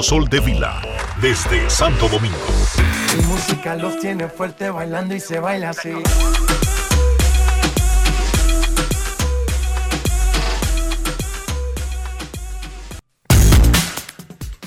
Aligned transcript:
Dionisio 0.00 0.02
Soldevila, 0.02 0.80
desde 1.20 1.68
Santo 1.68 2.08
Domingo. 2.08 2.38
Mi 3.16 3.22
música 3.24 3.74
los 3.76 4.00
tiene 4.00 4.28
fuerte 4.28 4.70
bailando 4.70 5.14
y 5.14 5.20
se 5.20 5.38
baila 5.40 5.68
así. 5.70 5.92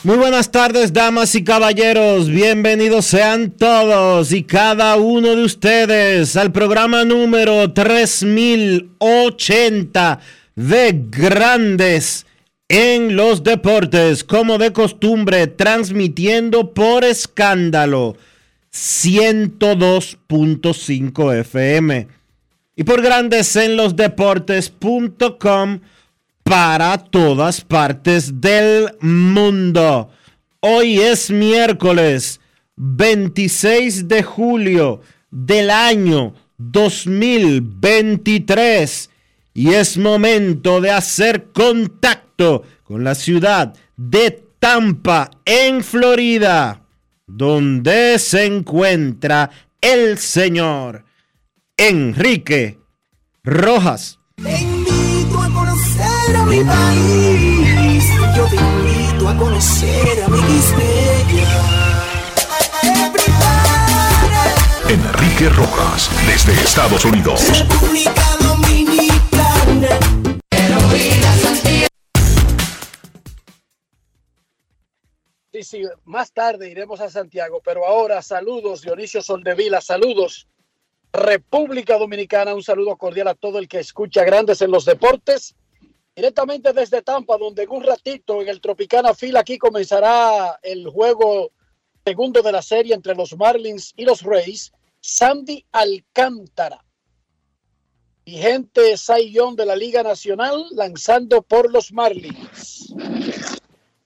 Muy 0.04 0.18
buenas 0.18 0.52
tardes, 0.52 0.94
damas 0.94 1.34
y 1.36 1.44
caballeros. 1.44 2.30
Bienvenidos 2.30 3.06
sean 3.06 3.52
todos 3.52 4.32
y 4.32 4.44
cada 4.44 4.96
uno 4.98 5.36
de 5.36 5.44
ustedes 5.46 6.36
al 6.36 6.52
programa 6.52 7.06
número 7.06 7.72
3080 7.72 10.20
de 10.56 11.02
Grandes 11.10 12.26
en 12.70 13.16
los 13.16 13.44
Deportes, 13.44 14.24
como 14.24 14.58
de 14.58 14.74
costumbre, 14.74 15.46
transmitiendo 15.48 16.74
por 16.74 17.04
escándalo 17.04 18.16
102.5 18.74 21.40
FM 21.40 22.08
y 22.76 22.84
por 22.84 23.02
Grandes 23.02 23.56
en 23.56 23.78
los 23.78 23.96
Deportes.com 23.96 25.80
para 26.44 26.98
todas 26.98 27.62
partes 27.62 28.42
del 28.42 28.96
mundo. 29.00 30.10
Hoy 30.60 31.00
es 31.00 31.30
miércoles 31.30 32.42
26 32.78 34.08
de 34.08 34.24
julio 34.24 35.02
del 35.30 35.70
año 35.70 36.34
2023 36.58 39.12
y 39.54 39.74
es 39.74 39.96
momento 39.98 40.82
de 40.82 40.90
hacer 40.90 41.52
contacto 41.54 42.23
con 42.38 43.04
la 43.04 43.16
ciudad 43.16 43.74
de 43.96 44.44
Tampa 44.60 45.30
en 45.46 45.84
Florida, 45.84 46.82
donde 47.28 48.18
se 48.20 48.46
encuentra 48.46 49.50
el 49.82 50.18
señor 50.18 51.06
Enrique 51.78 52.80
Rojas. 53.44 54.20
Te 54.42 54.62
invito 54.62 55.40
a 55.40 55.50
conocer 55.50 56.36
a 56.36 56.46
mi 56.46 56.64
país. 56.64 58.06
Yo 58.36 58.46
te 58.48 58.56
invito 58.56 59.30
a 59.30 59.38
conocer 59.38 60.24
a 60.24 60.28
mi 60.30 60.44
Enrique 64.90 65.50
Rojas, 65.50 66.10
desde 66.28 66.54
Estados 66.54 67.04
Unidos. 67.06 67.42
República 67.58 68.14
Dominicana. 68.40 69.90
Sí, 75.62 75.84
más 76.06 76.34
tarde 76.34 76.72
iremos 76.72 77.00
a 77.00 77.12
Santiago, 77.12 77.62
pero 77.64 77.86
ahora 77.86 78.24
saludos 78.24 78.82
Dionisio 78.82 79.22
Soldevila, 79.22 79.82
saludos. 79.82 80.48
República 81.12 82.00
Dominicana, 82.00 82.56
un 82.56 82.64
saludo 82.64 82.98
cordial 82.98 83.28
a 83.28 83.36
todo 83.36 83.60
el 83.60 83.68
que 83.68 83.80
escucha 83.80 84.24
Grandes 84.24 84.64
en 84.64 84.72
los 84.72 84.84
Deportes, 84.84 85.56
directamente 86.16 86.74
desde 86.74 87.04
Tampa, 87.04 87.38
donde 87.38 87.64
en 87.64 87.70
un 87.70 87.84
ratito 87.84 88.42
en 88.42 88.50
el 88.50 88.62
Tropicana 88.62 89.14
Fila 89.14 89.42
aquí 89.42 89.60
comenzará 89.60 90.60
el 90.64 90.88
juego 90.88 91.52
segundo 92.04 92.42
de 92.42 92.52
la 92.52 92.64
serie 92.64 92.96
entre 92.96 93.14
los 93.14 93.38
Marlins 93.38 93.94
y 93.96 94.06
los 94.06 94.24
Rays, 94.24 94.74
Sandy 95.02 95.64
Alcántara, 95.72 96.84
vigente 98.26 98.96
Young 99.30 99.56
de 99.56 99.68
la 99.68 99.76
Liga 99.76 100.02
Nacional, 100.02 100.66
lanzando 100.72 101.44
por 101.44 101.72
los 101.72 101.94
Marlins. 101.94 102.92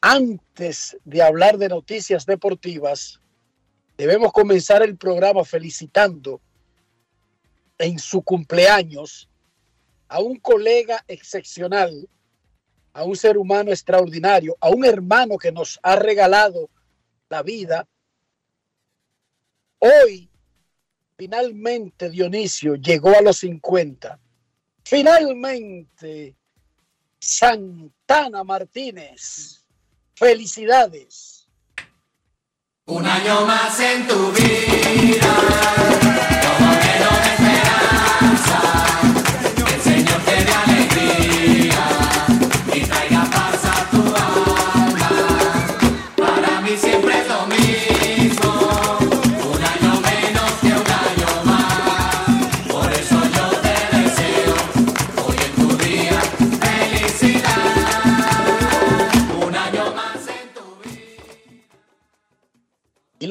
Antes 0.01 0.97
de 1.05 1.23
hablar 1.23 1.57
de 1.57 1.69
noticias 1.69 2.25
deportivas, 2.25 3.19
debemos 3.97 4.31
comenzar 4.31 4.83
el 4.83 4.95
programa 4.95 5.43
felicitando 5.43 6.39
en 7.79 7.97
su 7.97 8.21
cumpleaños 8.21 9.29
a 10.07 10.21
un 10.21 10.37
colega 10.37 11.03
excepcional, 11.07 12.07
a 12.93 13.03
un 13.03 13.15
ser 13.15 13.37
humano 13.37 13.71
extraordinario, 13.71 14.55
a 14.59 14.69
un 14.69 14.85
hermano 14.85 15.37
que 15.37 15.51
nos 15.51 15.79
ha 15.81 15.95
regalado 15.95 16.69
la 17.29 17.41
vida. 17.41 17.87
Hoy, 19.79 20.29
finalmente, 21.17 22.09
Dionisio 22.09 22.75
llegó 22.75 23.15
a 23.15 23.21
los 23.21 23.37
50. 23.39 24.19
Finalmente, 24.83 26.35
Santana 27.19 28.43
Martínez. 28.43 29.66
Felicidades. 30.17 31.47
Un 32.87 33.05
año 33.05 33.45
más 33.45 33.79
en 33.79 34.07
tu 34.07 34.31
vida, 34.31 36.06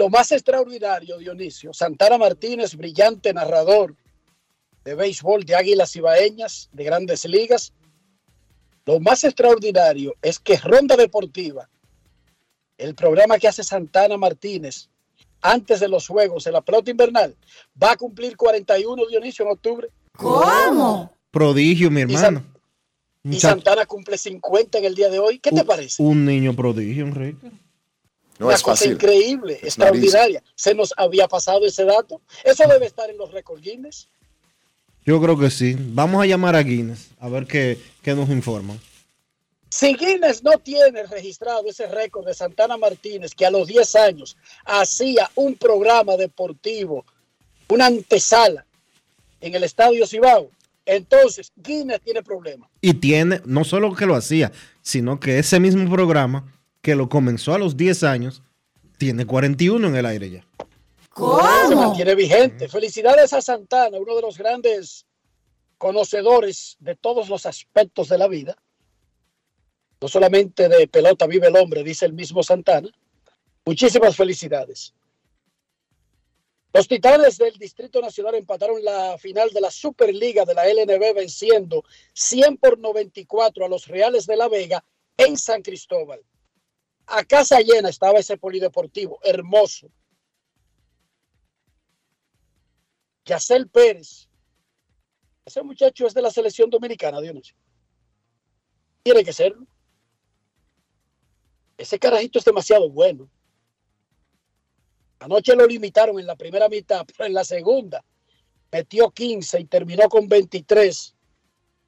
lo 0.06 0.10
más 0.10 0.30
extraordinario, 0.30 1.18
Dionisio, 1.18 1.72
Santana 1.74 2.16
Martínez, 2.16 2.76
brillante 2.76 3.34
narrador 3.34 3.96
de 4.84 4.94
béisbol 4.94 5.44
de 5.44 5.56
Águilas 5.56 5.96
Ibaeñas, 5.96 6.68
de 6.72 6.84
grandes 6.84 7.24
ligas. 7.24 7.72
Lo 8.84 9.00
más 9.00 9.24
extraordinario 9.24 10.14
es 10.22 10.38
que 10.38 10.58
Ronda 10.58 10.94
Deportiva, 10.96 11.68
el 12.78 12.94
programa 12.94 13.36
que 13.38 13.48
hace 13.48 13.64
Santana 13.64 14.16
Martínez 14.16 14.88
antes 15.42 15.80
de 15.80 15.88
los 15.88 16.06
Juegos 16.06 16.44
de 16.44 16.52
la 16.52 16.60
pelota 16.60 16.92
invernal, 16.92 17.34
va 17.82 17.90
a 17.92 17.96
cumplir 17.96 18.36
41, 18.36 19.06
Dionisio, 19.06 19.44
en 19.44 19.50
octubre. 19.50 19.88
Prodigio, 21.32 21.90
mi 21.90 22.02
Y, 22.02 22.04
hermano. 22.04 22.44
San- 23.24 23.32
y 23.32 23.40
Santana 23.40 23.86
cumple 23.86 24.16
50 24.16 24.78
en 24.78 24.84
el 24.84 24.94
día 24.94 25.08
de 25.10 25.18
hoy. 25.18 25.40
¿Qué 25.40 25.50
te 25.50 25.64
parece? 25.64 26.00
Un 26.00 26.24
niño 26.24 26.54
prodigio, 26.54 27.04
Enrique. 27.06 27.50
No 28.38 28.46
Una 28.46 28.54
es 28.54 28.62
cosa 28.62 28.76
fácil. 28.76 28.92
increíble, 28.92 29.54
Es 29.54 29.64
extraordinaria. 29.64 30.42
Se 30.54 30.74
nos 30.74 30.92
había 30.96 31.26
pasado 31.26 31.64
ese 31.66 31.84
dato. 31.84 32.20
Eso 32.44 32.64
debe 32.68 32.86
estar 32.86 33.08
en 33.08 33.16
los 33.16 33.32
récords 33.32 33.62
Guinness. 33.62 34.08
Yo 35.04 35.20
creo 35.22 35.38
que 35.38 35.50
sí. 35.50 35.76
Vamos 35.78 36.22
a 36.22 36.26
llamar 36.26 36.56
a 36.56 36.62
Guinness 36.62 37.08
a 37.20 37.28
ver 37.28 37.46
qué, 37.46 37.78
qué 38.02 38.14
nos 38.14 38.28
informan. 38.28 38.78
Si 39.70 39.94
Guinness 39.94 40.42
no 40.42 40.58
tiene 40.58 41.04
registrado 41.04 41.68
ese 41.68 41.86
récord 41.86 42.26
de 42.26 42.34
Santana 42.34 42.76
Martínez, 42.76 43.34
que 43.34 43.46
a 43.46 43.50
los 43.50 43.66
10 43.66 43.94
años 43.96 44.36
hacía 44.64 45.30
un 45.34 45.54
programa 45.56 46.16
deportivo, 46.16 47.04
una 47.68 47.86
antesala 47.86 48.64
en 49.40 49.54
el 49.54 49.64
estadio 49.64 50.06
Cibao, 50.06 50.50
entonces 50.84 51.52
Guinness 51.56 52.00
tiene 52.00 52.22
problemas. 52.22 52.70
Y 52.80 52.94
tiene, 52.94 53.40
no 53.44 53.64
solo 53.64 53.94
que 53.94 54.06
lo 54.06 54.14
hacía, 54.14 54.52
sino 54.82 55.18
que 55.20 55.38
ese 55.38 55.58
mismo 55.58 55.90
programa 55.90 56.52
que 56.86 56.94
lo 56.94 57.08
comenzó 57.08 57.52
a 57.52 57.58
los 57.58 57.76
10 57.76 58.04
años, 58.04 58.44
tiene 58.96 59.26
41 59.26 59.88
en 59.88 59.96
el 59.96 60.06
aire 60.06 60.30
ya. 60.30 60.46
Se 61.68 61.74
mantiene 61.74 62.14
vigente. 62.14 62.68
Felicidades 62.68 63.32
a 63.32 63.42
Santana, 63.42 63.98
uno 63.98 64.14
de 64.14 64.22
los 64.22 64.38
grandes 64.38 65.04
conocedores 65.78 66.76
de 66.78 66.94
todos 66.94 67.28
los 67.28 67.44
aspectos 67.44 68.08
de 68.08 68.18
la 68.18 68.28
vida. 68.28 68.56
No 70.00 70.06
solamente 70.06 70.68
de 70.68 70.86
pelota 70.86 71.26
vive 71.26 71.48
el 71.48 71.56
hombre, 71.56 71.82
dice 71.82 72.06
el 72.06 72.12
mismo 72.12 72.44
Santana. 72.44 72.88
Muchísimas 73.64 74.14
felicidades. 74.14 74.94
Los 76.72 76.86
Titanes 76.86 77.36
del 77.36 77.58
Distrito 77.58 78.00
Nacional 78.00 78.36
empataron 78.36 78.84
la 78.84 79.18
final 79.18 79.50
de 79.50 79.60
la 79.60 79.72
Superliga 79.72 80.44
de 80.44 80.54
la 80.54 80.72
LNB 80.72 81.16
venciendo 81.16 81.82
100 82.12 82.58
por 82.58 82.78
94 82.78 83.64
a 83.64 83.68
los 83.68 83.88
Reales 83.88 84.24
de 84.24 84.36
la 84.36 84.48
Vega 84.48 84.84
en 85.16 85.36
San 85.36 85.62
Cristóbal. 85.62 86.22
A 87.06 87.24
casa 87.24 87.60
llena 87.60 87.88
estaba 87.88 88.18
ese 88.18 88.36
polideportivo, 88.36 89.20
hermoso. 89.22 89.88
Yacel 93.24 93.68
Pérez. 93.68 94.28
Ese 95.44 95.62
muchacho 95.62 96.06
es 96.06 96.14
de 96.14 96.22
la 96.22 96.30
selección 96.30 96.68
dominicana, 96.68 97.20
Dionisio. 97.20 97.56
Tiene 99.04 99.24
que 99.24 99.32
serlo. 99.32 99.66
Ese 101.78 101.98
carajito 101.98 102.38
es 102.38 102.44
demasiado 102.44 102.90
bueno. 102.90 103.30
Anoche 105.20 105.54
lo 105.54 105.66
limitaron 105.66 106.18
en 106.18 106.26
la 106.26 106.36
primera 106.36 106.68
mitad, 106.68 107.06
pero 107.06 107.26
en 107.26 107.34
la 107.34 107.44
segunda 107.44 108.04
metió 108.72 109.10
15 109.10 109.60
y 109.60 109.64
terminó 109.66 110.08
con 110.08 110.28
23. 110.28 111.14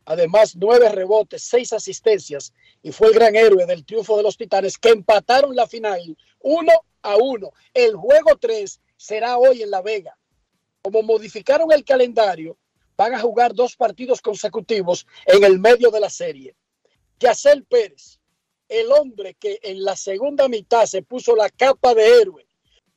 Además, 0.05 0.57
nueve 0.57 0.89
rebotes, 0.89 1.43
seis 1.43 1.73
asistencias 1.73 2.55
y 2.83 2.93
fue 2.93 3.09
el 3.09 3.15
gran 3.15 3.37
héroe 3.37 3.67
del 3.67 3.85
triunfo 3.85 4.17
de 4.17 4.23
los 4.23 4.37
Titanes 4.37 4.79
que 4.79 4.91
empataron 4.91 5.55
la 5.55 5.67
final 5.67 6.17
uno 6.41 6.73
a 7.03 7.17
uno. 7.17 7.53
El 7.75 7.97
juego 7.97 8.37
3 8.39 8.81
será 8.97 9.39
hoy 9.39 9.63
en 9.63 9.71
La 9.71 9.83
Vega. 9.83 10.17
Como 10.83 11.03
modificaron 11.03 11.73
el 11.73 11.85
calendario, 11.85 12.57
van 12.97 13.15
a 13.15 13.21
jugar 13.21 13.55
dos 13.55 13.77
partidos 13.77 14.21
consecutivos 14.21 15.07
en 15.27 15.45
el 15.45 15.59
medio 15.59 15.91
de 15.91 16.01
la 16.01 16.11
serie. 16.11 16.55
Yacel 17.19 17.65
Pérez, 17.65 18.19
el 18.69 18.91
hombre 18.93 19.35
que 19.35 19.59
en 19.63 19.83
la 19.83 19.97
segunda 19.97 20.49
mitad 20.49 20.87
se 20.87 21.03
puso 21.03 21.35
la 21.35 21.49
capa 21.51 21.95
de 21.95 22.21
héroe 22.21 22.47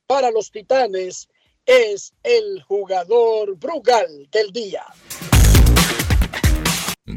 para 0.06 0.32
los 0.32 0.52
Titanes, 0.52 1.28
es 1.66 2.14
el 2.24 2.62
jugador 2.64 3.56
Brugal 3.58 4.30
del 4.32 4.52
día. 4.52 4.86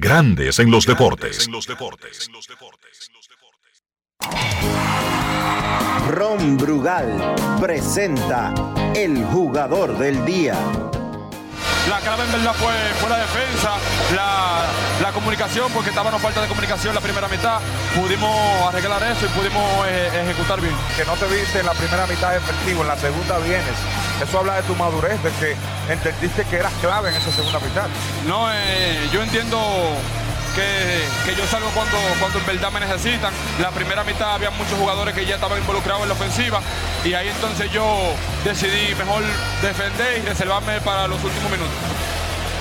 Grandes 0.01 0.59
en 0.59 0.71
los 0.71 0.87
deportes. 0.87 1.49
Ron 6.11 6.57
Brugal 6.57 7.35
presenta 7.61 8.55
el 8.95 9.25
jugador 9.25 9.97
del 9.99 10.25
día. 10.25 10.57
La 11.95 12.01
clave 12.01 12.25
en 12.25 12.33
verdad 12.33 12.55
fue, 12.55 12.75
fue 12.99 13.09
la 13.09 13.19
defensa, 13.19 13.71
la, 14.17 14.65
la 15.01 15.13
comunicación, 15.13 15.71
porque 15.73 15.91
estábamos 15.91 16.21
falta 16.21 16.43
de 16.43 16.49
comunicación 16.49 16.89
en 16.89 16.97
la 16.97 17.01
primera 17.01 17.29
mitad. 17.29 17.61
Pudimos 17.95 18.35
arreglar 18.67 19.01
eso 19.05 19.27
y 19.27 19.29
pudimos 19.29 19.63
eh, 19.87 20.11
ejecutar 20.25 20.61
bien. 20.61 20.75
que 20.97 21.05
no 21.05 21.13
te 21.13 21.27
viste 21.27 21.61
en 21.61 21.67
la 21.67 21.73
primera 21.73 22.05
mitad 22.09 22.35
efectivo, 22.35 22.83
en 22.83 22.89
la 22.89 22.97
segunda 22.97 23.39
vienes. 23.39 23.79
Eso 24.21 24.41
habla 24.41 24.57
de 24.57 24.63
tu 24.65 24.75
madurez, 24.75 25.23
de 25.23 25.31
que 25.39 25.57
entendiste 25.89 26.45
que 26.47 26.57
eras 26.57 26.73
clave 26.81 27.11
en 27.11 27.15
esa 27.15 27.31
segunda 27.31 27.61
mitad. 27.61 27.87
No, 28.27 28.53
eh, 28.53 29.09
yo 29.13 29.23
entiendo 29.23 29.57
que, 30.55 31.05
que 31.27 31.37
yo 31.37 31.47
salgo 31.47 31.69
cuando, 31.71 31.97
cuando 32.21 32.39
en 32.39 32.47
verdad 32.47 32.71
me 32.71 32.81
necesitan. 32.81 33.33
La 33.61 33.71
primera 33.71 34.05
mitad 34.05 34.35
había 34.35 34.51
muchos 34.51 34.79
jugadores 34.79 35.15
que 35.15 35.27
ya 35.27 35.35
estaban 35.35 35.59
involucrados 35.59 36.03
en 36.03 36.09
la 36.09 36.15
ofensiva 36.15 36.61
y 37.05 37.15
ahí 37.15 37.29
entonces 37.29 37.71
yo 37.73 37.85
decidí 38.45 38.95
mejor 38.95 39.23
defender 39.63 40.19
y 40.19 40.27
reservarme 40.27 40.81
para 40.81 41.07
los 41.09 41.23
últimos 41.23 41.51
minutos. 41.51 41.75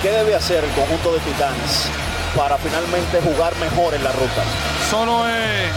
¿Qué 0.02 0.10
debe 0.10 0.34
hacer 0.34 0.62
el 0.64 0.70
conjunto 0.72 1.14
de 1.14 1.20
Titanes 1.20 1.88
para 2.36 2.58
finalmente 2.58 3.20
jugar 3.22 3.54
mejor 3.56 3.94
en 3.94 4.04
la 4.04 4.12
ruta? 4.12 4.42
Solo 4.90 5.26
es 5.28 5.70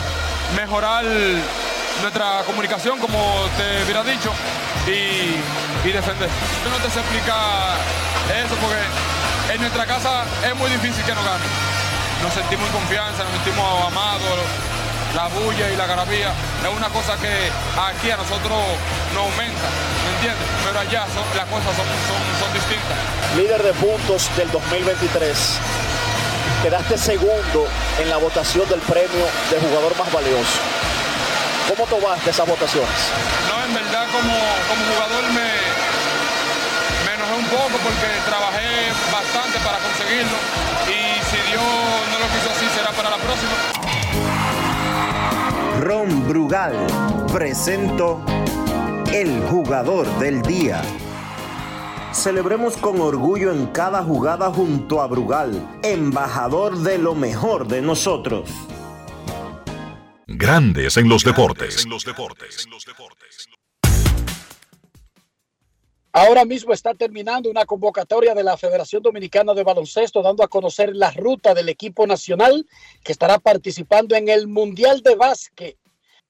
mejorar 0.55 1.05
nuestra 2.01 2.43
comunicación, 2.45 2.99
como 2.99 3.17
te 3.57 3.83
hubiera 3.83 4.03
dicho, 4.03 4.31
y, 4.85 5.87
y 5.87 5.91
defender. 5.91 6.29
Yo 6.63 6.69
no 6.69 6.77
te 6.83 6.89
sé 6.91 6.99
explicar 6.99 7.77
eso 8.43 8.55
porque 8.55 9.53
en 9.53 9.61
nuestra 9.61 9.85
casa 9.85 10.25
es 10.45 10.55
muy 10.55 10.69
difícil 10.69 11.03
que 11.05 11.15
nos 11.15 11.23
gane. 11.23 11.76
Nos 12.23 12.33
sentimos 12.33 12.65
en 12.67 12.73
confianza, 12.73 13.23
nos 13.23 13.33
sentimos 13.33 13.65
amados, 13.87 14.39
la 15.15 15.27
bulla 15.27 15.69
y 15.71 15.75
la 15.77 15.85
garabía 15.85 16.31
es 16.63 16.69
una 16.75 16.89
cosa 16.89 17.15
que 17.17 17.29
aquí 17.79 18.11
a 18.11 18.17
nosotros 18.17 18.57
nos 19.13 19.23
aumenta, 19.23 19.67
¿me 20.03 20.09
entiendes? 20.17 20.47
Pero 20.65 20.79
allá 20.79 21.05
son- 21.13 21.37
las 21.37 21.45
cosas 21.47 21.71
son, 21.77 21.85
son, 21.85 22.21
son 22.41 22.53
distintas. 22.53 22.97
Líder 23.37 23.61
de 23.63 23.73
puntos 23.73 24.29
del 24.35 24.51
2023. 24.51 25.37
Quedaste 26.63 26.97
segundo 26.97 27.67
en 28.01 28.09
la 28.09 28.17
votación 28.17 28.67
del 28.67 28.79
premio 28.81 29.25
de 29.51 29.59
jugador 29.61 29.95
más 29.97 30.11
valioso. 30.11 30.59
¿Cómo 31.69 31.85
tomaste 31.85 32.29
esas 32.31 32.47
votaciones? 32.47 32.97
No, 33.47 33.63
en 33.63 33.73
verdad 33.75 34.05
como, 34.11 34.33
como 34.67 34.81
jugador 34.93 35.23
me, 35.31 35.47
un 37.47 37.57
poco 37.57 37.77
porque 37.83 38.07
trabajé 38.25 38.91
bastante 39.11 39.59
para 39.59 39.77
conseguirlo 39.79 40.37
y 40.87 41.23
si 41.25 41.37
Dios 41.49 41.63
no 42.11 42.19
lo 42.19 42.27
quiso 42.33 42.49
así 42.51 42.65
será 42.75 42.91
para 42.91 43.09
la 43.09 43.17
próxima. 43.17 43.51
Ron 45.81 46.27
Brugal 46.27 46.75
presento 47.31 48.21
el 49.13 49.41
jugador 49.43 50.07
del 50.19 50.41
día. 50.41 50.81
Celebremos 52.11 52.75
con 52.77 52.99
orgullo 52.99 53.51
en 53.51 53.67
cada 53.67 54.03
jugada 54.03 54.51
junto 54.51 55.01
a 55.01 55.07
Brugal, 55.07 55.79
embajador 55.83 56.79
de 56.79 56.97
lo 56.97 57.15
mejor 57.15 57.67
de 57.67 57.81
nosotros. 57.81 58.49
Grandes 60.25 60.97
en 60.97 61.07
los 61.07 61.23
deportes. 61.23 61.85
Ahora 66.13 66.45
mismo 66.45 66.73
está 66.73 66.93
terminando 66.93 67.49
una 67.49 67.65
convocatoria 67.65 68.33
de 68.33 68.43
la 68.43 68.57
Federación 68.57 69.03
Dominicana 69.03 69.53
de 69.53 69.63
Baloncesto 69.63 70.21
dando 70.21 70.43
a 70.43 70.47
conocer 70.47 70.95
la 70.95 71.11
ruta 71.11 71.53
del 71.53 71.69
equipo 71.69 72.07
nacional 72.07 72.65
que 73.03 73.11
estará 73.11 73.37
participando 73.39 74.15
en 74.15 74.29
el 74.29 74.47
Mundial 74.47 75.01
de 75.01 75.15
Básquet. 75.15 75.77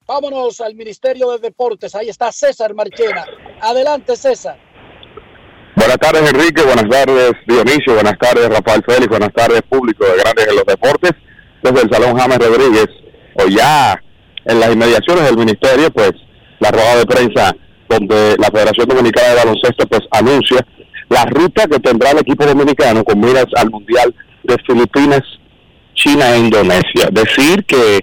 Vámonos 0.06 0.60
al 0.60 0.74
Ministerio 0.74 1.30
de 1.30 1.38
Deportes. 1.38 1.94
Ahí 1.94 2.08
está 2.08 2.32
César 2.32 2.74
Marchena. 2.74 3.24
Adelante, 3.60 4.16
César. 4.16 4.58
Buenas 5.76 5.98
tardes, 5.98 6.30
Enrique. 6.30 6.62
Buenas 6.62 6.88
tardes, 6.88 7.32
Dionisio. 7.46 7.94
Buenas 7.94 8.18
tardes, 8.18 8.48
Rafael 8.48 8.82
Félix. 8.86 9.08
Buenas 9.08 9.32
tardes, 9.32 9.62
público 9.68 10.04
de 10.04 10.16
Grandes 10.16 10.48
en 10.48 10.56
los 10.56 10.64
Deportes. 10.64 11.12
Desde 11.62 11.82
el 11.82 11.90
Salón 11.90 12.18
James 12.18 12.38
Rodríguez, 12.38 12.86
o 13.34 13.46
ya 13.48 14.00
en 14.44 14.60
las 14.60 14.72
inmediaciones 14.72 15.24
del 15.24 15.36
Ministerio, 15.36 15.90
pues 15.92 16.12
la 16.60 16.70
rueda 16.70 16.96
de 16.96 17.06
prensa 17.06 17.54
donde 17.88 18.36
la 18.38 18.50
Federación 18.50 18.86
Dominicana 18.86 19.28
de 19.28 19.34
Baloncesto 19.36 19.86
pues 19.86 20.02
anuncia 20.10 20.64
la 21.08 21.24
ruta 21.24 21.66
que 21.66 21.78
tendrá 21.78 22.10
el 22.10 22.18
equipo 22.18 22.44
dominicano 22.44 23.02
con 23.04 23.18
miras 23.20 23.46
al 23.56 23.70
Mundial 23.70 24.14
de 24.42 24.56
Filipinas, 24.66 25.22
China 25.94 26.34
e 26.34 26.38
Indonesia. 26.38 27.08
Decir 27.10 27.64
que 27.64 28.00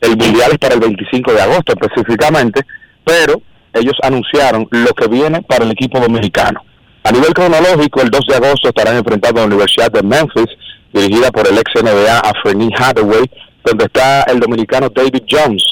el 0.00 0.16
Mundial 0.16 0.52
es 0.52 0.58
para 0.58 0.74
el 0.74 0.80
25 0.80 1.32
de 1.32 1.40
agosto 1.40 1.72
específicamente, 1.72 2.60
pero 3.04 3.40
ellos 3.72 3.94
anunciaron 4.02 4.66
lo 4.70 4.92
que 4.94 5.08
viene 5.08 5.42
para 5.42 5.64
el 5.64 5.70
equipo 5.70 5.98
dominicano. 5.98 6.62
A 7.04 7.12
nivel 7.12 7.32
cronológico, 7.32 8.02
el 8.02 8.10
2 8.10 8.20
de 8.28 8.34
agosto 8.34 8.68
estarán 8.68 8.96
enfrentando 8.96 9.40
a 9.40 9.42
la 9.42 9.46
Universidad 9.46 9.90
de 9.90 10.02
Memphis, 10.02 10.46
dirigida 10.92 11.30
por 11.30 11.46
el 11.46 11.56
ex 11.58 11.70
NBA 11.82 12.18
Afreni 12.18 12.68
Hathaway, 12.76 13.24
donde 13.64 13.84
está 13.84 14.22
el 14.22 14.40
dominicano 14.40 14.88
David 14.88 15.22
Jones. 15.28 15.62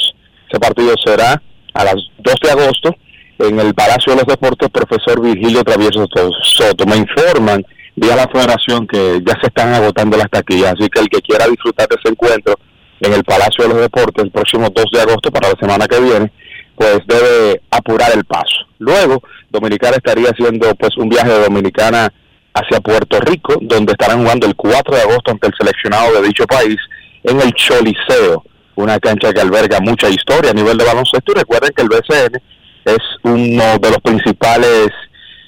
Ese 0.49 0.61
partido 0.61 0.95
será 1.05 1.43
a 1.75 1.85
las 1.85 1.97
2 2.19 2.35
de 2.43 2.51
agosto 2.51 2.97
en 3.39 3.61
el 3.61 3.75
Palacio 3.75 4.13
de 4.13 4.21
los 4.21 4.27
Deportes, 4.27 4.71
profesor 4.71 5.21
Virgilio 5.21 5.63
Travieso 5.65 6.07
Soto. 6.43 6.87
Me 6.87 6.97
informan 6.97 7.65
vía 7.97 8.17
la 8.17 8.29
federación 8.29 8.87
que 8.87 9.21
ya 9.25 9.35
se 9.41 9.49
están 9.49 9.75
agotando 9.75 10.17
las 10.17 10.31
taquillas, 10.31 10.75
así 10.79 10.89
que 10.89 11.01
el 11.01 11.09
que 11.09 11.21
quiera 11.21 11.47
disfrutar 11.47 11.89
de 11.89 11.97
ese 12.01 12.11
encuentro 12.11 12.55
en 13.01 13.13
el 13.13 13.25
Palacio 13.25 13.65
de 13.65 13.71
los 13.71 13.81
Deportes 13.83 14.25
el 14.25 14.31
próximo 14.31 14.69
2 14.71 14.85
de 14.93 15.01
agosto 15.01 15.31
para 15.31 15.51
la 15.51 15.59
semana 15.61 15.87
que 15.87 16.01
viene, 16.01 16.33
pues 16.77 17.01
debe 17.07 17.61
apurar 17.71 18.13
el 18.15 18.25
paso. 18.25 18.67
Luego, 18.79 19.23
Dominicana 19.51 19.97
estaría 19.97 20.31
haciendo 20.31 20.75
pues 20.75 20.97
un 20.97 21.09
viaje 21.09 21.31
de 21.31 21.45
Dominicana 21.45 22.13
hacia 22.55 22.81
Puerto 22.81 23.19
Rico, 23.21 23.57
donde 23.61 23.93
estarán 23.93 24.23
jugando 24.23 24.47
el 24.47 24.55
4 24.55 24.95
de 24.95 25.03
agosto 25.03 25.33
ante 25.33 25.49
el 25.49 25.55
seleccionado 25.59 26.13
de 26.15 26.29
dicho 26.29 26.47
país 26.47 26.77
en 27.25 27.41
el 27.41 27.53
Choliseo, 27.55 28.45
una 28.77 28.99
cancha 28.99 29.33
que 29.33 29.41
alberga 29.41 29.81
mucha 29.81 30.09
historia 30.09 30.51
a 30.51 30.55
nivel 30.55 30.77
de 30.77 30.85
baloncesto. 30.85 31.33
Y 31.33 31.39
recuerden 31.39 31.73
que 31.75 31.83
el 31.83 31.89
BCN 31.89 32.41
es 32.85 32.99
uno 33.23 33.79
de 33.79 33.91
los 33.91 34.01
principales 34.03 34.91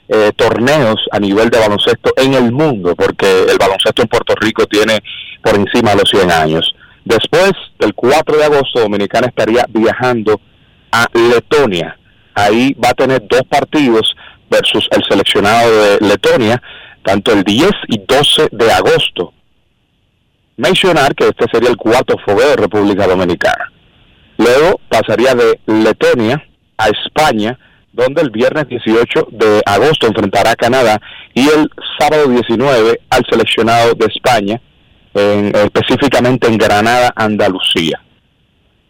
eh, 0.09 0.31
torneos 0.37 0.97
a 1.11 1.19
nivel 1.19 1.51
de 1.51 1.59
baloncesto 1.59 2.13
en 2.17 2.35
el 2.35 2.53
mundo, 2.53 2.95
porque 2.95 3.47
el 3.51 3.59
baloncesto 3.59 4.03
en 4.03 4.09
Puerto 4.09 4.35
Rico 4.37 4.67
tiene 4.67 5.01
por 5.43 5.57
encima 5.57 5.91
de 5.91 5.97
los 5.97 6.11
100 6.11 6.31
años. 6.31 6.75
Después 7.05 7.53
del 7.79 7.95
4 7.95 8.37
de 8.37 8.45
agosto, 8.45 8.81
Dominicana 8.81 9.29
estaría 9.29 9.65
viajando 9.69 10.41
a 10.91 11.07
Letonia. 11.13 11.97
Ahí 12.35 12.75
va 12.75 12.91
a 12.91 12.95
tener 12.95 13.23
dos 13.29 13.43
partidos 13.49 14.15
versus 14.51 14.89
el 14.91 15.03
seleccionado 15.09 15.71
de 15.71 15.99
Letonia, 16.07 16.63
tanto 17.03 17.33
el 17.33 17.43
10 17.43 17.71
y 17.89 17.99
12 18.07 18.49
de 18.53 18.73
agosto. 18.73 19.33
Mencionar 20.57 21.15
que 21.15 21.25
este 21.29 21.45
sería 21.53 21.69
el 21.71 21.77
cuarto 21.77 22.17
fogueo 22.25 22.51
de 22.51 22.57
República 22.57 23.07
Dominicana. 23.07 23.71
Luego 24.39 24.81
pasaría 24.89 25.35
de 25.35 25.59
Letonia 25.67 26.43
a 26.79 26.89
España, 26.89 27.59
donde 27.93 28.23
el 28.23 28.31
viernes 28.31 28.69
18 28.69 29.29
de 29.33 29.63
agosto 29.65 30.07
enfrentará 30.07 30.51
a 30.53 30.57
Canadá 30.57 31.01
y 31.35 31.49
el 31.49 31.71
sábado 31.99 32.29
19 32.29 33.01
al 33.11 33.23
seleccionado 33.31 33.95
de 33.95 34.07
España, 34.07 34.61
en- 35.15 35.55
específicamente 35.57 36.47
en 36.47 36.59
Granada, 36.59 37.11
Andalucía. 37.17 38.01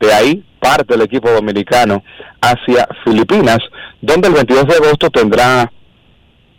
De 0.00 0.12
ahí 0.12 0.44
parte 0.60 0.94
el 0.94 1.02
equipo 1.02 1.30
dominicano 1.30 2.02
hacia 2.40 2.88
Filipinas, 3.04 3.58
donde 4.00 4.28
el 4.28 4.34
22 4.34 4.66
de 4.66 4.74
agosto 4.74 5.08
tendrá 5.10 5.70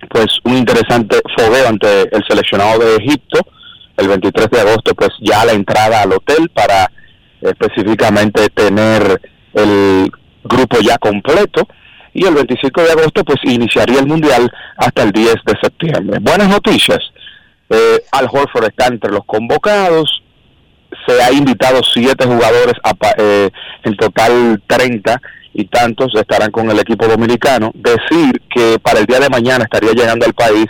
pues 0.10 0.28
un 0.44 0.56
interesante 0.58 1.20
fogueo 1.38 1.68
ante 1.68 2.04
el 2.16 2.24
seleccionado 2.28 2.80
de 2.80 2.96
Egipto. 2.96 3.40
El 3.98 4.08
23 4.08 4.50
de 4.50 4.62
agosto 4.62 4.94
pues 4.96 5.10
ya 5.22 5.44
la 5.44 5.54
entrada 5.54 6.04
al 6.04 6.14
hotel 6.14 6.50
para 6.54 6.92
específicamente 7.42 8.50
tener 8.50 9.22
el 9.54 10.12
grupo 10.44 10.80
ya 10.80 10.98
completo 10.98 11.68
y 12.14 12.26
el 12.26 12.34
25 12.34 12.82
de 12.82 12.92
agosto 12.92 13.24
pues 13.24 13.40
iniciaría 13.44 14.00
el 14.00 14.08
mundial 14.08 14.52
hasta 14.78 15.04
el 15.04 15.12
10 15.12 15.36
de 15.46 15.54
septiembre. 15.62 16.20
Buenas 16.22 16.50
noticias. 16.50 17.00
Eh, 17.70 18.02
Al 18.12 18.26
Horford 18.26 18.66
está 18.66 18.88
entre 18.88 19.12
los 19.12 19.26
convocados. 19.26 20.24
Se 21.06 21.22
ha 21.22 21.32
invitado 21.32 21.82
siete 21.84 22.26
jugadores, 22.26 22.74
a 22.84 22.94
eh, 23.18 23.50
en 23.84 23.98
total 23.98 24.62
30 24.68 25.22
y 25.54 25.66
tantos 25.66 26.14
estarán 26.16 26.52
con 26.52 26.70
el 26.72 26.80
equipo 26.80 27.08
dominicano. 27.08 27.72
Decir 27.74 28.42
que 28.50 28.78
para 28.80 29.00
el 29.00 29.06
día 29.06 29.20
de 29.20 29.30
mañana 29.30 29.66
estaría 29.66 29.92
llegando 29.92 30.26
al 30.26 30.34
país 30.34 30.66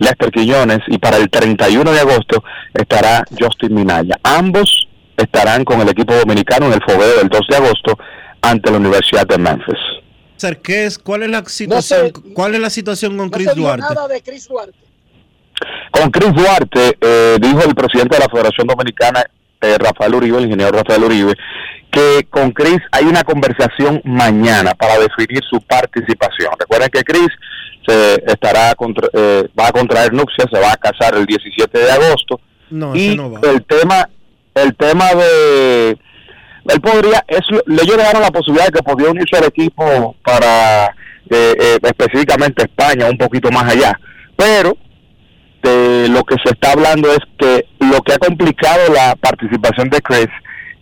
Lester 0.00 0.30
Quiñones 0.30 0.80
y 0.88 0.98
para 0.98 1.18
el 1.18 1.30
31 1.30 1.92
de 1.92 2.00
agosto 2.00 2.42
estará 2.74 3.24
Justin 3.38 3.74
Minaya. 3.74 4.16
Ambos 4.22 4.88
estarán 5.16 5.64
con 5.64 5.80
el 5.80 5.88
equipo 5.88 6.14
dominicano 6.14 6.66
en 6.66 6.72
el 6.72 6.82
fogueo 6.82 7.18
del 7.18 7.28
2 7.28 7.40
de 7.48 7.56
agosto 7.56 7.98
ante 8.40 8.70
la 8.70 8.78
Universidad 8.78 9.26
de 9.26 9.38
Memphis. 9.38 9.78
¿qué 10.62 10.86
es, 10.86 10.98
¿Cuál 10.98 11.24
es 11.24 11.30
la 11.30 11.44
situación? 11.44 12.12
¿Cuál 12.34 12.54
es 12.54 12.60
la 12.60 12.70
situación 12.70 13.16
con 13.16 13.26
No 13.26 13.30
Chris 13.30 13.48
se 13.48 13.54
dijo 13.54 13.66
Duarte? 13.66 13.94
nada 13.94 14.08
de 14.08 14.22
Chris 14.22 14.48
Duarte. 14.48 14.78
Con 15.90 16.10
Chris 16.10 16.32
Duarte, 16.32 16.96
eh, 16.98 17.36
dijo 17.38 17.62
el 17.62 17.74
presidente 17.74 18.16
de 18.16 18.24
la 18.24 18.30
Federación 18.30 18.66
Dominicana, 18.66 19.22
eh, 19.60 19.76
Rafael 19.78 20.14
Uribe, 20.14 20.38
el 20.38 20.44
ingeniero 20.44 20.72
Rafael 20.72 21.04
Uribe, 21.04 21.34
que 21.90 22.26
con 22.30 22.52
Chris 22.52 22.78
hay 22.92 23.04
una 23.04 23.22
conversación 23.24 24.00
mañana 24.04 24.74
para 24.74 24.98
definir 24.98 25.42
su 25.50 25.60
participación. 25.60 26.52
Recuerden 26.58 26.88
que 26.88 27.02
Chris 27.02 27.28
se 27.86 28.14
estará 28.26 28.74
contra- 28.74 29.08
eh, 29.12 29.48
va 29.58 29.68
a 29.68 29.72
contraer 29.72 30.12
nupcias, 30.12 30.48
se 30.52 30.60
va 30.60 30.72
a 30.72 30.76
casar 30.76 31.14
el 31.16 31.26
17 31.26 31.78
de 31.78 31.90
agosto 31.90 32.40
No, 32.70 32.94
y 32.94 33.16
no 33.16 33.30
va. 33.32 33.40
el 33.50 33.64
tema 33.64 34.08
el 34.54 34.74
tema 34.76 35.14
de 35.14 35.90
él 35.92 36.80
podría 36.82 37.24
es 37.28 37.40
le 37.66 37.82
dejaron 37.96 38.20
la 38.22 38.30
posibilidad 38.30 38.66
de 38.66 38.72
que 38.72 38.82
podía 38.82 39.10
unirse 39.10 39.36
al 39.38 39.44
equipo 39.44 40.14
para 40.24 40.86
eh, 41.30 41.54
eh, 41.58 41.78
específicamente 41.82 42.64
España 42.64 43.06
un 43.08 43.16
poquito 43.16 43.50
más 43.50 43.72
allá 43.72 43.98
pero 44.36 44.76
de 45.62 46.08
lo 46.08 46.22
que 46.24 46.36
se 46.44 46.50
está 46.52 46.72
hablando 46.72 47.10
es 47.12 47.18
que 47.38 47.66
lo 47.80 48.00
que 48.02 48.12
ha 48.14 48.18
complicado 48.18 48.92
la 48.92 49.14
participación 49.16 49.88
de 49.90 50.00
Chris 50.00 50.28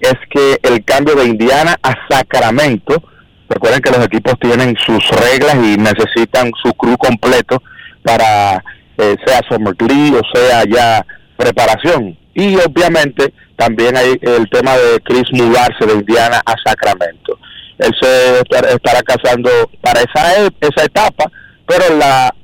es 0.00 0.14
que 0.30 0.58
el 0.62 0.84
cambio 0.84 1.14
de 1.16 1.24
Indiana 1.26 1.76
a 1.82 1.94
Sacramento 2.08 3.02
recuerden 3.48 3.80
que 3.80 3.90
los 3.90 4.04
equipos 4.04 4.34
tienen 4.40 4.76
sus 4.84 5.08
reglas 5.10 5.54
y 5.56 5.76
necesitan 5.76 6.50
su 6.62 6.72
crew 6.74 6.96
completo 6.96 7.62
para 8.02 8.62
eh, 8.98 9.16
sea 9.26 9.40
Summer 9.48 9.74
League 9.80 10.16
o 10.18 10.22
sea 10.36 10.64
ya 10.68 11.04
preparación. 11.36 12.16
Y 12.34 12.56
obviamente 12.56 13.32
también 13.56 13.96
hay 13.96 14.18
el 14.22 14.48
tema 14.50 14.76
de 14.76 15.00
Chris 15.04 15.24
mudarse 15.32 15.86
de 15.86 15.94
Indiana 15.94 16.40
a 16.44 16.54
Sacramento. 16.64 17.38
Él 17.78 17.92
se 18.00 18.40
estar- 18.40 18.66
estará 18.68 19.02
casando 19.02 19.50
para 19.80 20.00
esa 20.00 20.44
e- 20.46 20.50
esa 20.60 20.84
etapa 20.84 21.30
pero 21.66 21.96
la 21.96 22.34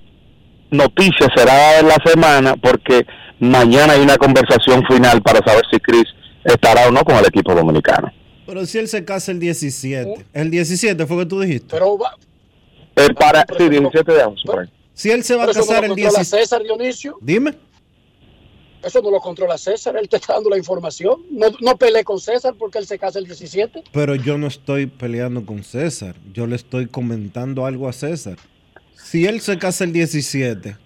noticia 0.70 1.28
será 1.34 1.78
en 1.80 1.88
la 1.88 1.96
semana 2.04 2.56
porque 2.56 3.06
mañana 3.40 3.94
hay 3.94 4.00
una 4.02 4.16
conversación 4.16 4.84
final 4.86 5.22
para 5.22 5.40
saber 5.46 5.62
si 5.70 5.78
Chris 5.80 6.04
estará 6.44 6.88
o 6.88 6.90
no 6.90 7.02
con 7.04 7.16
el 7.16 7.26
equipo 7.26 7.54
dominicano 7.54 8.12
Pero 8.46 8.66
si 8.66 8.78
él 8.78 8.88
se 8.88 9.04
casa 9.04 9.32
el 9.32 9.38
17. 9.40 10.26
El 10.32 10.50
17 10.50 11.06
fue 11.06 11.18
que 11.18 11.26
tú 11.26 11.40
dijiste. 11.40 11.68
Pero 11.70 11.96
va- 11.98 12.16
Eh, 12.96 13.12
para 13.18 13.44
sí 13.58 13.68
17 13.68 14.12
de 14.12 14.22
agosto. 14.22 14.52
Si 14.92 15.10
él 15.10 15.24
se 15.24 15.34
va 15.34 15.44
a 15.44 15.46
no 15.46 15.52
casar 15.52 15.78
lo 15.78 15.82
el 15.82 15.88
controla 15.90 16.10
17. 16.20 16.42
César 16.42 16.62
Dionisio. 16.62 17.18
Dime. 17.20 17.54
Eso 18.84 19.00
no 19.02 19.10
lo 19.10 19.18
controla 19.20 19.56
César. 19.58 19.96
Él 19.96 20.08
te 20.08 20.16
está 20.16 20.34
dando 20.34 20.50
la 20.50 20.58
información. 20.58 21.22
No, 21.30 21.46
no 21.60 21.76
peleé 21.76 22.04
con 22.04 22.20
César 22.20 22.54
porque 22.58 22.78
él 22.78 22.86
se 22.86 22.98
casa 22.98 23.18
el 23.18 23.24
17. 23.24 23.82
Pero 23.92 24.14
yo 24.14 24.36
no 24.38 24.46
estoy 24.46 24.86
peleando 24.86 25.44
con 25.44 25.64
César. 25.64 26.14
Yo 26.32 26.46
le 26.46 26.54
estoy 26.56 26.86
comentando 26.86 27.64
algo 27.66 27.88
a 27.88 27.92
César. 27.92 28.36
Si 28.94 29.26
él 29.26 29.40
se 29.40 29.58
casa 29.58 29.84
el 29.84 29.92
17, 29.92 30.76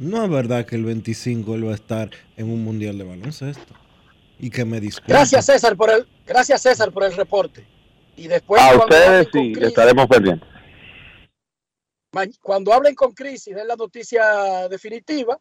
no 0.00 0.22
es 0.24 0.30
verdad 0.30 0.66
que 0.66 0.76
el 0.76 0.84
25 0.84 1.54
él 1.54 1.66
va 1.68 1.72
a 1.72 1.76
estar 1.76 2.10
en 2.36 2.50
un 2.50 2.62
mundial 2.64 2.98
de 2.98 3.04
baloncesto. 3.04 3.72
Y 4.38 4.50
que 4.50 4.64
me 4.64 4.80
disculpe. 4.80 5.12
Gracias 5.12 5.46
César 5.46 5.76
por 5.76 5.90
el, 5.90 6.06
gracias 6.26 6.62
César 6.62 6.92
por 6.92 7.04
el 7.04 7.14
reporte. 7.14 7.66
Y 8.16 8.28
después 8.28 8.62
a 8.62 8.76
ustedes 8.76 9.28
sí 9.32 9.52
estaremos 9.60 10.06
pendientes 10.06 10.56
cuando 12.40 12.72
hablen 12.72 12.94
con 12.94 13.12
Chris 13.12 13.46
y 13.48 13.52
den 13.52 13.68
la 13.68 13.76
noticia 13.76 14.68
definitiva, 14.68 15.38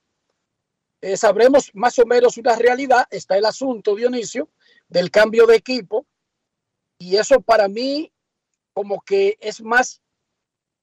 eh, 1.02 1.18
sabremos 1.18 1.72
más 1.74 1.98
o 2.00 2.06
menos 2.06 2.38
una 2.38 2.56
realidad. 2.56 3.06
Está 3.10 3.38
el 3.38 3.46
asunto, 3.46 3.96
Dionisio, 3.96 4.50
del 4.88 5.12
cambio 5.12 5.46
de 5.46 5.56
equipo. 5.56 6.06
Y 6.98 7.18
eso 7.18 7.42
para 7.42 7.68
mí 7.68 8.12
como 8.74 9.02
que 9.02 9.38
es 9.40 9.62
más 9.62 10.02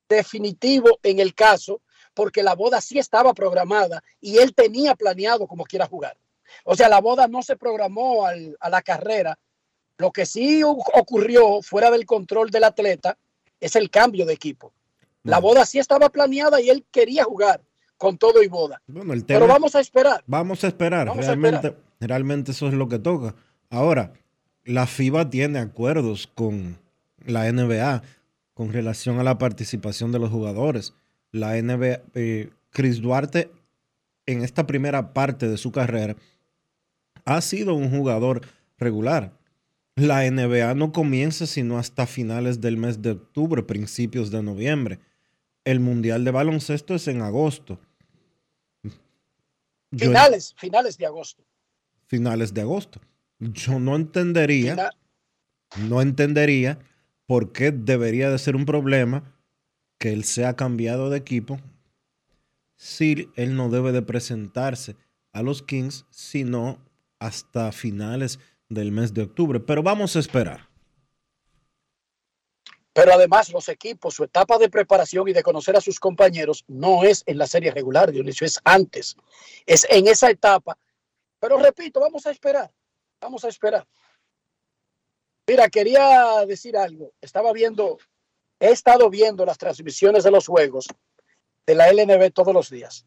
definitivo 0.08 0.98
en 1.02 1.18
el 1.18 1.34
caso, 1.34 1.82
porque 2.14 2.42
la 2.42 2.54
boda 2.54 2.80
sí 2.80 2.98
estaba 2.98 3.34
programada 3.34 4.02
y 4.20 4.38
él 4.38 4.54
tenía 4.54 4.94
planeado 4.94 5.46
como 5.46 5.64
quiera 5.64 5.86
jugar. 5.86 6.16
O 6.64 6.74
sea, 6.76 6.88
la 6.88 7.00
boda 7.00 7.26
no 7.28 7.42
se 7.42 7.56
programó 7.56 8.26
al- 8.26 8.56
a 8.60 8.70
la 8.70 8.82
carrera. 8.82 9.38
Lo 9.98 10.10
que 10.10 10.26
sí 10.26 10.62
ocurrió 10.64 11.62
fuera 11.62 11.90
del 11.90 12.06
control 12.06 12.50
del 12.50 12.64
atleta 12.64 13.16
es 13.60 13.76
el 13.76 13.90
cambio 13.90 14.26
de 14.26 14.32
equipo. 14.34 14.72
La 15.24 15.38
boda 15.38 15.64
sí 15.66 15.78
estaba 15.78 16.08
planeada 16.08 16.60
y 16.60 16.68
él 16.70 16.84
quería 16.90 17.24
jugar 17.24 17.62
con 17.96 18.18
todo 18.18 18.42
y 18.42 18.48
boda. 18.48 18.82
Bueno, 18.88 19.12
el 19.12 19.24
tema, 19.24 19.38
Pero 19.40 19.52
vamos 19.52 19.74
a 19.76 19.80
esperar. 19.80 20.24
Vamos 20.26 20.64
a 20.64 20.66
esperar. 20.68 21.06
Vamos 21.06 21.24
a 21.24 21.28
realmente, 21.28 21.76
realmente 22.00 22.50
eso 22.50 22.66
es 22.66 22.74
lo 22.74 22.88
que 22.88 22.98
toca. 22.98 23.36
Ahora, 23.70 24.12
la 24.64 24.86
FIBA 24.88 25.30
tiene 25.30 25.60
acuerdos 25.60 26.26
con 26.26 26.78
la 27.24 27.44
NBA 27.52 28.02
con 28.54 28.72
relación 28.72 29.20
a 29.20 29.22
la 29.22 29.38
participación 29.38 30.10
de 30.10 30.18
los 30.18 30.30
jugadores. 30.30 30.94
La 31.30 31.56
NBA, 31.56 32.00
eh, 32.14 32.50
Chris 32.70 33.00
Duarte, 33.00 33.52
en 34.26 34.42
esta 34.42 34.66
primera 34.66 35.12
parte 35.12 35.48
de 35.48 35.56
su 35.56 35.70
carrera, 35.70 36.16
ha 37.24 37.40
sido 37.40 37.74
un 37.74 37.90
jugador 37.90 38.42
regular. 38.78 39.38
La 39.94 40.24
NBA 40.30 40.74
no 40.74 40.92
comienza 40.92 41.46
sino 41.46 41.78
hasta 41.78 42.06
finales 42.06 42.60
del 42.60 42.76
mes 42.78 43.02
de 43.02 43.10
octubre, 43.12 43.62
principios 43.62 44.30
de 44.30 44.42
noviembre. 44.42 44.98
El 45.64 45.80
Mundial 45.80 46.24
de 46.24 46.30
Baloncesto 46.30 46.94
es 46.94 47.06
en 47.08 47.20
agosto. 47.22 47.78
Yo- 49.90 50.06
Finales, 50.06 50.54
finales 50.56 50.96
de 50.96 51.06
agosto. 51.06 51.44
finales 52.06 52.54
de 52.54 52.62
agosto. 52.62 53.00
Yo 53.38 53.78
no 53.78 53.96
entendería, 53.96 54.90
no 55.88 56.00
entendería 56.00 56.78
por 57.26 57.52
qué 57.52 57.72
debería 57.72 58.30
de 58.30 58.38
ser 58.38 58.56
un 58.56 58.64
problema 58.66 59.34
que 59.98 60.12
él 60.12 60.24
sea 60.24 60.54
cambiado 60.56 61.10
de 61.10 61.18
equipo 61.18 61.60
si 62.76 63.28
él 63.36 63.54
no 63.56 63.68
debe 63.70 63.92
de 63.92 64.02
presentarse 64.02 64.96
a 65.32 65.42
los 65.42 65.62
Kings 65.62 66.04
sino 66.10 66.78
hasta 67.22 67.72
finales 67.72 68.38
del 68.68 68.92
mes 68.92 69.14
de 69.14 69.22
octubre. 69.22 69.60
Pero 69.60 69.82
vamos 69.82 70.16
a 70.16 70.18
esperar. 70.18 70.68
Pero 72.92 73.14
además 73.14 73.50
los 73.50 73.68
equipos, 73.68 74.14
su 74.14 74.24
etapa 74.24 74.58
de 74.58 74.68
preparación 74.68 75.26
y 75.28 75.32
de 75.32 75.42
conocer 75.42 75.76
a 75.76 75.80
sus 75.80 75.98
compañeros 75.98 76.64
no 76.68 77.04
es 77.04 77.22
en 77.26 77.38
la 77.38 77.46
serie 77.46 77.70
regular, 77.70 78.10
Dionisio, 78.10 78.46
es 78.46 78.60
antes. 78.64 79.16
Es 79.64 79.86
en 79.88 80.08
esa 80.08 80.30
etapa. 80.30 80.76
Pero 81.40 81.58
repito, 81.58 82.00
vamos 82.00 82.26
a 82.26 82.30
esperar. 82.30 82.70
Vamos 83.20 83.44
a 83.44 83.48
esperar. 83.48 83.86
Mira, 85.46 85.68
quería 85.68 86.44
decir 86.46 86.76
algo. 86.76 87.12
Estaba 87.20 87.52
viendo, 87.52 87.98
he 88.60 88.70
estado 88.70 89.08
viendo 89.08 89.46
las 89.46 89.58
transmisiones 89.58 90.24
de 90.24 90.30
los 90.30 90.46
juegos 90.46 90.86
de 91.66 91.74
la 91.74 91.90
LNB 91.92 92.32
todos 92.32 92.52
los 92.52 92.68
días. 92.68 93.06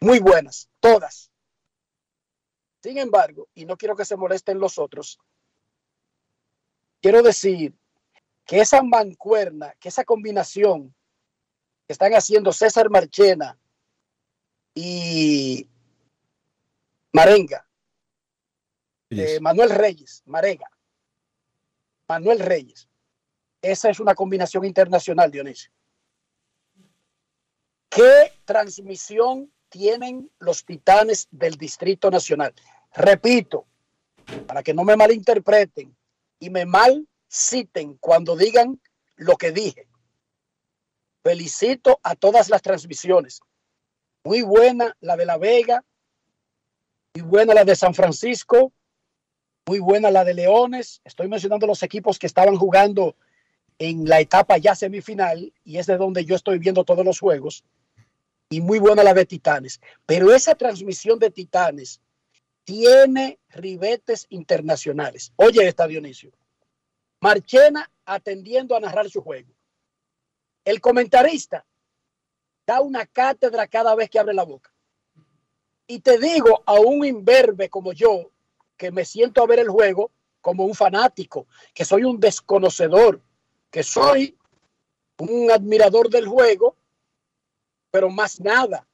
Muy 0.00 0.18
buenas, 0.18 0.68
todas. 0.80 1.30
Sin 2.84 2.98
embargo, 2.98 3.48
y 3.54 3.64
no 3.64 3.78
quiero 3.78 3.96
que 3.96 4.04
se 4.04 4.14
molesten 4.14 4.58
los 4.58 4.78
otros, 4.78 5.18
quiero 7.00 7.22
decir 7.22 7.74
que 8.44 8.60
esa 8.60 8.82
mancuerna, 8.82 9.74
que 9.80 9.88
esa 9.88 10.04
combinación 10.04 10.94
que 11.86 11.94
están 11.94 12.12
haciendo 12.12 12.52
César 12.52 12.90
Marchena 12.90 13.58
y 14.74 15.66
Marenga, 17.10 17.66
eh, 19.08 19.40
Manuel 19.40 19.70
Reyes, 19.70 20.22
Marega, 20.26 20.70
Manuel 22.06 22.40
Reyes, 22.40 22.86
esa 23.62 23.88
es 23.88 23.98
una 23.98 24.14
combinación 24.14 24.62
internacional, 24.66 25.30
Dionisio. 25.30 25.72
¿Qué 27.88 28.30
transmisión 28.44 29.50
tienen 29.70 30.30
los 30.38 30.66
titanes 30.66 31.28
del 31.30 31.56
Distrito 31.56 32.10
Nacional? 32.10 32.54
Repito, 32.94 33.66
para 34.46 34.62
que 34.62 34.72
no 34.72 34.84
me 34.84 34.96
malinterpreten 34.96 35.94
y 36.38 36.50
me 36.50 36.64
mal 36.64 37.06
citen 37.28 37.96
cuando 37.98 38.36
digan 38.36 38.80
lo 39.16 39.36
que 39.36 39.50
dije. 39.50 39.88
Felicito 41.24 41.98
a 42.02 42.14
todas 42.14 42.48
las 42.50 42.62
transmisiones. 42.62 43.40
Muy 44.24 44.42
buena 44.42 44.96
la 45.00 45.16
de 45.16 45.26
La 45.26 45.38
Vega, 45.38 45.84
muy 47.14 47.22
buena 47.22 47.52
la 47.52 47.64
de 47.64 47.74
San 47.74 47.94
Francisco, 47.94 48.72
muy 49.66 49.80
buena 49.80 50.10
la 50.10 50.24
de 50.24 50.34
Leones. 50.34 51.00
Estoy 51.04 51.28
mencionando 51.28 51.66
los 51.66 51.82
equipos 51.82 52.18
que 52.18 52.26
estaban 52.26 52.56
jugando 52.56 53.16
en 53.78 54.08
la 54.08 54.20
etapa 54.20 54.56
ya 54.58 54.74
semifinal 54.74 55.52
y 55.64 55.78
es 55.78 55.86
de 55.86 55.96
donde 55.96 56.24
yo 56.24 56.36
estoy 56.36 56.58
viendo 56.58 56.84
todos 56.84 57.04
los 57.04 57.18
juegos. 57.18 57.64
Y 58.50 58.60
muy 58.60 58.78
buena 58.78 59.02
la 59.02 59.14
de 59.14 59.26
Titanes. 59.26 59.80
Pero 60.06 60.32
esa 60.32 60.54
transmisión 60.54 61.18
de 61.18 61.30
Titanes 61.30 62.00
tiene 62.64 63.38
ribetes 63.50 64.26
internacionales. 64.30 65.32
Oye, 65.36 65.66
esta 65.68 65.86
Dionisio. 65.86 66.32
Marchena 67.20 67.90
atendiendo 68.04 68.76
a 68.76 68.80
narrar 68.80 69.08
su 69.08 69.22
juego. 69.22 69.52
El 70.64 70.80
comentarista 70.80 71.64
da 72.66 72.80
una 72.80 73.06
cátedra 73.06 73.66
cada 73.66 73.94
vez 73.94 74.10
que 74.10 74.18
abre 74.18 74.34
la 74.34 74.44
boca. 74.44 74.72
Y 75.86 76.00
te 76.00 76.18
digo 76.18 76.62
a 76.64 76.74
un 76.74 77.04
imberbe 77.04 77.68
como 77.68 77.92
yo, 77.92 78.30
que 78.76 78.90
me 78.90 79.04
siento 79.04 79.42
a 79.42 79.46
ver 79.46 79.60
el 79.60 79.68
juego 79.68 80.10
como 80.40 80.64
un 80.64 80.74
fanático, 80.74 81.46
que 81.74 81.84
soy 81.84 82.04
un 82.04 82.18
desconocedor, 82.18 83.20
que 83.70 83.82
soy 83.82 84.36
un 85.18 85.50
admirador 85.50 86.08
del 86.08 86.26
juego, 86.26 86.76
pero 87.90 88.10
más 88.10 88.40
nada. 88.40 88.86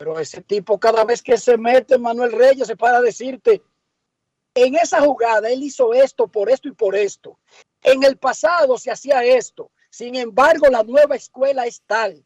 Pero 0.00 0.18
ese 0.18 0.40
tipo 0.40 0.80
cada 0.80 1.04
vez 1.04 1.20
que 1.20 1.36
se 1.36 1.58
mete 1.58 1.98
Manuel 1.98 2.32
Reyes 2.32 2.66
se 2.66 2.74
para 2.74 2.96
a 2.96 3.02
decirte, 3.02 3.62
en 4.54 4.74
esa 4.76 5.02
jugada 5.02 5.50
él 5.50 5.62
hizo 5.62 5.92
esto 5.92 6.26
por 6.26 6.48
esto 6.48 6.68
y 6.68 6.72
por 6.72 6.96
esto. 6.96 7.38
En 7.82 8.02
el 8.02 8.16
pasado 8.16 8.78
se 8.78 8.90
hacía 8.90 9.22
esto. 9.22 9.70
Sin 9.90 10.14
embargo, 10.14 10.68
la 10.68 10.82
nueva 10.84 11.16
escuela 11.16 11.66
es 11.66 11.82
tal. 11.82 12.24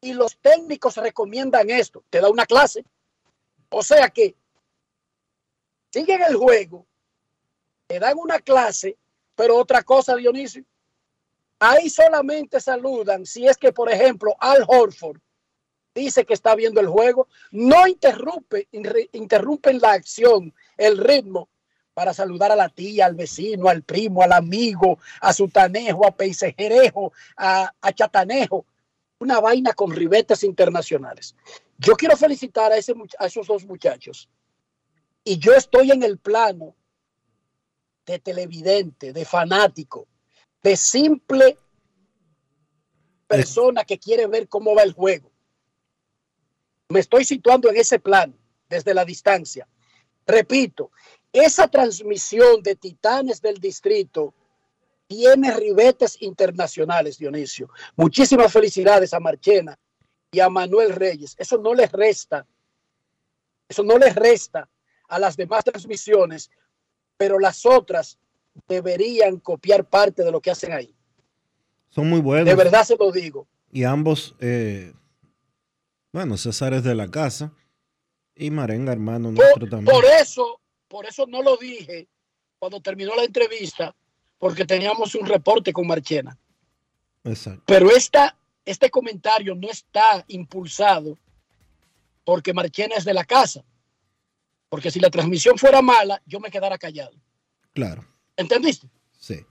Y 0.00 0.14
los 0.14 0.38
técnicos 0.38 0.96
recomiendan 0.96 1.68
esto. 1.68 2.02
Te 2.08 2.22
da 2.22 2.30
una 2.30 2.46
clase. 2.46 2.86
O 3.68 3.82
sea 3.82 4.08
que 4.08 4.34
siguen 5.92 6.22
el 6.22 6.36
juego, 6.36 6.86
te 7.86 7.98
dan 7.98 8.16
una 8.16 8.38
clase, 8.38 8.96
pero 9.34 9.58
otra 9.58 9.82
cosa, 9.82 10.16
Dionisio. 10.16 10.64
Ahí 11.58 11.90
solamente 11.90 12.62
saludan 12.62 13.26
si 13.26 13.46
es 13.46 13.58
que, 13.58 13.74
por 13.74 13.90
ejemplo, 13.92 14.34
Al 14.40 14.64
Horford 14.66 15.20
dice 15.94 16.24
que 16.24 16.34
está 16.34 16.54
viendo 16.54 16.80
el 16.80 16.88
juego, 16.88 17.28
no 17.50 17.86
interrumpe, 17.86 18.68
interrumpen 19.12 19.80
la 19.80 19.92
acción, 19.92 20.54
el 20.76 20.98
ritmo, 20.98 21.48
para 21.92 22.14
saludar 22.14 22.52
a 22.52 22.56
la 22.56 22.68
tía, 22.68 23.06
al 23.06 23.14
vecino, 23.14 23.68
al 23.68 23.82
primo, 23.82 24.22
al 24.22 24.32
amigo, 24.32 24.98
a 25.20 25.32
su 25.32 25.48
tanejo, 25.48 26.06
a 26.06 26.16
peisejerejo, 26.16 27.12
a, 27.36 27.74
a 27.80 27.92
chatanejo. 27.92 28.64
Una 29.18 29.38
vaina 29.40 29.74
con 29.74 29.90
ribetes 29.90 30.44
internacionales. 30.44 31.34
Yo 31.76 31.94
quiero 31.94 32.16
felicitar 32.16 32.72
a, 32.72 32.76
ese, 32.76 32.94
a 33.18 33.26
esos 33.26 33.46
dos 33.46 33.66
muchachos. 33.66 34.30
Y 35.24 35.38
yo 35.38 35.52
estoy 35.52 35.90
en 35.90 36.02
el 36.02 36.18
plano 36.18 36.74
de 38.06 38.18
televidente, 38.18 39.12
de 39.12 39.24
fanático, 39.26 40.08
de 40.62 40.76
simple 40.76 41.58
persona 43.26 43.84
que 43.84 43.98
quiere 43.98 44.26
ver 44.26 44.48
cómo 44.48 44.74
va 44.74 44.82
el 44.82 44.92
juego. 44.92 45.29
Me 46.90 47.00
estoy 47.00 47.24
situando 47.24 47.70
en 47.70 47.76
ese 47.76 47.98
plano 47.98 48.34
desde 48.68 48.92
la 48.92 49.04
distancia. 49.04 49.66
Repito, 50.26 50.90
esa 51.32 51.68
transmisión 51.68 52.62
de 52.62 52.74
Titanes 52.74 53.40
del 53.40 53.58
Distrito 53.58 54.34
tiene 55.06 55.52
ribetes 55.56 56.20
internacionales, 56.20 57.18
Dionisio. 57.18 57.68
Muchísimas 57.96 58.52
felicidades 58.52 59.14
a 59.14 59.20
Marchena 59.20 59.78
y 60.32 60.40
a 60.40 60.48
Manuel 60.48 60.94
Reyes. 60.94 61.34
Eso 61.38 61.58
no 61.58 61.74
les 61.74 61.90
resta, 61.90 62.46
eso 63.68 63.82
no 63.82 63.96
les 63.96 64.14
resta 64.14 64.68
a 65.08 65.18
las 65.18 65.36
demás 65.36 65.64
transmisiones, 65.64 66.50
pero 67.16 67.38
las 67.38 67.64
otras 67.66 68.18
deberían 68.68 69.38
copiar 69.38 69.84
parte 69.84 70.24
de 70.24 70.32
lo 70.32 70.40
que 70.40 70.50
hacen 70.50 70.72
ahí. 70.72 70.94
Son 71.88 72.08
muy 72.08 72.20
buenos. 72.20 72.46
De 72.46 72.54
verdad 72.54 72.84
se 72.84 72.96
lo 72.96 73.10
digo. 73.10 73.46
Y 73.72 73.84
ambos, 73.84 74.34
eh, 74.40 74.92
bueno, 76.12 76.36
César 76.36 76.74
es 76.74 76.84
de 76.84 76.94
la 76.94 77.08
casa 77.08 77.52
y 78.34 78.50
Marenga, 78.50 78.92
hermano 78.92 79.30
nuestro 79.32 79.60
por, 79.60 79.70
también. 79.70 79.94
Por 79.94 80.04
eso, 80.04 80.60
por 80.88 81.06
eso 81.06 81.26
no 81.26 81.42
lo 81.42 81.56
dije 81.56 82.08
cuando 82.58 82.80
terminó 82.80 83.14
la 83.16 83.24
entrevista, 83.24 83.94
porque 84.38 84.64
teníamos 84.64 85.14
un 85.14 85.26
reporte 85.26 85.72
con 85.72 85.86
Marchena. 85.86 86.38
Exacto. 87.24 87.62
Pero 87.66 87.90
esta, 87.90 88.36
este 88.64 88.90
comentario 88.90 89.54
no 89.54 89.68
está 89.68 90.24
impulsado 90.28 91.18
porque 92.24 92.52
Marchena 92.52 92.96
es 92.96 93.04
de 93.04 93.14
la 93.14 93.24
casa. 93.24 93.64
Porque 94.68 94.90
si 94.90 95.00
la 95.00 95.10
transmisión 95.10 95.58
fuera 95.58 95.82
mala, 95.82 96.22
yo 96.26 96.38
me 96.38 96.50
quedara 96.50 96.78
callado. 96.78 97.16
Claro. 97.72 98.06
¿Entendiste? 98.36 98.88
Sí. 99.18 99.44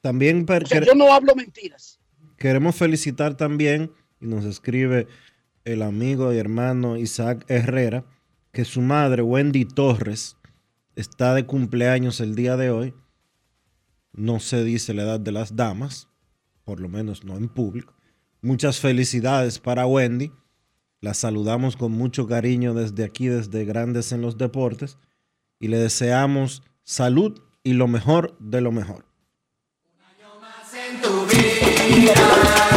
También 0.00 0.46
O 0.48 0.66
sea, 0.66 0.84
yo 0.84 0.94
no 0.94 1.12
hablo 1.12 1.34
mentiras. 1.34 1.98
queremos 2.36 2.76
felicitar 2.76 3.36
también, 3.36 3.92
y 4.20 4.26
nos 4.26 4.44
escribe 4.44 5.08
el 5.66 5.82
amigo 5.82 6.32
y 6.32 6.38
hermano 6.38 6.96
Isaac 6.96 7.44
Herrera, 7.48 8.06
que 8.52 8.64
su 8.64 8.80
madre, 8.80 9.20
Wendy 9.20 9.64
Torres, 9.64 10.36
está 10.94 11.34
de 11.34 11.44
cumpleaños 11.44 12.20
el 12.20 12.34
día 12.36 12.56
de 12.56 12.70
hoy. 12.70 12.94
No 14.12 14.38
se 14.40 14.64
dice 14.64 14.94
la 14.94 15.02
edad 15.02 15.20
de 15.20 15.32
las 15.32 15.56
damas, 15.56 16.08
por 16.64 16.80
lo 16.80 16.88
menos 16.88 17.24
no 17.24 17.36
en 17.36 17.48
público. 17.48 17.94
Muchas 18.40 18.78
felicidades 18.78 19.58
para 19.58 19.86
Wendy. 19.86 20.32
La 21.00 21.14
saludamos 21.14 21.76
con 21.76 21.92
mucho 21.92 22.26
cariño 22.26 22.72
desde 22.72 23.04
aquí, 23.04 23.26
desde 23.26 23.64
Grandes 23.64 24.12
en 24.12 24.22
los 24.22 24.38
Deportes, 24.38 24.98
y 25.58 25.68
le 25.68 25.78
deseamos 25.78 26.62
salud 26.84 27.42
y 27.64 27.72
lo 27.72 27.88
mejor 27.88 28.36
de 28.38 28.60
lo 28.60 28.70
mejor. 28.70 29.04
en 30.72 31.02
tu 31.02 31.26
vida, 31.26 32.75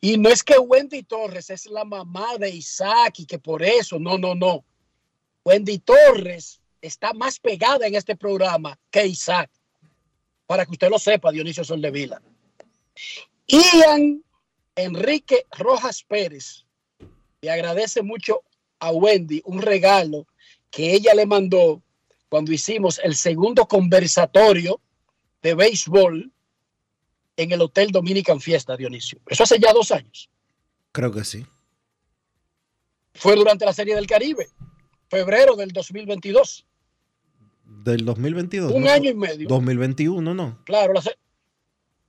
Y 0.00 0.18
no 0.18 0.28
es 0.28 0.42
que 0.42 0.58
Wendy 0.58 1.02
Torres 1.02 1.50
es 1.50 1.66
la 1.66 1.84
mamá 1.84 2.36
de 2.38 2.50
Isaac 2.50 3.20
y 3.20 3.26
que 3.26 3.38
por 3.38 3.62
eso, 3.62 3.98
no, 3.98 4.18
no, 4.18 4.34
no. 4.34 4.64
Wendy 5.44 5.78
Torres 5.78 6.60
está 6.80 7.12
más 7.12 7.38
pegada 7.38 7.86
en 7.86 7.94
este 7.94 8.16
programa 8.16 8.78
que 8.90 9.06
Isaac. 9.06 9.50
Para 10.46 10.64
que 10.64 10.72
usted 10.72 10.90
lo 10.90 10.98
sepa, 10.98 11.32
Dionisio 11.32 11.64
Soldevila. 11.64 12.20
Ian 13.46 14.22
Enrique 14.74 15.46
Rojas 15.50 16.04
Pérez 16.04 16.64
le 17.40 17.50
agradece 17.50 18.02
mucho 18.02 18.42
a 18.78 18.90
Wendy 18.90 19.42
un 19.44 19.62
regalo 19.62 20.26
que 20.70 20.92
ella 20.92 21.14
le 21.14 21.26
mandó 21.26 21.82
cuando 22.28 22.52
hicimos 22.52 23.00
el 23.02 23.14
segundo 23.14 23.66
conversatorio 23.66 24.80
de 25.42 25.54
béisbol 25.54 26.32
en 27.36 27.52
el 27.52 27.60
Hotel 27.60 27.90
Dominican 27.90 28.40
Fiesta, 28.40 28.76
Dionisio. 28.76 29.20
Eso 29.26 29.42
hace 29.44 29.58
ya 29.58 29.72
dos 29.72 29.90
años. 29.92 30.30
Creo 30.92 31.12
que 31.12 31.24
sí. 31.24 31.44
Fue 33.14 33.34
durante 33.36 33.64
la 33.64 33.72
Serie 33.72 33.94
del 33.94 34.06
Caribe. 34.06 34.48
febrero 35.08 35.54
del 35.56 35.70
2022. 35.70 36.66
Del 37.64 38.04
2022. 38.04 38.72
Un 38.72 38.82
¿no? 38.84 38.90
año 38.90 39.10
y 39.10 39.14
medio. 39.14 39.48
2021, 39.48 40.34
no. 40.34 40.58
Claro, 40.64 40.92
la, 40.94 41.02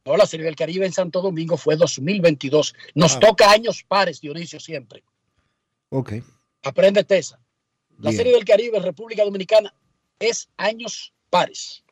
no, 0.06 0.18
la 0.18 0.26
Serie 0.26 0.46
del 0.46 0.56
Caribe 0.56 0.86
en 0.86 0.94
Santo 0.94 1.22
Domingo 1.22 1.58
fue 1.58 1.76
2022. 1.76 2.74
Nos 2.96 3.16
Ah. 3.16 3.20
toca 3.20 3.52
años 3.52 3.84
pares, 3.88 4.20
Dionisio, 4.22 4.60
siempre. 4.60 5.04
Ok. 5.90 6.14
Apréndete 6.64 7.18
esa. 7.18 7.40
La 8.00 8.10
Bien. 8.10 8.18
Serie 8.18 8.34
del 8.34 8.46
Caribe 8.46 8.78
en 8.78 8.84
República 8.84 9.24
Dominicana 9.24 9.74
es 10.20 10.50
años 10.58 11.14
pares. 11.30 11.84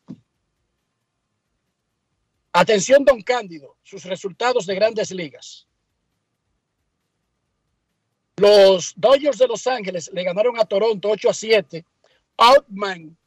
Atención, 2.57 3.03
don 3.03 3.21
Cándido, 3.21 3.75
sus 3.83 4.05
resultados 4.05 4.65
de 4.65 4.75
grandes 4.75 5.11
ligas. 5.11 5.67
Los 8.37 8.93
Dodgers 8.95 9.37
de 9.37 9.47
Los 9.47 9.67
Ángeles 9.67 10.09
le 10.13 10.23
ganaron 10.23 10.57
a 10.57 10.63
Toronto 10.63 11.09
8 11.09 11.29
a 11.31 11.33
7. 11.33 11.85
Outman 12.37 13.17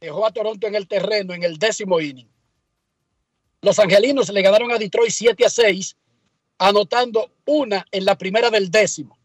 dejó 0.00 0.24
a 0.24 0.32
Toronto 0.32 0.68
en 0.68 0.76
el 0.76 0.86
terreno 0.86 1.34
en 1.34 1.42
el 1.42 1.58
décimo 1.58 2.00
inning. 2.00 2.30
Los 3.60 3.80
angelinos 3.80 4.28
le 4.28 4.42
ganaron 4.42 4.70
a 4.70 4.78
Detroit 4.78 5.10
7 5.10 5.44
a 5.44 5.50
6, 5.50 5.96
anotando 6.58 7.32
una 7.46 7.84
en 7.90 8.04
la 8.04 8.16
primera 8.16 8.50
del 8.50 8.70
décimo. 8.70 9.18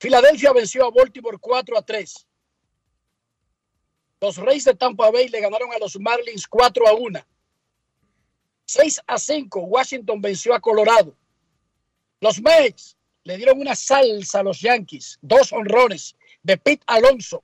Filadelfia 0.00 0.52
venció 0.52 0.86
a 0.86 0.90
Baltimore 0.90 1.38
4 1.40 1.78
a 1.78 1.82
3. 1.82 2.26
Los 4.20 4.38
Reyes 4.38 4.64
de 4.64 4.74
Tampa 4.74 5.08
Bay 5.08 5.28
le 5.28 5.40
ganaron 5.40 5.72
a 5.72 5.78
los 5.78 5.96
Marlins 6.00 6.48
4 6.48 6.88
a 6.88 6.94
1. 6.94 7.24
6 8.68 9.00
a 9.06 9.16
5, 9.18 9.60
Washington 9.60 10.20
venció 10.20 10.54
a 10.54 10.60
Colorado. 10.60 11.16
Los 12.20 12.38
Mets 12.38 12.98
le 13.24 13.38
dieron 13.38 13.58
una 13.58 13.74
salsa 13.74 14.40
a 14.40 14.42
los 14.42 14.60
Yankees, 14.60 15.18
dos 15.22 15.52
honrones 15.54 16.14
de 16.42 16.58
Pete 16.58 16.84
Alonso. 16.86 17.42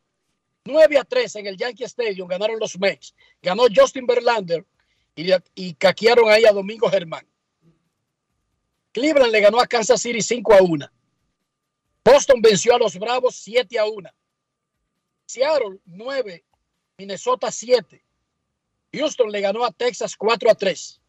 9 0.64 0.98
a 0.98 1.04
3 1.04 1.36
en 1.36 1.46
el 1.46 1.56
Yankee 1.56 1.84
Stadium 1.84 2.28
ganaron 2.28 2.58
los 2.58 2.78
Mets. 2.78 3.14
Ganó 3.40 3.64
Justin 3.74 4.06
Verlander 4.06 4.66
y, 5.16 5.74
caquearon 5.74 6.28
ahí 6.28 6.44
a 6.44 6.52
Domingo 6.52 6.90
Germán. 6.90 7.26
Cleveland 8.92 9.32
le 9.32 9.40
ganó 9.40 9.60
a 9.60 9.66
Kansas 9.66 10.02
City 10.02 10.20
5 10.20 10.52
a 10.52 10.62
1. 10.62 10.90
Boston 12.04 12.42
venció 12.42 12.74
a 12.74 12.78
los 12.78 12.98
Bravos 12.98 13.36
7 13.36 13.78
a 13.78 13.86
1. 13.86 14.10
Seattle 15.24 15.78
9, 15.86 16.44
Minnesota 16.98 17.50
7. 17.50 18.04
Houston 18.92 19.32
le 19.32 19.40
ganó 19.40 19.64
a 19.64 19.72
Texas 19.72 20.16
4 20.16 20.50
a 20.50 20.54
3. 20.54 21.00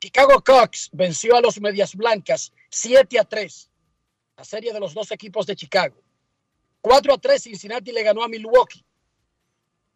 Chicago 0.00 0.42
Cubs 0.42 0.88
venció 0.92 1.36
a 1.36 1.42
los 1.42 1.60
Medias 1.60 1.94
Blancas 1.94 2.52
7 2.70 3.18
a 3.18 3.24
3. 3.24 3.70
La 4.38 4.44
serie 4.44 4.72
de 4.72 4.80
los 4.80 4.94
dos 4.94 5.10
equipos 5.10 5.46
de 5.46 5.54
Chicago. 5.54 6.02
4 6.80 7.12
a 7.12 7.18
3 7.18 7.42
Cincinnati 7.42 7.92
le 7.92 8.02
ganó 8.02 8.22
a 8.22 8.28
Milwaukee. 8.28 8.82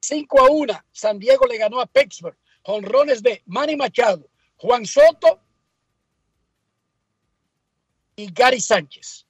5 0.00 0.40
a 0.40 0.50
1 0.50 0.84
San 0.92 1.18
Diego 1.18 1.46
le 1.46 1.56
ganó 1.56 1.80
a 1.80 1.86
Pittsburgh. 1.86 2.36
Honrones 2.64 3.22
de 3.22 3.42
Manny 3.46 3.76
Machado, 3.76 4.28
Juan 4.56 4.86
Soto 4.86 5.42
y 8.16 8.30
Gary 8.32 8.60
Sánchez. 8.60 9.26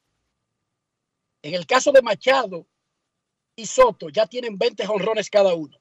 En 1.43 1.55
el 1.55 1.67
caso 1.67 1.93
de 1.93 2.03
Machado 2.03 2.67
y 3.55 3.67
Soto, 3.67 4.09
ya 4.09 4.27
tienen 4.27 4.59
20 4.59 4.87
honrones 4.89 5.31
cada 5.31 5.55
uno. 5.55 5.81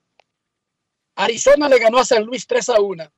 Arizona 1.15 1.69
le 1.69 1.79
ganó 1.79 1.99
a 1.99 2.06
San 2.06 2.23
Luis 2.23 2.45
3 2.45 2.69
a 2.69 2.82
1. 2.82 3.12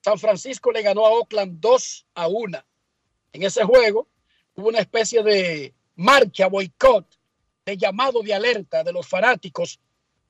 San 0.00 0.18
Francisco 0.18 0.70
le 0.70 0.82
ganó 0.82 1.06
a 1.06 1.10
Oakland 1.10 1.60
2 1.60 2.06
a 2.14 2.28
1. 2.28 2.64
En 3.32 3.42
ese 3.42 3.64
juego 3.64 4.08
hubo 4.54 4.68
una 4.68 4.80
especie 4.80 5.22
de 5.22 5.74
marcha, 5.96 6.46
boicot, 6.46 7.06
de 7.66 7.76
llamado 7.76 8.22
de 8.22 8.32
alerta 8.32 8.82
de 8.82 8.92
los 8.92 9.06
fanáticos 9.06 9.80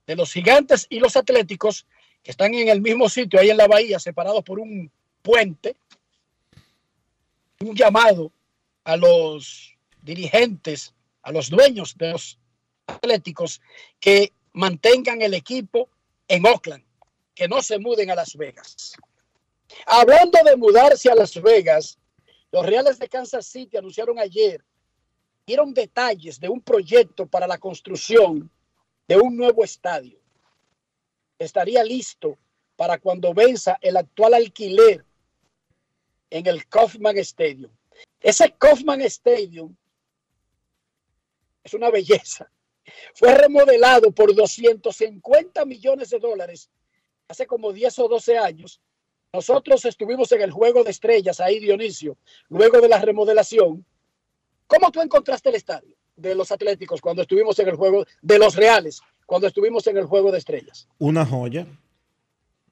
de 0.07 0.17
los 0.17 0.33
gigantes 0.33 0.87
y 0.89 0.99
los 0.99 1.17
atléticos 1.17 1.87
que 2.23 2.31
están 2.31 2.55
en 2.55 2.69
el 2.69 2.81
mismo 2.81 3.09
sitio, 3.09 3.39
ahí 3.39 3.51
en 3.51 3.59
la 3.59 3.69
bahía, 3.69 3.99
separados 3.99 4.43
por 4.43 4.59
un 4.59 4.91
puente. 5.23 5.77
Un 7.61 7.77
llamado 7.77 8.33
a 8.85 8.97
los 8.97 9.77
dirigentes, 10.03 10.95
a 11.23 11.31
los 11.31 11.51
dueños 11.51 11.97
de 11.99 12.13
los 12.13 12.39
atléticos 12.87 13.61
que 14.01 14.33
mantengan 14.53 15.21
el 15.21 15.35
equipo 15.35 15.91
en 16.27 16.47
Oakland, 16.47 16.85
que 17.35 17.47
no 17.47 17.61
se 17.63 17.79
muden 17.79 18.11
a 18.11 18.15
Las 18.15 18.35
Vegas. 18.35 18.97
Hablando 19.87 20.39
de 20.45 20.57
mudarse 20.57 21.11
a 21.11 21.15
Las 21.15 21.41
Vegas, 21.41 21.99
los 22.51 22.65
Reales 22.65 22.99
de 22.99 23.09
Kansas 23.09 23.47
City 23.47 23.77
anunciaron 23.77 24.19
ayer, 24.19 24.65
dieron 25.47 25.75
detalles 25.75 26.41
de 26.41 26.49
un 26.49 26.61
proyecto 26.61 27.27
para 27.27 27.47
la 27.47 27.59
construcción 27.59 28.51
de 29.07 29.17
un 29.17 29.37
nuevo 29.37 29.65
estadio. 29.65 30.19
Estaría 31.39 31.85
listo 31.85 32.39
para 32.77 32.99
cuando 32.99 33.35
venza 33.35 33.79
el 33.81 33.97
actual 33.97 34.35
alquiler 34.35 35.05
en 36.31 36.47
el 36.47 36.67
Kaufman 36.69 37.19
Stadium. 37.19 37.71
Ese 38.21 38.55
Kaufman 38.59 39.01
Stadium 39.03 39.75
es 41.63 41.75
una 41.75 41.91
belleza. 41.91 42.51
Fue 43.15 43.35
remodelado 43.35 44.11
por 44.13 44.35
250 44.35 45.65
millones 45.65 46.11
de 46.11 46.19
dólares 46.19 46.71
hace 47.29 47.47
como 47.47 47.73
10 47.73 47.99
o 47.99 48.09
12 48.09 48.39
años. 48.39 48.81
Nosotros 49.33 49.85
estuvimos 49.85 50.33
en 50.33 50.41
el 50.41 50.51
Juego 50.51 50.85
de 50.85 50.91
Estrellas, 50.91 51.41
ahí 51.41 51.59
Dionisio, 51.59 52.17
luego 52.49 52.81
de 52.81 52.89
la 52.89 52.99
remodelación. 52.99 53.85
¿Cómo 54.67 54.91
tú 54.91 55.03
encontraste 55.03 55.51
el 55.51 55.55
estadio 55.55 55.95
de 56.17 56.35
los 56.35 56.51
Atléticos 56.51 57.01
cuando 57.01 57.23
estuvimos 57.23 57.59
en 57.59 57.69
el 57.69 57.77
Juego 57.77 58.05
de 58.23 58.39
los 58.39 58.57
Reales, 58.57 59.03
cuando 59.27 59.47
estuvimos 59.47 59.87
en 59.87 59.99
el 59.99 60.07
Juego 60.07 60.33
de 60.33 60.39
Estrellas? 60.39 60.89
Una 60.99 61.27
joya. 61.27 61.67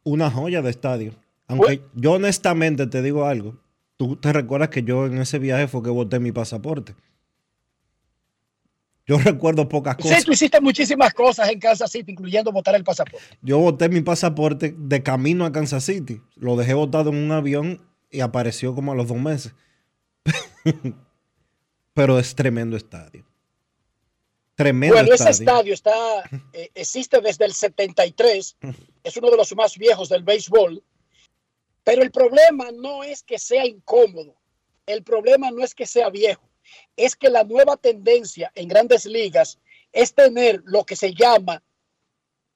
Una 0.03 0.31
joya 0.31 0.62
de 0.62 0.71
estadio. 0.71 1.12
Aunque 1.47 1.83
yo 1.95 2.12
honestamente 2.12 2.87
te 2.87 3.03
digo 3.03 3.27
algo. 3.27 3.59
Tú 3.97 4.16
te 4.16 4.33
recuerdas 4.33 4.71
que 4.71 4.83
yo 4.83 5.07
en 5.07 5.19
ese 5.19 5.38
viaje 5.38 5.69
fue 5.69 5.83
que 5.83 5.90
boté 5.90 6.21
mi 6.21 6.33
pasaporte. 6.33 6.95
Yo 9.07 9.19
recuerdo 9.19 9.69
pocas 9.69 9.97
cosas. 9.97 10.25
Tú 10.25 10.33
hiciste 10.33 10.61
muchísimas 10.61 11.14
cosas 11.14 11.49
en 11.49 11.61
Kansas 11.61 11.92
City, 11.92 12.11
incluyendo 12.12 12.51
botar 12.51 12.75
el 12.75 12.83
pasaporte. 12.83 13.25
Yo 13.40 13.59
boté 13.59 13.88
mi 13.88 14.01
pasaporte 14.01 14.75
de 14.77 15.03
camino 15.03 15.45
a 15.45 15.53
Kansas 15.53 15.85
City. 15.85 16.21
Lo 16.35 16.57
dejé 16.57 16.75
botado 16.75 17.11
en 17.11 17.16
un 17.16 17.31
avión 17.31 17.87
y 18.11 18.21
apareció 18.21 18.75
como 18.75 18.92
a 18.92 18.95
los 18.97 19.07
dos 19.07 19.19
meses. 19.19 19.55
Pero 21.95 22.19
es 22.19 22.35
tremendo 22.35 22.77
estadio. 22.77 23.25
Tremendo 24.57 24.97
bueno, 24.97 25.14
ese 25.14 25.31
estadio. 25.31 25.75
estadio 25.75 25.75
está, 25.75 26.51
eh, 26.55 26.71
existe 26.75 27.21
desde 27.21 27.45
el 27.45 27.53
73, 27.53 28.57
es 29.05 29.16
uno 29.19 29.31
de 29.31 29.37
los 29.37 29.55
más 29.55 29.77
viejos 29.77 30.09
del 30.09 30.23
béisbol, 30.23 30.83
pero 31.85 32.03
el 32.03 32.11
problema 32.11 32.71
no 32.73 33.05
es 33.05 33.23
que 33.23 33.38
sea 33.38 33.66
incómodo, 33.66 34.35
el 34.87 35.03
problema 35.03 35.51
no 35.51 35.62
es 35.62 35.75
que 35.75 35.85
sea 35.85 36.09
viejo, 36.09 36.45
es 36.96 37.14
que 37.16 37.28
la 37.30 37.44
nueva 37.44 37.76
tendencia 37.76 38.50
en 38.54 38.68
grandes 38.68 39.06
ligas 39.06 39.59
es 39.92 40.14
tener 40.14 40.62
lo 40.64 40.85
que 40.85 40.96
se 40.96 41.14
llama 41.14 41.62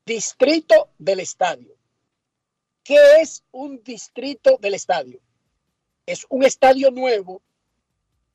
distrito 0.07 0.91
del 0.99 1.21
estadio. 1.21 1.75
¿Qué 2.83 2.99
es 3.21 3.45
un 3.53 3.83
distrito 3.83 4.57
del 4.61 4.75
estadio? 4.75 5.21
Es 6.07 6.27
un 6.29 6.45
estadio 6.45 6.91
nuevo 6.91 7.43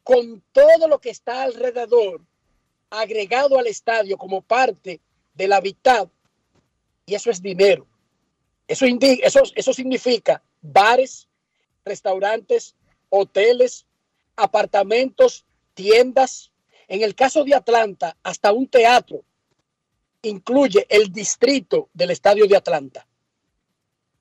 con 0.03 0.43
todo 0.51 0.87
lo 0.87 0.99
que 0.99 1.09
está 1.09 1.43
alrededor 1.43 2.21
agregado 2.89 3.57
al 3.57 3.67
estadio 3.67 4.17
como 4.17 4.41
parte 4.41 5.01
del 5.33 5.51
hábitat 5.51 6.09
y 7.05 7.15
eso 7.15 7.31
es 7.31 7.41
dinero. 7.41 7.87
Eso, 8.67 8.85
indi- 8.85 9.19
eso, 9.23 9.41
eso 9.55 9.73
significa 9.73 10.41
bares, 10.61 11.27
restaurantes, 11.83 12.75
hoteles, 13.09 13.85
apartamentos, 14.35 15.45
tiendas. 15.75 16.51
En 16.87 17.03
el 17.03 17.13
caso 17.13 17.43
de 17.43 17.53
Atlanta, 17.53 18.17
hasta 18.23 18.51
un 18.51 18.67
teatro 18.67 19.23
incluye 20.23 20.85
el 20.89 21.11
distrito 21.11 21.89
del 21.93 22.11
estadio 22.11 22.47
de 22.47 22.57
Atlanta. 22.57 23.07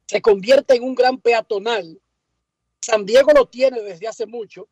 Se 0.07 0.21
convierte 0.21 0.75
en 0.75 0.83
un 0.83 0.95
gran 0.95 1.19
peatonal. 1.19 1.99
San 2.81 3.07
Diego 3.07 3.33
lo 3.35 3.47
tiene 3.47 3.81
desde 3.81 4.07
hace 4.07 4.27
mucho. 4.27 4.69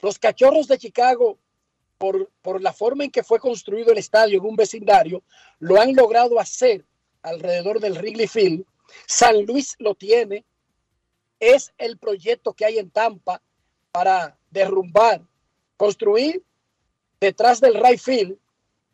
Los 0.00 0.18
cachorros 0.18 0.68
de 0.68 0.78
Chicago 0.78 1.38
por, 1.98 2.30
por 2.40 2.62
la 2.62 2.72
forma 2.72 3.04
en 3.04 3.10
que 3.10 3.22
fue 3.22 3.38
construido 3.38 3.92
el 3.92 3.98
estadio 3.98 4.38
en 4.38 4.46
un 4.46 4.56
vecindario, 4.56 5.22
lo 5.58 5.78
han 5.78 5.94
logrado 5.94 6.40
hacer 6.40 6.86
alrededor 7.20 7.78
del 7.78 7.98
Wrigley 7.98 8.26
Field. 8.26 8.64
San 9.06 9.44
Luis 9.44 9.76
lo 9.78 9.94
tiene. 9.94 10.44
Es 11.38 11.72
el 11.76 11.98
proyecto 11.98 12.54
que 12.54 12.64
hay 12.64 12.78
en 12.78 12.90
Tampa 12.90 13.42
para 13.92 14.38
derrumbar, 14.50 15.22
construir 15.80 16.44
detrás 17.18 17.58
del 17.58 17.72
right 17.72 17.98
field 17.98 18.36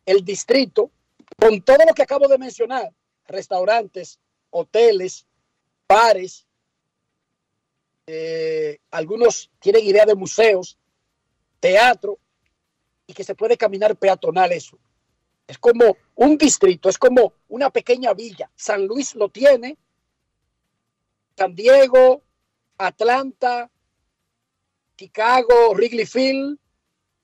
el 0.05 0.23
distrito 0.23 0.89
con 1.37 1.61
todo 1.61 1.79
lo 1.85 1.93
que 1.93 2.03
acabo 2.03 2.29
de 2.29 2.37
mencionar, 2.37 2.93
restaurantes, 3.25 4.17
hoteles, 4.51 5.25
bares, 5.85 6.47
eh, 8.05 8.79
algunos 8.89 9.51
tienen 9.59 9.83
idea 9.83 10.05
de 10.05 10.15
museos, 10.15 10.77
teatro, 11.59 12.19
y 13.05 13.11
que 13.11 13.25
se 13.25 13.35
puede 13.35 13.57
caminar 13.57 13.97
peatonal 13.97 14.53
eso. 14.53 14.79
Es 15.45 15.57
como 15.57 15.97
un 16.15 16.37
distrito, 16.37 16.87
es 16.87 16.97
como 16.97 17.33
una 17.49 17.69
pequeña 17.69 18.13
villa. 18.13 18.49
San 18.55 18.87
Luis 18.87 19.13
lo 19.13 19.27
tiene, 19.27 19.77
San 21.35 21.53
Diego, 21.53 22.23
Atlanta, 22.77 23.69
Chicago, 24.95 25.73
Wrigley 25.73 26.05
Field. 26.05 26.57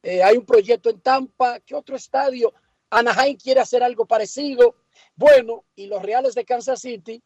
Eh, 0.03 0.21
hay 0.21 0.37
un 0.37 0.45
proyecto 0.45 0.89
en 0.89 0.99
Tampa. 0.99 1.59
¿Qué 1.61 1.73
otro 1.73 1.95
estadio? 1.95 2.53
Anaheim 2.89 3.37
quiere 3.37 3.61
hacer 3.61 3.81
algo 3.81 4.05
parecido. 4.05 4.75
Bueno, 5.15 5.63
y 5.75 5.87
los 5.87 6.03
Reales 6.03 6.35
de 6.35 6.45
Kansas 6.45 6.81
City 6.81 7.23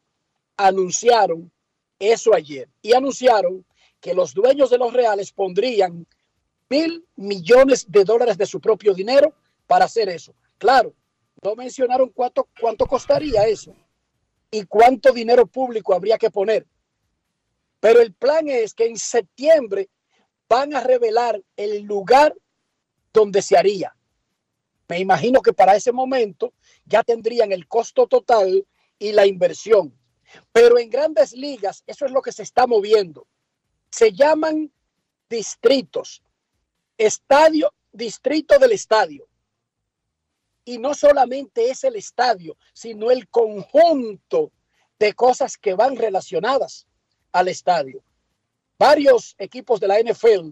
anunciaron 0.56 1.52
eso 2.00 2.34
ayer 2.34 2.70
y 2.82 2.94
anunciaron 2.94 3.66
que 4.00 4.14
los 4.14 4.34
dueños 4.34 4.70
de 4.70 4.78
los 4.78 4.94
Reales 4.94 5.32
pondrían 5.32 6.06
mil 6.70 7.06
millones 7.16 7.90
de 7.90 8.04
dólares 8.04 8.38
de 8.38 8.46
su 8.46 8.62
propio 8.62 8.94
dinero 8.94 9.34
para 9.66 9.86
hacer 9.86 10.08
eso. 10.10 10.34
Claro, 10.60 10.94
no 11.44 11.56
mencionaron 11.56 12.10
cuánto, 12.10 12.48
cuánto 12.60 12.86
costaría 12.86 13.48
eso 13.48 13.74
y 14.52 14.64
cuánto 14.64 15.12
dinero 15.12 15.48
público 15.48 15.94
habría 15.94 16.18
que 16.18 16.30
poner. 16.30 16.66
Pero 17.80 18.02
el 18.02 18.14
plan 18.14 18.48
es 18.48 18.74
que 18.74 18.86
en 18.86 18.98
septiembre 18.98 19.90
van 20.48 20.76
a 20.76 20.82
revelar 20.82 21.42
el 21.56 21.82
lugar 21.84 22.36
donde 23.18 23.42
se 23.42 23.58
haría. 23.58 23.96
Me 24.88 25.00
imagino 25.00 25.42
que 25.42 25.52
para 25.52 25.76
ese 25.76 25.92
momento 25.92 26.54
ya 26.86 27.02
tendrían 27.04 27.52
el 27.52 27.68
costo 27.68 28.06
total 28.06 28.66
y 29.00 29.12
la 29.12 29.26
inversión. 29.26 29.92
Pero 30.52 30.78
en 30.78 30.90
grandes 30.90 31.34
ligas, 31.34 31.84
eso 31.88 32.06
es 32.06 32.12
lo 32.12 32.22
que 32.22 32.32
se 32.32 32.44
está 32.44 32.68
moviendo. 32.68 33.28
Se 33.90 34.12
llaman 34.14 34.72
distritos. 35.30 36.22
Estadio, 36.98 37.74
distrito 37.92 38.60
del 38.60 38.74
estadio. 38.74 39.28
Y 40.64 40.78
no 40.78 40.94
solamente 40.94 41.72
es 41.72 41.84
el 41.84 41.96
estadio, 41.96 42.56
sino 42.74 43.10
el 43.10 43.28
conjunto 43.30 44.52
de 45.00 45.14
cosas 45.14 45.58
que 45.58 45.74
van 45.74 45.96
relacionadas 45.96 46.86
al 47.32 47.48
estadio. 47.48 48.04
Varios 48.78 49.34
equipos 49.40 49.80
de 49.80 49.88
la 49.88 50.00
NFL 50.00 50.52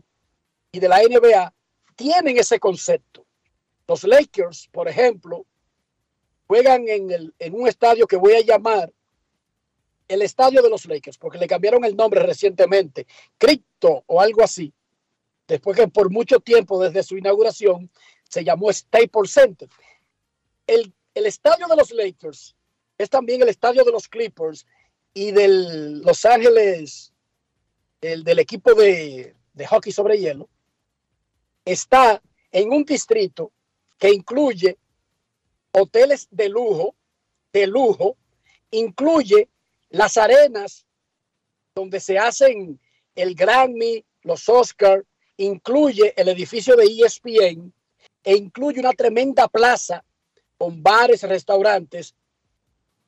y 0.71 0.79
de 0.79 0.89
la 0.89 1.01
NBA 1.03 1.53
tienen 1.95 2.37
ese 2.37 2.59
concepto. 2.59 3.25
Los 3.87 4.03
Lakers, 4.03 4.67
por 4.71 4.87
ejemplo, 4.87 5.45
juegan 6.47 6.87
en, 6.87 7.11
el, 7.11 7.33
en 7.39 7.53
un 7.53 7.67
estadio 7.67 8.07
que 8.07 8.17
voy 8.17 8.33
a 8.33 8.41
llamar 8.41 8.91
el 10.07 10.21
estadio 10.21 10.61
de 10.61 10.69
los 10.69 10.85
Lakers, 10.85 11.17
porque 11.17 11.37
le 11.37 11.47
cambiaron 11.47 11.83
el 11.83 11.95
nombre 11.95 12.21
recientemente, 12.21 13.07
Crypto 13.37 14.03
o 14.05 14.21
algo 14.21 14.43
así, 14.43 14.71
después 15.47 15.75
que 15.75 15.87
por 15.87 16.11
mucho 16.11 16.39
tiempo 16.39 16.81
desde 16.81 17.03
su 17.03 17.17
inauguración 17.17 17.89
se 18.29 18.43
llamó 18.43 18.71
Staples 18.71 19.31
Center. 19.31 19.69
El, 20.67 20.93
el 21.13 21.25
estadio 21.25 21.67
de 21.67 21.75
los 21.75 21.91
Lakers 21.91 22.55
es 22.97 23.09
también 23.09 23.41
el 23.41 23.49
estadio 23.49 23.83
de 23.83 23.91
los 23.91 24.07
Clippers 24.07 24.65
y 25.13 25.31
del 25.31 26.01
Los 26.01 26.25
Ángeles, 26.25 27.13
el 28.01 28.23
del 28.23 28.39
equipo 28.39 28.73
de, 28.73 29.35
de 29.53 29.67
hockey 29.67 29.91
sobre 29.91 30.19
hielo, 30.19 30.49
está 31.65 32.21
en 32.51 32.71
un 32.71 32.85
distrito 32.85 33.51
que 33.97 34.13
incluye 34.13 34.77
hoteles 35.71 36.27
de 36.31 36.47
lujo, 36.47 36.95
de 37.51 37.67
lujo, 37.67 38.15
incluye 38.71 39.49
las 39.89 40.17
arenas 40.17 40.85
donde 41.73 41.99
se 41.99 42.17
hacen 42.17 42.79
el 43.15 43.35
Grammy, 43.35 44.05
los 44.21 44.47
Oscar, 44.47 45.03
incluye 45.37 46.13
el 46.15 46.29
edificio 46.29 46.75
de 46.75 46.85
ESPN 46.85 47.73
e 48.23 48.35
incluye 48.35 48.79
una 48.79 48.93
tremenda 48.93 49.47
plaza 49.47 50.03
con 50.57 50.81
bares, 50.81 51.23
restaurantes, 51.23 52.15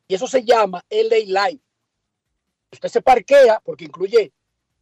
y 0.07 0.15
eso 0.15 0.27
se 0.27 0.43
llama 0.43 0.83
LA 0.89 1.49
Live. 1.49 1.61
Usted 2.71 2.89
se 2.89 3.01
parquea, 3.01 3.61
porque 3.63 3.85
incluye 3.85 4.31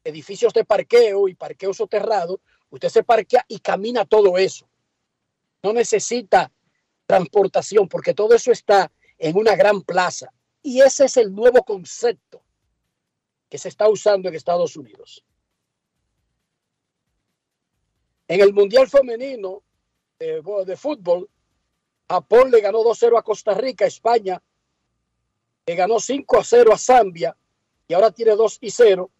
edificios 0.03 0.53
de 0.53 0.65
parqueo 0.65 1.27
y 1.27 1.35
parqueo 1.35 1.73
soterrado, 1.73 2.41
usted 2.75 2.89
se 2.89 3.03
parquea 3.03 3.45
y 3.47 3.59
camina 3.59 4.05
todo 4.05 4.37
eso. 4.37 4.67
No 5.63 5.73
necesita 5.73 6.51
transportación, 7.05 7.87
porque 7.87 8.13
todo 8.13 8.35
eso 8.35 8.51
está 8.51 8.91
en 9.17 9.37
una 9.37 9.55
gran 9.55 9.81
plaza. 9.81 10.31
Y 10.61 10.81
ese 10.81 11.05
es 11.05 11.17
el 11.17 11.33
nuevo 11.33 11.63
concepto 11.63 12.43
que 13.49 13.57
se 13.57 13.69
está 13.69 13.87
usando 13.87 14.27
en 14.27 14.35
Estados 14.35 14.75
Unidos. 14.75 15.23
En 18.27 18.41
el 18.41 18.53
Mundial 18.53 18.89
Femenino 18.89 19.63
de, 20.19 20.75
fútbol, 20.75 21.29
Japón 22.09 22.51
le 22.51 22.61
ganó 22.61 22.83
2-0 22.83 23.19
a 23.19 23.21
Costa 23.21 23.53
Rica, 23.53 23.85
España 23.85 24.41
le 25.67 25.75
ganó 25.75 25.95
5-0 25.95 26.73
a 26.73 26.77
Zambia 26.77 27.37
y 27.87 27.93
ahora 27.93 28.11
tiene 28.11 28.35
2 28.35 28.57
y 28.61 28.71
0. 28.71 29.11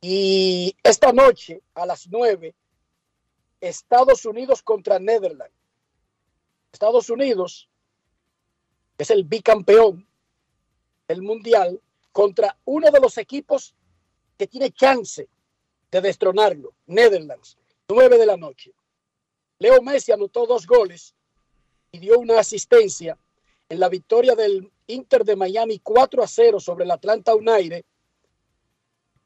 Y 0.00 0.74
esta 0.82 1.12
noche 1.12 1.62
a 1.74 1.84
las 1.84 2.08
9, 2.08 2.54
Estados 3.60 4.24
Unidos 4.24 4.62
contra 4.62 4.98
Netherlands. 4.98 5.54
Estados 6.72 7.10
Unidos 7.10 7.68
es 8.96 9.10
el 9.10 9.24
bicampeón 9.24 10.06
del 11.08 11.22
mundial 11.22 11.80
contra 12.12 12.56
uno 12.64 12.90
de 12.90 13.00
los 13.00 13.18
equipos 13.18 13.74
que 14.38 14.46
tiene 14.46 14.72
chance 14.72 15.28
de 15.90 16.00
destronarlo, 16.00 16.72
Netherlands, 16.86 17.58
9 17.88 18.18
de 18.18 18.26
la 18.26 18.36
noche. 18.36 18.72
Leo 19.58 19.82
Messi 19.82 20.12
anotó 20.12 20.46
dos 20.46 20.66
goles 20.66 21.14
y 21.92 21.98
dio 21.98 22.18
una 22.18 22.38
asistencia 22.38 23.18
en 23.68 23.80
la 23.80 23.88
victoria 23.88 24.34
del 24.34 24.70
Inter 24.86 25.24
de 25.24 25.36
Miami 25.36 25.80
4 25.80 26.22
a 26.22 26.26
0 26.26 26.60
sobre 26.60 26.84
el 26.84 26.90
Atlanta 26.90 27.34
United. 27.34 27.84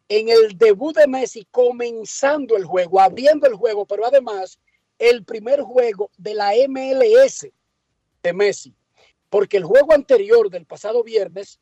En 0.09 0.29
el 0.29 0.57
debut 0.59 0.97
de 0.97 1.07
Messi, 1.07 1.47
comenzando 1.51 2.57
el 2.57 2.65
juego, 2.65 3.01
abriendo 3.01 3.47
el 3.47 3.55
juego, 3.55 3.87
pero 3.87 4.07
además 4.07 4.59
el 4.99 5.25
primer 5.25 5.63
juego 5.63 6.11
de 6.19 6.35
la 6.35 6.53
MLS 6.69 7.47
de 8.23 8.33
Messi, 8.33 8.75
porque 9.31 9.57
el 9.57 9.65
juego 9.65 9.93
anterior 9.93 10.51
del 10.51 10.67
pasado 10.67 11.03
viernes 11.03 11.59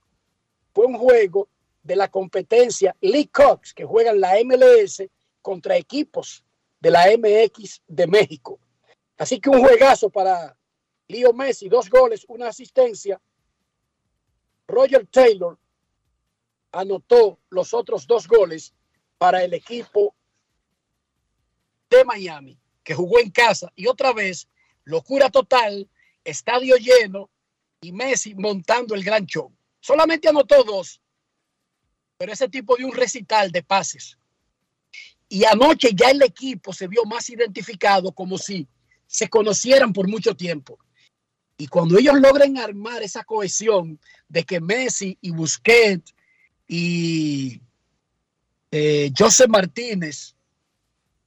fue 0.73 0.87
un 0.87 0.99
juego 0.99 1.49
de 1.83 1.97
la 1.97 2.09
competencia 2.09 2.97
Lee 3.01 3.27
Cox, 3.27 3.75
que 3.75 3.85
juega 3.85 4.11
en 4.11 4.21
la 4.21 4.35
MLS 4.45 5.03
contra 5.41 5.77
equipos 5.77 6.45
de 6.81 6.91
la 6.91 7.07
MX 7.17 7.83
de 7.87 8.07
México. 8.07 8.59
Así 9.19 9.41
que 9.41 9.51
un 9.51 9.61
juegazo 9.61 10.11
para 10.11 10.57
Leo 11.09 11.33
Messi, 11.33 11.69
dos 11.69 11.89
goles, 11.91 12.25
una 12.29 12.49
asistencia. 12.49 13.21
Roger 14.67 15.07
Taylor 15.07 15.59
anotó 16.73 17.39
los 17.51 17.75
otros 17.75 18.07
dos 18.07 18.27
goles 18.27 18.75
para 19.19 19.45
el 19.45 19.55
equipo 19.55 20.15
de 21.91 22.05
Miami, 22.05 22.59
que 22.83 22.95
jugó 22.95 23.21
en 23.21 23.31
casa. 23.31 23.71
Y 23.77 23.87
otra 23.87 24.13
vez, 24.13 24.49
locura 24.85 25.31
total, 25.31 25.89
estadio 26.25 26.77
lleno 26.77 27.31
y 27.81 27.93
Messi 27.93 28.35
montando 28.35 28.95
el 28.95 29.05
gran 29.05 29.27
show. 29.27 29.53
Solamente 29.81 30.29
anotó 30.29 30.65
dos, 30.65 31.01
pero 32.17 32.33
ese 32.33 32.49
tipo 32.49 32.77
de 32.77 32.85
un 32.85 32.93
recital 32.93 33.53
de 33.53 33.63
pases. 33.63 34.19
Y 35.29 35.45
anoche 35.45 35.91
ya 35.95 36.11
el 36.11 36.23
equipo 36.23 36.73
se 36.73 36.89
vio 36.89 37.05
más 37.05 37.29
identificado 37.31 38.13
como 38.13 38.39
si 38.39 38.69
se 39.07 39.29
conocieran 39.29 39.93
por 39.93 40.09
mucho 40.09 40.35
tiempo. 40.35 40.79
Y 41.57 41.67
cuando 41.67 41.99
ellos 41.99 42.15
logren 42.21 42.59
armar 42.59 43.03
esa 43.03 43.25
cohesión 43.25 44.01
de 44.29 44.45
que 44.45 44.61
Messi 44.61 45.19
y 45.21 45.31
Busquets 45.31 46.15
y 46.75 47.61
eh, 48.71 49.13
José 49.15 49.47
Martínez 49.47 50.35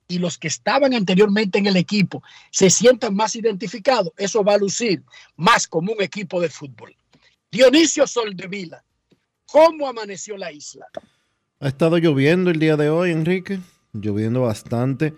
y 0.07 0.17
los 0.17 0.39
que 0.39 0.47
estaban 0.47 0.95
anteriormente 0.95 1.59
en 1.59 1.67
el 1.67 1.77
equipo 1.77 2.23
se 2.49 2.71
sientan 2.71 3.15
más 3.15 3.35
identificados, 3.35 4.11
eso 4.17 4.43
va 4.43 4.55
a 4.55 4.57
lucir 4.57 5.03
más 5.35 5.67
como 5.67 5.93
un 5.93 6.01
equipo 6.01 6.41
de 6.41 6.49
fútbol. 6.49 6.95
Dionisio 7.51 8.07
Soldevila, 8.07 8.83
¿cómo 9.45 9.87
amaneció 9.87 10.35
la 10.35 10.51
isla? 10.51 10.87
Ha 11.59 11.67
estado 11.67 11.99
lloviendo 11.99 12.49
el 12.49 12.57
día 12.57 12.75
de 12.75 12.89
hoy, 12.89 13.11
Enrique, 13.11 13.59
lloviendo 13.93 14.41
bastante, 14.41 15.13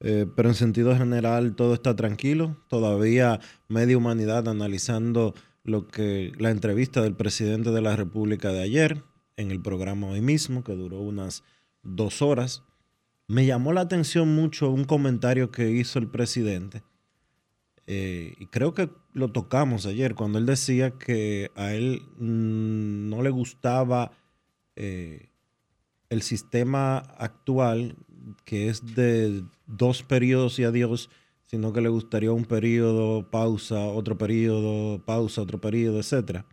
eh, 0.00 0.26
pero 0.34 0.48
en 0.48 0.56
sentido 0.56 0.96
general 0.96 1.54
todo 1.54 1.74
está 1.74 1.94
tranquilo. 1.94 2.60
Todavía 2.68 3.38
media 3.68 3.96
humanidad 3.96 4.48
analizando 4.48 5.32
lo 5.62 5.86
que 5.86 6.32
la 6.38 6.50
entrevista 6.50 7.02
del 7.02 7.14
presidente 7.14 7.70
de 7.70 7.82
la 7.82 7.94
República 7.94 8.48
de 8.48 8.62
ayer 8.62 9.04
en 9.40 9.50
el 9.50 9.60
programa 9.60 10.08
hoy 10.08 10.20
mismo, 10.20 10.62
que 10.62 10.74
duró 10.74 11.00
unas 11.00 11.42
dos 11.82 12.22
horas. 12.22 12.62
Me 13.26 13.46
llamó 13.46 13.72
la 13.72 13.82
atención 13.82 14.34
mucho 14.34 14.70
un 14.70 14.84
comentario 14.84 15.50
que 15.50 15.70
hizo 15.70 15.98
el 15.98 16.08
presidente. 16.08 16.82
Eh, 17.86 18.34
y 18.38 18.46
creo 18.46 18.74
que 18.74 18.90
lo 19.12 19.32
tocamos 19.32 19.86
ayer 19.86 20.14
cuando 20.14 20.38
él 20.38 20.46
decía 20.46 20.92
que 20.92 21.50
a 21.56 21.72
él 21.72 22.02
mm, 22.18 23.08
no 23.08 23.22
le 23.22 23.30
gustaba 23.30 24.12
eh, 24.76 25.30
el 26.08 26.22
sistema 26.22 26.98
actual, 26.98 27.96
que 28.44 28.68
es 28.68 28.94
de 28.94 29.42
dos 29.66 30.02
periodos 30.02 30.58
y 30.58 30.64
adiós, 30.64 31.10
sino 31.46 31.72
que 31.72 31.80
le 31.80 31.88
gustaría 31.88 32.30
un 32.30 32.44
periodo, 32.44 33.28
pausa, 33.28 33.86
otro 33.86 34.16
periodo, 34.16 35.04
pausa, 35.04 35.42
otro 35.42 35.60
periodo, 35.60 35.98
etcétera. 35.98 36.46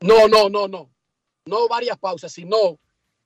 No, 0.00 0.28
no, 0.28 0.48
no, 0.48 0.68
no. 0.68 0.97
No 1.48 1.66
varias 1.66 1.98
pausas, 1.98 2.32
sino 2.32 2.78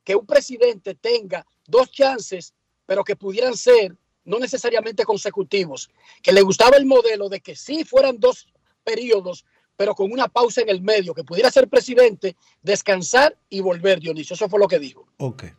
que 0.04 0.14
un 0.14 0.26
presidente 0.26 0.94
tenga 0.94 1.46
dos 1.66 1.90
chances, 1.90 2.54
pero 2.86 3.04
que 3.04 3.16
pudieran 3.16 3.56
ser 3.56 3.96
no 4.24 4.38
necesariamente 4.38 5.04
consecutivos. 5.04 5.90
Que 6.22 6.32
le 6.32 6.42
gustaba 6.42 6.76
el 6.76 6.86
modelo 6.86 7.28
de 7.28 7.40
que 7.40 7.56
sí 7.56 7.84
fueran 7.84 8.20
dos 8.20 8.46
periodos, 8.84 9.44
pero 9.76 9.94
con 9.94 10.12
una 10.12 10.28
pausa 10.28 10.60
en 10.60 10.68
el 10.68 10.82
medio, 10.82 11.14
que 11.14 11.24
pudiera 11.24 11.50
ser 11.50 11.68
presidente, 11.68 12.36
descansar 12.62 13.36
y 13.48 13.60
volver, 13.60 14.00
Dionisio. 14.00 14.34
Eso 14.34 14.48
fue 14.48 14.60
lo 14.60 14.68
que 14.68 14.78
dijo. 14.78 15.06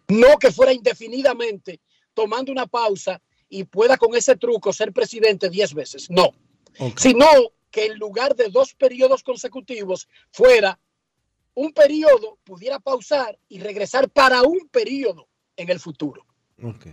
No 0.08 0.38
que 0.40 0.52
fuera 0.52 0.72
indefinidamente 0.72 1.82
tomando 2.14 2.52
una 2.52 2.68
pausa 2.68 3.22
y 3.50 3.66
pueda 3.66 3.98
con 3.98 4.16
ese 4.16 4.36
truco 4.38 4.72
ser 4.72 4.94
presidente 4.94 5.50
diez 5.50 5.74
veces. 5.74 6.10
No. 6.10 6.32
Sino 6.96 7.26
que 7.70 7.88
en 7.88 7.98
lugar 7.98 8.36
de 8.36 8.50
dos 8.50 8.74
periodos 8.76 9.24
consecutivos 9.24 10.08
fuera 10.32 10.80
un 11.56 11.72
periodo, 11.72 12.38
pudiera 12.44 12.80
pausar 12.80 13.38
y 13.48 13.60
regresar 13.60 14.10
para 14.10 14.42
un 14.44 14.68
periodo 14.72 15.28
en 15.56 15.70
el 15.70 15.80
futuro. 15.80 16.26
Ok. 16.62 16.88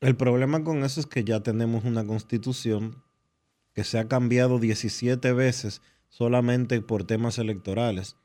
El 0.00 0.16
problema 0.16 0.64
con 0.64 0.82
eso 0.82 1.00
es 1.00 1.06
que 1.06 1.24
ya 1.24 1.40
tenemos 1.40 1.84
una 1.84 2.06
constitución 2.06 3.02
que 3.74 3.84
se 3.84 3.98
ha 3.98 4.08
cambiado 4.08 4.58
17 4.58 5.32
veces 5.32 5.82
solamente 6.08 6.80
por 6.80 7.04
temas 7.04 7.38
electorales. 7.38 8.16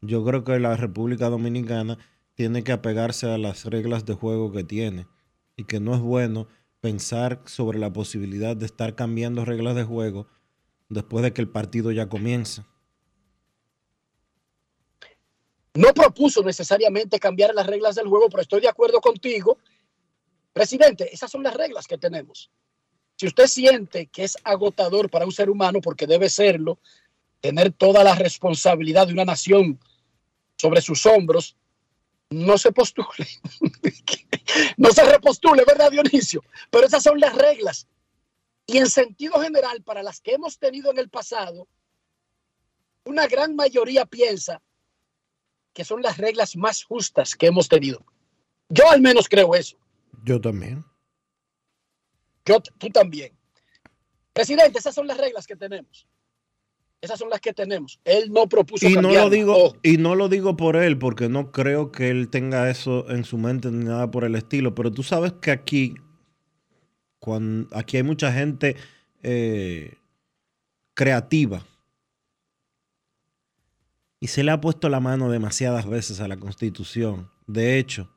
Yo 0.00 0.24
creo 0.24 0.44
que 0.44 0.58
la 0.58 0.76
República 0.76 1.28
Dominicana 1.28 1.98
tiene 2.34 2.62
que 2.62 2.72
apegarse 2.72 3.30
a 3.30 3.38
las 3.38 3.64
reglas 3.64 4.04
de 4.04 4.14
juego 4.14 4.52
que 4.52 4.64
tiene 4.64 5.06
y 5.56 5.64
que 5.64 5.80
no 5.80 5.94
es 5.94 6.00
bueno 6.00 6.46
pensar 6.80 7.42
sobre 7.46 7.78
la 7.78 7.92
posibilidad 7.92 8.56
de 8.56 8.66
estar 8.66 8.94
cambiando 8.94 9.44
reglas 9.44 9.74
de 9.74 9.84
juego 9.84 10.26
después 10.88 11.22
de 11.22 11.32
que 11.32 11.40
el 11.40 11.48
partido 11.48 11.90
ya 11.92 12.08
comienza. 12.08 12.66
No 15.74 15.92
propuso 15.92 16.42
necesariamente 16.42 17.18
cambiar 17.18 17.52
las 17.54 17.66
reglas 17.66 17.96
del 17.96 18.06
juego, 18.06 18.28
pero 18.28 18.42
estoy 18.42 18.60
de 18.60 18.68
acuerdo 18.68 19.00
contigo. 19.00 19.58
Presidente, 20.52 21.12
esas 21.12 21.30
son 21.30 21.42
las 21.42 21.54
reglas 21.54 21.88
que 21.88 21.98
tenemos. 21.98 22.50
Si 23.16 23.26
usted 23.26 23.48
siente 23.48 24.06
que 24.06 24.22
es 24.22 24.36
agotador 24.44 25.10
para 25.10 25.24
un 25.24 25.32
ser 25.32 25.50
humano, 25.50 25.80
porque 25.80 26.06
debe 26.06 26.28
serlo, 26.28 26.78
tener 27.40 27.72
toda 27.72 28.04
la 28.04 28.14
responsabilidad 28.14 29.08
de 29.08 29.12
una 29.14 29.24
nación 29.24 29.80
sobre 30.56 30.80
sus 30.80 31.04
hombros, 31.06 31.56
no 32.30 32.56
se 32.56 32.70
postule. 32.72 33.28
no 34.76 34.90
se 34.90 35.04
repostule, 35.04 35.64
¿verdad, 35.66 35.90
Dionisio? 35.90 36.42
Pero 36.70 36.86
esas 36.86 37.02
son 37.02 37.18
las 37.18 37.34
reglas. 37.34 37.88
Y 38.66 38.78
en 38.78 38.88
sentido 38.88 39.40
general, 39.40 39.82
para 39.82 40.02
las 40.02 40.20
que 40.20 40.34
hemos 40.34 40.58
tenido 40.58 40.90
en 40.90 40.98
el 40.98 41.10
pasado, 41.10 41.68
una 43.04 43.26
gran 43.26 43.56
mayoría 43.56 44.06
piensa 44.06 44.62
que 45.74 45.84
son 45.84 46.00
las 46.00 46.16
reglas 46.16 46.56
más 46.56 46.84
justas 46.84 47.34
que 47.34 47.46
hemos 47.46 47.68
tenido. 47.68 48.04
Yo 48.68 48.88
al 48.90 49.00
menos 49.02 49.28
creo 49.28 49.54
eso. 49.54 49.76
Yo 50.24 50.40
también. 50.40 50.84
Yo, 52.46 52.60
tú 52.78 52.88
también. 52.88 53.32
Presidente, 54.32 54.78
esas 54.78 54.94
son 54.94 55.06
las 55.06 55.18
reglas 55.18 55.46
que 55.46 55.56
tenemos. 55.56 56.06
Esas 57.00 57.18
son 57.18 57.28
las 57.28 57.40
que 57.40 57.52
tenemos. 57.52 58.00
Él 58.04 58.32
no 58.32 58.48
propuso 58.48 58.88
Y 58.88 58.94
no 58.94 59.10
lo 59.10 59.28
digo, 59.28 59.56
Ojo. 59.56 59.76
y 59.82 59.98
no 59.98 60.14
lo 60.14 60.28
digo 60.28 60.56
por 60.56 60.76
él, 60.76 60.98
porque 60.98 61.28
no 61.28 61.52
creo 61.52 61.92
que 61.92 62.08
él 62.08 62.30
tenga 62.30 62.70
eso 62.70 63.10
en 63.10 63.24
su 63.24 63.36
mente 63.36 63.70
ni 63.70 63.84
nada 63.84 64.10
por 64.10 64.24
el 64.24 64.34
estilo. 64.36 64.74
Pero 64.74 64.90
tú 64.90 65.02
sabes 65.02 65.32
que 65.32 65.50
aquí, 65.50 65.94
cuando, 67.18 67.68
aquí 67.76 67.98
hay 67.98 68.04
mucha 68.04 68.32
gente 68.32 68.76
eh, 69.22 69.98
creativa. 70.94 71.66
Y 74.24 74.28
se 74.28 74.42
le 74.42 74.52
ha 74.52 74.60
puesto 74.62 74.88
la 74.88 75.00
mano 75.00 75.30
demasiadas 75.30 75.86
veces 75.86 76.20
a 76.20 76.28
la 76.28 76.38
constitución. 76.38 77.30
De 77.46 77.78
hecho, 77.78 78.08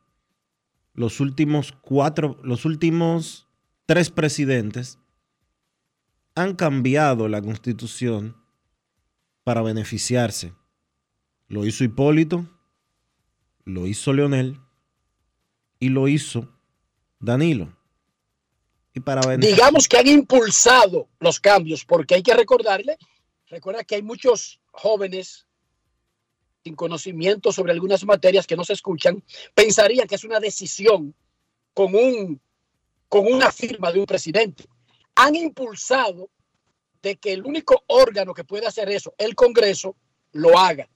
los 0.93 1.19
últimos 1.19 1.73
cuatro, 1.81 2.39
los 2.43 2.63
últimos 2.63 3.45
tres 3.85 4.09
presidentes 4.09 4.99
han 6.33 6.55
cambiado 6.55 7.27
la 7.27 7.41
constitución 7.41 8.37
para 9.43 9.61
beneficiarse. 9.61 10.53
Lo 11.49 11.65
hizo 11.65 11.83
Hipólito, 11.83 12.47
lo 13.65 13.85
hizo 13.85 14.13
Leonel 14.13 14.61
y 15.77 15.89
lo 15.89 16.07
hizo 16.07 16.47
Danilo. 17.19 17.75
Y 18.93 19.01
para 19.01 19.35
Digamos 19.35 19.89
que 19.89 19.97
han 19.97 20.07
impulsado 20.07 21.09
los 21.19 21.41
cambios, 21.41 21.83
porque 21.83 22.15
hay 22.15 22.23
que 22.23 22.33
recordarle, 22.33 22.97
recuerda 23.47 23.83
que 23.83 23.95
hay 23.95 24.03
muchos 24.03 24.61
jóvenes 24.71 25.46
sin 26.67 26.75
conocimiento 26.75 27.51
sobre 27.53 27.71
algunas 27.71 28.03
materias 28.06 28.45
que 28.45 28.58
no 28.58 28.65
se 28.65 28.73
escuchan, 28.73 29.23
pensarían 29.56 30.06
que 30.06 30.15
es 30.15 30.23
una 30.25 30.39
decisión 30.41 31.15
con, 31.73 31.95
un, 31.95 32.41
con 33.08 33.25
una 33.25 33.51
firma 33.53 33.89
de 33.91 33.99
un 33.99 34.06
presidente. 34.06 34.65
Han 35.15 35.36
impulsado 35.36 36.30
de 37.01 37.15
que 37.15 37.32
el 37.32 37.45
único 37.45 37.84
órgano 37.88 38.34
que 38.34 38.43
puede 38.43 38.67
hacer 38.67 38.89
eso, 38.89 39.13
el 39.17 39.34
Congreso, 39.34 39.95
lo 40.34 40.60
haga. 40.60 40.89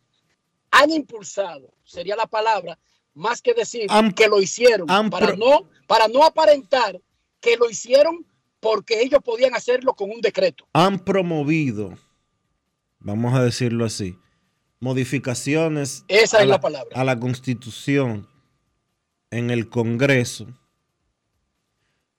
Han 0.72 0.92
impulsado, 0.92 1.74
sería 1.86 2.16
la 2.18 2.28
palabra, 2.28 2.78
más 3.14 3.42
que 3.42 3.54
decir 3.54 3.86
Han- 3.90 4.12
que 4.12 4.28
lo 4.28 4.42
hicieron, 4.42 4.88
para, 5.10 5.36
no, 5.38 5.70
para 5.88 6.08
no 6.10 6.24
aparentar 6.26 7.00
que 7.40 7.56
lo 7.56 7.70
hicieron 7.70 8.26
porque 8.60 9.02
ellos 9.02 9.22
podían 9.24 9.56
hacerlo 9.56 9.94
con 9.96 10.10
un 10.12 10.20
decreto. 10.22 10.66
han 10.74 11.00
promovido, 11.00 11.98
vamos 13.00 13.34
a 13.34 13.44
decirlo 13.44 13.86
así, 13.86 14.16
modificaciones 14.82 16.04
Esa 16.10 16.40
a 16.40 16.42
es 16.42 16.50
la 16.50 16.60
palabra. 16.60 16.90
a 17.00 17.04
la 17.06 17.18
constitución 17.20 18.28
en 19.30 19.50
el 19.50 19.70
Congreso 19.70 20.48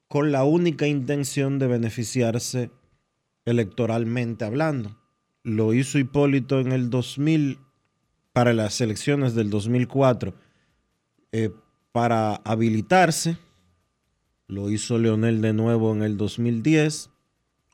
con 0.09 0.33
la 0.33 0.45
única 0.45 0.87
intención 0.87 1.59
de 1.59 1.67
beneficiarse 1.67 2.71
electoralmente 3.45 4.45
hablando. 4.45 4.97
Lo 5.43 5.75
hizo 5.75 5.99
Hipólito 5.99 6.61
en 6.61 6.73
el 6.73 6.89
2000 6.91 7.59
para 8.33 8.53
las 8.53 8.81
elecciones 8.81 9.35
del 9.35 9.51
2004 9.51 10.35
eh, 11.33 11.51
para 11.93 12.37
habilitarse. 12.37 13.37
Lo 14.47 14.71
hizo 14.71 14.99
Leonel 14.99 15.41
de 15.43 15.53
nuevo 15.53 15.93
en 15.93 16.03
el 16.03 16.17
2010 16.17 17.11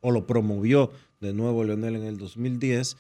o 0.01 0.11
lo 0.12 0.27
promovió 0.27 0.90
de 1.20 1.33
nuevo 1.33 1.64
Leonel 1.64 1.96
en 1.96 2.05
el 2.05 2.18
2010 2.18 2.96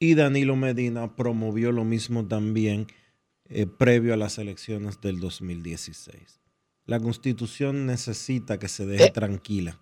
y 0.00 0.14
Danilo 0.14 0.56
Medina 0.56 1.14
promovió 1.14 1.70
lo 1.70 1.84
mismo 1.84 2.26
también 2.26 2.88
eh, 3.44 3.66
previo 3.66 4.14
a 4.14 4.16
las 4.16 4.38
elecciones 4.38 5.00
del 5.00 5.20
2016. 5.20 6.40
La 6.86 6.98
constitución 6.98 7.84
necesita 7.86 8.58
que 8.58 8.68
se 8.68 8.86
deje 8.86 9.04
Eh. 9.04 9.10
tranquila. 9.10 9.78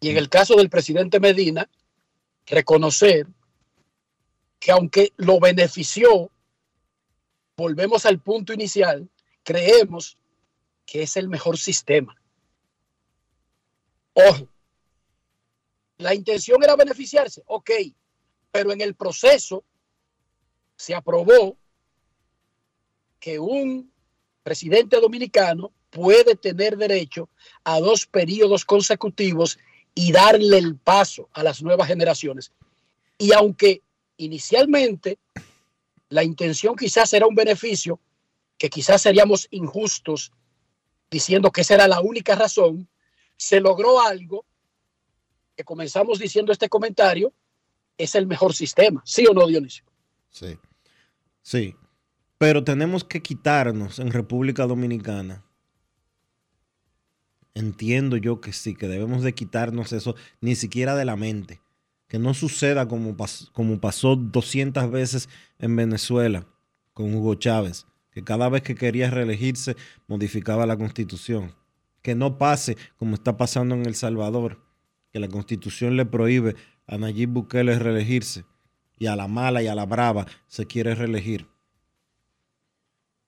Y 0.00 0.10
en 0.10 0.16
el 0.16 0.28
caso 0.28 0.54
del 0.56 0.70
presidente 0.70 1.18
Medina, 1.18 1.68
reconocer 2.46 3.26
que 4.58 4.72
aunque 4.72 5.12
lo 5.16 5.40
benefició, 5.40 6.30
volvemos 7.56 8.04
al 8.06 8.18
punto 8.20 8.52
inicial, 8.52 9.08
creemos 9.42 10.18
que 10.84 11.02
es 11.02 11.16
el 11.16 11.28
mejor 11.28 11.56
sistema. 11.58 12.16
Ojo, 14.14 14.48
la 16.00 16.14
intención 16.14 16.62
era 16.62 16.76
beneficiarse, 16.76 17.42
ok, 17.46 17.70
pero 18.50 18.72
en 18.72 18.80
el 18.80 18.94
proceso 18.94 19.64
se 20.76 20.94
aprobó 20.94 21.56
que 23.18 23.38
un 23.38 23.92
presidente 24.42 24.98
dominicano 24.98 25.72
puede 25.90 26.36
tener 26.36 26.78
derecho 26.78 27.28
a 27.64 27.80
dos 27.80 28.06
periodos 28.06 28.64
consecutivos 28.64 29.58
y 29.94 30.12
darle 30.12 30.56
el 30.56 30.76
paso 30.76 31.28
a 31.32 31.42
las 31.42 31.62
nuevas 31.62 31.88
generaciones. 31.88 32.50
Y 33.18 33.32
aunque 33.34 33.82
inicialmente 34.16 35.18
la 36.08 36.24
intención 36.24 36.76
quizás 36.76 37.12
era 37.12 37.26
un 37.26 37.34
beneficio, 37.34 38.00
que 38.56 38.70
quizás 38.70 39.02
seríamos 39.02 39.48
injustos 39.50 40.32
diciendo 41.10 41.50
que 41.50 41.60
esa 41.60 41.74
era 41.74 41.88
la 41.88 42.00
única 42.00 42.34
razón, 42.36 42.88
se 43.36 43.60
logró 43.60 44.00
algo 44.00 44.46
que 45.60 45.64
comenzamos 45.64 46.18
diciendo 46.18 46.52
este 46.52 46.70
comentario, 46.70 47.34
es 47.98 48.14
el 48.14 48.26
mejor 48.26 48.54
sistema, 48.54 49.02
¿sí 49.04 49.26
o 49.28 49.34
no, 49.34 49.46
Dionisio? 49.46 49.84
Sí. 50.30 50.58
Sí. 51.42 51.76
Pero 52.38 52.64
tenemos 52.64 53.04
que 53.04 53.20
quitarnos 53.20 53.98
en 53.98 54.10
República 54.10 54.66
Dominicana. 54.66 55.44
Entiendo 57.52 58.16
yo 58.16 58.40
que 58.40 58.54
sí, 58.54 58.74
que 58.74 58.88
debemos 58.88 59.22
de 59.22 59.34
quitarnos 59.34 59.92
eso, 59.92 60.14
ni 60.40 60.54
siquiera 60.54 60.96
de 60.96 61.04
la 61.04 61.16
mente. 61.16 61.60
Que 62.08 62.18
no 62.18 62.32
suceda 62.32 62.88
como, 62.88 63.14
como 63.52 63.80
pasó 63.80 64.16
200 64.16 64.90
veces 64.90 65.28
en 65.58 65.76
Venezuela 65.76 66.46
con 66.94 67.14
Hugo 67.14 67.34
Chávez. 67.34 67.86
que 68.12 68.24
cada 68.24 68.48
vez 68.48 68.62
que 68.62 68.74
quería 68.74 69.10
reelegirse 69.10 69.76
modificaba 70.06 70.64
la 70.64 70.78
constitución. 70.78 71.54
Que 72.00 72.14
no 72.14 72.38
pase 72.38 72.78
como 72.96 73.14
está 73.14 73.36
pasando 73.36 73.74
en 73.74 73.84
El 73.84 73.94
Salvador, 73.94 74.69
que 75.12 75.20
la 75.20 75.28
constitución 75.28 75.96
le 75.96 76.06
prohíbe 76.06 76.56
a 76.86 76.98
Nayib 76.98 77.30
Bukele 77.30 77.78
reelegirse 77.78 78.44
y 78.98 79.06
a 79.06 79.16
la 79.16 79.28
mala 79.28 79.62
y 79.62 79.66
a 79.66 79.74
la 79.74 79.86
brava 79.86 80.26
se 80.46 80.66
quiere 80.66 80.94
reelegir. 80.94 81.46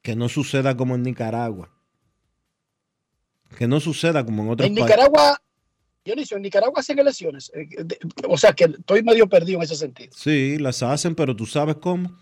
Que 0.02 0.16
no 0.16 0.28
suceda 0.28 0.76
como 0.76 0.94
en 0.94 1.02
Nicaragua. 1.02 1.70
Que 3.56 3.66
no 3.68 3.80
suceda 3.80 4.24
como 4.24 4.42
en 4.42 4.50
otros 4.50 4.66
En 4.68 4.74
países. 4.74 4.90
Nicaragua, 4.90 5.40
Dionisio, 6.04 6.36
en 6.36 6.42
Nicaragua 6.42 6.80
hacen 6.80 6.98
elecciones. 6.98 7.50
eh, 7.54 7.68
O 8.28 8.36
sea 8.36 8.52
que 8.52 8.64
estoy 8.64 9.02
medio 9.02 9.28
perdido 9.28 9.58
en 9.58 9.64
ese 9.64 9.76
sentido. 9.76 10.12
Sí, 10.16 10.58
las 10.58 10.82
hacen, 10.82 11.14
pero 11.14 11.36
tú 11.36 11.46
sabes 11.46 11.76
cómo. 11.76 12.18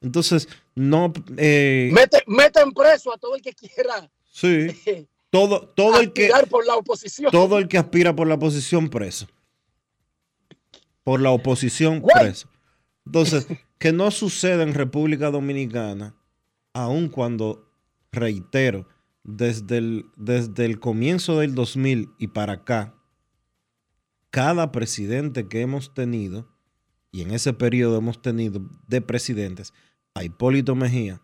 Entonces, 0.00 0.48
no. 0.74 1.12
eh, 1.38 1.90
Mete- 1.92 2.22
Meten 2.26 2.72
preso 2.72 3.12
a 3.12 3.18
todo 3.18 3.34
el 3.34 3.42
que 3.42 3.52
quiera 3.54 4.10
sí. 4.30 4.68
Todo, 5.34 5.66
todo 5.66 6.00
el 6.00 6.12
que. 6.12 6.26
aspirar 6.26 6.48
por 6.48 6.64
la 6.64 6.76
oposición. 6.76 7.32
Todo 7.32 7.58
el 7.58 7.66
que 7.66 7.76
aspira 7.76 8.14
por 8.14 8.28
la 8.28 8.34
oposición 8.34 8.88
preso. 8.88 9.26
Por 11.02 11.20
la 11.20 11.30
oposición 11.30 12.00
preso. 12.02 12.48
Entonces, 13.04 13.48
que 13.78 13.90
no 13.90 14.12
suceda 14.12 14.62
en 14.62 14.74
República 14.74 15.32
Dominicana, 15.32 16.14
aun 16.72 17.08
cuando, 17.08 17.68
reitero, 18.12 18.86
desde 19.24 19.78
el, 19.78 20.06
desde 20.14 20.66
el 20.66 20.78
comienzo 20.78 21.40
del 21.40 21.56
2000 21.56 22.10
y 22.16 22.28
para 22.28 22.52
acá, 22.52 22.94
cada 24.30 24.70
presidente 24.70 25.48
que 25.48 25.62
hemos 25.62 25.94
tenido, 25.94 26.48
y 27.10 27.22
en 27.22 27.32
ese 27.32 27.52
periodo 27.52 27.98
hemos 27.98 28.22
tenido 28.22 28.60
de 28.86 29.00
presidentes 29.00 29.74
a 30.14 30.22
Hipólito 30.22 30.76
Mejía, 30.76 31.22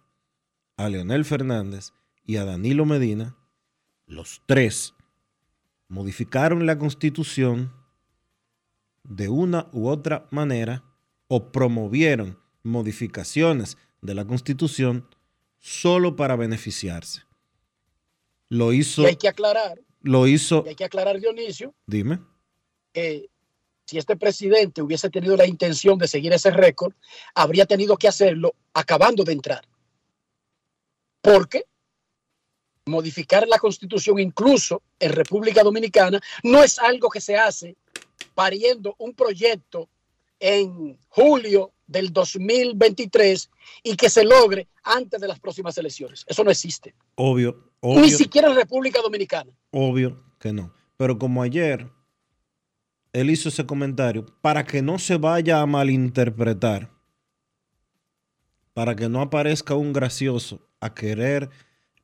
a 0.77 0.89
Leonel 0.89 1.25
Fernández 1.25 1.93
y 2.25 2.39
a 2.39 2.45
Danilo 2.45 2.85
Medina, 2.87 3.37
los 4.11 4.43
tres 4.47 4.95
modificaron 5.89 6.67
la 6.67 6.79
constitución 6.79 7.73
de 9.05 9.29
una 9.29 9.69
u 9.73 9.89
otra 9.89 10.27
manera 10.31 10.85
o 11.29 11.51
promovieron 11.53 12.39
modificaciones 12.63 13.79
de 14.03 14.15
la 14.15 14.27
constitución 14.27 15.09
solo 15.61 16.17
para 16.17 16.37
beneficiarse. 16.37 17.23
Lo 18.49 18.73
hizo, 18.73 19.03
Y 19.03 19.07
hay 19.07 19.17
que 19.17 19.29
aclarar, 19.29 19.81
lo 20.03 20.27
hizo, 20.27 20.65
y 20.67 20.71
hay 20.71 20.75
que 20.75 20.85
aclarar, 20.85 21.21
Dionisio, 21.21 21.73
dime, 21.87 22.19
que 22.93 23.31
si 23.87 23.99
este 23.99 24.17
presidente 24.17 24.83
hubiese 24.83 25.09
tenido 25.09 25.37
la 25.37 25.47
intención 25.47 25.99
de 25.99 26.09
seguir 26.09 26.33
ese 26.33 26.51
récord, 26.51 26.95
habría 27.35 27.65
tenido 27.65 27.97
que 27.97 28.09
hacerlo 28.09 28.55
acabando 28.73 29.23
de 29.23 29.33
entrar. 29.33 29.65
Porque 31.21 31.65
modificar 32.87 33.47
la 33.49 33.59
constitución 33.59 34.19
incluso 34.19 34.83
en 34.99 35.13
República 35.13 35.63
Dominicana 35.63 36.21
no 36.43 36.63
es 36.63 36.79
algo 36.79 37.09
que 37.09 37.21
se 37.21 37.37
hace 37.37 37.77
pariendo 38.35 38.95
un 38.99 39.15
proyecto 39.15 39.89
en 40.39 40.99
julio 41.09 41.73
del 41.87 42.13
2023 42.13 43.51
y 43.83 43.97
que 43.97 44.09
se 44.09 44.25
logre 44.25 44.69
antes 44.83 45.21
de 45.21 45.29
las 45.29 45.39
próximas 45.39 45.77
elecciones. 45.77 46.25
Eso 46.27 46.43
no 46.45 46.51
existe. 46.51 46.95
obvio, 47.17 47.73
Ni 47.83 47.91
obvio, 47.99 48.17
siquiera 48.17 48.49
en 48.49 48.57
República 48.57 49.01
Dominicana. 49.03 49.51
obvio 49.71 50.23
que 50.39 50.53
no. 50.53 50.73
Pero 50.97 51.19
como 51.19 51.43
ayer 51.43 51.89
él 53.13 53.29
hizo 53.31 53.49
ese 53.49 53.67
comentario, 53.67 54.25
para 54.41 54.65
que 54.65 54.83
no 54.83 54.99
se 54.99 55.17
vaya 55.17 55.61
a 55.61 55.67
malinterpretar, 55.67 56.91
para 58.73 58.95
que 58.95 59.09
no 59.09 59.21
aparezca 59.21 59.75
un 59.75 59.93
gracioso 59.93 60.61
a 60.81 60.95
querer 60.95 61.51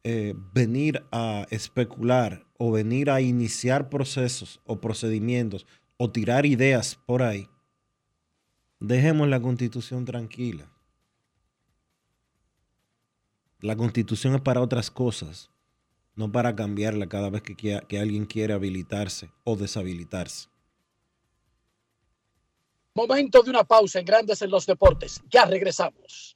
eh, 0.08 0.34
venir 0.52 1.04
a 1.10 1.48
especular 1.50 2.46
o 2.58 2.70
venir 2.70 3.10
a 3.10 3.20
iniciar 3.20 3.88
procesos 3.88 4.60
o 4.64 4.80
procedimientos 4.80 5.66
o 5.96 6.12
tirar 6.12 6.46
ideas 6.46 6.94
por 6.94 7.24
ahí, 7.24 7.48
dejemos 8.78 9.26
la 9.26 9.42
constitución 9.42 10.04
tranquila. 10.04 10.70
La 13.58 13.74
constitución 13.74 14.36
es 14.36 14.42
para 14.42 14.60
otras 14.60 14.92
cosas, 14.92 15.50
no 16.14 16.30
para 16.30 16.54
cambiarla 16.54 17.08
cada 17.08 17.28
vez 17.28 17.42
que, 17.42 17.56
que 17.56 17.98
alguien 17.98 18.26
quiere 18.26 18.54
habilitarse 18.54 19.32
o 19.42 19.56
deshabilitarse. 19.56 20.48
Momento 22.94 23.42
de 23.42 23.50
una 23.50 23.64
pausa 23.64 23.98
en 23.98 24.04
Grandes 24.04 24.40
en 24.40 24.52
los 24.52 24.66
Deportes. 24.66 25.20
Ya 25.28 25.46
regresamos. 25.46 26.35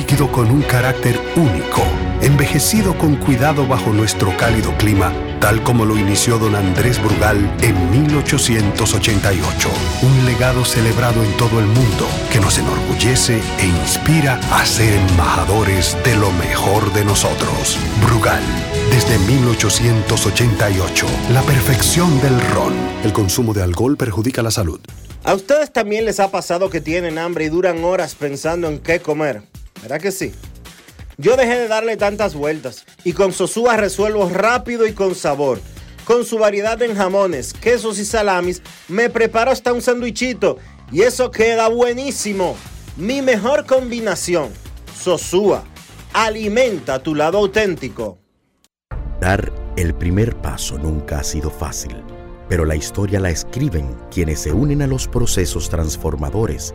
líquido 0.00 0.32
con 0.32 0.50
un 0.50 0.62
carácter 0.62 1.20
único, 1.36 1.82
envejecido 2.22 2.96
con 2.96 3.16
cuidado 3.16 3.66
bajo 3.68 3.92
nuestro 3.92 4.34
cálido 4.38 4.72
clima, 4.78 5.12
tal 5.40 5.62
como 5.62 5.84
lo 5.84 5.98
inició 5.98 6.38
don 6.38 6.54
Andrés 6.54 6.98
Brugal 7.02 7.36
en 7.60 7.90
1888. 7.90 9.68
Un 10.00 10.24
legado 10.24 10.64
celebrado 10.64 11.22
en 11.22 11.30
todo 11.36 11.60
el 11.60 11.66
mundo 11.66 12.08
que 12.32 12.40
nos 12.40 12.56
enorgullece 12.56 13.42
e 13.58 13.66
inspira 13.66 14.40
a 14.52 14.64
ser 14.64 14.90
embajadores 15.10 15.94
de 16.02 16.16
lo 16.16 16.32
mejor 16.32 16.90
de 16.94 17.04
nosotros. 17.04 17.76
Brugal, 18.02 18.42
desde 18.90 19.18
1888, 19.18 21.06
la 21.34 21.42
perfección 21.42 22.18
del 22.22 22.40
ron. 22.52 22.72
El 23.04 23.12
consumo 23.12 23.52
de 23.52 23.62
alcohol 23.62 23.98
perjudica 23.98 24.42
la 24.42 24.50
salud. 24.50 24.80
¿A 25.24 25.34
ustedes 25.34 25.70
también 25.70 26.06
les 26.06 26.20
ha 26.20 26.30
pasado 26.30 26.70
que 26.70 26.80
tienen 26.80 27.18
hambre 27.18 27.44
y 27.44 27.48
duran 27.50 27.84
horas 27.84 28.14
pensando 28.14 28.66
en 28.66 28.78
qué 28.78 29.00
comer? 29.00 29.49
¿Verdad 29.82 30.00
que 30.00 30.12
sí? 30.12 30.32
Yo 31.16 31.36
dejé 31.36 31.58
de 31.58 31.68
darle 31.68 31.96
tantas 31.96 32.34
vueltas 32.34 32.84
y 33.04 33.12
con 33.12 33.32
Sosúa 33.32 33.76
resuelvo 33.76 34.28
rápido 34.28 34.86
y 34.86 34.92
con 34.92 35.14
sabor. 35.14 35.60
Con 36.04 36.24
su 36.24 36.38
variedad 36.38 36.80
en 36.82 36.96
jamones, 36.96 37.52
quesos 37.52 37.98
y 37.98 38.04
salamis, 38.04 38.62
me 38.88 39.10
preparo 39.10 39.50
hasta 39.50 39.72
un 39.72 39.82
sandwichito 39.82 40.58
y 40.90 41.02
eso 41.02 41.30
queda 41.30 41.68
buenísimo. 41.68 42.56
Mi 42.96 43.22
mejor 43.22 43.66
combinación, 43.66 44.48
Sosúa, 44.98 45.64
alimenta 46.12 47.02
tu 47.02 47.14
lado 47.14 47.38
auténtico. 47.38 48.18
Dar 49.20 49.52
el 49.76 49.94
primer 49.94 50.34
paso 50.36 50.78
nunca 50.78 51.20
ha 51.20 51.24
sido 51.24 51.50
fácil, 51.50 51.94
pero 52.48 52.64
la 52.64 52.76
historia 52.76 53.20
la 53.20 53.30
escriben 53.30 53.94
quienes 54.10 54.40
se 54.40 54.52
unen 54.52 54.82
a 54.82 54.86
los 54.86 55.06
procesos 55.06 55.68
transformadores, 55.68 56.74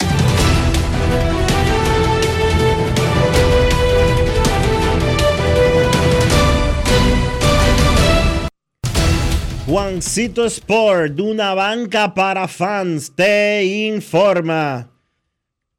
Juancito 9.67 10.43
Sport, 10.45 11.13
de 11.13 11.21
una 11.21 11.53
banca 11.53 12.15
para 12.15 12.47
fans, 12.47 13.15
te 13.15 13.63
informa 13.85 14.91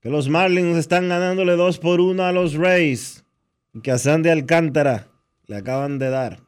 que 0.00 0.08
los 0.08 0.28
Marlins 0.28 0.76
están 0.78 1.08
ganándole 1.08 1.56
2 1.56 1.78
por 1.78 2.00
1 2.00 2.22
a 2.22 2.30
los 2.30 2.54
Rays 2.54 3.24
y 3.74 3.80
que 3.80 3.90
a 3.90 3.98
Sandy 3.98 4.28
Alcántara 4.28 5.08
le 5.46 5.56
acaban 5.56 5.98
de 5.98 6.10
dar. 6.10 6.38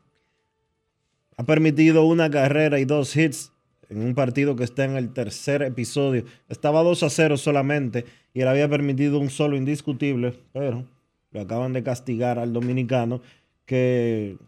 Ha 1.37 1.43
permitido 1.43 2.05
una 2.05 2.31
carrera 2.31 2.79
y 2.79 2.85
dos 2.85 3.17
hits 3.17 3.53
en 3.89 4.01
un 4.01 4.15
partido 4.15 4.55
que 4.55 4.63
está 4.63 4.85
en 4.85 4.97
el 4.97 5.13
tercer 5.13 5.63
episodio. 5.63 6.25
Estaba 6.49 6.85
2 6.85 7.03
a 7.03 7.11
0 7.11 7.37
solamente 7.37 8.05
y 8.33 8.43
él 8.43 8.49
había 8.49 8.69
permitido 8.69 9.19
un 9.19 9.29
solo 9.29 9.57
indiscutible, 9.57 10.39
pero 10.53 10.87
lo 11.33 11.41
acaban 11.41 11.73
de 11.73 11.83
castigar 11.83 12.39
al 12.39 12.53
dominicano 12.53 13.21
que 13.67 14.39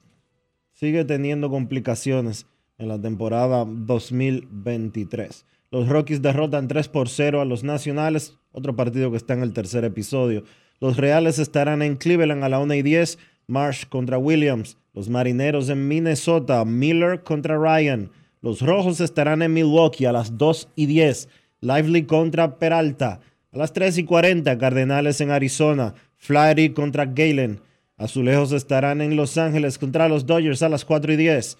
sigue 0.72 1.04
teniendo 1.04 1.50
complicaciones 1.50 2.46
en 2.78 2.88
la 2.88 3.00
temporada 3.00 3.64
2023. 3.66 5.46
Los 5.70 5.88
Rockies 5.88 6.22
derrotan 6.22 6.68
3 6.68 6.88
por 6.88 7.08
0 7.08 7.40
a 7.40 7.44
los 7.44 7.64
Nacionales, 7.64 8.38
otro 8.52 8.76
partido 8.76 9.10
que 9.10 9.16
está 9.16 9.34
en 9.34 9.42
el 9.42 9.52
tercer 9.52 9.84
episodio. 9.84 10.44
Los 10.80 10.96
Reales 10.96 11.38
estarán 11.38 11.82
en 11.82 11.96
Cleveland 11.96 12.44
a 12.44 12.48
la 12.48 12.58
1 12.58 12.74
y 12.74 12.82
10, 12.82 13.18
Marsh 13.46 13.86
contra 13.86 14.18
Williams. 14.18 14.76
Los 14.92 15.08
Marineros 15.08 15.68
en 15.68 15.88
Minnesota, 15.88 16.64
Miller 16.64 17.22
contra 17.22 17.56
Ryan. 17.56 18.10
Los 18.42 18.60
Rojos 18.60 19.00
estarán 19.00 19.42
en 19.42 19.52
Milwaukee 19.52 20.06
a 20.06 20.12
las 20.12 20.38
2 20.38 20.68
y 20.76 20.86
10, 20.86 21.28
Lively 21.60 22.04
contra 22.04 22.58
Peralta. 22.58 23.20
A 23.52 23.58
las 23.58 23.72
3 23.72 23.98
y 23.98 24.04
40, 24.04 24.58
Cardenales 24.58 25.20
en 25.20 25.30
Arizona, 25.30 25.94
Flaherty 26.16 26.70
contra 26.70 27.06
Galen. 27.06 27.60
Azulejos 27.96 28.52
estarán 28.52 29.00
en 29.00 29.16
Los 29.16 29.38
Ángeles 29.38 29.78
contra 29.78 30.08
los 30.08 30.26
Dodgers 30.26 30.62
a 30.62 30.68
las 30.68 30.84
4 30.84 31.14
y 31.14 31.16
10. 31.16 31.56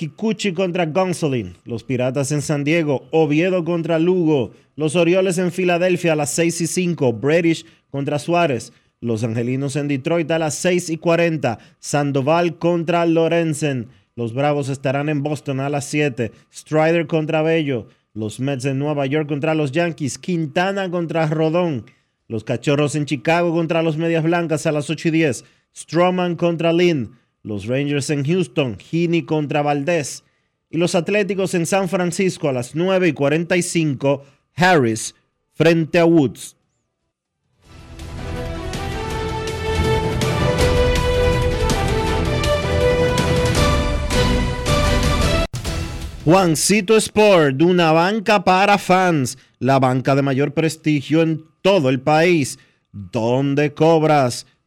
Kikuchi 0.00 0.54
contra 0.54 0.86
Gonsolin, 0.86 1.58
los 1.66 1.84
Piratas 1.84 2.32
en 2.32 2.40
San 2.40 2.64
Diego, 2.64 3.06
Oviedo 3.10 3.66
contra 3.66 3.98
Lugo, 3.98 4.52
los 4.74 4.96
Orioles 4.96 5.36
en 5.36 5.52
Filadelfia 5.52 6.14
a 6.14 6.16
las 6.16 6.30
6 6.30 6.62
y 6.62 6.66
5, 6.68 7.12
British 7.12 7.66
contra 7.90 8.18
Suárez, 8.18 8.72
los 9.02 9.24
Angelinos 9.24 9.76
en 9.76 9.88
Detroit 9.88 10.30
a 10.30 10.38
las 10.38 10.54
6 10.54 10.88
y 10.88 10.96
40, 10.96 11.58
Sandoval 11.80 12.56
contra 12.56 13.04
Lorenzen, 13.04 13.88
los 14.16 14.32
Bravos 14.32 14.70
estarán 14.70 15.10
en 15.10 15.22
Boston 15.22 15.60
a 15.60 15.68
las 15.68 15.84
7, 15.84 16.32
Strider 16.50 17.06
contra 17.06 17.42
Bello, 17.42 17.86
los 18.14 18.40
Mets 18.40 18.64
en 18.64 18.78
Nueva 18.78 19.04
York 19.04 19.28
contra 19.28 19.54
los 19.54 19.70
Yankees, 19.70 20.16
Quintana 20.16 20.90
contra 20.90 21.26
Rodón, 21.26 21.84
los 22.26 22.42
Cachorros 22.44 22.94
en 22.94 23.04
Chicago 23.04 23.52
contra 23.52 23.82
los 23.82 23.98
Medias 23.98 24.24
Blancas 24.24 24.64
a 24.64 24.72
las 24.72 24.88
8 24.88 25.08
y 25.08 25.10
10, 25.10 25.44
Stroman 25.76 26.36
contra 26.36 26.72
Lynn, 26.72 27.19
los 27.42 27.66
Rangers 27.66 28.10
en 28.10 28.24
Houston, 28.24 28.76
Heaney 28.78 29.22
contra 29.22 29.62
Valdés. 29.62 30.24
Y 30.68 30.78
los 30.78 30.94
Atléticos 30.94 31.54
en 31.54 31.66
San 31.66 31.88
Francisco 31.88 32.48
a 32.48 32.52
las 32.52 32.74
9 32.74 33.08
y 33.08 33.12
45, 33.12 34.24
Harris 34.54 35.14
frente 35.52 35.98
a 35.98 36.04
Woods. 36.04 36.56
Juancito 46.24 46.96
Sport, 46.98 47.62
una 47.62 47.92
banca 47.92 48.44
para 48.44 48.78
fans, 48.78 49.38
la 49.58 49.78
banca 49.78 50.14
de 50.14 50.22
mayor 50.22 50.52
prestigio 50.52 51.22
en 51.22 51.44
todo 51.62 51.88
el 51.88 52.00
país, 52.00 52.58
donde 52.92 53.72
cobras 53.72 54.46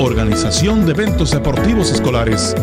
organización 0.00 0.86
de 0.86 0.92
eventos 0.92 1.32
deportivos 1.32 1.90
escolares. 1.90 2.54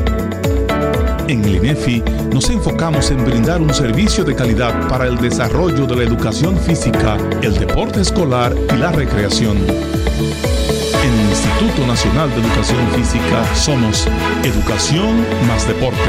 En 1.27 1.43
el 1.43 1.55
INEFI 1.55 2.03
nos 2.31 2.49
enfocamos 2.49 3.11
en 3.11 3.25
brindar 3.25 3.61
un 3.61 3.73
servicio 3.73 4.23
de 4.23 4.35
calidad 4.35 4.87
para 4.87 5.05
el 5.05 5.17
desarrollo 5.17 5.85
de 5.85 5.95
la 5.95 6.03
educación 6.03 6.57
física, 6.57 7.17
el 7.41 7.57
deporte 7.57 8.01
escolar 8.01 8.55
y 8.73 8.77
la 8.77 8.91
recreación. 8.91 9.57
En 9.57 11.13
el 11.13 11.29
Instituto 11.29 11.85
Nacional 11.85 12.29
de 12.29 12.41
Educación 12.41 12.87
Física 12.91 13.55
somos 13.55 14.07
Educación 14.43 15.25
más 15.47 15.67
Deporte. 15.67 15.99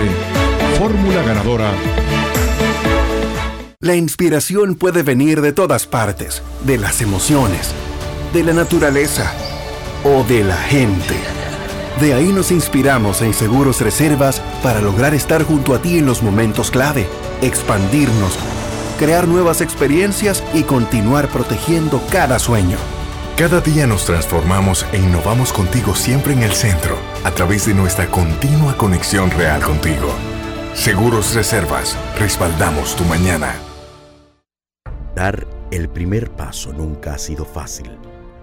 Fórmula 0.79 1.23
ganadora. 1.23 1.71
La 3.81 3.95
inspiración 3.95 4.75
puede 4.75 5.03
venir 5.03 5.41
de 5.41 5.53
todas 5.53 5.87
partes, 5.87 6.43
de 6.65 6.79
las 6.79 7.03
emociones, 7.03 7.73
de 8.33 8.43
la 8.43 8.53
naturaleza 8.53 9.33
o 10.07 10.23
de 10.23 10.45
la 10.45 10.57
gente. 10.57 11.17
De 12.01 12.15
ahí 12.15 12.33
nos 12.33 12.53
inspiramos 12.53 13.23
en 13.23 13.35
Seguros 13.35 13.81
Reservas 13.81 14.41
para 14.63 14.81
lograr 14.81 15.15
estar 15.15 15.43
junto 15.43 15.75
a 15.75 15.83
ti 15.83 15.99
en 15.99 16.07
los 16.07 16.23
momentos 16.23 16.71
clave, 16.71 17.09
expandirnos, 17.43 18.39
crear 18.99 19.27
nuevas 19.27 19.61
experiencias 19.61 20.45
y 20.55 20.63
continuar 20.63 21.29
protegiendo 21.29 22.01
cada 22.13 22.39
sueño. 22.39 22.77
Cada 23.37 23.61
día 23.61 23.87
nos 23.87 24.05
transformamos 24.05 24.87
e 24.93 24.99
innovamos 24.99 25.53
contigo 25.53 25.95
siempre 25.95 26.35
en 26.35 26.43
el 26.43 26.53
centro, 26.53 26.97
a 27.25 27.33
través 27.33 27.67
de 27.67 27.75
nuestra 27.75 28.07
continua 28.07 28.77
conexión 28.77 29.31
real 29.33 29.61
contigo. 29.61 30.15
Seguros 30.75 31.35
Reservas, 31.35 31.97
respaldamos 32.19 32.95
tu 32.95 33.05
mañana. 33.05 33.57
Dar 35.15 35.47
el 35.71 35.89
primer 35.89 36.31
paso 36.31 36.73
nunca 36.73 37.15
ha 37.15 37.19
sido 37.19 37.45
fácil, 37.45 37.91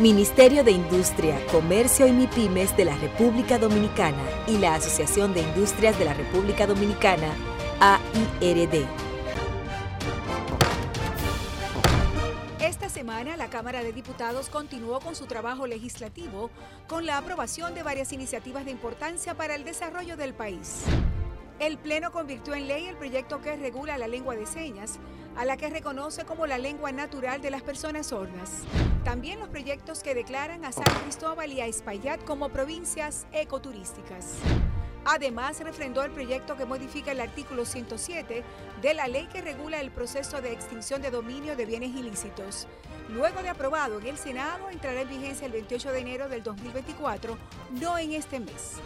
Ministerio 0.00 0.62
de 0.62 0.70
Industria, 0.70 1.44
Comercio 1.50 2.06
y 2.06 2.12
MIPIMES 2.12 2.76
de 2.76 2.84
la 2.84 2.96
República 2.98 3.58
Dominicana 3.58 4.22
y 4.46 4.56
la 4.58 4.76
Asociación 4.76 5.34
de 5.34 5.40
Industrias 5.40 5.98
de 5.98 6.04
la 6.04 6.14
República 6.14 6.68
Dominicana, 6.68 7.34
AIRD. 7.80 8.86
Esta 12.60 12.88
semana 12.88 13.36
la 13.36 13.50
Cámara 13.50 13.82
de 13.82 13.92
Diputados 13.92 14.48
continuó 14.50 15.00
con 15.00 15.16
su 15.16 15.26
trabajo 15.26 15.66
legislativo 15.66 16.50
con 16.86 17.04
la 17.04 17.18
aprobación 17.18 17.74
de 17.74 17.82
varias 17.82 18.12
iniciativas 18.12 18.64
de 18.64 18.70
importancia 18.70 19.34
para 19.34 19.56
el 19.56 19.64
desarrollo 19.64 20.16
del 20.16 20.32
país. 20.32 20.84
El 21.58 21.76
Pleno 21.76 22.12
convirtió 22.12 22.54
en 22.54 22.68
ley 22.68 22.86
el 22.86 22.96
proyecto 22.96 23.40
que 23.40 23.56
regula 23.56 23.98
la 23.98 24.06
lengua 24.06 24.36
de 24.36 24.46
señas, 24.46 25.00
a 25.36 25.44
la 25.44 25.56
que 25.56 25.68
reconoce 25.68 26.24
como 26.24 26.46
la 26.46 26.56
lengua 26.56 26.92
natural 26.92 27.42
de 27.42 27.50
las 27.50 27.62
personas 27.62 28.06
sordas. 28.08 28.62
También 29.02 29.40
los 29.40 29.48
proyectos 29.48 30.04
que 30.04 30.14
declaran 30.14 30.64
a 30.64 30.70
San 30.70 30.84
Cristóbal 31.02 31.50
y 31.50 31.60
a 31.60 31.66
Espaillat 31.66 32.22
como 32.22 32.50
provincias 32.50 33.26
ecoturísticas. 33.32 34.36
Además, 35.04 35.58
refrendó 35.60 36.04
el 36.04 36.12
proyecto 36.12 36.56
que 36.56 36.64
modifica 36.64 37.10
el 37.10 37.20
artículo 37.20 37.64
107 37.64 38.44
de 38.80 38.94
la 38.94 39.08
ley 39.08 39.26
que 39.26 39.40
regula 39.40 39.80
el 39.80 39.90
proceso 39.90 40.40
de 40.40 40.52
extinción 40.52 41.02
de 41.02 41.10
dominio 41.10 41.56
de 41.56 41.66
bienes 41.66 41.90
ilícitos. 41.90 42.68
Luego 43.08 43.42
de 43.42 43.48
aprobado 43.48 43.98
en 43.98 44.06
el 44.06 44.18
Senado, 44.18 44.70
entrará 44.70 45.00
en 45.00 45.08
vigencia 45.08 45.46
el 45.46 45.52
28 45.52 45.90
de 45.90 45.98
enero 45.98 46.28
del 46.28 46.44
2024, 46.44 47.36
no 47.80 47.98
en 47.98 48.12
este 48.12 48.38
mes. 48.38 48.76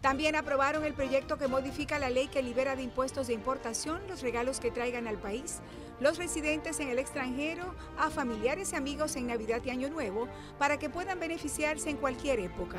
También 0.00 0.36
aprobaron 0.36 0.84
el 0.84 0.94
proyecto 0.94 1.38
que 1.38 1.48
modifica 1.48 1.98
la 1.98 2.10
ley 2.10 2.28
que 2.28 2.42
libera 2.42 2.76
de 2.76 2.82
impuestos 2.82 3.26
de 3.26 3.34
importación 3.34 4.00
los 4.08 4.22
regalos 4.22 4.60
que 4.60 4.70
traigan 4.70 5.08
al 5.08 5.18
país 5.18 5.60
los 6.00 6.18
residentes 6.18 6.80
en 6.80 6.88
el 6.88 6.98
extranjero 6.98 7.74
a 7.98 8.10
familiares 8.10 8.72
y 8.72 8.76
amigos 8.76 9.16
en 9.16 9.26
Navidad 9.26 9.62
y 9.64 9.70
Año 9.70 9.88
Nuevo 9.88 10.28
para 10.58 10.78
que 10.78 10.90
puedan 10.90 11.18
beneficiarse 11.20 11.90
en 11.90 11.96
cualquier 11.96 12.40
época. 12.40 12.78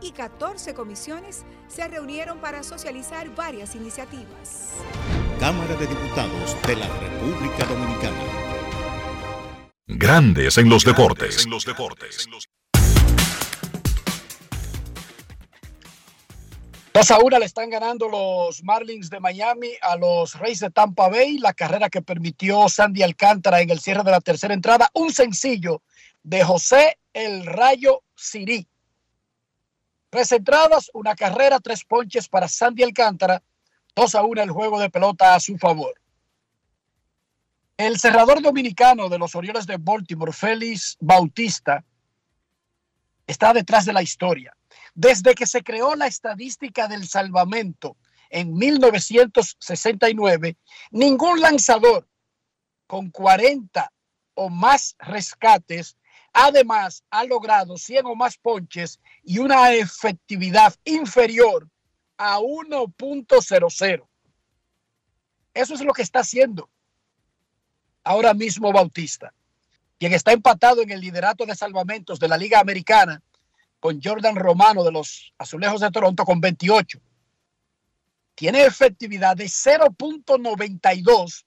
Y 0.00 0.12
14 0.12 0.74
comisiones 0.74 1.44
se 1.68 1.86
reunieron 1.86 2.38
para 2.38 2.62
socializar 2.62 3.32
varias 3.34 3.74
iniciativas. 3.74 4.74
Cámara 5.38 5.74
de 5.76 5.86
Diputados 5.86 6.56
de 6.66 6.76
la 6.76 6.88
República 6.98 7.64
Dominicana. 7.64 8.22
Grandes 9.86 10.58
en 10.58 10.68
los 10.68 10.84
deportes. 10.84 11.46
Dos 16.92 17.10
a 17.10 17.20
una 17.20 17.38
le 17.38 17.46
están 17.46 17.70
ganando 17.70 18.06
los 18.06 18.62
Marlins 18.62 19.08
de 19.08 19.18
Miami 19.18 19.70
a 19.80 19.96
los 19.96 20.38
Reyes 20.38 20.60
de 20.60 20.70
Tampa 20.70 21.08
Bay. 21.08 21.38
La 21.38 21.54
carrera 21.54 21.88
que 21.88 22.02
permitió 22.02 22.68
Sandy 22.68 23.02
Alcántara 23.02 23.62
en 23.62 23.70
el 23.70 23.80
cierre 23.80 24.02
de 24.02 24.10
la 24.10 24.20
tercera 24.20 24.52
entrada. 24.52 24.90
Un 24.92 25.10
sencillo 25.10 25.80
de 26.22 26.44
José 26.44 26.98
El 27.14 27.46
Rayo 27.46 28.02
Sirí. 28.14 28.68
Tres 30.10 30.32
entradas, 30.32 30.90
una 30.92 31.14
carrera, 31.14 31.60
tres 31.60 31.82
ponches 31.82 32.28
para 32.28 32.46
Sandy 32.46 32.82
Alcántara. 32.82 33.42
Dos 33.96 34.14
a 34.14 34.22
una 34.22 34.42
el 34.42 34.50
juego 34.50 34.78
de 34.78 34.90
pelota 34.90 35.34
a 35.34 35.40
su 35.40 35.56
favor. 35.56 35.94
El 37.78 37.98
cerrador 37.98 38.42
dominicano 38.42 39.08
de 39.08 39.18
los 39.18 39.34
Orioles 39.34 39.66
de 39.66 39.78
Baltimore, 39.78 40.32
Félix 40.32 40.98
Bautista, 41.00 41.82
está 43.26 43.54
detrás 43.54 43.86
de 43.86 43.94
la 43.94 44.02
historia. 44.02 44.54
Desde 44.94 45.34
que 45.34 45.46
se 45.46 45.62
creó 45.62 45.94
la 45.94 46.06
estadística 46.06 46.88
del 46.88 47.08
salvamento 47.08 47.96
en 48.30 48.54
1969, 48.54 50.56
ningún 50.90 51.40
lanzador 51.40 52.08
con 52.86 53.10
40 53.10 53.92
o 54.34 54.48
más 54.48 54.96
rescates. 54.98 55.96
Además, 56.32 57.04
ha 57.10 57.24
logrado 57.24 57.76
100 57.76 58.06
o 58.06 58.14
más 58.14 58.38
ponches 58.38 59.00
y 59.22 59.38
una 59.38 59.72
efectividad 59.72 60.74
inferior 60.84 61.68
a 62.16 62.38
1.00. 62.38 64.08
Eso 65.54 65.74
es 65.74 65.80
lo 65.82 65.92
que 65.92 66.02
está 66.02 66.20
haciendo 66.20 66.70
ahora 68.04 68.34
mismo 68.34 68.72
Bautista, 68.72 69.32
quien 69.98 70.12
está 70.12 70.32
empatado 70.32 70.82
en 70.82 70.90
el 70.90 71.00
liderato 71.00 71.46
de 71.46 71.54
salvamentos 71.54 72.18
de 72.18 72.28
la 72.28 72.36
Liga 72.36 72.60
Americana 72.60 73.22
con 73.82 74.00
Jordan 74.00 74.36
Romano 74.36 74.84
de 74.84 74.92
los 74.92 75.34
Azulejos 75.38 75.80
de 75.80 75.90
Toronto 75.90 76.24
con 76.24 76.40
28. 76.40 77.00
Tiene 78.36 78.64
efectividad 78.64 79.36
de 79.36 79.46
0.92 79.46 81.44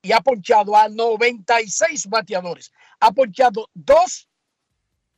y 0.00 0.12
ha 0.12 0.22
ponchado 0.22 0.74
a 0.74 0.88
96 0.88 2.06
bateadores. 2.06 2.72
Ha 2.98 3.12
ponchado 3.12 3.68
dos 3.74 4.26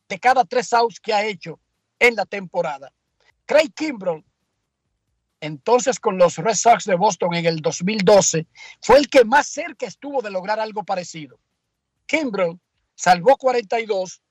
de 0.09 0.19
cada 0.19 0.45
tres 0.45 0.73
outs 0.73 0.99
que 0.99 1.15
ha 1.15 1.25
hecho 1.25 1.61
en 2.01 2.17
la 2.17 2.27
temporada. 2.27 2.93
Craig 3.47 3.73
Kimbrell, 3.73 4.25
entonces 5.39 6.01
con 6.01 6.19
los 6.19 6.39
Red 6.39 6.57
Sox 6.57 6.87
de 6.87 6.97
Boston 6.97 7.35
en 7.35 7.47
el 7.47 7.61
2012, 7.61 8.49
fue 8.81 8.99
el 8.99 9.09
que 9.09 9.25
más 9.25 9.47
cerca 9.47 9.87
estuvo 9.87 10.23
de 10.23 10.33
lograr 10.33 10.59
algo 10.59 10.83
parecido. 10.83 11.39
Kimbrell 12.07 12.59
salvó 12.97 13.37
42, 13.37 14.25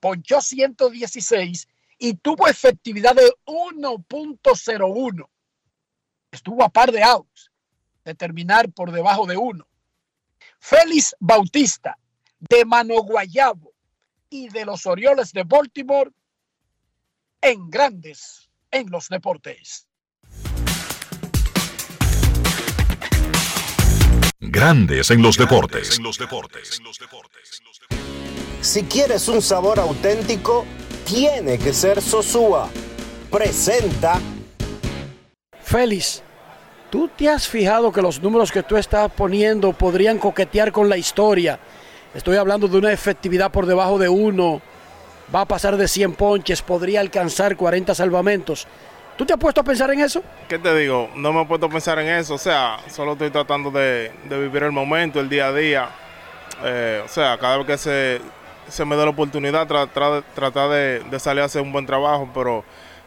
ponchó 0.00 0.40
116 0.40 1.68
y 1.98 2.14
tuvo 2.14 2.48
efectividad 2.48 3.14
de 3.14 3.30
1.01. 3.44 5.28
Estuvo 6.32 6.64
a 6.64 6.68
par 6.70 6.90
de 6.90 7.02
outs 7.02 7.50
de 8.04 8.14
terminar 8.14 8.70
por 8.72 8.90
debajo 8.90 9.26
de 9.26 9.36
uno. 9.36 9.68
Félix 10.58 11.14
Bautista 11.20 11.98
de 12.38 12.64
Mano 12.64 13.02
Guayabo 13.02 13.72
y 14.30 14.48
de 14.48 14.64
los 14.64 14.86
Orioles 14.86 15.32
de 15.32 15.44
Baltimore 15.44 16.10
en 17.42 17.70
grandes 17.70 18.50
en 18.70 18.90
los 18.90 19.08
deportes. 19.08 19.86
Grandes 24.38 25.10
en 25.10 25.22
los 25.22 25.36
deportes. 25.36 26.00
Si 28.60 28.82
quieres 28.82 29.26
un 29.28 29.40
sabor 29.40 29.80
auténtico, 29.80 30.66
tiene 31.06 31.58
que 31.58 31.72
ser 31.72 32.02
Sosúa. 32.02 32.68
Presenta. 33.30 34.20
Félix, 35.62 36.22
¿tú 36.90 37.08
te 37.08 37.30
has 37.30 37.48
fijado 37.48 37.90
que 37.90 38.02
los 38.02 38.20
números 38.20 38.52
que 38.52 38.62
tú 38.62 38.76
estás 38.76 39.10
poniendo 39.12 39.72
podrían 39.72 40.18
coquetear 40.18 40.72
con 40.72 40.90
la 40.90 40.98
historia? 40.98 41.58
Estoy 42.12 42.36
hablando 42.36 42.68
de 42.68 42.76
una 42.76 42.92
efectividad 42.92 43.50
por 43.50 43.64
debajo 43.64 43.98
de 43.98 44.10
uno, 44.10 44.60
va 45.34 45.42
a 45.42 45.46
pasar 45.46 45.78
de 45.78 45.88
100 45.88 46.12
ponches, 46.14 46.60
podría 46.60 47.00
alcanzar 47.00 47.56
40 47.56 47.94
salvamentos. 47.94 48.66
¿Tú 49.16 49.24
te 49.24 49.32
has 49.32 49.38
puesto 49.38 49.62
a 49.62 49.64
pensar 49.64 49.90
en 49.90 50.00
eso? 50.00 50.22
¿Qué 50.48 50.58
te 50.58 50.74
digo? 50.76 51.08
No 51.14 51.32
me 51.32 51.42
he 51.42 51.46
puesto 51.46 51.66
a 51.66 51.70
pensar 51.70 51.98
en 51.98 52.08
eso. 52.08 52.34
O 52.34 52.38
sea, 52.38 52.78
solo 52.90 53.12
estoy 53.12 53.30
tratando 53.30 53.70
de, 53.70 54.12
de 54.28 54.38
vivir 54.38 54.64
el 54.64 54.72
momento, 54.72 55.18
el 55.18 55.30
día 55.30 55.48
a 55.48 55.52
día. 55.52 55.88
Eh, 56.62 57.02
o 57.04 57.08
sea, 57.08 57.38
cada 57.38 57.58
vez 57.58 57.66
que 57.66 57.78
se, 57.78 58.20
se 58.70 58.84
me 58.84 58.96
da 58.96 59.04
la 59.04 59.10
oportunidad, 59.10 59.66
tra- 59.68 59.88
tra- 59.92 60.22
tratar 60.34 60.70
de, 60.70 61.18
salir 61.20 61.42
a 61.42 61.46
hacer 61.46 61.62
un 61.62 61.72
buen 61.72 61.86
trabajo, 61.86 62.28
pero 62.32 62.64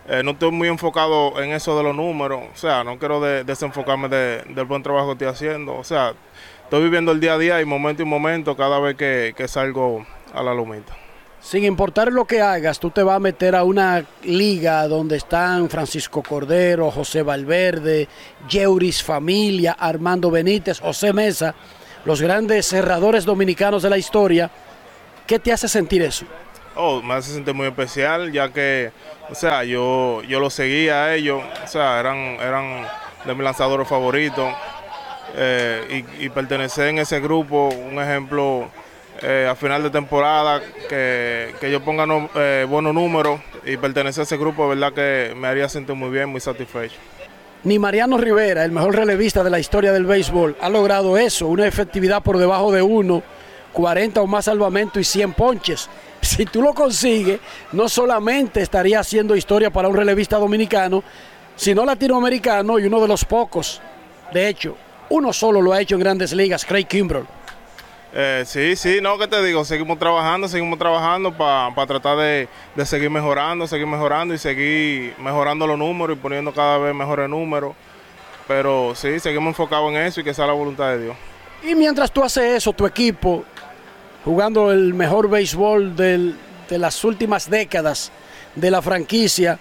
eh, 0.07 0.22
no 0.24 0.32
estoy 0.32 0.51
muy 0.51 0.68
enfocado 0.68 1.41
en 1.41 1.51
eso 1.51 1.78
de 1.78 1.84
los 1.84 1.95
números. 1.95 2.41
O 2.53 2.57
sea, 2.57 2.84
no 2.84 2.97
quiero 2.99 3.20
de- 3.22 3.43
desenfocarme 3.43 4.09
de- 4.09 4.43
del 4.49 4.66
buen 4.66 4.84
trabajo 4.84 5.07
que 5.07 5.26
estoy 5.26 5.28
haciendo. 5.28 5.76
O 5.76 5.84
sea, 5.84 6.14
estoy 6.64 6.84
viviendo 6.84 7.11
el 7.11 7.20
día 7.20 7.34
a 7.34 7.38
día 7.38 7.61
y 7.61 7.66
momento 7.66 8.01
y 8.03 8.05
momento 8.05 8.55
cada 8.57 8.80
vez 8.80 8.95
que, 8.95 9.34
que 9.36 9.47
salgo 9.47 10.05
a 10.34 10.43
la 10.43 10.53
lumita. 10.53 10.93
Sin 11.39 11.66
importar 11.66 12.09
lo 12.11 12.24
que 12.26 12.41
hagas, 12.41 12.80
tú 12.80 12.89
te 12.89 13.03
vas 13.03 13.18
a 13.18 13.20
meter 13.20 13.53
a 13.53 13.66
una 13.66 14.05
liga 14.24 14.88
donde 14.88 15.18
están 15.18 15.70
Francisco 15.70 16.24
Cordero, 16.24 16.89
José 16.89 17.22
Valverde, 17.22 18.07
Yeuris 18.47 19.03
Familia, 19.03 19.76
Armando 19.78 20.32
Benítez, 20.32 20.80
José 20.80 21.11
Mesa, 21.11 21.53
los 22.05 22.22
grandes 22.22 22.66
cerradores 22.68 23.26
dominicanos 23.26 23.84
de 23.84 23.89
la 23.89 23.97
historia. 23.97 24.49
¿Qué 25.28 25.39
te 25.39 25.51
hace 25.51 25.67
sentir 25.67 26.01
eso? 26.01 26.26
Oh, 26.76 27.01
me 27.01 27.13
hace 27.13 27.32
sentir 27.34 27.53
muy 27.53 27.67
especial, 27.67 28.32
ya 28.32 28.49
que, 28.49 28.91
o 29.30 29.36
sea, 29.36 29.63
yo, 29.63 30.21
yo 30.24 30.39
los 30.39 30.53
seguía 30.53 31.05
a 31.05 31.15
ellos, 31.15 31.41
o 31.63 31.67
sea, 31.67 31.99
eran, 31.99 32.17
eran 32.17 32.86
de 33.26 33.34
mis 33.36 33.43
lanzadores 33.43 33.88
favoritos, 33.88 34.51
eh, 35.36 36.03
y, 36.19 36.26
y 36.26 36.30
pertenecer 36.30 36.88
en 36.88 36.97
ese 36.99 37.19
grupo, 37.19 37.69
un 37.69 37.99
ejemplo, 38.01 38.67
eh, 39.21 39.47
a 39.49 39.55
final 39.55 39.84
de 39.84 39.91
temporada, 39.91 40.61
que, 40.89 41.53
que 41.59 41.71
yo 41.71 41.80
ponga 41.82 42.05
no- 42.05 42.30
eh, 42.36 42.65
buenos 42.67 42.93
números 42.93 43.39
y 43.65 43.78
pertenecer 43.78 44.21
a 44.21 44.24
ese 44.24 44.38
grupo, 44.38 44.67
verdad 44.67 44.93
que 44.93 45.34
me 45.38 45.47
haría 45.47 45.69
sentir 45.69 45.95
muy 45.95 46.09
bien, 46.09 46.30
muy 46.30 46.41
satisfecho. 46.41 46.95
Ni 47.63 47.80
Mariano 47.80 48.17
Rivera, 48.17 48.65
el 48.65 48.71
mejor 48.71 48.95
relevista 48.95 49.43
de 49.43 49.49
la 49.49 49.59
historia 49.59 49.93
del 49.93 50.05
béisbol, 50.05 50.57
ha 50.59 50.69
logrado 50.69 51.17
eso, 51.17 51.47
una 51.47 51.65
efectividad 51.65 52.21
por 52.21 52.38
debajo 52.38 52.71
de 52.74 52.82
uno, 52.82 53.24
40 53.74 54.21
o 54.21 54.28
más 54.28 54.45
salvamentos 54.45 55.01
y 55.01 55.03
100 55.03 55.34
ponches. 55.34 55.89
Si 56.21 56.45
tú 56.45 56.61
lo 56.61 56.74
consigues, 56.74 57.39
no 57.74 57.89
solamente 57.89 58.61
estaría 58.61 58.99
haciendo 58.99 59.36
historia 59.36 59.69
para 59.69 59.89
un 59.89 59.95
relevista 59.95 60.38
dominicano, 60.38 61.03
sino 61.55 61.84
latinoamericano 61.84 62.80
y 62.80 62.86
uno 62.86 63.01
de 63.01 63.07
los 63.09 63.26
pocos. 63.26 63.82
De 64.32 64.47
hecho, 64.47 64.78
uno 65.09 65.34
solo 65.34 65.61
lo 65.61 65.74
ha 65.74 65.82
hecho 65.82 65.95
en 65.95 66.01
grandes 66.01 66.32
ligas, 66.32 66.63
Craig 66.63 66.86
Kimbrell. 66.86 67.26
Eh, 68.15 68.43
sí, 68.45 68.76
sí, 68.76 68.99
no, 69.01 69.17
que 69.17 69.28
te 69.28 69.43
digo, 69.43 69.65
seguimos 69.65 69.97
trabajando, 69.97 70.47
seguimos 70.47 70.78
trabajando 70.78 71.36
para 71.36 71.88
tratar 71.88 72.17
de, 72.17 72.47
de 72.76 72.86
seguir 72.86 73.09
mejorando, 73.09 73.65
seguir 73.65 73.88
mejorando 73.88 74.36
y 74.36 74.38
seguir 74.38 75.15
mejorando 75.17 75.65
los 75.65 75.80
números 75.80 76.17
y 76.17 76.21
poniendo 76.21 76.53
cada 76.53 76.78
vez 76.78 76.93
mejores 76.93 77.28
números. 77.28 77.74
Pero 78.47 78.93
sí, 78.95 79.19
seguimos 79.19 79.49
enfocados 79.49 79.91
en 79.91 79.97
eso 79.97 80.21
y 80.21 80.24
que 80.24 80.34
sea 80.34 80.45
la 80.45 80.53
voluntad 80.53 80.89
de 80.89 81.03
Dios. 81.05 81.15
Y 81.63 81.76
mientras 81.76 82.11
tú 82.11 82.24
haces 82.24 82.57
eso, 82.57 82.74
tu 82.74 82.86
equipo, 82.86 83.45
jugando 84.26 84.71
el 84.71 84.93
mejor 84.93 85.30
béisbol 85.30 85.95
del- 85.95 86.36
de 86.69 86.78
las 86.78 87.03
últimas 87.03 87.49
décadas 87.49 88.11
de 88.55 88.71
la 88.71 88.82
franquicia, 88.82 89.59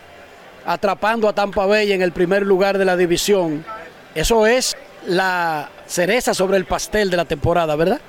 atrapando 0.65 1.29
a 1.29 1.33
Tampa 1.33 1.67
Bay 1.67 1.93
en 1.93 2.03
el 2.03 2.13
primer 2.13 2.43
lugar 2.47 2.79
de 2.79 2.85
la 2.85 2.97
división, 2.97 3.65
eso 4.15 4.47
es 4.47 4.77
la 5.07 5.69
cereza 5.87 6.33
sobre 6.35 6.57
el 6.57 6.65
pastel 6.65 7.11
de 7.11 7.17
la 7.17 7.25
temporada, 7.25 7.75
¿verdad? 7.75 8.01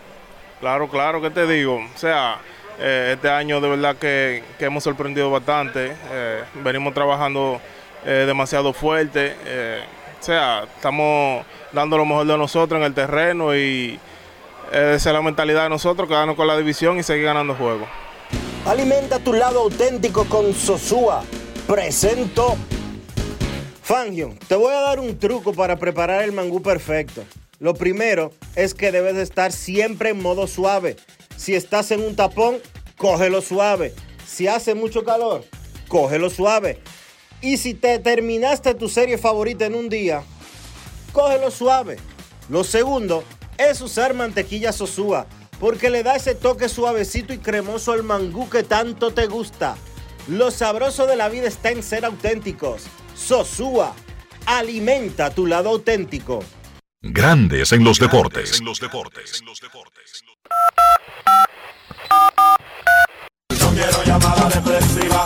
Claro, 0.60 0.88
claro, 0.90 1.22
que 1.22 1.30
te 1.32 1.48
digo. 1.48 1.78
O 1.78 1.98
sea, 1.98 2.38
eh, 2.80 3.12
este 3.16 3.30
año 3.30 3.60
de 3.60 3.70
verdad 3.70 3.96
que, 3.96 4.44
que 4.60 4.66
hemos 4.66 4.84
sorprendido 4.84 5.32
bastante. 5.32 5.94
Eh, 6.12 6.44
venimos 6.64 6.94
trabajando 6.94 7.60
eh, 8.06 8.24
demasiado 8.28 8.74
fuerte. 8.74 9.36
o 10.22 10.24
sea, 10.24 10.64
estamos 10.76 11.46
dando 11.72 11.98
lo 11.98 12.06
mejor 12.06 12.26
de 12.28 12.38
nosotros 12.38 12.80
en 12.80 12.86
el 12.86 12.94
terreno 12.94 13.56
y 13.56 14.00
esa 14.74 15.10
es 15.10 15.14
la 15.14 15.22
mentalidad 15.22 15.64
de 15.64 15.70
nosotros, 15.70 16.08
quedarnos 16.08 16.36
con 16.36 16.48
la 16.48 16.58
división 16.58 16.98
y 16.98 17.04
seguir 17.04 17.26
ganando 17.26 17.54
juegos. 17.54 17.88
Alimenta 18.66 19.20
tu 19.20 19.34
lado 19.34 19.60
auténtico 19.60 20.26
con 20.26 20.54
Sosúa. 20.54 21.24
Presento. 21.68 22.56
Fangio, 23.84 24.34
te 24.48 24.56
voy 24.56 24.74
a 24.74 24.80
dar 24.80 25.00
un 25.00 25.20
truco 25.20 25.54
para 25.54 25.78
preparar 25.78 26.24
el 26.24 26.32
mangú 26.32 26.62
perfecto. 26.62 27.24
Lo 27.60 27.76
primero 27.76 28.32
es 28.56 28.74
que 28.74 28.92
debes 28.92 29.16
de 29.16 29.22
estar 29.22 29.52
siempre 29.52 30.10
en 30.10 30.22
modo 30.22 30.48
suave. 30.48 30.96
Si 31.38 31.54
estás 31.54 31.92
en 31.92 32.02
un 32.02 32.16
tapón, 32.16 32.58
cógelo 32.98 33.42
suave. 33.42 33.94
Si 34.26 34.48
hace 34.48 34.74
mucho 34.74 35.04
calor, 35.04 35.44
cógelo 35.88 36.30
suave. 36.30 36.80
Y 37.42 37.58
si 37.58 37.74
te 37.74 38.00
terminaste 38.00 38.74
tu 38.74 38.90
serie 38.90 39.18
favorita 39.18 39.66
en 39.66 39.76
un 39.76 39.90
día, 39.90 40.24
cógelo 41.12 41.52
suave. 41.52 41.98
Lo 42.50 42.64
segundo 42.64 43.24
es 43.58 43.82
usar 43.82 44.14
mantequilla 44.14 44.72
Sosúa, 44.72 45.28
porque 45.60 45.90
le 45.90 46.04
da 46.04 46.16
ese 46.16 46.36
toque 46.36 46.70
suavecito 46.70 47.34
y 47.34 47.38
cremoso 47.38 47.92
al 47.92 48.04
mangú 48.04 48.50
que 48.50 48.64
tanto 48.64 49.14
te 49.14 49.28
gusta. 49.28 49.76
Lo 50.28 50.52
sabroso 50.52 51.06
de 51.06 51.16
la 51.16 51.30
vida 51.30 51.48
está 51.48 51.72
en 51.72 51.84
ser 51.84 52.06
auténticos. 52.06 52.84
Sosúa, 53.16 53.94
alimenta 54.46 55.30
tu 55.30 55.46
lado 55.46 55.70
auténtico. 55.70 56.44
Grandes 57.02 57.74
en 57.74 57.84
los 57.84 58.00
deportes. 58.00 58.62
No 58.62 58.74
quiero 63.72 64.04
llamada 64.06 64.50
depresiva. 64.50 65.24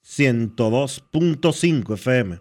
102.5 0.06 1.96
FM. 1.96 2.40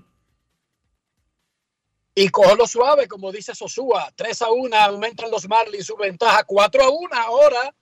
Y 2.15 2.29
cógelo 2.29 2.67
suave, 2.67 3.09
como 3.09 3.33
dice 3.33 3.55
Sosúa. 3.55 4.13
3 4.15 4.43
a 4.43 4.53
1 4.53 4.77
aumentan 4.77 5.31
los 5.31 5.49
Marlins 5.49 5.87
su 5.87 5.97
ventaja. 5.97 6.45
4 6.45 6.85
a 6.85 6.91
1 6.91 7.09
ahora. 7.17 7.75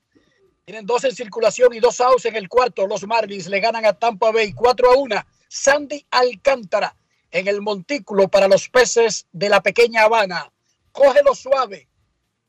Tienen 0.64 0.86
dos 0.86 1.02
en 1.04 1.14
circulación 1.14 1.74
y 1.74 1.80
dos 1.80 2.00
outs 2.00 2.24
en 2.26 2.36
el 2.36 2.48
cuarto. 2.48 2.86
Los 2.86 3.04
Marlins 3.06 3.48
le 3.48 3.60
ganan 3.60 3.84
a 3.84 3.92
Tampa 3.92 4.30
Bay 4.30 4.52
4 4.52 4.92
a 4.92 4.96
1. 4.96 5.16
Sandy 5.48 6.06
Alcántara 6.10 6.96
en 7.30 7.48
el 7.48 7.60
montículo 7.60 8.28
para 8.28 8.46
los 8.46 8.68
peces 8.68 9.26
de 9.32 9.48
la 9.48 9.62
pequeña 9.62 10.02
Habana. 10.02 10.52
Cógelo 10.92 11.34
suave. 11.34 11.88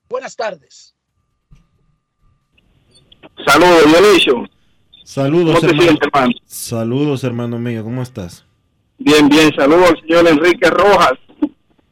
Buenas 0.10 0.36
tardes. 0.36 0.94
Saludos, 3.46 3.86
Dionisio. 3.86 4.50
Saludos, 5.04 5.56
¿Cómo 5.56 5.60
te 5.62 5.66
hermano. 5.68 5.84
sientes, 5.84 6.08
hermano? 6.14 6.34
Saludos, 6.46 7.24
hermano 7.24 7.60
mío. 7.60 7.84
¿Cómo 7.84 8.02
estás? 8.02 8.46
Bien, 8.98 9.28
bien. 9.30 9.52
Saludos 9.56 9.90
al 9.92 10.00
señor 10.02 10.28
Enrique 10.28 10.70
Rojas. 10.70 11.14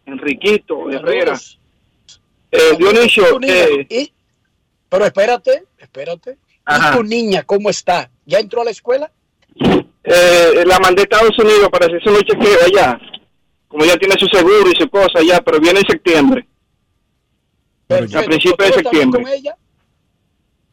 Enriquito 0.06 0.90
Herrera. 0.90 1.40
Eh, 2.52 2.76
Dionisio, 2.78 3.40
eh, 3.44 3.88
y- 3.90 4.14
pero 4.90 5.06
espérate, 5.06 5.64
espérate. 5.78 6.38
Ajá. 6.66 6.92
¿Y 6.94 6.98
tu 6.98 7.04
niña 7.04 7.44
cómo 7.44 7.70
está? 7.70 8.12
¿Ya 8.26 8.40
entró 8.40 8.62
a 8.62 8.66
la 8.66 8.72
escuela? 8.72 9.12
eh, 10.04 10.64
la 10.66 10.80
mandé 10.80 11.02
a 11.02 11.04
Estados 11.04 11.38
Unidos 11.40 11.70
para 11.72 11.86
hacerse 11.86 12.10
un 12.10 12.18
chequeo 12.22 12.58
allá. 12.66 13.00
Como 13.72 13.86
ya 13.86 13.96
tiene 13.96 14.16
su 14.20 14.28
seguro 14.28 14.70
y 14.70 14.76
su 14.76 14.90
cosa 14.90 15.20
allá, 15.20 15.42
pero 15.42 15.58
viene 15.62 15.80
en 15.80 15.86
septiembre. 15.88 16.46
A 17.90 17.98
principios 17.98 18.28
de 18.34 18.40
¿Todo 18.42 18.52
está 18.52 18.66
bien 18.66 18.74
septiembre. 18.84 19.24
con 19.24 19.32
ella? 19.32 19.56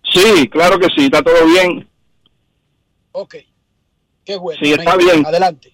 Sí, 0.02 0.48
claro 0.48 0.78
que 0.80 0.88
sí, 0.96 1.04
está 1.04 1.22
todo 1.22 1.46
bien. 1.46 1.88
Ok. 3.12 3.36
Qué 4.24 4.36
bueno. 4.36 4.60
Sí, 4.60 4.72
está 4.72 4.96
bien. 4.96 5.24
Adelante. 5.24 5.72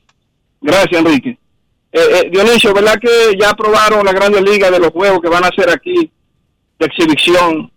Gracias, 0.60 1.00
Enrique. 1.00 1.38
Eh, 1.92 2.00
eh, 2.12 2.30
Dionisio, 2.30 2.74
¿verdad 2.74 2.98
que 3.00 3.34
ya 3.40 3.50
aprobaron 3.50 4.04
la 4.04 4.12
Grande 4.12 4.42
Liga 4.42 4.70
de 4.70 4.80
los 4.80 4.90
juegos 4.90 5.20
que 5.22 5.28
van 5.28 5.44
a 5.44 5.48
hacer 5.48 5.70
aquí 5.70 6.10
de 6.78 6.86
exhibición 6.86 7.72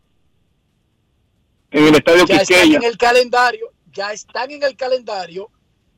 en 1.71 1.87
el 1.87 1.95
Estadio 1.95 2.25
Ya 2.25 2.41
están 2.41 2.73
en 2.73 2.83
el 2.83 2.97
calendario, 2.97 3.71
ya 3.93 4.11
están 4.11 4.51
en 4.51 4.63
el 4.63 4.75
calendario 4.75 5.49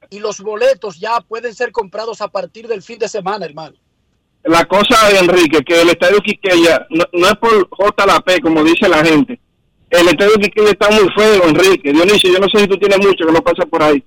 y 0.09 0.19
los 0.19 0.39
boletos 0.41 0.99
ya 0.99 1.19
pueden 1.21 1.53
ser 1.53 1.71
comprados 1.71 2.21
a 2.21 2.27
partir 2.27 2.67
del 2.67 2.81
fin 2.81 2.99
de 2.99 3.07
semana, 3.07 3.45
hermano. 3.45 3.75
La 4.43 4.65
cosa, 4.65 4.95
Enrique, 5.19 5.63
que 5.63 5.81
el 5.81 5.89
Estadio 5.89 6.19
Quisqueya 6.19 6.87
no, 6.89 7.05
no 7.13 7.27
es 7.27 7.35
por 7.35 7.69
JLP, 7.69 8.41
como 8.41 8.63
dice 8.63 8.87
la 8.87 9.03
gente. 9.03 9.39
El 9.89 10.07
Estadio 10.07 10.35
Quisqueya 10.35 10.71
está 10.71 10.89
muy 10.89 11.09
feo, 11.15 11.43
Enrique. 11.45 11.91
Dionisio, 11.91 12.31
yo 12.31 12.39
no 12.39 12.47
sé 12.49 12.59
si 12.59 12.67
tú 12.67 12.77
tienes 12.77 12.99
mucho 12.99 13.25
que 13.25 13.31
no 13.31 13.41
pasa 13.41 13.65
por 13.65 13.83
ahí. 13.83 14.03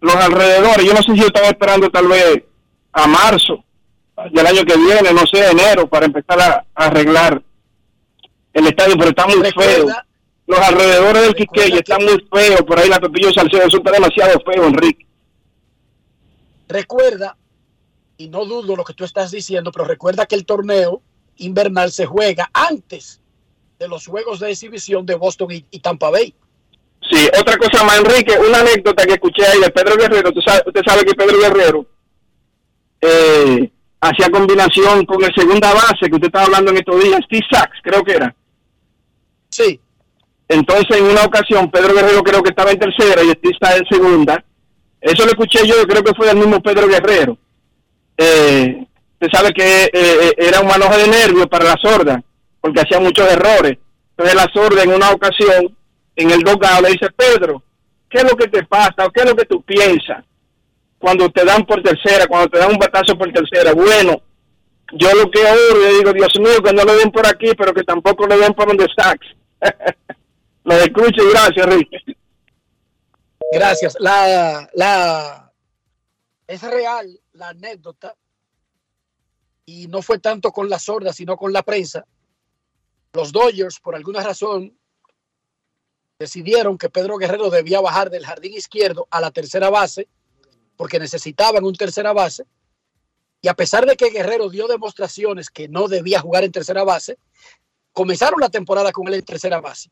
Los 0.00 0.14
alrededores, 0.14 0.84
yo 0.84 0.92
no 0.92 1.02
sé 1.02 1.12
si 1.12 1.20
yo 1.20 1.26
estaba 1.26 1.48
esperando 1.48 1.88
tal 1.90 2.08
vez 2.08 2.42
a 2.92 3.06
marzo 3.06 3.64
del 4.32 4.46
año 4.46 4.64
que 4.64 4.76
viene, 4.76 5.12
no 5.12 5.26
sé, 5.26 5.50
enero, 5.50 5.86
para 5.86 6.06
empezar 6.06 6.40
a, 6.40 6.64
a 6.74 6.86
arreglar 6.86 7.42
el 8.52 8.66
estadio, 8.66 8.96
pero 8.98 9.10
está 9.10 9.26
muy 9.26 9.50
feo. 9.50 9.86
Los 10.46 10.58
alrededores 10.58 11.22
del 11.22 11.34
Quisqueya 11.34 11.76
están 11.76 12.04
muy 12.04 12.26
feos, 12.32 12.62
por 12.62 12.78
ahí 12.78 12.88
la 12.88 12.98
Pepillo 12.98 13.32
Salcedo, 13.32 13.62
eso 13.66 13.78
está 13.78 13.92
demasiado 13.92 14.40
feo, 14.44 14.66
Enrique. 14.66 15.06
Recuerda, 16.70 17.36
y 18.16 18.28
no 18.28 18.44
dudo 18.44 18.76
lo 18.76 18.84
que 18.84 18.94
tú 18.94 19.04
estás 19.04 19.32
diciendo, 19.32 19.72
pero 19.72 19.84
recuerda 19.84 20.24
que 20.26 20.36
el 20.36 20.46
torneo 20.46 21.02
invernal 21.38 21.90
se 21.90 22.06
juega 22.06 22.48
antes 22.54 23.20
de 23.78 23.88
los 23.88 24.06
juegos 24.06 24.38
de 24.38 24.50
exhibición 24.52 25.04
de 25.04 25.16
Boston 25.16 25.50
y, 25.50 25.64
y 25.70 25.80
Tampa 25.80 26.10
Bay. 26.10 26.32
Sí, 27.10 27.28
otra 27.40 27.56
cosa 27.56 27.82
más, 27.82 27.98
Enrique, 27.98 28.38
una 28.38 28.60
anécdota 28.60 29.04
que 29.04 29.14
escuché 29.14 29.44
ahí 29.46 29.58
de 29.60 29.70
Pedro 29.70 29.96
Guerrero. 29.96 30.30
Tú 30.32 30.40
sabe- 30.42 30.62
usted 30.66 30.82
sabe 30.86 31.04
que 31.04 31.14
Pedro 31.14 31.38
Guerrero 31.40 31.86
eh, 33.00 33.70
hacía 34.00 34.30
combinación 34.30 35.04
con 35.06 35.24
el 35.24 35.34
segunda 35.34 35.72
base 35.74 36.08
que 36.08 36.14
usted 36.14 36.26
estaba 36.26 36.44
hablando 36.44 36.70
en 36.70 36.76
estos 36.76 37.02
días, 37.02 37.20
Steve 37.24 37.46
Sachs, 37.50 37.78
creo 37.82 38.04
que 38.04 38.12
era. 38.12 38.36
Sí. 39.48 39.80
Entonces, 40.46 40.98
en 40.98 41.04
una 41.04 41.24
ocasión, 41.24 41.70
Pedro 41.70 41.94
Guerrero 41.94 42.22
creo 42.22 42.42
que 42.42 42.50
estaba 42.50 42.70
en 42.70 42.78
tercera 42.78 43.22
y 43.24 43.30
Steve 43.30 43.54
está 43.54 43.76
en 43.76 43.86
segunda. 43.86 44.44
Eso 45.00 45.24
lo 45.24 45.30
escuché 45.30 45.66
yo, 45.66 45.82
creo 45.86 46.02
que 46.02 46.14
fue 46.14 46.26
del 46.26 46.36
mismo 46.36 46.60
Pedro 46.60 46.86
Guerrero. 46.86 47.38
Eh, 48.16 48.86
usted 49.14 49.28
sabe 49.32 49.52
que 49.52 49.84
eh, 49.84 49.90
eh, 49.92 50.34
era 50.36 50.60
un 50.60 50.66
manojo 50.66 50.96
de 50.96 51.08
nervios 51.08 51.46
para 51.46 51.64
la 51.64 51.76
sorda, 51.80 52.22
porque 52.60 52.80
hacía 52.80 53.00
muchos 53.00 53.26
errores. 53.30 53.78
Entonces, 54.10 54.34
la 54.34 54.52
sorda 54.52 54.82
en 54.82 54.92
una 54.92 55.10
ocasión, 55.10 55.74
en 56.16 56.30
el 56.30 56.40
dogado, 56.40 56.82
le 56.82 56.90
dice, 56.90 57.08
Pedro, 57.16 57.62
¿qué 58.10 58.18
es 58.18 58.24
lo 58.24 58.36
que 58.36 58.48
te 58.48 58.62
pasa? 58.64 59.06
¿O 59.06 59.10
qué 59.10 59.22
es 59.22 59.30
lo 59.30 59.34
que 59.34 59.46
tú 59.46 59.62
piensas? 59.62 60.22
Cuando 60.98 61.30
te 61.30 61.46
dan 61.46 61.64
por 61.64 61.82
tercera, 61.82 62.26
cuando 62.26 62.50
te 62.50 62.58
dan 62.58 62.72
un 62.72 62.78
batazo 62.78 63.16
por 63.16 63.32
tercera. 63.32 63.72
Bueno, 63.72 64.20
yo 64.92 65.08
lo 65.14 65.30
que 65.30 65.40
oro, 65.40 65.80
yo 65.80 65.96
digo, 65.96 66.12
Dios 66.12 66.38
mío, 66.38 66.62
que 66.62 66.74
no 66.74 66.84
lo 66.84 66.94
den 66.96 67.10
por 67.10 67.26
aquí, 67.26 67.52
pero 67.56 67.72
que 67.72 67.84
tampoco 67.84 68.26
lo 68.26 68.36
den 68.36 68.52
por 68.52 68.66
donde 68.66 68.86
Sachs. 68.94 69.26
lo 70.64 70.74
escucho 70.74 71.24
y 71.24 71.30
gracias, 71.30 71.66
Enrique. 71.66 72.16
Gracias. 73.52 73.96
La, 73.98 74.68
la, 74.74 75.52
es 76.46 76.62
real 76.62 77.20
la 77.32 77.48
anécdota 77.48 78.16
y 79.64 79.86
no 79.88 80.02
fue 80.02 80.18
tanto 80.18 80.52
con 80.52 80.68
la 80.68 80.78
sorda, 80.78 81.12
sino 81.12 81.36
con 81.36 81.52
la 81.52 81.62
prensa. 81.62 82.06
Los 83.12 83.32
Dodgers, 83.32 83.80
por 83.80 83.94
alguna 83.94 84.22
razón, 84.22 84.76
decidieron 86.18 86.78
que 86.78 86.90
Pedro 86.90 87.16
Guerrero 87.16 87.50
debía 87.50 87.80
bajar 87.80 88.10
del 88.10 88.26
jardín 88.26 88.54
izquierdo 88.54 89.08
a 89.10 89.20
la 89.20 89.30
tercera 89.30 89.70
base 89.70 90.08
porque 90.76 90.98
necesitaban 90.98 91.64
un 91.64 91.74
tercera 91.74 92.12
base. 92.12 92.44
Y 93.42 93.48
a 93.48 93.54
pesar 93.54 93.86
de 93.86 93.96
que 93.96 94.10
Guerrero 94.10 94.48
dio 94.48 94.66
demostraciones 94.66 95.50
que 95.50 95.68
no 95.68 95.88
debía 95.88 96.20
jugar 96.20 96.44
en 96.44 96.52
tercera 96.52 96.84
base, 96.84 97.18
comenzaron 97.92 98.40
la 98.40 98.50
temporada 98.50 98.92
con 98.92 99.08
él 99.08 99.14
en 99.14 99.24
tercera 99.24 99.60
base. 99.60 99.90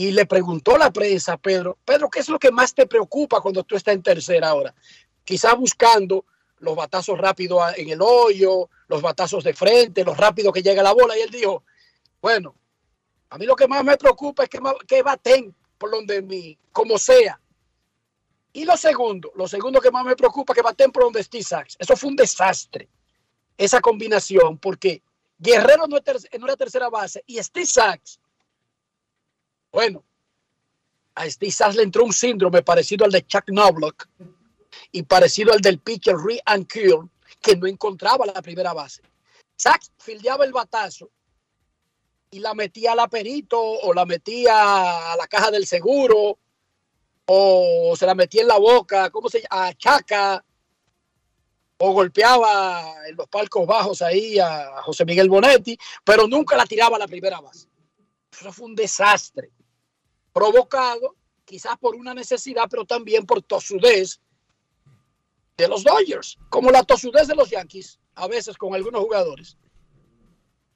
Y 0.00 0.12
le 0.12 0.26
preguntó 0.26 0.78
la 0.78 0.92
prensa 0.92 1.36
Pedro, 1.36 1.76
Pedro, 1.84 2.08
¿qué 2.08 2.20
es 2.20 2.28
lo 2.28 2.38
que 2.38 2.52
más 2.52 2.72
te 2.72 2.86
preocupa 2.86 3.40
cuando 3.40 3.64
tú 3.64 3.74
estás 3.74 3.96
en 3.96 4.02
tercera 4.04 4.50
ahora? 4.50 4.72
Quizá 5.24 5.54
buscando 5.54 6.24
los 6.60 6.76
batazos 6.76 7.18
rápidos 7.18 7.60
en 7.76 7.88
el 7.88 8.00
hoyo, 8.00 8.70
los 8.86 9.02
batazos 9.02 9.42
de 9.42 9.54
frente, 9.54 10.04
los 10.04 10.16
rápidos 10.16 10.52
que 10.52 10.62
llega 10.62 10.84
la 10.84 10.92
bola. 10.92 11.18
Y 11.18 11.22
él 11.22 11.30
dijo, 11.30 11.64
bueno, 12.22 12.54
a 13.28 13.38
mí 13.38 13.44
lo 13.44 13.56
que 13.56 13.66
más 13.66 13.82
me 13.82 13.96
preocupa 13.96 14.44
es 14.44 14.48
que, 14.48 14.60
que 14.86 15.02
baten 15.02 15.52
por 15.76 15.90
donde 15.90 16.22
mí, 16.22 16.56
como 16.70 16.96
sea. 16.96 17.40
Y 18.52 18.64
lo 18.64 18.76
segundo, 18.76 19.32
lo 19.34 19.48
segundo 19.48 19.80
que 19.80 19.90
más 19.90 20.04
me 20.04 20.14
preocupa 20.14 20.52
es 20.52 20.58
que 20.58 20.62
baten 20.62 20.92
por 20.92 21.02
donde 21.02 21.24
Steve 21.24 21.42
Sachs. 21.42 21.74
Eso 21.76 21.96
fue 21.96 22.10
un 22.10 22.14
desastre, 22.14 22.88
esa 23.56 23.80
combinación, 23.80 24.58
porque 24.58 25.02
Guerrero 25.38 25.88
no 25.88 25.96
era 25.96 26.56
tercera 26.56 26.88
base 26.88 27.24
y 27.26 27.42
Steve 27.42 27.66
Sachs, 27.66 28.20
bueno, 29.78 30.02
a 31.14 31.30
Steve 31.30 31.52
Sachs 31.52 31.76
le 31.76 31.84
entró 31.84 32.02
un 32.04 32.12
síndrome 32.12 32.62
parecido 32.62 33.04
al 33.04 33.12
de 33.12 33.24
Chuck 33.24 33.44
Knobloch 33.44 34.08
y 34.90 35.04
parecido 35.04 35.52
al 35.52 35.60
del 35.60 35.78
pitcher 35.78 36.16
Ree 36.16 36.42
Ankiel, 36.46 37.08
que 37.40 37.54
no 37.54 37.68
encontraba 37.68 38.26
la 38.26 38.42
primera 38.42 38.72
base. 38.72 39.02
Sachs 39.54 39.92
fildeaba 39.96 40.44
el 40.44 40.52
batazo 40.52 41.12
y 42.32 42.40
la 42.40 42.54
metía 42.54 42.90
al 42.90 42.98
aperito 42.98 43.56
o 43.60 43.94
la 43.94 44.04
metía 44.04 45.12
a 45.12 45.16
la 45.16 45.28
caja 45.28 45.52
del 45.52 45.64
seguro 45.64 46.40
o 47.26 47.94
se 47.96 48.04
la 48.04 48.16
metía 48.16 48.42
en 48.42 48.48
la 48.48 48.58
boca, 48.58 49.10
¿cómo 49.10 49.28
se 49.28 49.42
llama? 49.42 49.68
A 49.68 49.74
Chaca 49.74 50.44
o 51.76 51.92
golpeaba 51.92 53.06
en 53.06 53.14
los 53.14 53.28
palcos 53.28 53.64
bajos 53.64 54.02
ahí 54.02 54.40
a 54.40 54.82
José 54.82 55.04
Miguel 55.04 55.28
Bonetti, 55.28 55.78
pero 56.02 56.26
nunca 56.26 56.56
la 56.56 56.66
tiraba 56.66 56.96
a 56.96 56.98
la 56.98 57.06
primera 57.06 57.40
base. 57.40 57.68
Eso 58.32 58.52
fue 58.52 58.66
un 58.66 58.74
desastre, 58.74 59.52
provocado 60.32 61.16
quizás 61.44 61.78
por 61.78 61.96
una 61.96 62.14
necesidad, 62.14 62.64
pero 62.70 62.84
también 62.84 63.24
por 63.24 63.42
tosudez 63.42 64.20
de 65.56 65.66
los 65.66 65.82
Dodgers, 65.82 66.38
como 66.50 66.70
la 66.70 66.84
tosudez 66.84 67.26
de 67.26 67.34
los 67.34 67.50
Yankees, 67.50 67.98
a 68.14 68.28
veces 68.28 68.56
con 68.56 68.74
algunos 68.74 69.00
jugadores. 69.00 69.56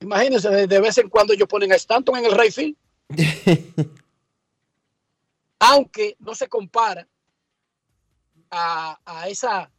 Imagínense, 0.01 0.49
de, 0.67 0.81
vez 0.81 0.99
en 0.99 1.09
cuando 1.09 1.33
ellos 1.33 1.47
ponen 1.47 1.73
a 1.73 1.77
Stanton 1.77 2.17
en 2.17 2.25
el 2.25 2.33
right 2.33 2.53
field. 2.53 2.77
Aunque 5.61 6.17
no 6.19 6.35
se 6.35 6.49
compara 6.49 7.07
a, 8.51 8.99
a 9.05 9.29
esa, 9.29 9.71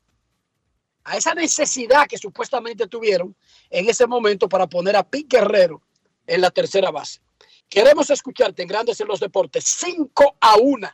a 1.03 1.17
esa 1.17 1.33
necesidad 1.33 2.07
que 2.07 2.17
supuestamente 2.17 2.87
tuvieron 2.87 3.35
en 3.69 3.89
ese 3.89 4.07
momento 4.07 4.47
para 4.47 4.67
poner 4.67 4.95
a 4.95 5.03
Pete 5.03 5.37
Guerrero 5.37 5.81
en 6.25 6.39
la 6.39 6.51
tercera 6.51 6.89
base. 6.91 7.19
Queremos 7.73 8.07
escucharte 8.11 8.61
en 8.61 8.67
Grandes 8.67 9.01
en 9.01 9.07
los 9.07 9.19
Deportes. 9.19 9.63
5 9.63 10.35
a 10.39 10.57
1. 10.61 10.87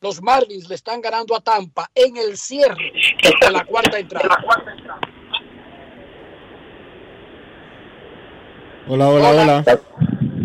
Los 0.00 0.22
Marlins 0.22 0.68
le 0.68 0.76
están 0.76 1.00
ganando 1.00 1.34
a 1.34 1.40
Tampa 1.40 1.90
en 1.92 2.16
el 2.16 2.36
cierre 2.36 2.92
de 3.40 3.50
la 3.50 3.64
cuarta 3.64 3.98
entrada. 3.98 4.28
Hola, 8.86 9.08
hola, 9.08 9.30
hola. 9.30 9.64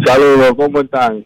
Saludos, 0.03 0.53
¿cómo 0.55 0.81
están? 0.81 1.23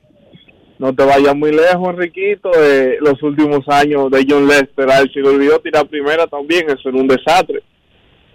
No 0.78 0.94
te 0.94 1.06
vayas 1.06 1.34
muy 1.34 1.54
lejos, 1.54 1.90
Enriquito. 1.92 2.52
De 2.52 2.98
los 3.00 3.24
últimos 3.24 3.66
años 3.70 4.12
de 4.12 4.26
John 4.28 4.46
Lester, 4.46 4.92
a 4.92 5.00
él 5.00 5.12
se 5.14 5.22
le 5.22 5.30
olvidó 5.30 5.60
tirar 5.60 5.88
primera 5.88 6.28
también. 6.28 6.70
Eso 6.70 6.90
era 6.90 6.98
un 6.98 7.08
desastre. 7.08 7.64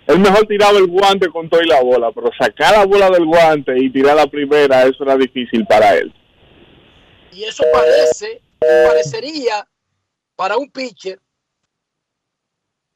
Él 0.07 0.21
mejor 0.21 0.47
tiraba 0.47 0.79
el 0.79 0.87
guante 0.87 1.29
con 1.29 1.49
todo 1.49 1.61
y 1.63 1.67
la 1.67 1.83
bola, 1.83 2.13
pero 2.13 2.31
sacar 2.39 2.73
la 2.73 2.87
bola 2.87 3.11
del 3.11 3.27
guante 3.27 3.77
y 3.77 3.91
tirar 3.91 4.17
la 4.17 4.27
primera, 4.27 4.85
eso 4.85 5.03
era 5.03 5.17
difícil 5.17 5.67
para 5.67 5.97
él. 5.97 6.15
Y 7.33 7.45
eso 7.45 7.65
parece, 7.73 8.41
parecería 8.59 9.69
para 10.37 10.57
un 10.57 10.71
pitcher 10.71 11.21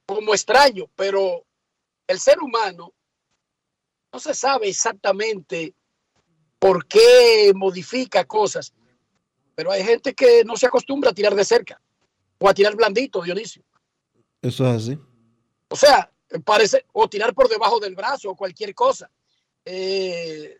como 0.06 0.34
extraño, 0.34 0.86
pero 0.94 1.44
el 2.06 2.18
ser 2.18 2.38
humano 2.40 2.92
no 4.12 4.18
se 4.18 4.34
sabe 4.34 4.68
exactamente 4.68 5.74
por 6.58 6.86
qué 6.86 7.52
modifica 7.54 8.24
cosas, 8.24 8.72
pero 9.54 9.72
hay 9.72 9.82
gente 9.82 10.14
que 10.14 10.44
no 10.44 10.56
se 10.56 10.66
acostumbra 10.66 11.10
a 11.10 11.14
tirar 11.14 11.34
de 11.34 11.44
cerca 11.44 11.80
o 12.38 12.48
a 12.48 12.54
tirar 12.54 12.76
blandito, 12.76 13.22
Dionisio. 13.22 13.62
Eso 14.42 14.66
es 14.68 14.76
así. 14.76 14.98
O 15.68 15.76
sea, 15.76 16.10
parece, 16.44 16.86
o 16.92 17.08
tirar 17.08 17.34
por 17.34 17.48
debajo 17.48 17.80
del 17.80 17.94
brazo 17.94 18.30
o 18.30 18.36
cualquier 18.36 18.74
cosa. 18.74 19.10
Eh, 19.64 20.58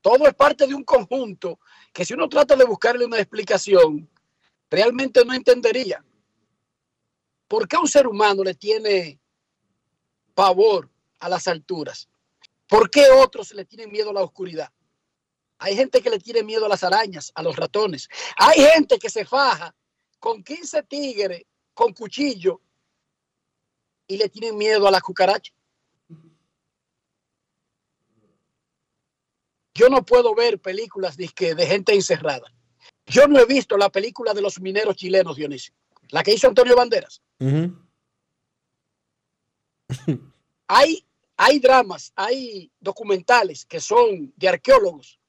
todo 0.00 0.26
es 0.26 0.34
parte 0.34 0.66
de 0.66 0.74
un 0.74 0.84
conjunto 0.84 1.60
que 1.92 2.04
si 2.04 2.14
uno 2.14 2.28
trata 2.28 2.56
de 2.56 2.64
buscarle 2.64 3.04
una 3.04 3.18
explicación, 3.18 4.08
realmente 4.70 5.24
no 5.24 5.34
entendería. 5.34 6.04
¿Por 7.46 7.66
qué 7.66 7.76
un 7.76 7.88
ser 7.88 8.06
humano 8.06 8.44
le 8.44 8.54
tiene 8.54 9.20
pavor 10.34 10.88
a 11.18 11.28
las 11.28 11.48
alturas? 11.48 12.08
¿Por 12.66 12.90
qué 12.90 13.08
otros 13.10 13.52
le 13.52 13.64
tienen 13.64 13.90
miedo 13.90 14.10
a 14.10 14.14
la 14.14 14.22
oscuridad? 14.22 14.70
Hay 15.58 15.74
gente 15.74 16.00
que 16.00 16.10
le 16.10 16.20
tiene 16.20 16.42
miedo 16.42 16.66
a 16.66 16.68
las 16.68 16.84
arañas, 16.84 17.32
a 17.34 17.42
los 17.42 17.56
ratones. 17.56 18.08
Hay 18.36 18.60
gente 18.60 18.98
que 18.98 19.10
se 19.10 19.24
faja 19.24 19.74
con 20.20 20.44
15 20.44 20.82
tigres, 20.84 21.42
con 21.74 21.92
cuchillo, 21.92 22.60
y 24.08 24.16
le 24.16 24.28
tienen 24.28 24.56
miedo 24.56 24.88
a 24.88 24.90
la 24.90 25.00
cucaracha. 25.00 25.52
Yo 29.74 29.88
no 29.88 30.04
puedo 30.04 30.34
ver 30.34 30.58
películas 30.58 31.16
de, 31.16 31.30
de 31.54 31.66
gente 31.66 31.94
encerrada. 31.94 32.52
Yo 33.06 33.28
no 33.28 33.38
he 33.38 33.44
visto 33.44 33.76
la 33.76 33.90
película 33.90 34.34
de 34.34 34.42
los 34.42 34.60
mineros 34.60 34.96
chilenos, 34.96 35.36
Dionisio, 35.36 35.72
la 36.08 36.24
que 36.24 36.32
hizo 36.32 36.48
Antonio 36.48 36.74
Banderas. 36.74 37.22
hay, 40.66 41.06
hay 41.36 41.58
dramas, 41.60 42.12
hay 42.16 42.72
documentales 42.80 43.64
que 43.66 43.80
son 43.80 44.32
de 44.36 44.48
arqueólogos 44.48 45.20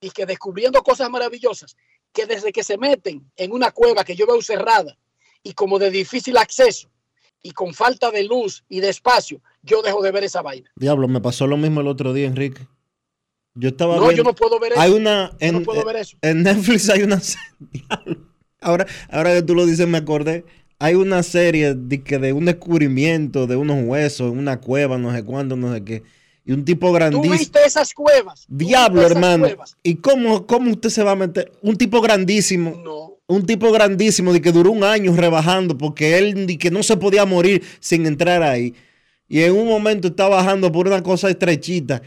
y 0.00 0.10
que 0.10 0.26
descubriendo 0.26 0.82
cosas 0.82 1.08
maravillosas, 1.08 1.76
que 2.12 2.26
desde 2.26 2.52
que 2.52 2.64
se 2.64 2.76
meten 2.76 3.30
en 3.36 3.52
una 3.52 3.70
cueva 3.70 4.04
que 4.04 4.16
yo 4.16 4.26
veo 4.26 4.42
cerrada 4.42 4.98
y 5.42 5.54
como 5.54 5.78
de 5.78 5.90
difícil 5.90 6.36
acceso 6.38 6.90
y 7.42 7.50
con 7.52 7.74
falta 7.74 8.10
de 8.10 8.24
luz 8.24 8.64
y 8.68 8.80
de 8.80 8.88
espacio, 8.88 9.40
yo 9.62 9.82
dejo 9.82 10.02
de 10.02 10.10
ver 10.12 10.24
esa 10.24 10.42
vaina. 10.42 10.70
Diablo, 10.76 11.08
me 11.08 11.20
pasó 11.20 11.46
lo 11.46 11.56
mismo 11.56 11.80
el 11.80 11.88
otro 11.88 12.12
día, 12.12 12.26
Enrique. 12.26 12.66
Yo 13.54 13.68
estaba 13.68 13.96
No, 13.96 14.10
yo 14.12 14.22
no 14.24 14.34
puedo 14.34 14.58
ver 14.58 14.72
eso. 14.72 14.80
Hay 14.80 14.92
una 14.92 15.30
Yo 15.32 15.36
en, 15.40 15.54
no 15.54 15.62
puedo 15.62 15.84
ver 15.84 15.96
eso. 15.96 16.16
en 16.22 16.42
Netflix 16.42 16.88
hay 16.88 17.02
una 17.02 17.20
ahora 18.60 18.86
ahora 19.10 19.34
que 19.34 19.42
tú 19.42 19.54
lo 19.54 19.66
dices 19.66 19.86
me 19.86 19.98
acordé. 19.98 20.44
Hay 20.78 20.94
una 20.94 21.22
serie 21.22 21.74
de 21.74 22.02
que 22.02 22.18
de 22.18 22.32
un 22.32 22.44
descubrimiento 22.46 23.46
de 23.46 23.56
unos 23.56 23.84
huesos 23.84 24.32
en 24.32 24.38
una 24.38 24.60
cueva, 24.60 24.98
no 24.98 25.12
sé 25.14 25.24
cuándo, 25.24 25.54
no 25.54 25.72
sé 25.72 25.84
qué. 25.84 26.02
Y 26.44 26.52
un 26.52 26.64
tipo 26.64 26.88
¿Tú 26.88 26.92
grandísimo. 26.94 27.32
viste 27.38 27.60
esas 27.64 27.94
cuevas? 27.94 28.46
¿Tú 28.48 28.56
Diablo, 28.56 29.00
esas 29.02 29.12
hermano. 29.12 29.44
cuevas? 29.44 29.76
¿Y 29.84 29.96
cómo, 29.96 30.44
cómo 30.46 30.72
usted 30.72 30.88
se 30.88 31.04
va 31.04 31.12
a 31.12 31.16
meter? 31.16 31.52
Un 31.62 31.76
tipo 31.76 32.00
grandísimo. 32.00 33.18
Un 33.32 33.46
tipo 33.46 33.70
grandísimo 33.72 34.32
de 34.32 34.40
que 34.40 34.52
duró 34.52 34.70
un 34.70 34.84
año 34.84 35.14
rebajando 35.16 35.76
porque 35.78 36.18
él 36.18 36.46
de 36.46 36.58
que 36.58 36.70
no 36.70 36.82
se 36.82 36.96
podía 36.96 37.24
morir 37.24 37.62
sin 37.80 38.06
entrar 38.06 38.42
ahí. 38.42 38.74
Y 39.28 39.40
en 39.42 39.52
un 39.56 39.66
momento 39.66 40.08
está 40.08 40.28
bajando 40.28 40.70
por 40.70 40.86
una 40.86 41.02
cosa 41.02 41.30
estrechita 41.30 42.02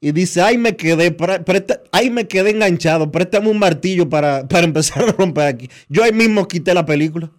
y 0.00 0.12
dice, 0.12 0.42
ay 0.42 0.58
me 0.58 0.76
quedé, 0.76 1.10
pre- 1.10 1.40
presta- 1.42 1.80
ay 1.92 2.10
me 2.10 2.28
quedé 2.28 2.50
enganchado, 2.50 3.10
préstame 3.10 3.48
un 3.48 3.58
martillo 3.58 4.08
para, 4.08 4.46
para 4.46 4.64
empezar 4.64 5.02
a 5.08 5.12
romper 5.12 5.46
aquí. 5.46 5.70
Yo 5.88 6.02
ahí 6.04 6.12
mismo 6.12 6.46
quité 6.46 6.74
la 6.74 6.84
película. 6.84 7.30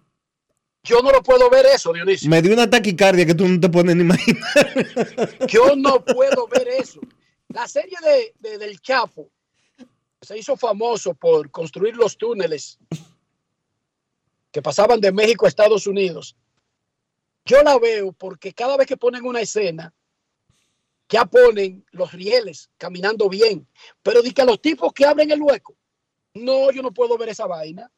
Yo 0.82 1.02
no 1.02 1.10
lo 1.12 1.22
puedo 1.22 1.48
ver 1.50 1.66
eso, 1.74 1.92
Dionisio. 1.92 2.30
Me 2.30 2.40
dio 2.42 2.52
una 2.52 2.68
taquicardia 2.68 3.26
que 3.26 3.34
tú 3.34 3.46
no 3.46 3.60
te 3.60 3.68
puedes 3.68 3.94
ni 3.94 4.02
imaginar. 4.02 4.42
Yo 5.48 5.76
no 5.76 6.04
puedo 6.04 6.48
ver 6.48 6.66
eso. 6.80 7.00
La 7.48 7.68
serie 7.68 7.96
de, 8.02 8.48
de- 8.48 8.58
del 8.58 8.80
Chapo 8.80 9.30
se 10.20 10.36
hizo 10.36 10.56
famoso 10.56 11.14
por 11.14 11.50
construir 11.50 11.94
los 11.96 12.16
túneles 12.18 12.78
que 14.50 14.62
pasaban 14.62 15.00
de 15.00 15.12
México 15.12 15.46
a 15.46 15.48
Estados 15.48 15.86
Unidos. 15.86 16.36
Yo 17.44 17.62
la 17.62 17.78
veo 17.78 18.12
porque 18.12 18.52
cada 18.52 18.76
vez 18.76 18.86
que 18.86 18.96
ponen 18.96 19.24
una 19.24 19.40
escena, 19.40 19.94
ya 21.08 21.24
ponen 21.24 21.84
los 21.92 22.12
rieles 22.12 22.70
caminando 22.76 23.28
bien. 23.28 23.66
Pero 24.02 24.22
di 24.22 24.32
que 24.32 24.44
los 24.44 24.60
tipos 24.60 24.92
que 24.92 25.06
abren 25.06 25.30
el 25.30 25.42
hueco, 25.42 25.76
no, 26.34 26.70
yo 26.70 26.82
no 26.82 26.92
puedo 26.92 27.16
ver 27.16 27.30
esa 27.30 27.46
vaina. 27.46 27.90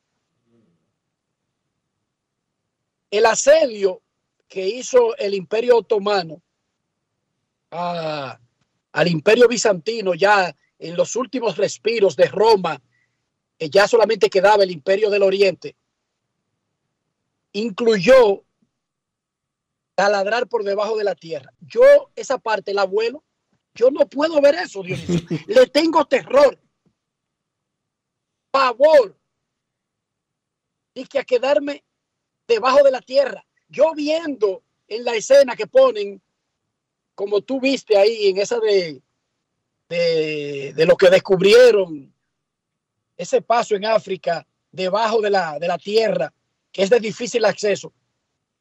El 3.10 3.26
asedio 3.26 4.02
que 4.48 4.66
hizo 4.68 5.16
el 5.16 5.34
Imperio 5.34 5.78
Otomano 5.78 6.42
al 7.70 9.08
Imperio 9.08 9.46
Bizantino 9.46 10.14
ya 10.14 10.54
en 10.78 10.96
los 10.96 11.14
últimos 11.14 11.56
respiros 11.56 12.16
de 12.16 12.26
Roma, 12.26 12.80
que 13.56 13.68
ya 13.70 13.86
solamente 13.86 14.30
quedaba 14.30 14.64
el 14.64 14.70
Imperio 14.70 15.10
del 15.10 15.22
Oriente, 15.22 15.76
incluyó 17.52 18.44
taladrar 19.94 20.48
por 20.48 20.64
debajo 20.64 20.96
de 20.96 21.04
la 21.04 21.14
tierra. 21.14 21.52
Yo 21.60 21.82
esa 22.16 22.38
parte 22.38 22.72
la 22.72 22.84
vuelo, 22.84 23.22
yo 23.74 23.90
no 23.90 24.08
puedo 24.08 24.40
ver 24.40 24.54
eso. 24.54 24.82
Le 25.46 25.66
tengo 25.66 26.04
terror, 26.06 26.58
pavor, 28.50 29.16
y 30.94 31.04
que 31.04 31.18
a 31.18 31.24
quedarme 31.24 31.84
debajo 32.46 32.82
de 32.82 32.90
la 32.90 33.00
tierra. 33.00 33.44
Yo 33.68 33.92
viendo 33.94 34.62
en 34.88 35.04
la 35.04 35.14
escena 35.14 35.54
que 35.54 35.66
ponen, 35.66 36.20
como 37.14 37.42
tú 37.42 37.60
viste 37.60 37.96
ahí, 37.96 38.28
en 38.28 38.38
esa 38.38 38.58
de, 38.58 39.00
de, 39.88 40.72
de 40.74 40.86
lo 40.86 40.96
que 40.96 41.10
descubrieron, 41.10 42.12
ese 43.16 43.42
paso 43.42 43.76
en 43.76 43.84
África, 43.84 44.46
debajo 44.72 45.20
de 45.20 45.30
la, 45.30 45.58
de 45.58 45.68
la 45.68 45.78
tierra, 45.78 46.32
que 46.72 46.82
es 46.82 46.90
de 46.90 47.00
difícil 47.00 47.44
acceso. 47.44 47.92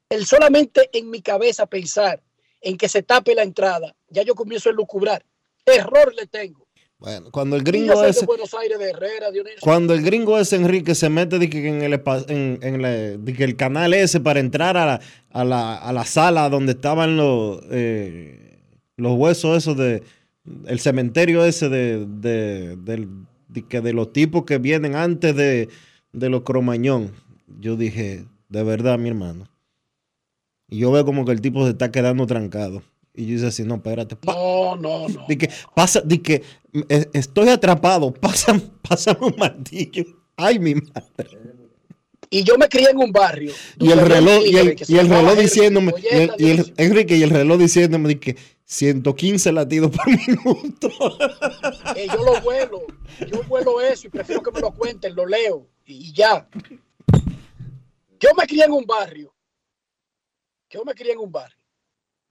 El 0.10 0.26
solamente 0.26 0.90
en 0.94 1.10
mi 1.10 1.22
cabeza 1.22 1.66
pensar 1.68 2.22
en 2.62 2.78
que 2.78 2.90
se 2.90 3.04
tape 3.04 3.36
la 3.36 3.44
entrada, 3.44 3.96
ya 4.10 4.24
yo 4.24 4.36
comienzo 4.36 4.70
a 4.70 4.74
lucubrar. 4.74 5.24
Terror 5.64 6.14
le 6.16 6.26
tengo. 6.26 6.68
Bueno, 6.98 7.30
cuando 7.32 7.56
el 7.56 7.64
gringo 7.64 8.04
ese, 8.04 8.26
Buenos 8.26 8.54
Aires 8.56 8.78
de 8.78 8.90
Herrera, 8.90 9.32
Dionisio. 9.32 9.60
cuando 9.62 9.94
el 9.94 10.02
gringo 10.04 10.38
ese 10.38 10.58
Enrique 10.58 10.96
se 10.96 11.10
mete 11.10 11.40
de 11.40 11.50
que 11.50 11.66
en 11.70 11.82
el, 11.82 11.94
espa- 11.94 12.26
en, 12.28 12.60
en 12.62 12.82
la- 12.82 12.90
de 12.90 13.34
que 13.34 13.46
el 13.46 13.56
canal 13.56 13.94
ese 13.94 14.20
para 14.20 14.42
entrar 14.42 14.76
a 14.76 14.86
la, 14.86 15.02
a 15.32 15.44
la, 15.46 15.78
a 15.78 15.94
la 15.94 16.04
sala 16.04 16.50
donde 16.50 16.74
estaban 16.74 17.16
los, 17.16 17.62
eh, 17.72 18.60
los 18.98 19.14
huesos 19.18 19.58
esos 19.58 19.78
de 19.78 20.04
el 20.66 20.80
cementerio 20.82 21.46
ese 21.46 21.70
de, 21.70 22.06
de, 22.06 22.76
del- 22.76 23.08
de 23.48 23.66
que 23.66 23.80
de 23.80 23.94
los 23.94 24.12
tipos 24.12 24.44
que 24.44 24.58
vienen 24.58 24.96
antes 24.96 25.34
de, 25.36 25.70
de 26.12 26.30
los 26.30 26.42
cromañón. 26.42 27.14
Yo 27.60 27.76
dije, 27.76 28.26
de 28.50 28.64
verdad, 28.64 28.98
mi 29.00 29.10
hermano. 29.10 29.50
Y 30.68 30.80
yo 30.80 30.92
veo 30.92 31.06
como 31.06 31.26
que 31.26 31.32
el 31.32 31.42
tipo 31.42 31.64
se 31.66 31.72
está 31.72 31.92
quedando 31.92 32.28
trancado. 32.28 32.84
Y 33.14 33.26
yo 33.26 33.34
dice 33.34 33.48
así, 33.48 33.64
no, 33.64 33.76
espérate. 33.76 34.18
No, 34.26 34.76
no, 34.76 35.10
no. 35.10 35.26
Di 35.28 35.38
que 35.38 35.50
pasa, 35.76 36.02
di 36.02 36.20
que 36.20 36.44
eh, 36.90 37.10
estoy 37.14 37.50
atrapado, 37.50 38.14
pásame, 38.22 38.62
pásame 38.88 39.28
un 39.28 39.36
martillo. 39.38 40.06
Ay, 40.36 40.60
mi 40.60 40.76
madre. 40.76 41.60
Y 42.30 42.44
yo 42.44 42.58
me 42.58 42.70
crié 42.70 42.92
en 42.92 42.98
un 42.98 43.12
barrio. 43.12 43.52
Y 43.80 43.90
el 43.92 44.00
reloj, 44.02 44.44
y 44.46 44.56
el, 44.58 44.76
y 44.88 44.98
el 44.98 45.10
reloj 45.10 45.38
diciéndome, 45.38 45.94
y 45.98 46.16
el, 46.16 46.32
y. 46.38 46.74
Enrique, 46.78 47.18
y 47.18 47.24
el 47.24 47.32
reloj 47.32 47.58
diciéndome 47.58 48.10
di 48.10 48.16
que 48.16 48.38
115 48.66 49.52
latidos 49.52 49.92
por 49.92 50.08
minuto. 50.28 50.90
que 51.96 52.08
yo 52.08 52.24
lo 52.24 52.40
vuelo, 52.42 52.82
yo 53.32 53.42
vuelo 53.48 53.82
eso 53.82 54.08
y 54.08 54.10
prefiero 54.12 54.44
que 54.44 54.52
me 54.52 54.60
lo 54.60 54.72
cuenten, 54.72 55.16
lo 55.16 55.26
leo 55.26 55.68
y 55.86 56.14
ya. 56.14 56.48
Yo 58.20 58.30
me 58.38 58.46
crié 58.46 58.66
en 58.66 58.72
un 58.74 58.86
barrio, 58.86 59.34
yo 60.70 60.84
me 60.84 60.94
crié 60.94 61.14
en 61.14 61.20
un 61.20 61.32
barrio, 61.32 61.58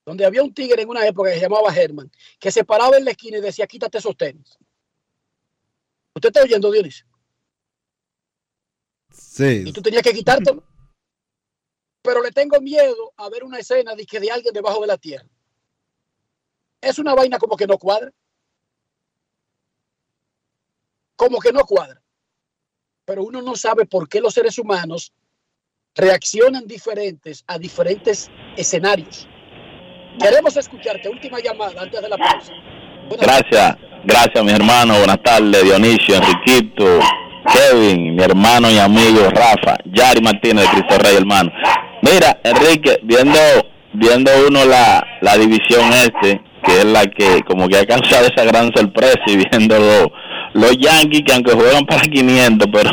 donde 0.05 0.25
había 0.25 0.43
un 0.43 0.53
tigre 0.53 0.83
en 0.83 0.89
una 0.89 1.07
época 1.07 1.31
que 1.31 1.37
se 1.37 1.43
llamaba 1.43 1.75
Herman, 1.75 2.11
que 2.39 2.53
se 2.53 2.65
paraba 2.65 2.97
en 2.97 3.05
la 3.05 3.13
esquina 3.13 3.39
y 3.39 3.41
decía, 3.41 3.67
quítate 3.67 3.99
esos 3.99 4.17
tenis. 4.17 4.59
¿Usted 6.15 6.29
está 6.29 6.43
oyendo, 6.43 6.71
Dionisio? 6.71 7.07
Sí. 9.11 9.65
Y 9.67 9.73
tú 9.73 9.81
tenías 9.81 10.03
que 10.03 10.13
quitártelo. 10.13 10.63
Pero 12.03 12.23
le 12.23 12.33
tengo 12.33 12.61
miedo 12.61 13.13
a 13.17 13.29
ver 13.29 13.45
una 13.45 13.59
escena 13.59 13.95
de, 13.95 14.05
que 14.05 14.21
de 14.21 14.31
alguien 14.31 14.53
debajo 14.53 14.81
de 14.81 14.87
la 14.87 14.99
tierra. 14.99 15.29
Es 16.81 16.99
una 16.99 17.15
vaina 17.15 17.39
como 17.39 17.57
que 17.57 17.67
no 17.67 17.79
cuadra. 17.79 18.13
Como 21.17 21.39
que 21.39 21.53
no 21.53 21.65
cuadra. 21.65 22.03
Pero 23.05 23.25
uno 23.25 23.43
no 23.43 23.57
sabe 23.57 23.87
por 23.87 24.09
qué 24.09 24.21
los 24.21 24.35
seres 24.35 24.59
humanos 24.59 25.13
reaccionan 25.99 26.67
diferentes 26.67 27.45
a 27.47 27.59
diferentes 27.59 28.31
escenarios. 28.57 29.29
Queremos 30.19 30.57
escucharte. 30.57 31.09
Última 31.09 31.39
llamada 31.41 31.83
antes 31.83 32.01
de 32.01 32.09
la 32.09 32.17
pausa. 32.17 32.53
Gracias, 33.21 33.77
gracias 34.05 34.45
mi 34.45 34.53
hermano, 34.53 34.99
buenas 34.99 35.23
tardes, 35.23 35.63
Dionisio, 35.65 36.17
Enriquito, 36.17 37.01
Kevin, 37.53 38.17
mi 38.17 38.23
hermano 38.23 38.71
y 38.71 38.79
amigo 38.79 39.31
Rafa, 39.31 39.79
Yari 39.87 40.21
Martínez 40.21 40.65
de 40.65 40.71
Cristo 40.71 40.99
Rey, 40.99 41.17
hermano. 41.17 41.51
Mira, 42.03 42.39
Enrique, 42.45 43.01
viendo 43.03 43.39
viendo 43.95 44.31
uno 44.47 44.65
la, 44.67 45.05
la 45.23 45.39
división 45.39 45.91
este, 45.93 46.41
que 46.65 46.79
es 46.79 46.85
la 46.85 47.07
que 47.07 47.43
como 47.47 47.67
que 47.67 47.79
ha 47.79 47.87
causado 47.87 48.27
esa 48.27 48.45
gran 48.45 48.71
sorpresa 48.75 49.21
y 49.27 49.37
viendo 49.37 49.79
los, 49.79 50.09
los 50.53 50.77
Yankees 50.77 51.23
que 51.25 51.33
aunque 51.33 51.53
juegan 51.53 51.87
para 51.87 52.03
500, 52.03 52.69
pero 52.71 52.91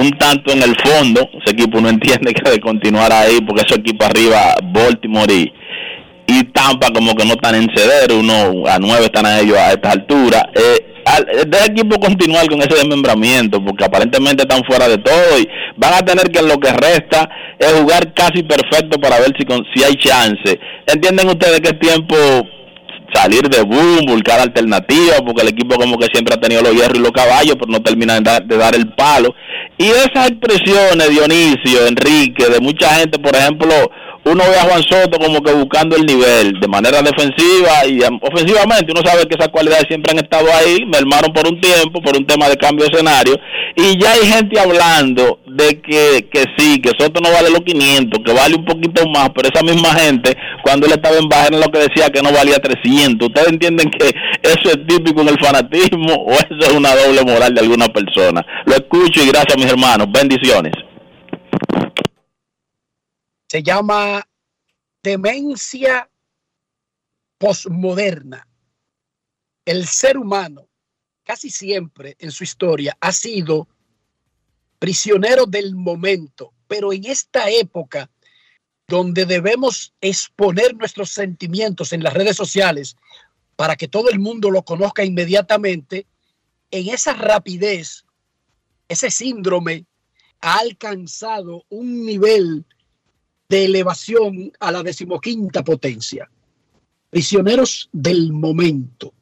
un 0.00 0.10
tanto 0.12 0.52
en 0.52 0.62
el 0.62 0.74
fondo, 0.84 1.28
ese 1.44 1.54
equipo 1.54 1.80
no 1.80 1.88
entiende 1.88 2.32
que 2.32 2.50
de 2.50 2.58
continuar 2.60 3.12
ahí 3.12 3.38
porque 3.46 3.64
ese 3.66 3.78
equipo 3.80 4.04
arriba, 4.04 4.54
Baltimore 4.72 5.32
y, 5.34 5.52
Tampa 6.52 6.88
como 6.94 7.14
que 7.14 7.24
no 7.24 7.32
están 7.32 7.54
en 7.56 7.68
ceder, 7.74 8.12
uno 8.12 8.64
a 8.68 8.78
nueve 8.78 9.06
están 9.06 9.26
a 9.26 9.40
ellos 9.40 9.58
a 9.58 9.72
esta 9.72 9.90
altura. 9.92 10.48
Eh, 10.54 10.86
al- 11.04 11.26
de 11.50 11.58
equipo 11.66 11.98
continuar 11.98 12.46
con 12.48 12.60
ese 12.60 12.74
desmembramiento 12.74 13.62
porque 13.64 13.84
aparentemente 13.84 14.42
están 14.42 14.62
fuera 14.64 14.86
de 14.88 14.98
todo 14.98 15.38
y 15.40 15.48
van 15.76 15.94
a 15.94 15.98
tener 16.02 16.30
que 16.30 16.40
lo 16.42 16.58
que 16.58 16.70
resta 16.72 17.28
es 17.58 17.72
jugar 17.72 18.12
casi 18.14 18.42
perfecto 18.42 19.00
para 19.00 19.18
ver 19.18 19.32
si, 19.38 19.44
con- 19.44 19.64
si 19.74 19.82
hay 19.82 19.94
chance. 19.96 20.58
¿Entienden 20.86 21.28
ustedes 21.28 21.60
que 21.60 21.70
es 21.70 21.78
tiempo 21.80 22.14
salir 23.12 23.42
de 23.48 23.62
boom, 23.62 24.06
buscar 24.06 24.40
alternativas, 24.40 25.20
porque 25.24 25.42
el 25.42 25.48
equipo 25.48 25.76
como 25.76 25.98
que 25.98 26.06
siempre 26.06 26.34
ha 26.34 26.40
tenido 26.40 26.62
los 26.62 26.72
hierros 26.72 26.98
y 26.98 27.02
los 27.02 27.12
caballos, 27.12 27.56
pero 27.58 27.70
no 27.70 27.82
termina 27.82 28.14
de 28.14 28.20
dar, 28.20 28.44
de 28.44 28.56
dar 28.56 28.74
el 28.74 28.88
palo. 28.94 29.34
Y 29.78 29.86
esas 29.88 30.30
expresiones, 30.30 31.08
Dionisio, 31.08 31.86
Enrique, 31.86 32.48
de 32.48 32.60
mucha 32.60 32.94
gente, 32.94 33.18
por 33.18 33.34
ejemplo, 33.34 33.70
uno 34.24 34.44
ve 34.44 34.58
a 34.58 34.62
Juan 34.62 34.82
Soto 34.82 35.18
como 35.18 35.40
que 35.42 35.52
buscando 35.52 35.96
el 35.96 36.04
nivel 36.04 36.52
de 36.60 36.68
manera 36.68 37.02
defensiva 37.02 37.86
y 37.86 38.00
ofensivamente, 38.00 38.92
uno 38.92 39.02
sabe 39.04 39.26
que 39.26 39.36
esas 39.38 39.48
cualidades 39.48 39.86
siempre 39.88 40.12
han 40.12 40.18
estado 40.18 40.46
ahí, 40.52 40.84
mermaron 40.86 41.32
por 41.32 41.46
un 41.46 41.60
tiempo, 41.60 42.00
por 42.00 42.16
un 42.16 42.26
tema 42.26 42.48
de 42.48 42.56
cambio 42.56 42.86
de 42.86 42.92
escenario, 42.92 43.36
y 43.76 43.98
ya 43.98 44.12
hay 44.12 44.26
gente 44.26 44.60
hablando 44.60 45.40
de 45.46 45.80
que, 45.80 46.28
que 46.32 46.44
sí, 46.56 46.80
que 46.80 46.92
Soto 46.98 47.20
no 47.20 47.32
vale 47.32 47.50
los 47.50 47.60
500, 47.60 48.20
que 48.24 48.32
vale 48.32 48.56
un 48.56 48.64
poquito 48.64 49.08
más, 49.08 49.30
pero 49.34 49.48
esa 49.48 49.64
misma 49.64 49.94
gente, 49.94 50.36
cuando 50.62 50.86
él 50.86 50.92
estaba 50.92 51.16
en 51.16 51.28
baja, 51.28 51.50
lo 51.50 51.70
que 51.70 51.80
decía 51.80 52.10
que 52.10 52.22
no 52.22 52.32
valía 52.32 52.58
300. 52.58 53.28
¿Ustedes 53.28 53.48
entienden 53.48 53.90
que 53.90 54.08
eso 54.42 54.68
es 54.68 54.86
típico 54.86 55.20
en 55.22 55.28
el 55.28 55.38
fanatismo 55.38 56.14
o 56.26 56.32
eso 56.32 56.58
es 56.58 56.72
una 56.72 56.94
doble 56.94 57.22
moral 57.24 57.54
de 57.54 57.60
alguna 57.60 57.88
persona? 57.88 58.44
Lo 58.66 58.74
escucho 58.74 59.22
y 59.22 59.28
gracias, 59.28 59.56
mis 59.56 59.70
hermanos. 59.70 60.08
Bendiciones. 60.10 60.89
Se 63.50 63.64
llama 63.64 64.24
demencia 65.02 66.08
posmoderna. 67.36 68.46
El 69.64 69.88
ser 69.88 70.18
humano 70.18 70.68
casi 71.24 71.50
siempre 71.50 72.14
en 72.20 72.30
su 72.30 72.44
historia 72.44 72.96
ha 73.00 73.10
sido 73.10 73.66
prisionero 74.78 75.46
del 75.46 75.74
momento, 75.74 76.54
pero 76.68 76.92
en 76.92 77.06
esta 77.06 77.50
época 77.50 78.08
donde 78.86 79.26
debemos 79.26 79.94
exponer 80.00 80.76
nuestros 80.76 81.10
sentimientos 81.10 81.92
en 81.92 82.04
las 82.04 82.14
redes 82.14 82.36
sociales 82.36 82.96
para 83.56 83.74
que 83.74 83.88
todo 83.88 84.10
el 84.10 84.20
mundo 84.20 84.52
lo 84.52 84.62
conozca 84.62 85.04
inmediatamente, 85.04 86.06
en 86.70 86.88
esa 86.88 87.14
rapidez, 87.14 88.04
ese 88.86 89.10
síndrome 89.10 89.86
ha 90.40 90.60
alcanzado 90.60 91.64
un 91.68 92.06
nivel 92.06 92.64
de 93.50 93.64
elevación 93.64 94.52
a 94.60 94.70
la 94.70 94.84
decimoquinta 94.84 95.64
potencia. 95.64 96.30
Prisioneros 97.10 97.88
del 97.92 98.32
momento. 98.32 99.12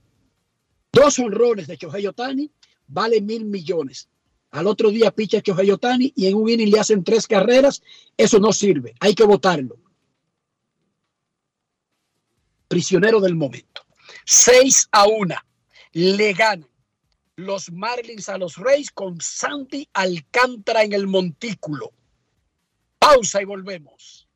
Dos 0.92 1.18
honrones 1.18 1.66
de 1.66 1.76
Shohei 1.76 2.06
Otani 2.06 2.50
valen 2.88 3.24
mil 3.24 3.46
millones. 3.46 4.06
Al 4.50 4.66
otro 4.66 4.90
día 4.90 5.12
picha 5.12 5.40
Shohei 5.42 5.70
Otani 5.70 6.12
y 6.14 6.26
en 6.26 6.34
un 6.34 6.50
inning 6.50 6.70
le 6.70 6.78
hacen 6.78 7.02
tres 7.02 7.26
carreras. 7.26 7.82
Eso 8.18 8.38
no 8.38 8.52
sirve. 8.52 8.94
Hay 9.00 9.14
que 9.14 9.24
votarlo. 9.24 9.78
Prisionero 12.68 13.22
del 13.22 13.34
momento. 13.34 13.80
6 14.26 14.88
a 14.92 15.06
1. 15.06 15.34
Le 15.92 16.34
ganan 16.34 16.68
los 17.36 17.72
Marlins 17.72 18.28
a 18.28 18.36
los 18.36 18.56
Reyes 18.56 18.90
con 18.90 19.18
Sandy 19.22 19.88
Alcántara 19.94 20.82
en 20.82 20.92
el 20.92 21.06
montículo. 21.06 21.94
Pausa 23.08 23.40
y 23.40 23.46
volvemos. 23.46 24.28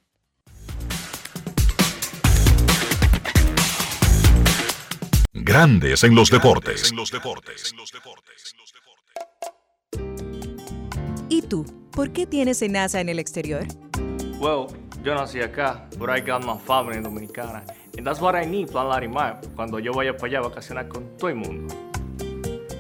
Grandes 5.34 6.04
en 6.04 6.14
los 6.14 6.30
deportes. 6.30 6.90
¿Y 11.28 11.42
tú? 11.42 11.66
¿Por 11.92 12.12
qué 12.12 12.26
tienes 12.26 12.62
NASA 12.62 13.02
en 13.02 13.10
el 13.10 13.18
exterior? 13.18 13.66
Well, 14.40 14.68
yo 15.02 15.14
nací 15.14 15.42
acá, 15.42 15.86
but 15.98 16.08
I 16.08 16.20
got 16.22 16.42
my 16.42 16.56
family 16.66 16.98
dominicana. 17.02 17.64
And 17.98 18.06
that's 18.06 18.22
what 18.22 18.34
I 18.34 18.46
need, 18.46 18.70
Plan 18.70 18.88
Larimar, 18.88 19.42
cuando 19.54 19.80
yo 19.80 19.92
vaya 19.92 20.16
para 20.16 20.28
allá 20.28 20.38
a 20.38 20.48
vacacionar 20.48 20.88
con 20.88 21.14
todo 21.18 21.28
el 21.28 21.36
mundo. 21.36 21.91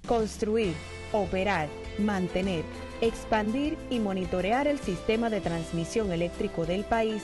Construir, 0.08 0.74
operar, 1.14 1.68
mantener, 1.98 2.64
expandir 3.02 3.76
y 3.90 3.98
monitorear 3.98 4.68
el 4.68 4.78
sistema 4.78 5.32
de 5.32 5.42
transmisión 5.42 6.12
eléctrico 6.12 6.68
del 6.68 6.84
país 6.84 7.24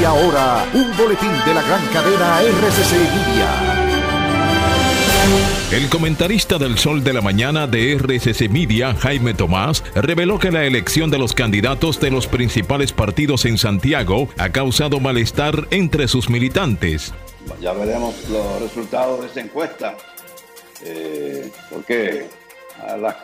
Y 0.00 0.04
ahora, 0.04 0.66
un 0.74 0.96
boletín 0.96 1.32
de 1.46 1.54
la 1.54 1.62
gran 1.62 1.86
cadena 1.86 2.40
RCC 2.42 2.92
Media. 2.92 3.86
El 5.72 5.88
comentarista 5.88 6.58
del 6.58 6.78
Sol 6.78 7.02
de 7.02 7.12
la 7.12 7.20
Mañana 7.20 7.66
de 7.66 7.94
RCC 7.94 8.48
Media, 8.48 8.94
Jaime 8.94 9.34
Tomás, 9.34 9.82
reveló 9.94 10.38
que 10.38 10.50
la 10.50 10.64
elección 10.64 11.10
de 11.10 11.18
los 11.18 11.34
candidatos 11.34 11.98
de 11.98 12.10
los 12.10 12.26
principales 12.26 12.92
partidos 12.92 13.44
en 13.46 13.58
Santiago 13.58 14.28
ha 14.38 14.50
causado 14.50 15.00
malestar 15.00 15.66
entre 15.70 16.08
sus 16.08 16.28
militantes. 16.30 17.12
Ya 17.60 17.72
veremos 17.72 18.14
los 18.28 18.60
resultados 18.60 19.22
de 19.22 19.26
esa 19.28 19.40
encuesta, 19.40 19.96
eh, 20.84 21.50
porque 21.70 22.26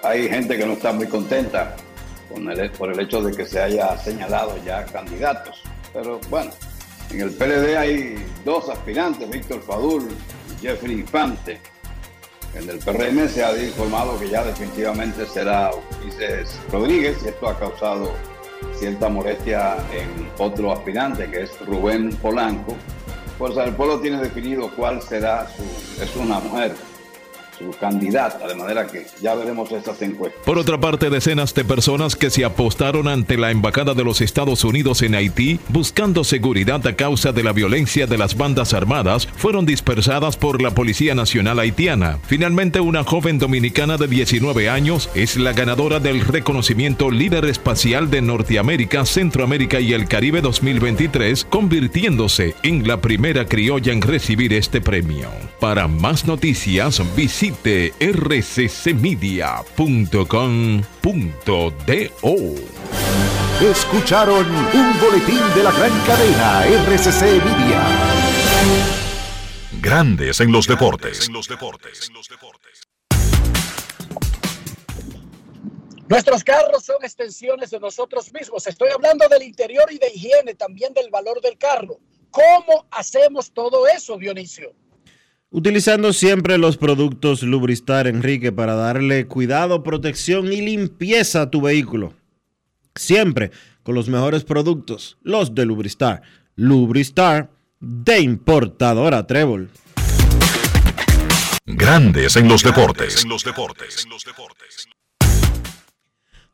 hay 0.02 0.28
gente 0.28 0.56
que 0.56 0.66
no 0.66 0.72
está 0.72 0.92
muy 0.92 1.06
contenta 1.06 1.76
por 2.76 2.92
el 2.92 3.00
hecho 3.00 3.22
de 3.22 3.34
que 3.36 3.46
se 3.46 3.60
haya 3.60 3.96
señalado 3.98 4.56
ya 4.64 4.84
candidatos. 4.86 5.62
Pero 5.92 6.20
bueno, 6.30 6.50
en 7.10 7.20
el 7.20 7.30
PLD 7.30 7.76
hay 7.76 8.26
dos 8.44 8.68
aspirantes, 8.68 9.28
Víctor 9.28 9.62
Fadul 9.62 10.08
y 10.50 10.66
Jeffrey 10.66 11.00
Infante. 11.00 11.60
En 12.54 12.68
el 12.68 12.78
PRM 12.78 13.28
se 13.28 13.42
ha 13.42 13.56
informado 13.56 14.18
que 14.18 14.28
ya 14.28 14.44
definitivamente 14.44 15.26
será 15.26 15.70
Ulises 16.02 16.58
Rodríguez 16.70 17.18
y 17.24 17.28
esto 17.28 17.48
ha 17.48 17.58
causado 17.58 18.12
cierta 18.74 19.08
molestia 19.08 19.76
en 19.92 20.30
otro 20.38 20.72
aspirante 20.72 21.30
que 21.30 21.42
es 21.42 21.60
Rubén 21.66 22.14
Polanco. 22.16 22.76
Fuerza 23.38 23.62
del 23.62 23.74
Pueblo 23.74 24.00
tiene 24.00 24.18
definido 24.18 24.70
cuál 24.76 25.00
será 25.00 25.48
su, 25.48 25.62
es 26.02 26.14
una 26.16 26.40
mujer, 26.40 26.74
su 27.62 27.78
candidata, 27.78 28.46
de 28.46 28.54
manera 28.54 28.86
que 28.86 29.06
ya 29.20 29.34
veremos 29.34 29.70
estas 29.72 30.00
encuestas. 30.02 30.42
Por 30.44 30.58
otra 30.58 30.80
parte, 30.80 31.10
decenas 31.10 31.54
de 31.54 31.64
personas 31.64 32.16
que 32.16 32.30
se 32.30 32.44
apostaron 32.44 33.08
ante 33.08 33.36
la 33.36 33.50
Embajada 33.50 33.94
de 33.94 34.04
los 34.04 34.20
Estados 34.20 34.64
Unidos 34.64 35.02
en 35.02 35.14
Haití 35.14 35.60
buscando 35.68 36.24
seguridad 36.24 36.86
a 36.86 36.96
causa 36.96 37.32
de 37.32 37.42
la 37.42 37.52
violencia 37.52 38.06
de 38.06 38.18
las 38.18 38.36
bandas 38.36 38.74
armadas 38.74 39.28
fueron 39.36 39.66
dispersadas 39.66 40.36
por 40.36 40.62
la 40.62 40.72
Policía 40.72 41.14
Nacional 41.14 41.58
Haitiana. 41.58 42.18
Finalmente, 42.26 42.80
una 42.80 43.04
joven 43.04 43.38
dominicana 43.38 43.96
de 43.96 44.08
19 44.08 44.68
años 44.68 45.08
es 45.14 45.36
la 45.36 45.52
ganadora 45.52 46.00
del 46.00 46.20
reconocimiento 46.20 47.10
Líder 47.10 47.44
Espacial 47.44 48.10
de 48.10 48.22
Norteamérica, 48.22 49.04
Centroamérica 49.04 49.80
y 49.80 49.92
el 49.92 50.06
Caribe 50.08 50.40
2023, 50.40 51.44
convirtiéndose 51.44 52.54
en 52.62 52.86
la 52.86 53.00
primera 53.00 53.46
criolla 53.46 53.92
en 53.92 54.02
recibir 54.02 54.52
este 54.52 54.80
premio. 54.80 55.28
Para 55.60 55.88
más 55.88 56.26
noticias, 56.26 57.02
visite 57.52 57.92
rccmedia.com.do. 58.00 58.80
Escucharon 63.60 64.46
un 64.46 65.00
boletín 65.00 65.40
de 65.54 65.62
la 65.62 65.70
gran 65.72 65.92
cadena 66.04 66.66
RCC 66.66 67.22
Media. 67.44 67.86
Grandes 69.80 70.40
en 70.40 70.50
los 70.52 70.66
deportes. 70.66 71.28
Nuestros 76.08 76.44
carros 76.44 76.84
son 76.84 76.96
extensiones 77.02 77.70
de 77.70 77.80
nosotros 77.80 78.32
mismos. 78.32 78.66
Estoy 78.66 78.90
hablando 78.90 79.28
del 79.28 79.42
interior 79.42 79.90
y 79.90 79.98
de 79.98 80.08
higiene, 80.12 80.54
también 80.54 80.92
del 80.92 81.10
valor 81.10 81.40
del 81.40 81.56
carro. 81.56 81.98
¿Cómo 82.30 82.86
hacemos 82.90 83.52
todo 83.52 83.86
eso, 83.86 84.18
Dionisio? 84.18 84.74
Utilizando 85.54 86.14
siempre 86.14 86.56
los 86.56 86.78
productos 86.78 87.42
Lubristar, 87.42 88.06
Enrique, 88.06 88.52
para 88.52 88.74
darle 88.74 89.26
cuidado, 89.26 89.82
protección 89.82 90.50
y 90.50 90.62
limpieza 90.62 91.42
a 91.42 91.50
tu 91.50 91.60
vehículo. 91.60 92.14
Siempre 92.94 93.50
con 93.82 93.94
los 93.94 94.08
mejores 94.08 94.44
productos, 94.44 95.18
los 95.22 95.54
de 95.54 95.66
Lubristar. 95.66 96.22
Lubristar 96.56 97.50
de 97.80 98.20
importadora 98.20 99.26
Trébol. 99.26 99.68
Grandes 101.66 102.36
en 102.36 102.48
los 102.48 102.62
deportes. 102.62 103.26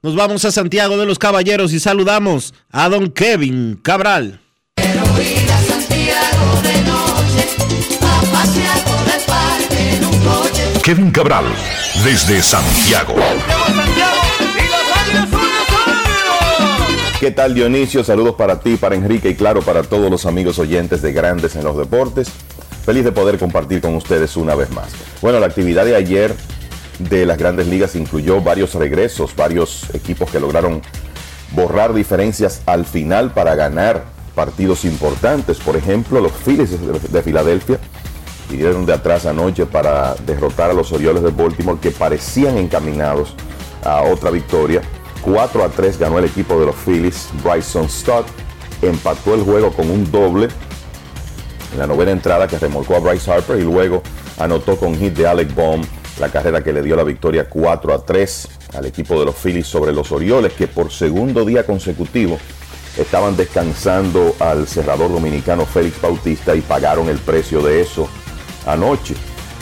Nos 0.02 0.16
vamos 0.16 0.44
a 0.44 0.50
Santiago 0.50 0.96
de 0.96 1.06
los 1.06 1.20
Caballeros 1.20 1.72
y 1.72 1.78
saludamos 1.78 2.52
a 2.72 2.88
don 2.88 3.12
Kevin 3.12 3.76
Cabral. 3.80 4.40
Kevin 10.88 11.10
Cabral, 11.10 11.44
desde 12.02 12.42
Santiago. 12.42 13.14
¿Qué 17.20 17.30
tal 17.30 17.52
Dionisio? 17.52 18.02
Saludos 18.02 18.36
para 18.36 18.60
ti, 18.60 18.76
para 18.76 18.94
Enrique 18.94 19.28
y 19.28 19.34
claro 19.34 19.60
para 19.60 19.82
todos 19.82 20.10
los 20.10 20.24
amigos 20.24 20.58
oyentes 20.58 21.02
de 21.02 21.12
Grandes 21.12 21.56
en 21.56 21.64
los 21.64 21.76
Deportes. 21.76 22.30
Feliz 22.86 23.04
de 23.04 23.12
poder 23.12 23.38
compartir 23.38 23.82
con 23.82 23.96
ustedes 23.96 24.34
una 24.38 24.54
vez 24.54 24.70
más. 24.70 24.88
Bueno, 25.20 25.38
la 25.40 25.46
actividad 25.48 25.84
de 25.84 25.94
ayer 25.94 26.34
de 27.00 27.26
las 27.26 27.36
grandes 27.36 27.66
ligas 27.66 27.94
incluyó 27.94 28.40
varios 28.40 28.74
regresos, 28.74 29.36
varios 29.36 29.94
equipos 29.94 30.30
que 30.30 30.40
lograron 30.40 30.80
borrar 31.50 31.92
diferencias 31.92 32.62
al 32.64 32.86
final 32.86 33.32
para 33.32 33.54
ganar 33.56 34.04
partidos 34.34 34.86
importantes. 34.86 35.58
Por 35.58 35.76
ejemplo, 35.76 36.22
los 36.22 36.32
Phillies 36.32 36.70
de 36.70 36.98
de 36.98 37.22
Filadelfia 37.22 37.78
vinieron 38.50 38.86
de 38.86 38.94
atrás 38.94 39.26
anoche 39.26 39.66
para 39.66 40.14
derrotar 40.26 40.70
a 40.70 40.74
los 40.74 40.92
Orioles 40.92 41.22
de 41.22 41.30
Baltimore 41.30 41.78
que 41.80 41.90
parecían 41.90 42.56
encaminados 42.56 43.34
a 43.84 44.02
otra 44.02 44.30
victoria. 44.30 44.82
4 45.22 45.64
a 45.64 45.68
3 45.68 45.98
ganó 45.98 46.18
el 46.18 46.24
equipo 46.24 46.58
de 46.58 46.66
los 46.66 46.76
Phillies. 46.76 47.28
Bryson 47.44 47.88
Stott 47.88 48.26
empató 48.82 49.34
el 49.34 49.42
juego 49.42 49.72
con 49.72 49.90
un 49.90 50.10
doble 50.10 50.48
en 51.72 51.78
la 51.78 51.86
novena 51.86 52.12
entrada 52.12 52.48
que 52.48 52.58
remolcó 52.58 52.96
a 52.96 53.00
Bryce 53.00 53.30
Harper 53.30 53.58
y 53.58 53.64
luego 53.64 54.02
anotó 54.38 54.76
con 54.76 54.96
hit 54.96 55.14
de 55.14 55.26
Alec 55.26 55.54
Baum 55.54 55.82
la 56.18 56.30
carrera 56.30 56.62
que 56.62 56.72
le 56.72 56.82
dio 56.82 56.96
la 56.96 57.04
victoria 57.04 57.48
4 57.48 57.94
a 57.94 58.04
3 58.04 58.48
al 58.74 58.86
equipo 58.86 59.18
de 59.18 59.26
los 59.26 59.36
Phillies 59.36 59.66
sobre 59.66 59.92
los 59.92 60.10
Orioles 60.10 60.52
que 60.54 60.66
por 60.66 60.90
segundo 60.90 61.44
día 61.44 61.64
consecutivo 61.64 62.38
estaban 62.96 63.36
descansando 63.36 64.34
al 64.40 64.66
cerrador 64.66 65.12
dominicano 65.12 65.66
Félix 65.66 66.00
Bautista 66.00 66.54
y 66.54 66.60
pagaron 66.60 67.08
el 67.08 67.18
precio 67.18 67.62
de 67.62 67.82
eso 67.82 68.08
anoche. 68.72 69.14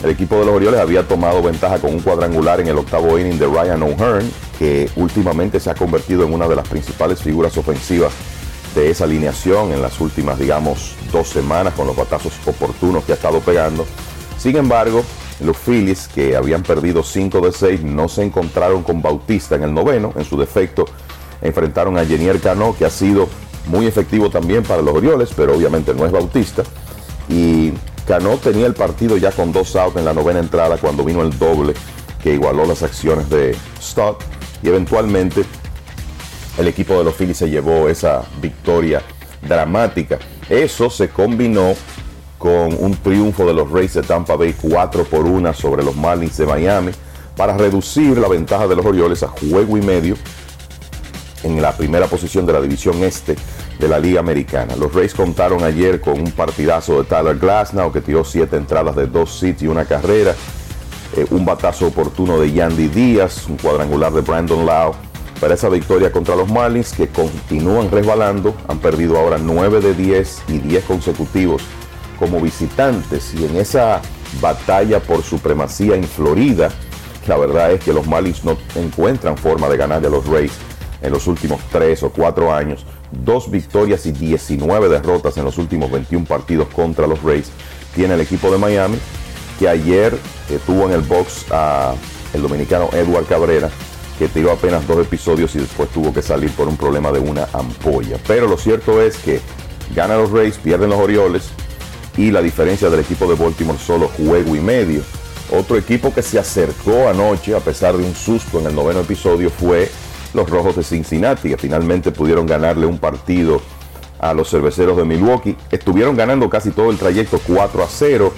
El 0.02 0.10
equipo 0.10 0.36
de 0.36 0.44
los 0.44 0.54
Orioles 0.54 0.80
había 0.80 1.08
tomado 1.08 1.42
ventaja 1.42 1.78
con 1.78 1.94
un 1.94 2.00
cuadrangular 2.00 2.60
en 2.60 2.68
el 2.68 2.76
octavo 2.76 3.18
inning 3.18 3.38
de 3.38 3.46
Ryan 3.46 3.82
O'Hearn, 3.82 4.30
que 4.58 4.90
últimamente 4.96 5.58
se 5.58 5.70
ha 5.70 5.74
convertido 5.74 6.24
en 6.24 6.34
una 6.34 6.46
de 6.46 6.56
las 6.56 6.68
principales 6.68 7.22
figuras 7.22 7.56
ofensivas 7.56 8.12
de 8.74 8.90
esa 8.90 9.04
alineación 9.04 9.72
en 9.72 9.80
las 9.80 10.00
últimas, 10.00 10.38
digamos, 10.38 10.96
dos 11.10 11.28
semanas 11.28 11.72
con 11.74 11.86
los 11.86 11.96
batazos 11.96 12.34
oportunos 12.44 13.04
que 13.04 13.12
ha 13.12 13.14
estado 13.14 13.40
pegando. 13.40 13.86
Sin 14.36 14.56
embargo, 14.56 15.02
los 15.40 15.56
Phillies, 15.56 16.08
que 16.08 16.36
habían 16.36 16.62
perdido 16.62 17.02
5 17.02 17.40
de 17.40 17.52
6, 17.52 17.82
no 17.82 18.08
se 18.08 18.22
encontraron 18.22 18.82
con 18.82 19.00
Bautista 19.00 19.56
en 19.56 19.62
el 19.62 19.72
noveno. 19.72 20.12
En 20.16 20.24
su 20.24 20.38
defecto, 20.38 20.84
enfrentaron 21.40 21.98
a 21.98 22.04
Jenier 22.04 22.40
Cano, 22.40 22.74
que 22.78 22.84
ha 22.84 22.90
sido 22.90 23.28
muy 23.66 23.86
efectivo 23.86 24.30
también 24.30 24.62
para 24.62 24.82
los 24.82 24.94
Orioles, 24.94 25.30
pero 25.34 25.56
obviamente 25.56 25.94
no 25.94 26.06
es 26.06 26.12
Bautista. 26.12 26.62
Y 27.28 27.72
Cano 28.06 28.36
tenía 28.36 28.66
el 28.66 28.74
partido 28.74 29.16
ya 29.16 29.32
con 29.32 29.52
dos 29.52 29.74
outs 29.76 29.96
en 29.96 30.04
la 30.04 30.14
novena 30.14 30.38
entrada 30.38 30.78
cuando 30.78 31.04
vino 31.04 31.22
el 31.22 31.36
doble 31.38 31.74
que 32.22 32.34
igualó 32.34 32.64
las 32.64 32.82
acciones 32.82 33.28
de 33.28 33.56
Stott 33.80 34.22
y 34.62 34.68
eventualmente 34.68 35.44
el 36.58 36.68
equipo 36.68 36.94
de 36.98 37.04
los 37.04 37.14
Phillies 37.14 37.36
se 37.36 37.50
llevó 37.50 37.88
esa 37.88 38.22
victoria 38.40 39.02
dramática. 39.42 40.18
Eso 40.48 40.88
se 40.88 41.08
combinó 41.08 41.74
con 42.38 42.76
un 42.78 42.96
triunfo 42.96 43.46
de 43.46 43.54
los 43.54 43.70
Rays 43.70 43.94
de 43.94 44.02
Tampa 44.02 44.36
Bay 44.36 44.54
4 44.60 45.04
por 45.04 45.24
1 45.24 45.54
sobre 45.54 45.82
los 45.82 45.96
Marlins 45.96 46.36
de 46.36 46.46
Miami 46.46 46.92
para 47.36 47.56
reducir 47.56 48.18
la 48.18 48.28
ventaja 48.28 48.66
de 48.66 48.76
los 48.76 48.86
Orioles 48.86 49.22
a 49.22 49.28
juego 49.28 49.76
y 49.76 49.82
medio 49.82 50.16
en 51.46 51.62
la 51.62 51.72
primera 51.72 52.06
posición 52.06 52.44
de 52.44 52.52
la 52.52 52.60
división 52.60 53.02
este 53.02 53.36
de 53.78 53.88
la 53.88 53.98
Liga 53.98 54.20
Americana. 54.20 54.74
Los 54.76 54.92
Rays 54.92 55.14
contaron 55.14 55.62
ayer 55.62 56.00
con 56.00 56.20
un 56.20 56.32
partidazo 56.32 57.02
de 57.02 57.08
Tyler 57.08 57.38
Glasnow 57.38 57.92
que 57.92 58.00
tiró 58.00 58.24
siete 58.24 58.56
entradas 58.56 58.96
de 58.96 59.06
dos 59.06 59.42
hits 59.42 59.62
y 59.62 59.68
una 59.68 59.84
carrera, 59.84 60.34
eh, 61.16 61.26
un 61.30 61.44
batazo 61.44 61.86
oportuno 61.86 62.40
de 62.40 62.52
Yandy 62.52 62.88
Díaz, 62.88 63.46
un 63.48 63.56
cuadrangular 63.56 64.12
de 64.12 64.22
Brandon 64.22 64.66
Lau. 64.66 64.92
Para 65.40 65.54
esa 65.54 65.68
victoria 65.68 66.10
contra 66.10 66.34
los 66.34 66.50
Marlins 66.50 66.92
que 66.92 67.08
continúan 67.08 67.90
resbalando, 67.90 68.54
han 68.68 68.78
perdido 68.78 69.18
ahora 69.18 69.36
9 69.38 69.80
de 69.80 69.94
10 69.94 70.42
y 70.48 70.58
10 70.58 70.84
consecutivos 70.84 71.62
como 72.18 72.40
visitantes. 72.40 73.34
Y 73.34 73.44
en 73.44 73.56
esa 73.56 74.00
batalla 74.40 74.98
por 74.98 75.22
supremacía 75.22 75.94
en 75.94 76.04
Florida, 76.04 76.70
la 77.28 77.36
verdad 77.36 77.72
es 77.72 77.84
que 77.84 77.92
los 77.92 78.06
Marlins 78.06 78.44
no 78.44 78.56
encuentran 78.74 79.36
forma 79.36 79.68
de 79.68 79.76
ganarle 79.76 80.08
a 80.08 80.10
los 80.10 80.26
Rays 80.26 80.52
en 81.06 81.12
los 81.12 81.26
últimos 81.26 81.60
3 81.70 82.02
o 82.02 82.10
4 82.10 82.52
años. 82.52 82.84
Dos 83.12 83.50
victorias 83.50 84.04
y 84.06 84.12
19 84.12 84.88
derrotas 84.88 85.36
en 85.36 85.44
los 85.44 85.56
últimos 85.56 85.90
21 85.90 86.26
partidos 86.26 86.68
contra 86.68 87.06
los 87.06 87.22
Rays 87.22 87.50
tiene 87.94 88.14
el 88.14 88.20
equipo 88.20 88.50
de 88.50 88.58
Miami, 88.58 88.98
que 89.58 89.68
ayer 89.68 90.16
tuvo 90.66 90.84
en 90.84 90.92
el 90.92 91.00
box 91.00 91.46
a 91.50 91.94
el 92.34 92.42
dominicano 92.42 92.90
Edward 92.92 93.24
Cabrera, 93.24 93.70
que 94.18 94.28
tiró 94.28 94.52
apenas 94.52 94.86
dos 94.86 94.98
episodios 94.98 95.54
y 95.54 95.60
después 95.60 95.88
tuvo 95.90 96.12
que 96.12 96.22
salir 96.22 96.50
por 96.50 96.68
un 96.68 96.76
problema 96.76 97.10
de 97.12 97.20
una 97.20 97.48
ampolla. 97.52 98.18
Pero 98.26 98.48
lo 98.48 98.58
cierto 98.58 99.00
es 99.00 99.16
que 99.16 99.40
ganan 99.94 100.18
los 100.18 100.30
Rays, 100.30 100.58
pierden 100.58 100.90
los 100.90 100.98
Orioles 100.98 101.44
y 102.16 102.30
la 102.30 102.42
diferencia 102.42 102.90
del 102.90 103.00
equipo 103.00 103.26
de 103.26 103.34
Baltimore 103.34 103.78
solo 103.78 104.08
juego 104.08 104.56
y 104.56 104.60
medio. 104.60 105.02
Otro 105.50 105.76
equipo 105.76 106.12
que 106.12 106.22
se 106.22 106.38
acercó 106.38 107.08
anoche 107.08 107.54
a 107.54 107.60
pesar 107.60 107.96
de 107.96 108.04
un 108.04 108.14
susto 108.14 108.58
en 108.58 108.66
el 108.66 108.74
noveno 108.74 109.00
episodio 109.00 109.48
fue 109.48 109.88
los 110.36 110.48
Rojos 110.50 110.76
de 110.76 110.84
Cincinnati, 110.84 111.48
que 111.48 111.56
finalmente 111.56 112.12
pudieron 112.12 112.46
ganarle 112.46 112.86
un 112.86 112.98
partido 112.98 113.60
a 114.20 114.34
los 114.34 114.50
cerveceros 114.50 114.96
de 114.96 115.04
Milwaukee. 115.04 115.56
Estuvieron 115.70 116.14
ganando 116.14 116.48
casi 116.48 116.70
todo 116.70 116.90
el 116.90 116.98
trayecto 116.98 117.40
4 117.44 117.82
a 117.82 117.88
0. 117.88 118.32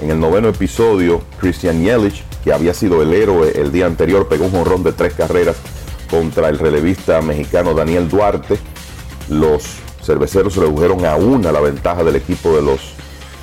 En 0.00 0.10
el 0.10 0.18
noveno 0.18 0.48
episodio, 0.48 1.22
Christian 1.38 1.80
Yelich, 1.82 2.24
que 2.42 2.52
había 2.52 2.74
sido 2.74 3.00
el 3.00 3.14
héroe 3.14 3.52
el 3.54 3.70
día 3.70 3.86
anterior, 3.86 4.28
pegó 4.28 4.46
un 4.46 4.50
jonrón 4.50 4.82
de 4.82 4.92
tres 4.92 5.14
carreras 5.14 5.56
contra 6.10 6.48
el 6.48 6.58
relevista 6.58 7.22
mexicano 7.22 7.72
Daniel 7.72 8.08
Duarte. 8.08 8.58
Los 9.28 9.62
cerveceros 10.02 10.56
redujeron 10.56 11.06
a 11.06 11.14
una 11.14 11.52
la 11.52 11.60
ventaja 11.60 12.02
del 12.02 12.16
equipo 12.16 12.54
de 12.54 12.62
los 12.62 12.94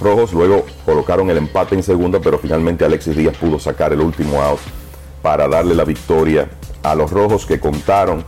rojos. 0.02 0.34
Luego 0.34 0.66
colocaron 0.86 1.30
el 1.30 1.38
empate 1.38 1.76
en 1.76 1.84
segunda, 1.84 2.20
pero 2.20 2.38
finalmente 2.38 2.84
Alexis 2.84 3.16
Díaz 3.16 3.38
pudo 3.38 3.58
sacar 3.58 3.94
el 3.94 4.02
último 4.02 4.42
out 4.42 4.60
para 5.22 5.48
darle 5.48 5.76
la 5.76 5.86
victoria 5.86 6.50
a 6.84 6.96
los 6.96 7.12
rojos 7.12 7.46
que 7.46 7.60
contaron 7.60 8.24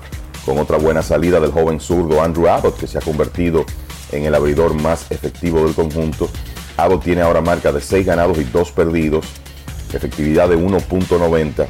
con 0.46 0.58
otra 0.58 0.78
buena 0.78 1.02
salida 1.02 1.40
del 1.40 1.52
joven 1.52 1.80
zurdo 1.80 2.22
Andrew 2.22 2.48
Abbott, 2.48 2.78
que 2.78 2.88
se 2.88 2.98
ha 2.98 3.02
convertido 3.02 3.66
en 4.12 4.26
el 4.26 4.36
abridor 4.36 4.74
más 4.74 5.10
efectivo 5.12 5.64
del 5.64 5.74
conjunto. 5.74 6.30
Abbott 6.78 7.04
tiene 7.04 7.22
ahora 7.22 7.42
marca 7.42 7.72
de 7.72 7.82
6 7.82 8.06
ganados 8.06 8.38
y 8.38 8.44
2 8.44 8.72
perdidos. 8.72 9.26
efectividad 9.94 10.50
de 10.50 10.58
1.90 10.58 11.68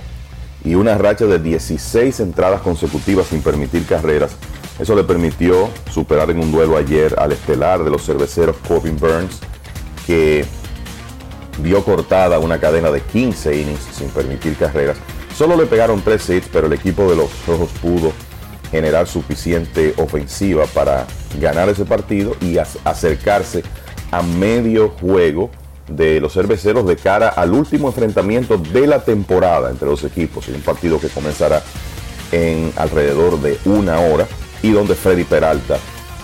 y 0.64 0.76
una 0.76 0.98
racha 0.98 1.26
de 1.26 1.40
16 1.40 2.22
entradas 2.22 2.62
consecutivas 2.62 3.28
sin 3.28 3.42
permitir 3.42 3.86
carreras. 3.86 4.32
Eso 4.80 4.96
le 4.96 5.04
permitió 5.04 5.70
superar 5.92 6.32
en 6.32 6.40
un 6.40 6.52
duelo 6.52 6.78
ayer 6.78 7.14
al 7.18 7.34
estelar 7.34 7.84
de 7.84 7.92
los 7.92 8.06
cerveceros 8.06 8.56
Corbin 8.68 8.98
Burns, 8.98 9.40
que 10.08 10.46
vio 11.60 11.84
cortada 11.84 12.40
una 12.40 12.60
cadena 12.60 12.92
de 12.92 13.02
15 13.02 13.56
innings 13.56 13.82
sin 13.92 14.10
permitir 14.10 14.56
carreras. 14.56 14.98
Solo 15.36 15.56
le 15.58 15.66
pegaron 15.66 16.02
3 16.02 16.30
hits, 16.30 16.48
pero 16.52 16.68
el 16.68 16.74
equipo 16.74 17.10
de 17.10 17.16
los 17.16 17.30
Rojos 17.48 17.70
pudo 17.82 18.12
generar 18.72 19.08
suficiente 19.08 19.94
ofensiva 19.98 20.66
para 20.68 21.06
ganar 21.40 21.70
ese 21.70 21.86
partido 21.86 22.36
y 22.42 22.54
ac- 22.56 22.78
acercarse 22.84 23.64
a 24.12 24.22
medio 24.22 24.90
juego 24.90 25.50
de 25.88 26.20
los 26.22 26.34
cerveceros 26.34 26.86
de 26.88 26.96
cara 26.96 27.30
al 27.30 27.52
último 27.54 27.88
enfrentamiento 27.90 28.58
de 28.58 28.88
la 28.88 29.04
temporada 29.04 29.70
entre 29.70 29.88
los 29.88 30.04
equipos. 30.04 30.48
Un 30.48 30.62
partido 30.62 31.00
que 31.00 31.10
comenzará 31.10 31.62
en 32.32 32.72
alrededor 32.78 33.40
de 33.42 33.60
una 33.66 34.00
hora 34.00 34.28
y 34.62 34.72
donde 34.72 34.96
Freddy 34.96 35.24
Peralta 35.24 35.78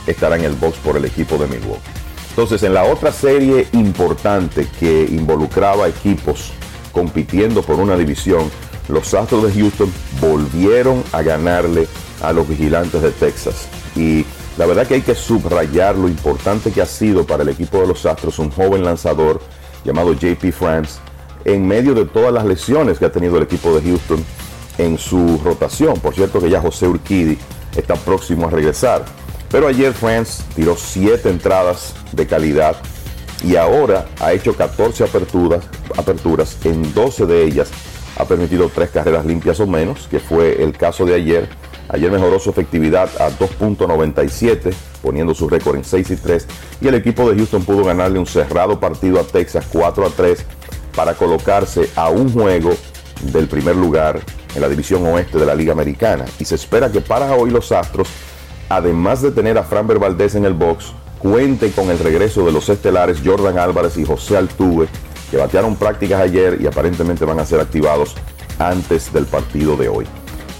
estará 0.07 0.37
en 0.37 0.43
el 0.45 0.53
box 0.53 0.77
por 0.77 0.97
el 0.97 1.05
equipo 1.05 1.37
de 1.37 1.47
Milwaukee. 1.47 1.81
Entonces, 2.29 2.63
en 2.63 2.73
la 2.73 2.83
otra 2.85 3.11
serie 3.11 3.67
importante 3.73 4.67
que 4.79 5.03
involucraba 5.03 5.87
equipos 5.87 6.51
compitiendo 6.93 7.61
por 7.63 7.75
una 7.79 7.97
división, 7.97 8.49
los 8.89 9.13
Astros 9.13 9.43
de 9.43 9.61
Houston 9.61 9.91
volvieron 10.19 11.03
a 11.11 11.21
ganarle 11.21 11.87
a 12.21 12.33
los 12.33 12.47
vigilantes 12.47 13.01
de 13.01 13.11
Texas. 13.11 13.67
Y 13.95 14.25
la 14.57 14.65
verdad 14.65 14.87
que 14.87 14.95
hay 14.95 15.01
que 15.01 15.15
subrayar 15.15 15.95
lo 15.95 16.09
importante 16.09 16.71
que 16.71 16.81
ha 16.81 16.85
sido 16.85 17.25
para 17.25 17.43
el 17.43 17.49
equipo 17.49 17.79
de 17.79 17.87
los 17.87 18.05
Astros 18.05 18.39
un 18.39 18.51
joven 18.51 18.83
lanzador 18.83 19.39
llamado 19.85 20.13
JP 20.13 20.51
France 20.51 20.99
en 21.45 21.67
medio 21.67 21.93
de 21.93 22.05
todas 22.05 22.33
las 22.33 22.45
lesiones 22.45 22.99
que 22.99 23.05
ha 23.05 23.11
tenido 23.11 23.37
el 23.37 23.43
equipo 23.43 23.73
de 23.73 23.81
Houston 23.81 24.23
en 24.77 24.97
su 24.97 25.39
rotación. 25.43 25.99
Por 25.99 26.15
cierto 26.15 26.41
que 26.41 26.49
ya 26.49 26.59
José 26.59 26.87
Urquidi 26.87 27.37
está 27.75 27.95
próximo 27.95 28.47
a 28.47 28.49
regresar. 28.49 29.05
Pero 29.51 29.67
ayer 29.67 29.93
France 29.93 30.43
tiró 30.55 30.75
7 30.75 31.29
entradas 31.29 31.93
de 32.11 32.27
calidad 32.27 32.75
y 33.43 33.55
ahora 33.55 34.07
ha 34.19 34.33
hecho 34.33 34.55
14 34.55 35.05
aperturas, 35.05 35.63
aperturas. 35.97 36.57
En 36.65 36.93
12 36.93 37.25
de 37.25 37.45
ellas 37.45 37.69
ha 38.19 38.25
permitido 38.25 38.69
3 38.73 38.89
carreras 38.91 39.25
limpias 39.25 39.59
o 39.59 39.65
menos, 39.65 40.07
que 40.11 40.19
fue 40.19 40.61
el 40.61 40.77
caso 40.77 41.05
de 41.05 41.15
ayer. 41.15 41.49
Ayer 41.87 42.11
mejoró 42.11 42.37
su 42.37 42.51
efectividad 42.51 43.09
a 43.19 43.31
2.97, 43.31 44.73
poniendo 45.01 45.33
su 45.33 45.49
récord 45.49 45.77
en 45.77 45.83
6 45.83 46.11
y 46.11 46.15
3. 46.17 46.47
Y 46.81 46.87
el 46.87 46.95
equipo 46.95 47.27
de 47.29 47.37
Houston 47.37 47.63
pudo 47.63 47.85
ganarle 47.85 48.19
un 48.19 48.27
cerrado 48.27 48.79
partido 48.79 49.19
a 49.19 49.23
Texas 49.23 49.65
4 49.71 50.05
a 50.05 50.09
3 50.09 50.45
para 50.95 51.13
colocarse 51.15 51.89
a 51.95 52.09
un 52.09 52.31
juego 52.31 52.71
del 53.31 53.47
primer 53.47 53.75
lugar 53.75 54.19
en 54.53 54.61
la 54.61 54.69
división 54.69 55.05
oeste 55.07 55.37
de 55.37 55.45
la 55.45 55.55
Liga 55.55 55.71
Americana. 55.71 56.25
Y 56.39 56.45
se 56.45 56.55
espera 56.55 56.91
que 56.91 57.01
para 57.01 57.33
hoy 57.33 57.49
los 57.49 57.71
Astros, 57.71 58.09
además 58.67 59.21
de 59.21 59.31
tener 59.31 59.57
a 59.57 59.63
Framber 59.63 59.97
Valdez 59.97 60.35
en 60.35 60.45
el 60.45 60.53
box, 60.53 60.93
cuente 61.19 61.71
con 61.71 61.89
el 61.89 61.99
regreso 61.99 62.45
de 62.45 62.51
los 62.51 62.69
estelares 62.69 63.21
Jordan 63.23 63.57
Álvarez 63.57 63.97
y 63.97 64.05
José 64.05 64.37
Altuve, 64.37 64.87
que 65.29 65.37
batearon 65.37 65.75
prácticas 65.75 66.21
ayer 66.21 66.57
y 66.61 66.67
aparentemente 66.67 67.25
van 67.25 67.39
a 67.39 67.45
ser 67.45 67.59
activados 67.59 68.15
antes 68.57 69.11
del 69.13 69.25
partido 69.25 69.77
de 69.77 69.89
hoy. 69.89 70.05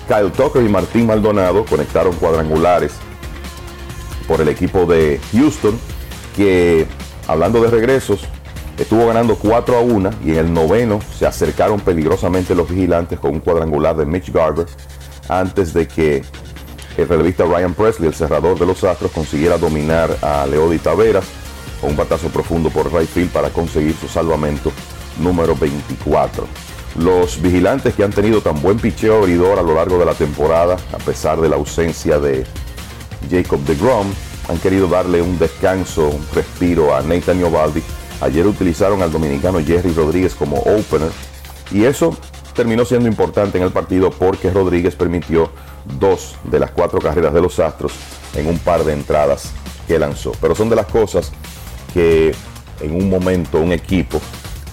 Kyle 0.08 0.32
Tucker 0.32 0.64
y 0.64 0.70
Martín 0.70 1.06
Maldonado 1.06 1.66
conectaron 1.66 2.16
cuadrangulares 2.16 2.94
por 4.28 4.42
el 4.42 4.48
equipo 4.48 4.86
de 4.86 5.20
Houston, 5.34 5.80
que 6.36 6.88
hablando 7.28 7.62
de 7.62 7.70
regresos, 7.70 8.22
estuvo 8.78 9.08
ganando 9.08 9.36
4 9.36 9.78
a 9.78 9.82
1 9.82 10.10
y 10.26 10.32
en 10.32 10.38
el 10.38 10.54
noveno 10.54 11.00
se 11.18 11.26
acercaron 11.26 11.80
peligrosamente 11.80 12.56
los 12.56 12.70
vigilantes 12.70 13.20
con 13.20 13.34
un 13.34 13.40
cuadrangular 13.40 13.96
de 13.96 14.06
Mitch 14.06 14.32
Garber 14.32 14.66
antes 15.28 15.74
de 15.74 15.88
que 15.88 16.24
el 16.98 17.08
relevista 17.08 17.46
Ryan 17.46 17.74
Presley, 17.74 18.08
el 18.08 18.16
cerrador 18.16 18.58
de 18.60 18.66
los 18.66 18.84
Astros, 18.84 19.12
consiguiera 19.12 19.58
dominar 19.58 20.10
a 20.22 20.46
Leody 20.46 20.80
Taveras 20.80 21.26
un 21.82 21.96
batazo 21.96 22.30
profundo 22.30 22.70
por 22.70 22.94
right 22.94 23.10
field 23.10 23.32
para 23.32 23.50
conseguir 23.50 23.96
su 23.96 24.08
salvamento 24.08 24.72
número 25.20 25.56
24. 25.56 26.48
Los 26.98 27.42
vigilantes 27.42 27.94
que 27.94 28.04
han 28.04 28.12
tenido 28.12 28.42
tan 28.42 28.62
buen 28.62 28.78
picheo 28.78 29.20
abridor 29.20 29.60
a 29.60 29.64
lo 29.64 29.76
largo 29.76 29.98
de 29.98 30.06
la 30.06 30.14
temporada, 30.14 30.78
a 30.94 30.98
pesar 30.98 31.40
de 31.40 31.50
la 31.50 31.56
ausencia 31.56 32.20
de 32.20 32.46
Jacob 33.30 33.60
de 33.62 33.76
Grom, 33.76 34.08
han 34.48 34.58
querido 34.58 34.88
darle 34.88 35.22
un 35.22 35.38
descanso, 35.38 36.10
un 36.10 36.26
respiro 36.34 36.96
a 36.96 37.02
Nathan 37.02 37.44
Ovaldi. 37.44 37.84
Ayer 38.22 38.46
utilizaron 38.48 39.02
al 39.02 39.12
dominicano 39.12 39.60
Jerry 39.64 39.94
Rodríguez 39.94 40.34
como 40.34 40.58
opener 40.58 41.12
y 41.72 41.86
eso 41.86 42.18
terminó 42.56 42.84
siendo 42.84 43.08
importante 43.08 43.58
en 43.58 43.64
el 43.64 43.72
partido 43.72 44.10
porque 44.10 44.50
Rodríguez 44.50 44.96
permitió 44.96 45.52
dos 46.00 46.36
de 46.44 46.60
las 46.60 46.72
cuatro 46.72 47.00
carreras 47.00 47.34
de 47.34 47.42
los 47.42 47.60
Astros 47.60 47.94
en 48.36 48.48
un 48.48 48.60
par 48.60 48.84
de 48.84 48.94
entradas 48.94 49.52
que 49.88 50.00
lanzó. 50.00 50.34
Pero 50.42 50.56
son 50.56 50.70
de 50.70 50.76
las 50.76 50.88
cosas 50.88 51.32
que 51.94 52.34
en 52.82 52.96
un 52.96 53.10
momento 53.10 53.60
un 53.60 53.72
equipo 53.72 54.22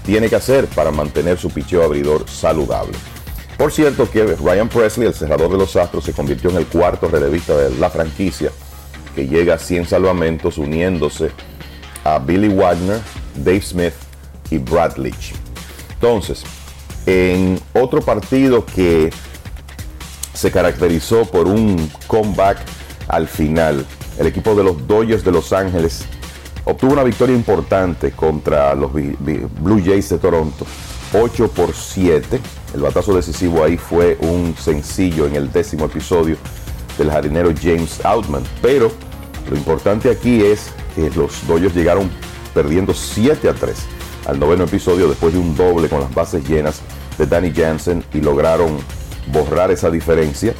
tiene 0.04 0.28
que 0.28 0.36
hacer 0.36 0.66
para 0.68 0.90
mantener 0.90 1.38
su 1.38 1.50
picheo 1.50 1.82
abridor 1.82 2.28
saludable. 2.28 2.96
Por 3.58 3.72
cierto 3.72 4.10
que 4.10 4.36
Ryan 4.36 4.68
Presley, 4.68 5.08
el 5.08 5.14
cerrador 5.14 5.50
de 5.50 5.58
los 5.58 5.74
Astros, 5.76 6.04
se 6.04 6.12
convirtió 6.12 6.50
en 6.50 6.56
el 6.56 6.66
cuarto 6.66 7.08
relevista 7.08 7.56
de 7.56 7.74
la 7.78 7.90
franquicia 7.90 8.50
que 9.14 9.26
llega 9.26 9.54
a 9.54 9.58
100 9.58 9.86
salvamentos 9.86 10.58
uniéndose 10.58 11.30
a 12.04 12.18
Billy 12.18 12.48
Wagner, 12.48 13.00
Dave 13.34 13.62
Smith 13.62 13.94
y 14.50 14.58
Brad 14.58 14.96
Leach. 14.96 15.32
Entonces, 15.94 16.44
en 17.06 17.58
otro 17.72 18.02
partido 18.02 18.64
que 18.66 19.10
se 20.34 20.50
caracterizó 20.50 21.24
por 21.24 21.46
un 21.48 21.90
comeback 22.06 22.58
al 23.08 23.26
final, 23.26 23.86
el 24.18 24.26
equipo 24.26 24.54
de 24.54 24.64
los 24.64 24.86
Dodgers 24.86 25.24
de 25.24 25.32
Los 25.32 25.52
Ángeles 25.54 26.04
obtuvo 26.66 26.92
una 26.92 27.04
victoria 27.04 27.34
importante 27.34 28.12
contra 28.12 28.74
los 28.74 28.92
Blue 28.92 29.82
Jays 29.84 30.10
de 30.10 30.18
Toronto, 30.18 30.66
8 31.12 31.48
por 31.48 31.74
7. 31.74 32.40
El 32.74 32.80
batazo 32.80 33.14
decisivo 33.14 33.64
ahí 33.64 33.76
fue 33.76 34.18
un 34.20 34.54
sencillo 34.58 35.26
en 35.26 35.36
el 35.36 35.50
décimo 35.50 35.86
episodio 35.86 36.36
del 36.98 37.10
jardinero 37.10 37.52
James 37.60 38.04
Outman. 38.04 38.42
Pero 38.60 38.90
lo 39.48 39.56
importante 39.56 40.10
aquí 40.10 40.42
es 40.42 40.70
que 40.94 41.08
los 41.10 41.46
Dodgers 41.46 41.74
llegaron 41.74 42.10
perdiendo 42.52 42.92
7 42.92 43.48
a 43.48 43.54
3 43.54 43.76
al 44.26 44.40
noveno 44.40 44.64
episodio 44.64 45.08
después 45.08 45.32
de 45.32 45.38
un 45.38 45.56
doble 45.56 45.88
con 45.88 46.00
las 46.00 46.12
bases 46.12 46.46
llenas 46.48 46.80
de 47.16 47.26
Danny 47.26 47.52
Jansen 47.52 48.04
y 48.12 48.20
lograron 48.20 48.76
borrar 49.32 49.70
esa 49.70 49.88
diferencia 49.88 50.52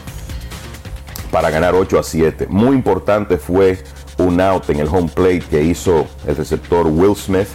para 1.33 1.51
ganar 1.51 1.75
8 1.75 1.99
a 1.99 2.03
7. 2.05 2.47
Muy 2.49 2.77
importante 2.77 3.39
fue 3.39 3.83
un 4.19 4.41
out 4.41 4.69
en 4.71 4.81
el 4.81 4.89
home 4.89 5.09
plate 5.15 5.41
que 5.51 5.63
hizo 5.63 6.07
el 6.27 6.37
receptor 6.37 6.87
Will 6.87 7.15
Smith, 7.17 7.49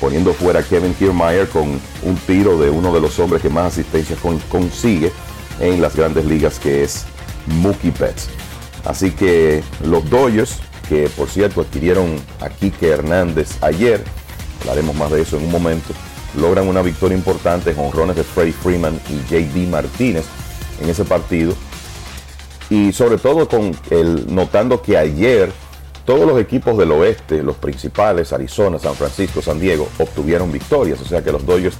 poniendo 0.00 0.32
fuera 0.34 0.60
a 0.60 0.62
Kevin 0.62 0.94
Kiermaier 0.94 1.48
con 1.48 1.80
un 2.02 2.16
tiro 2.26 2.58
de 2.58 2.68
uno 2.70 2.92
de 2.92 3.00
los 3.00 3.18
hombres 3.18 3.40
que 3.42 3.48
más 3.48 3.72
asistencias 3.72 4.18
con- 4.20 4.38
consigue 4.50 5.12
en 5.60 5.80
las 5.80 5.94
grandes 5.96 6.24
ligas, 6.26 6.58
que 6.58 6.82
es 6.84 7.04
Mookie 7.46 7.92
Betts. 7.98 8.28
Así 8.84 9.12
que 9.12 9.62
los 9.84 10.08
Dodgers, 10.10 10.58
que 10.88 11.08
por 11.08 11.28
cierto 11.30 11.62
adquirieron 11.62 12.16
a 12.40 12.50
Kike 12.50 12.88
Hernández 12.88 13.56
ayer, 13.62 14.04
hablaremos 14.60 14.94
más 14.96 15.10
de 15.10 15.22
eso 15.22 15.38
en 15.38 15.44
un 15.44 15.52
momento, 15.52 15.94
logran 16.38 16.66
una 16.68 16.82
victoria 16.82 17.16
importante 17.16 17.72
con 17.72 17.86
honrones 17.86 18.16
de 18.16 18.24
Freddie 18.24 18.52
Freeman 18.52 19.00
y 19.08 19.32
JD 19.32 19.68
Martínez 19.70 20.24
en 20.82 20.90
ese 20.90 21.04
partido 21.04 21.54
y 22.68 22.92
sobre 22.92 23.18
todo 23.18 23.48
con 23.48 23.74
el 23.90 24.34
notando 24.34 24.82
que 24.82 24.98
ayer 24.98 25.52
todos 26.04 26.26
los 26.26 26.38
equipos 26.40 26.76
del 26.76 26.92
oeste, 26.92 27.42
los 27.42 27.56
principales, 27.56 28.32
Arizona, 28.32 28.78
San 28.78 28.94
Francisco, 28.94 29.40
San 29.40 29.58
Diego, 29.58 29.88
obtuvieron 29.98 30.52
victorias, 30.52 31.00
o 31.00 31.04
sea 31.04 31.22
que 31.22 31.32
los 31.32 31.46
Dodgers 31.46 31.76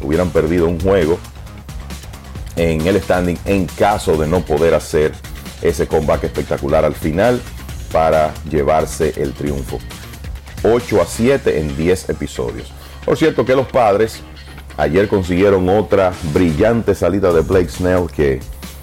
hubieran 0.00 0.30
perdido 0.30 0.66
un 0.66 0.80
juego 0.80 1.18
en 2.56 2.86
el 2.86 3.00
standing 3.00 3.38
en 3.44 3.66
caso 3.66 4.16
de 4.16 4.26
no 4.26 4.40
poder 4.40 4.74
hacer 4.74 5.12
ese 5.62 5.86
comeback 5.86 6.24
espectacular 6.24 6.84
al 6.84 6.94
final 6.94 7.40
para 7.92 8.34
llevarse 8.50 9.14
el 9.16 9.32
triunfo. 9.32 9.78
8 10.64 11.00
a 11.00 11.06
7 11.06 11.60
en 11.60 11.76
10 11.76 12.10
episodios. 12.10 12.72
Por 13.04 13.16
cierto 13.16 13.44
que 13.44 13.54
los 13.54 13.68
padres 13.68 14.22
ayer 14.76 15.08
consiguieron 15.08 15.68
otra 15.68 16.12
brillante 16.34 16.94
salida 16.94 17.32
de 17.32 17.42
Blake 17.42 17.68
Snell 17.68 18.06
que 18.14 18.40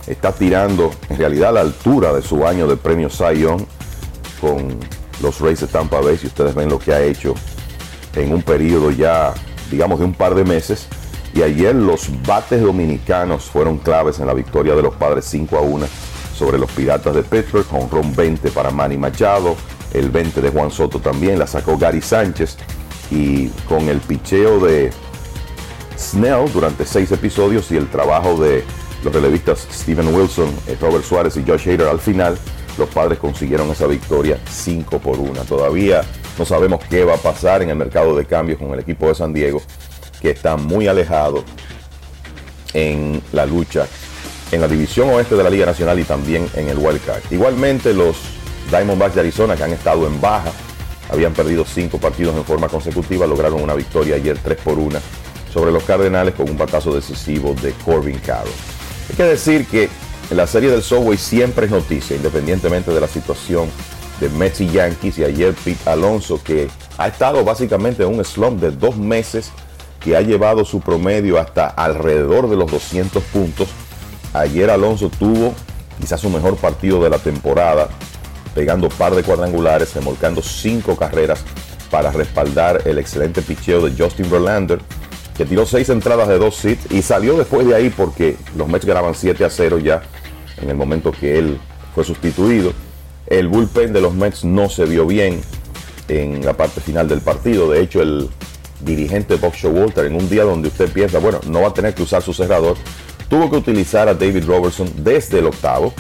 está 0.08 0.32
tirando 0.32 0.92
en 1.10 1.18
realidad 1.18 1.50
a 1.50 1.54
la 1.54 1.62
altura 1.62 2.14
de 2.14 2.22
su 2.22 2.48
año 2.48 2.68
de 2.68 2.78
premio 2.78 3.10
Cy 3.10 3.46
con 4.46 4.78
los 5.24 5.40
Rays 5.40 5.62
de 5.62 5.68
Tampa 5.68 6.00
Bay. 6.02 6.18
Si 6.18 6.28
ustedes 6.28 6.54
ven 6.54 6.70
lo 6.70 6.78
que 6.78 6.94
ha 6.94 7.02
hecho 7.02 7.34
en 8.16 8.32
un 8.32 8.44
periodo 8.44 8.92
ya, 8.92 9.34
digamos, 9.72 10.00
de 10.00 10.06
un 10.06 10.14
par 10.14 10.36
de 10.36 10.44
meses. 10.44 10.88
Y 11.34 11.42
ayer 11.42 11.76
los 11.76 12.10
bates 12.26 12.62
dominicanos 12.62 13.46
fueron 13.46 13.80
claves 13.80 14.20
en 14.20 14.28
la 14.28 14.34
victoria 14.34 14.76
de 14.76 14.84
los 14.84 14.94
padres 14.96 15.26
5 15.26 15.58
a 15.58 15.62
1 15.62 15.86
sobre 16.38 16.58
los 16.58 16.72
Piratas 16.72 17.16
de 17.16 17.24
Pittsburgh, 17.24 17.66
con 17.68 17.90
ron 17.90 18.16
20 18.16 18.52
para 18.52 18.70
Manny 18.70 18.98
Machado, 18.98 19.56
el 19.94 20.12
20 20.12 20.42
de 20.42 20.50
Juan 20.50 20.70
Soto 20.70 21.00
también, 21.00 21.40
la 21.40 21.48
sacó 21.48 21.78
Gary 21.78 22.02
Sánchez 22.02 22.58
y 23.10 23.48
con 23.68 23.90
el 23.90 24.00
picheo 24.00 24.60
de 24.60 24.92
Snell 25.98 26.52
durante 26.54 26.86
seis 26.86 27.12
episodios 27.12 27.72
y 27.72 27.78
el 27.78 27.88
trabajo 27.88 28.36
de 28.38 28.64
los 29.04 29.14
relevistas 29.14 29.68
Steven 29.72 30.14
Wilson, 30.14 30.50
eh, 30.68 30.78
Robert 30.80 31.06
Suárez 31.06 31.38
y 31.38 31.44
Josh 31.46 31.70
Hader 31.70 31.88
al 31.88 32.00
final, 32.00 32.38
los 32.78 32.90
padres 32.90 33.20
consiguieron 33.20 33.70
esa 33.70 33.88
victoria 33.88 34.40
5 34.50 35.00
por 35.00 35.20
1. 35.20 35.44
Todavía 35.46 36.02
no 36.38 36.46
sabemos 36.46 36.84
qué 36.90 37.04
va 37.04 37.16
a 37.16 37.18
pasar 37.18 37.62
en 37.62 37.70
el 37.70 37.76
mercado 37.76 38.16
de 38.16 38.26
cambios 38.26 38.60
con 38.60 38.74
el 38.74 38.80
equipo 38.80 39.08
de 39.08 39.16
San 39.16 39.34
Diego, 39.34 39.62
que 40.22 40.32
está 40.32 40.58
muy 40.58 40.88
alejado 40.88 41.44
en 42.74 43.22
la 43.32 43.46
lucha 43.46 43.88
en 44.52 44.62
la 44.62 44.68
división 44.68 45.10
oeste 45.10 45.36
de 45.36 45.44
la 45.44 45.50
Liga 45.50 45.66
Nacional 45.66 46.00
y 46.00 46.04
también 46.04 46.48
en 46.56 46.70
el 46.70 46.78
Wild 46.78 47.04
Card. 47.06 47.24
Igualmente 47.32 47.94
los 47.94 48.16
Diamondbacks 48.70 49.16
de 49.16 49.22
Arizona 49.22 49.56
que 49.56 49.64
han 49.64 49.74
estado 49.74 50.08
en 50.08 50.20
baja, 50.22 50.52
habían 51.10 51.34
perdido 51.34 51.66
cinco 51.66 51.98
partidos 51.98 52.36
en 52.36 52.44
forma 52.46 52.68
consecutiva, 52.68 53.28
lograron 53.28 53.62
una 53.62 53.74
victoria 53.74 54.16
ayer 54.16 54.38
3 54.38 54.58
por 54.64 54.78
1 54.80 55.00
sobre 55.54 55.72
los 55.72 55.84
Cardenales 55.84 56.36
con 56.36 56.50
un 56.50 56.58
batazo 56.58 56.94
decisivo 56.94 57.56
de 57.62 57.72
Corbin 57.74 58.20
Carroll. 58.20 58.52
Hay 59.10 59.16
que 59.16 59.24
decir 59.24 59.66
que 59.68 59.90
en 60.30 60.38
la 60.38 60.48
serie 60.48 60.72
del 60.72 60.82
Subway 60.82 61.18
siempre 61.18 61.66
es 61.68 61.72
noticia, 61.72 62.16
independientemente 62.16 62.92
de 62.92 63.00
la 63.00 63.08
situación 63.08 63.70
de 64.20 64.30
Mets 64.30 64.62
y 64.62 64.70
Yankees. 64.70 65.20
Y 65.20 65.24
ayer 65.24 65.54
Pete 65.54 65.90
Alonso, 65.90 66.42
que 66.44 66.68
ha 66.98 67.08
estado 67.08 67.44
básicamente 67.44 68.04
en 68.04 68.10
un 68.10 68.26
slump 68.26 68.60
de 68.60 68.72
dos 68.72 68.98
meses, 68.98 69.52
que 70.00 70.16
ha 70.16 70.22
llevado 70.22 70.66
su 70.66 70.82
promedio 70.82 71.40
hasta 71.40 71.68
alrededor 71.68 72.50
de 72.50 72.56
los 72.56 72.72
200 72.72 73.24
puntos. 73.24 73.70
Ayer 74.34 74.70
Alonso 74.70 75.10
tuvo 75.10 75.54
quizás 76.00 76.22
su 76.22 76.30
mejor 76.30 76.58
partido 76.58 77.04
de 77.04 77.10
la 77.10 77.20
temporada, 77.20 77.90
pegando 78.54 78.90
par 78.90 79.16
de 79.16 79.24
cuadrangulares, 79.24 79.94
remolcando 79.94 80.42
cinco 80.42 80.96
carreras 80.96 81.44
para 81.90 82.12
respaldar 82.12 82.82
el 82.86 82.98
excelente 82.98 83.42
picheo 83.42 83.88
de 83.88 83.96
Justin 84.02 84.30
Verlander, 84.30 84.80
que 85.38 85.46
tiró 85.46 85.66
seis 85.66 85.90
entradas 85.90 86.28
de 86.28 86.38
dos 86.38 86.64
hits 86.64 86.92
y 86.92 87.02
salió 87.02 87.38
después 87.38 87.68
de 87.68 87.76
ahí 87.76 87.90
porque 87.90 88.38
los 88.56 88.68
Mets 88.68 88.86
ganaban 88.86 89.14
7 89.16 89.44
a 89.44 89.50
0 89.50 89.80
ya 89.80 90.02
en 90.62 90.70
el 90.70 90.76
momento 90.76 91.12
que 91.12 91.38
él 91.38 91.60
fue 91.94 92.04
sustituido. 92.04 92.72
El 93.28 93.48
bullpen 93.48 93.92
de 93.92 94.02
los 94.02 94.14
Mets 94.14 94.46
no 94.46 94.70
se 94.70 94.86
vio 94.86 95.06
bien 95.06 95.42
en 96.08 96.46
la 96.46 96.54
parte 96.54 96.80
final 96.80 97.08
del 97.08 97.22
partido. 97.22 97.70
De 97.70 97.82
hecho, 97.82 98.02
el 98.02 98.30
dirigente 98.80 99.36
Bob 99.36 99.54
Showalter, 99.54 100.06
en 100.06 100.16
un 100.16 100.30
día 100.30 100.44
donde 100.44 100.70
usted 100.70 100.90
piensa, 100.92 101.20
bueno, 101.20 101.42
no 101.48 101.62
va 101.62 101.70
a 101.70 101.74
tener 101.74 101.94
que 101.94 102.04
usar 102.04 102.22
su 102.22 102.34
cerrador, 102.34 102.78
tuvo 103.28 103.50
que 103.50 103.58
utilizar 103.58 104.08
a 104.08 104.14
David 104.14 104.46
Robertson 104.46 104.90
desde 104.98 105.40
el 105.40 105.48
octavo 105.48 105.94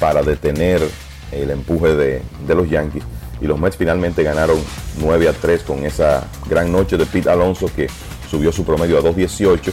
para 0.00 0.22
detener 0.22 0.82
el 1.30 1.50
empuje 1.50 1.94
de, 1.94 2.22
de 2.46 2.54
los 2.54 2.68
Yankees. 2.68 3.04
Y 3.40 3.46
los 3.46 3.60
Mets 3.60 3.76
finalmente 3.76 4.22
ganaron 4.24 4.58
9 4.98 5.28
a 5.28 5.32
3 5.32 5.62
con 5.62 5.84
esa 5.84 6.26
gran 6.48 6.72
noche 6.72 6.96
de 6.96 7.06
Pete 7.06 7.30
Alonso 7.30 7.70
que 7.74 7.88
subió 8.32 8.50
su 8.50 8.64
promedio 8.64 8.98
a 8.98 9.02
2.18. 9.02 9.72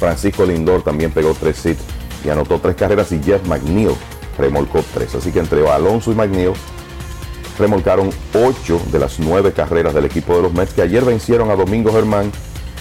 Francisco 0.00 0.44
Lindor 0.44 0.82
también 0.82 1.12
pegó 1.12 1.32
3 1.38 1.66
hits 1.66 1.82
y 2.24 2.28
anotó 2.28 2.58
3 2.58 2.74
carreras 2.74 3.12
y 3.12 3.22
Jeff 3.22 3.46
McNeil 3.46 3.92
remolcó 4.36 4.84
3. 4.94 5.14
Así 5.14 5.30
que 5.30 5.38
entre 5.38 5.66
Alonso 5.68 6.10
y 6.10 6.16
McNeil 6.16 6.52
remolcaron 7.56 8.10
8 8.34 8.80
de 8.90 8.98
las 8.98 9.20
9 9.20 9.52
carreras 9.52 9.94
del 9.94 10.06
equipo 10.06 10.34
de 10.34 10.42
los 10.42 10.52
Mets 10.52 10.72
que 10.72 10.82
ayer 10.82 11.04
vencieron 11.04 11.52
a 11.52 11.54
Domingo 11.54 11.92
Germán 11.92 12.32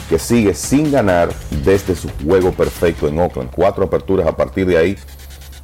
que 0.09 0.17
sigue 0.17 0.55
sin 0.55 0.91
ganar 0.91 1.29
desde 1.63 1.95
su 1.95 2.09
juego 2.25 2.51
perfecto 2.51 3.07
en 3.07 3.19
Oakland. 3.19 3.51
Cuatro 3.51 3.83
aperturas 3.83 4.25
a 4.25 4.35
partir 4.35 4.65
de 4.65 4.77
ahí. 4.77 4.97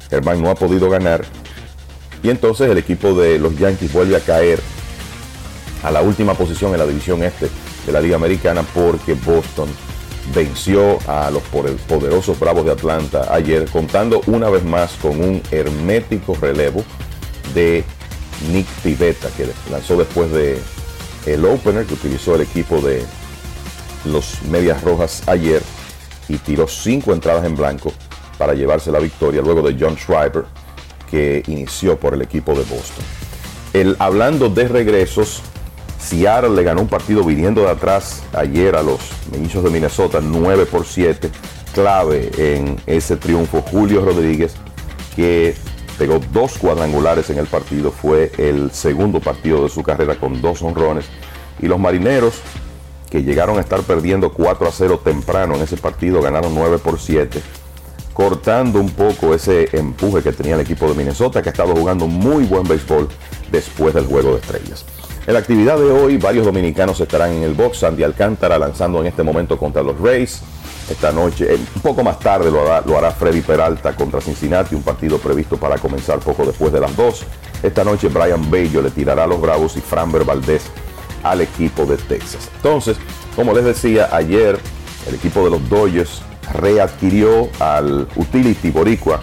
Germán 0.08 0.40
no 0.40 0.48
ha 0.48 0.54
podido 0.54 0.88
ganar. 0.88 1.24
Y 2.22 2.30
entonces 2.30 2.70
el 2.70 2.78
equipo 2.78 3.14
de 3.14 3.40
los 3.40 3.58
Yankees 3.58 3.92
vuelve 3.92 4.14
a 4.14 4.20
caer 4.20 4.60
a 5.82 5.90
la 5.90 6.02
última 6.02 6.34
posición 6.34 6.72
en 6.72 6.78
la 6.78 6.86
división 6.86 7.24
este 7.24 7.48
de 7.86 7.92
la 7.92 8.00
Liga 8.00 8.16
Americana 8.16 8.64
porque 8.74 9.14
Boston 9.14 9.68
venció 10.34 10.98
a 11.08 11.30
los 11.30 11.42
poderosos 11.44 12.38
Bravos 12.38 12.64
de 12.64 12.72
Atlanta 12.72 13.32
ayer, 13.32 13.66
contando 13.70 14.22
una 14.26 14.50
vez 14.50 14.64
más 14.64 14.92
con 14.94 15.20
un 15.22 15.40
hermético 15.50 16.36
relevo 16.40 16.84
de 17.54 17.84
Nick 18.52 18.66
Pivetta, 18.82 19.28
que 19.36 19.48
lanzó 19.70 19.96
después 19.96 20.30
de 20.32 20.58
el 21.26 21.44
opener 21.44 21.86
que 21.86 21.94
utilizó 21.94 22.34
el 22.34 22.42
equipo 22.42 22.80
de 22.80 23.04
los 24.04 24.42
Medias 24.42 24.82
Rojas 24.82 25.22
ayer 25.26 25.62
y 26.28 26.38
tiró 26.38 26.68
cinco 26.68 27.12
entradas 27.12 27.44
en 27.44 27.56
blanco 27.56 27.92
para 28.38 28.54
llevarse 28.54 28.92
la 28.92 28.98
victoria 28.98 29.42
luego 29.42 29.62
de 29.62 29.76
John 29.78 29.96
Schreiber 29.96 30.44
que 31.10 31.42
inició 31.46 31.98
por 31.98 32.14
el 32.14 32.22
equipo 32.22 32.52
de 32.52 32.64
Boston. 32.64 33.04
El, 33.72 33.96
hablando 33.98 34.48
de 34.48 34.68
regresos, 34.68 35.42
Seattle 35.98 36.50
le 36.50 36.62
ganó 36.62 36.82
un 36.82 36.88
partido 36.88 37.24
viniendo 37.24 37.62
de 37.62 37.70
atrás 37.70 38.22
ayer 38.32 38.76
a 38.76 38.82
los 38.82 39.00
Mellizos 39.32 39.64
de 39.64 39.70
Minnesota 39.70 40.20
9 40.22 40.66
por 40.66 40.86
7. 40.86 41.30
Clave 41.74 42.30
en 42.38 42.80
ese 42.86 43.16
triunfo 43.16 43.62
Julio 43.62 44.04
Rodríguez 44.04 44.54
que 45.14 45.54
pegó 45.98 46.20
dos 46.32 46.58
cuadrangulares 46.58 47.30
en 47.30 47.38
el 47.38 47.46
partido. 47.46 47.90
Fue 47.90 48.30
el 48.38 48.70
segundo 48.70 49.20
partido 49.20 49.62
de 49.62 49.68
su 49.68 49.82
carrera 49.82 50.14
con 50.16 50.40
dos 50.40 50.62
honrones. 50.62 51.06
Y 51.60 51.66
los 51.66 51.78
marineros 51.78 52.40
que 53.10 53.22
llegaron 53.22 53.58
a 53.58 53.60
estar 53.60 53.80
perdiendo 53.82 54.32
4 54.32 54.68
a 54.68 54.72
0 54.72 55.00
temprano 55.04 55.54
en 55.54 55.62
ese 55.62 55.76
partido 55.76 56.20
ganaron 56.20 56.54
9 56.54 56.78
por 56.78 56.98
7 56.98 57.40
cortando 58.16 58.80
un 58.80 58.88
poco 58.88 59.34
ese 59.34 59.68
empuje 59.76 60.22
que 60.22 60.32
tenía 60.32 60.54
el 60.54 60.62
equipo 60.62 60.88
de 60.88 60.94
Minnesota, 60.94 61.42
que 61.42 61.50
ha 61.50 61.52
estado 61.52 61.76
jugando 61.76 62.06
muy 62.06 62.44
buen 62.44 62.66
béisbol 62.66 63.08
después 63.52 63.92
del 63.92 64.06
juego 64.06 64.30
de 64.30 64.40
estrellas. 64.40 64.86
En 65.26 65.32
la 65.32 65.40
actividad 65.40 65.76
de 65.76 65.90
hoy, 65.90 66.18
varios 66.18 66.46
dominicanos 66.46 67.00
estarán 67.00 67.32
en 67.32 67.42
el 67.42 67.54
box. 67.54 67.78
Sandy 67.78 68.04
Alcántara 68.04 68.60
lanzando 68.60 69.00
en 69.00 69.08
este 69.08 69.24
momento 69.24 69.58
contra 69.58 69.82
los 69.82 69.98
Rays. 69.98 70.40
Esta 70.88 71.10
noche, 71.10 71.52
eh, 71.52 71.58
un 71.74 71.82
poco 71.82 72.04
más 72.04 72.20
tarde, 72.20 72.48
lo 72.48 72.96
hará, 72.96 73.10
Freddy 73.10 73.40
Peralta 73.40 73.96
contra 73.96 74.20
Cincinnati, 74.20 74.76
un 74.76 74.84
partido 74.84 75.18
previsto 75.18 75.56
para 75.56 75.78
comenzar 75.78 76.20
poco 76.20 76.46
después 76.46 76.72
de 76.72 76.78
las 76.78 76.94
2. 76.96 77.24
Esta 77.64 77.82
noche, 77.82 78.06
Brian 78.06 78.48
Bello 78.48 78.80
le 78.80 78.90
tirará 78.92 79.24
a 79.24 79.26
los 79.26 79.40
Bravos 79.40 79.76
y 79.76 79.80
Framber 79.80 80.22
Valdez 80.22 80.62
al 81.24 81.40
equipo 81.40 81.86
de 81.86 81.96
Texas. 81.96 82.48
Entonces, 82.54 82.96
como 83.34 83.52
les 83.52 83.64
decía, 83.64 84.08
ayer 84.12 84.60
el 85.08 85.14
equipo 85.16 85.42
de 85.42 85.50
los 85.50 85.68
Dodgers 85.68 86.22
readquirió 86.54 87.48
al 87.58 88.06
utility 88.14 88.70
boricua 88.70 89.20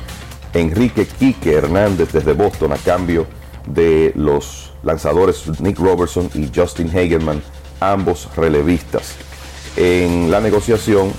Enrique 0.54 1.08
Quique 1.08 1.54
Hernández 1.54 2.12
desde 2.12 2.34
Boston 2.34 2.74
a 2.74 2.78
cambio 2.78 3.26
de 3.66 4.12
los 4.18 4.73
lanzadores 4.84 5.60
Nick 5.60 5.80
Robertson 5.80 6.30
y 6.34 6.52
Justin 6.54 6.90
Hagerman, 6.90 7.42
ambos 7.80 8.30
relevistas. 8.36 9.16
En 9.76 10.30
la 10.30 10.40
negociación, 10.40 11.12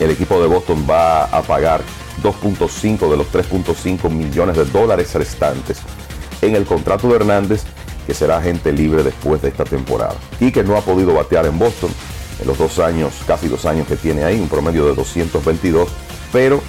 el 0.00 0.10
equipo 0.10 0.40
de 0.40 0.48
Boston 0.48 0.86
va 0.88 1.24
a 1.24 1.42
pagar 1.42 1.82
2.5 2.22 3.10
de 3.10 3.16
los 3.16 3.30
3.5 3.32 4.10
millones 4.10 4.56
de 4.56 4.64
dólares 4.66 5.14
restantes 5.14 5.78
en 6.42 6.56
el 6.56 6.64
contrato 6.64 7.08
de 7.08 7.16
Hernández, 7.16 7.62
que 8.06 8.14
será 8.14 8.38
agente 8.38 8.72
libre 8.72 9.02
después 9.02 9.42
de 9.42 9.48
esta 9.48 9.64
temporada. 9.64 10.16
Quique 10.38 10.64
no 10.64 10.76
ha 10.76 10.80
podido 10.80 11.14
batear 11.14 11.46
en 11.46 11.58
Boston 11.58 11.90
en 12.40 12.46
los 12.46 12.58
dos 12.58 12.78
años, 12.78 13.12
casi 13.26 13.48
dos 13.48 13.66
años 13.66 13.86
que 13.86 13.96
tiene 13.96 14.24
ahí, 14.24 14.40
un 14.40 14.48
promedio 14.48 14.86
de 14.86 14.94
222, 14.94 15.88
pero 16.32 16.62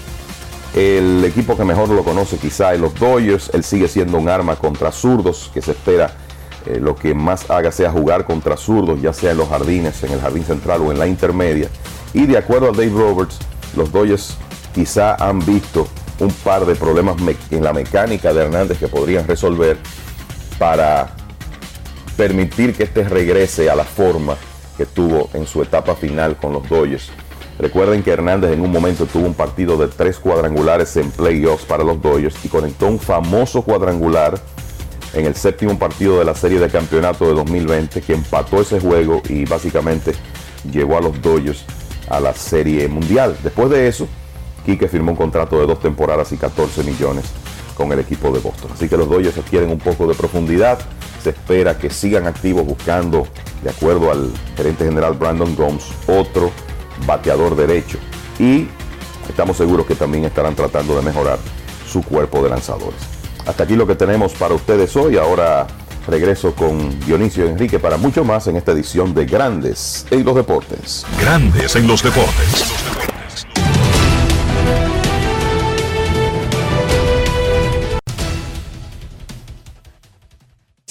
el 0.73 1.23
equipo 1.25 1.57
que 1.57 1.65
mejor 1.65 1.89
lo 1.89 2.03
conoce 2.03 2.37
quizá 2.37 2.73
es 2.73 2.79
los 2.79 2.93
Dodgers, 2.95 3.51
él 3.53 3.63
sigue 3.63 3.87
siendo 3.87 4.17
un 4.17 4.29
arma 4.29 4.55
contra 4.55 4.91
zurdos, 4.91 5.51
que 5.53 5.61
se 5.61 5.71
espera 5.71 6.15
eh, 6.65 6.79
lo 6.79 6.95
que 6.95 7.13
más 7.13 7.49
haga 7.49 7.71
sea 7.71 7.91
jugar 7.91 8.25
contra 8.25 8.55
zurdos, 8.55 9.01
ya 9.01 9.11
sea 9.11 9.31
en 9.31 9.37
los 9.37 9.49
jardines, 9.49 10.01
en 10.03 10.13
el 10.13 10.21
jardín 10.21 10.45
central 10.45 10.81
o 10.81 10.91
en 10.91 10.99
la 10.99 11.07
intermedia. 11.07 11.69
Y 12.13 12.25
de 12.25 12.37
acuerdo 12.37 12.69
a 12.69 12.71
Dave 12.71 12.91
Roberts, 12.91 13.39
los 13.75 13.91
Dodgers 13.91 14.37
quizá 14.73 15.15
han 15.15 15.45
visto 15.45 15.87
un 16.19 16.31
par 16.31 16.65
de 16.65 16.75
problemas 16.75 17.15
en 17.49 17.63
la 17.63 17.73
mecánica 17.73 18.33
de 18.33 18.43
Hernández 18.43 18.77
que 18.77 18.87
podrían 18.87 19.27
resolver 19.27 19.77
para 20.59 21.09
permitir 22.15 22.75
que 22.75 22.83
este 22.83 23.03
regrese 23.03 23.69
a 23.69 23.75
la 23.75 23.83
forma 23.83 24.35
que 24.77 24.85
tuvo 24.85 25.29
en 25.33 25.47
su 25.47 25.61
etapa 25.61 25.95
final 25.95 26.37
con 26.37 26.53
los 26.53 26.67
Dodgers. 26.69 27.09
Recuerden 27.61 28.01
que 28.01 28.09
Hernández 28.09 28.53
en 28.53 28.61
un 28.61 28.71
momento 28.71 29.05
tuvo 29.05 29.27
un 29.27 29.35
partido 29.35 29.77
de 29.77 29.87
tres 29.87 30.17
cuadrangulares 30.17 30.97
en 30.97 31.11
playoffs 31.11 31.63
para 31.63 31.83
los 31.83 32.01
Dodgers 32.01 32.35
y 32.43 32.47
conectó 32.47 32.87
un 32.87 32.97
famoso 32.97 33.61
cuadrangular 33.61 34.39
en 35.13 35.27
el 35.27 35.35
séptimo 35.35 35.77
partido 35.77 36.17
de 36.17 36.25
la 36.25 36.33
serie 36.33 36.59
de 36.59 36.69
campeonato 36.69 37.27
de 37.27 37.35
2020 37.35 38.01
que 38.01 38.13
empató 38.13 38.61
ese 38.61 38.79
juego 38.79 39.21
y 39.29 39.45
básicamente 39.45 40.13
llevó 40.71 40.97
a 40.97 41.01
los 41.01 41.21
Dodgers 41.21 41.63
a 42.09 42.19
la 42.19 42.33
serie 42.33 42.87
mundial. 42.87 43.37
Después 43.43 43.69
de 43.69 43.87
eso, 43.87 44.07
Quique 44.65 44.87
firmó 44.87 45.11
un 45.11 45.17
contrato 45.17 45.59
de 45.59 45.67
dos 45.67 45.79
temporadas 45.79 46.31
y 46.31 46.37
14 46.37 46.83
millones 46.83 47.25
con 47.77 47.91
el 47.91 47.99
equipo 47.99 48.31
de 48.31 48.39
Boston. 48.39 48.71
Así 48.73 48.89
que 48.89 48.97
los 48.97 49.07
Dodgers 49.07 49.37
adquieren 49.37 49.69
un 49.69 49.77
poco 49.77 50.07
de 50.07 50.15
profundidad. 50.15 50.79
Se 51.21 51.29
espera 51.29 51.77
que 51.77 51.91
sigan 51.91 52.25
activos 52.25 52.65
buscando, 52.65 53.27
de 53.63 53.69
acuerdo 53.69 54.09
al 54.09 54.31
gerente 54.57 54.83
general 54.83 55.13
Brandon 55.13 55.55
Gomes, 55.55 55.85
otro 56.07 56.49
bateador 57.05 57.55
derecho. 57.55 57.97
Y 58.39 58.67
estamos 59.29 59.57
seguros 59.57 59.85
que 59.85 59.95
también 59.95 60.25
estarán 60.25 60.55
tratando 60.55 60.95
de 60.95 61.01
mejorar 61.01 61.39
su 61.87 62.01
cuerpo 62.03 62.43
de 62.43 62.49
lanzadores. 62.49 62.99
Hasta 63.45 63.63
aquí 63.63 63.75
lo 63.75 63.87
que 63.87 63.95
tenemos 63.95 64.33
para 64.33 64.53
ustedes 64.53 64.95
hoy. 64.95 65.17
Ahora 65.17 65.67
Regreso 66.07 66.55
con 66.55 66.99
Dionisio 67.01 67.45
Enrique 67.45 67.79
para 67.79 67.97
mucho 67.97 68.23
más 68.23 68.47
en 68.47 68.55
esta 68.55 68.71
edición 68.71 69.13
de 69.13 69.25
Grandes 69.25 70.05
en 70.09 70.25
los 70.25 70.35
Deportes. 70.35 71.05
Grandes 71.19 71.75
en 71.75 71.87
los 71.87 72.01
deportes. 72.01 73.10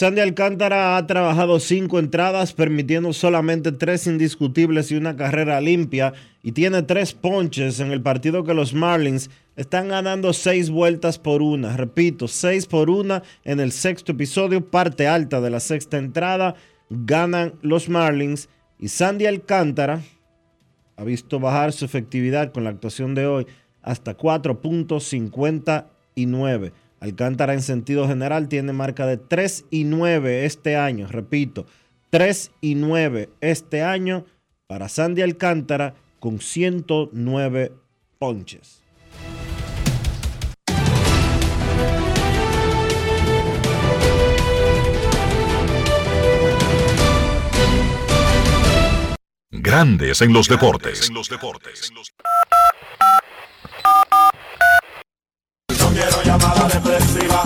Sandy 0.00 0.22
Alcántara 0.22 0.96
ha 0.96 1.06
trabajado 1.06 1.60
cinco 1.60 1.98
entradas, 1.98 2.54
permitiendo 2.54 3.12
solamente 3.12 3.70
tres 3.70 4.06
indiscutibles 4.06 4.90
y 4.90 4.96
una 4.96 5.14
carrera 5.14 5.60
limpia, 5.60 6.14
y 6.42 6.52
tiene 6.52 6.82
tres 6.82 7.12
ponches 7.12 7.80
en 7.80 7.92
el 7.92 8.00
partido 8.00 8.42
que 8.42 8.54
los 8.54 8.72
Marlins 8.72 9.28
están 9.56 9.88
ganando 9.88 10.32
seis 10.32 10.70
vueltas 10.70 11.18
por 11.18 11.42
una. 11.42 11.76
Repito, 11.76 12.28
seis 12.28 12.64
por 12.64 12.88
una 12.88 13.22
en 13.44 13.60
el 13.60 13.72
sexto 13.72 14.12
episodio, 14.12 14.64
parte 14.64 15.06
alta 15.06 15.42
de 15.42 15.50
la 15.50 15.60
sexta 15.60 15.98
entrada, 15.98 16.54
ganan 16.88 17.52
los 17.60 17.90
Marlins 17.90 18.48
y 18.78 18.88
Sandy 18.88 19.26
Alcántara 19.26 20.00
ha 20.96 21.04
visto 21.04 21.40
bajar 21.40 21.74
su 21.74 21.84
efectividad 21.84 22.52
con 22.52 22.64
la 22.64 22.70
actuación 22.70 23.14
de 23.14 23.26
hoy 23.26 23.46
hasta 23.82 24.16
4.59. 24.16 26.72
Alcántara 27.00 27.54
en 27.54 27.62
sentido 27.62 28.06
general 28.06 28.48
tiene 28.48 28.74
marca 28.74 29.06
de 29.06 29.16
3 29.16 29.64
y 29.70 29.84
9 29.84 30.44
este 30.44 30.76
año, 30.76 31.08
repito, 31.08 31.66
3 32.10 32.52
y 32.60 32.74
9 32.74 33.30
este 33.40 33.82
año 33.82 34.26
para 34.66 34.88
Sandy 34.90 35.22
Alcántara 35.22 35.94
con 36.18 36.40
109 36.40 37.72
ponches. 38.18 38.82
Grandes 49.50 50.20
en 50.20 50.32
los 50.32 50.48
deportes. 50.48 51.10
No 51.10 51.22
quiero 55.92 56.18
llamada 56.30 56.68
depresiva. 56.68 57.42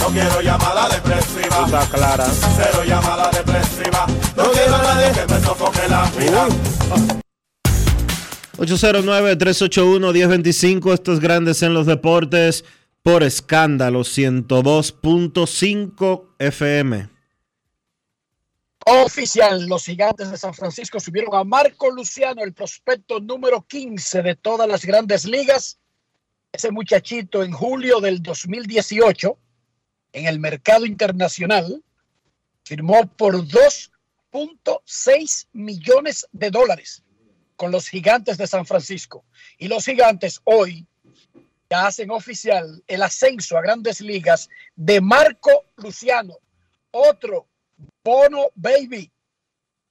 No 0.00 0.06
quiero 0.08 0.40
llamada 0.40 0.88
depresiva. 0.88 1.64
Está 1.64 1.86
clara. 1.86 2.26
Cero 2.56 2.82
llamada 2.84 3.30
depresiva. 3.30 4.04
No 4.36 4.50
quiero 4.50 4.74
a 4.74 4.82
nadie 4.82 5.12
que 5.12 5.24
me 5.32 5.40
sofoque 5.40 5.86
la 5.88 6.10
vida. 6.18 6.48
809-381-1025, 8.58 10.92
estos 10.92 11.20
grandes 11.20 11.62
en 11.62 11.72
los 11.72 11.86
deportes 11.86 12.64
por 13.02 13.22
escándalo 13.22 14.00
102.5 14.00 16.24
FM. 16.38 17.08
Oficial, 18.86 19.66
los 19.66 19.84
gigantes 19.84 20.30
de 20.30 20.36
San 20.36 20.52
Francisco 20.52 21.00
subieron 21.00 21.34
a 21.34 21.42
Marco 21.44 21.90
Luciano, 21.90 22.42
el 22.42 22.52
prospecto 22.52 23.20
número 23.20 23.64
15 23.66 24.20
de 24.22 24.34
todas 24.34 24.68
las 24.68 24.84
grandes 24.84 25.24
ligas. 25.24 25.79
Ese 26.52 26.70
muchachito 26.70 27.42
en 27.42 27.52
julio 27.52 28.00
del 28.00 28.22
2018, 28.22 29.38
en 30.12 30.26
el 30.26 30.40
mercado 30.40 30.84
internacional, 30.84 31.82
firmó 32.64 33.06
por 33.06 33.36
2.6 33.36 35.46
millones 35.52 36.26
de 36.32 36.50
dólares 36.50 37.02
con 37.56 37.70
los 37.70 37.88
gigantes 37.88 38.36
de 38.36 38.46
San 38.46 38.66
Francisco. 38.66 39.24
Y 39.58 39.68
los 39.68 39.84
gigantes 39.84 40.40
hoy 40.44 40.86
ya 41.70 41.86
hacen 41.86 42.10
oficial 42.10 42.82
el 42.88 43.02
ascenso 43.02 43.56
a 43.56 43.62
grandes 43.62 44.00
ligas 44.00 44.48
de 44.74 45.00
Marco 45.00 45.66
Luciano, 45.76 46.36
otro 46.90 47.46
Bono 48.02 48.48
Baby 48.56 49.10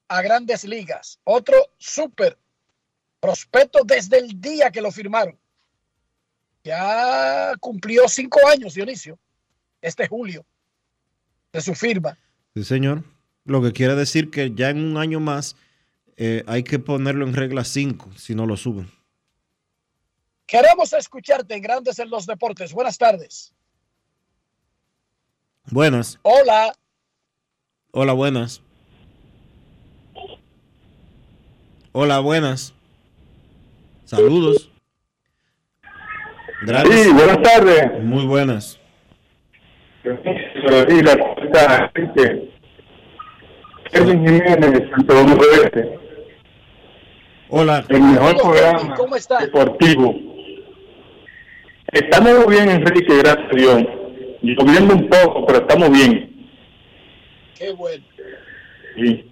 a 0.09 0.21
grandes 0.21 0.65
ligas, 0.65 1.19
otro 1.23 1.55
super 1.77 2.37
prospecto 3.21 3.79
desde 3.85 4.17
el 4.17 4.41
día 4.41 4.71
que 4.71 4.81
lo 4.81 4.91
firmaron. 4.91 5.39
Ya 6.63 7.53
cumplió 7.59 8.07
cinco 8.07 8.39
años, 8.47 8.73
Dionisio, 8.73 9.17
este 9.81 10.07
julio, 10.07 10.45
de 11.53 11.61
su 11.61 11.73
firma. 11.73 12.17
Sí, 12.53 12.63
señor. 12.63 13.03
Lo 13.45 13.61
que 13.61 13.71
quiere 13.71 13.95
decir 13.95 14.29
que 14.29 14.53
ya 14.53 14.69
en 14.69 14.83
un 14.83 14.97
año 14.97 15.19
más 15.19 15.55
eh, 16.17 16.43
hay 16.47 16.63
que 16.63 16.79
ponerlo 16.79 17.25
en 17.25 17.33
regla 17.33 17.63
5 17.63 18.11
si 18.17 18.35
no 18.35 18.45
lo 18.45 18.57
suben. 18.57 18.91
Queremos 20.45 20.91
escucharte 20.93 21.55
en 21.55 21.61
Grandes 21.61 21.97
en 21.99 22.09
los 22.09 22.25
Deportes. 22.25 22.73
Buenas 22.73 22.97
tardes. 22.97 23.53
Buenas. 25.71 26.19
Hola. 26.23 26.73
Hola, 27.91 28.13
buenas. 28.13 28.61
Hola, 31.91 32.19
buenas. 32.19 32.73
Saludos. 34.05 34.69
Gracias. 36.61 37.01
Sí, 37.01 37.13
buenas 37.13 37.41
tardes. 37.41 38.03
Muy 38.03 38.25
buenas. 38.25 38.79
Y 40.03 41.01
la 41.01 41.17
cosa 41.17 41.91
es 41.95 42.11
Jiménez, 43.93 44.83
Santo 44.91 45.13
Domingo 45.13 45.41
Este, 45.63 45.99
Hola. 47.49 47.83
el 47.89 48.01
mejor 48.01 48.37
programa 48.37 48.95
deportivo. 49.39 50.15
Estamos 51.91 52.47
bien, 52.47 52.69
Enrique, 52.69 53.17
gracias 53.17 53.51
a 53.51 53.55
Dios. 53.55 53.83
Lloviendo 54.41 54.93
un 54.93 55.09
poco, 55.09 55.45
pero 55.47 55.59
estamos 55.59 55.91
bien. 55.91 56.47
Qué 57.57 57.71
bueno. 57.71 58.03
Sí. 58.95 59.25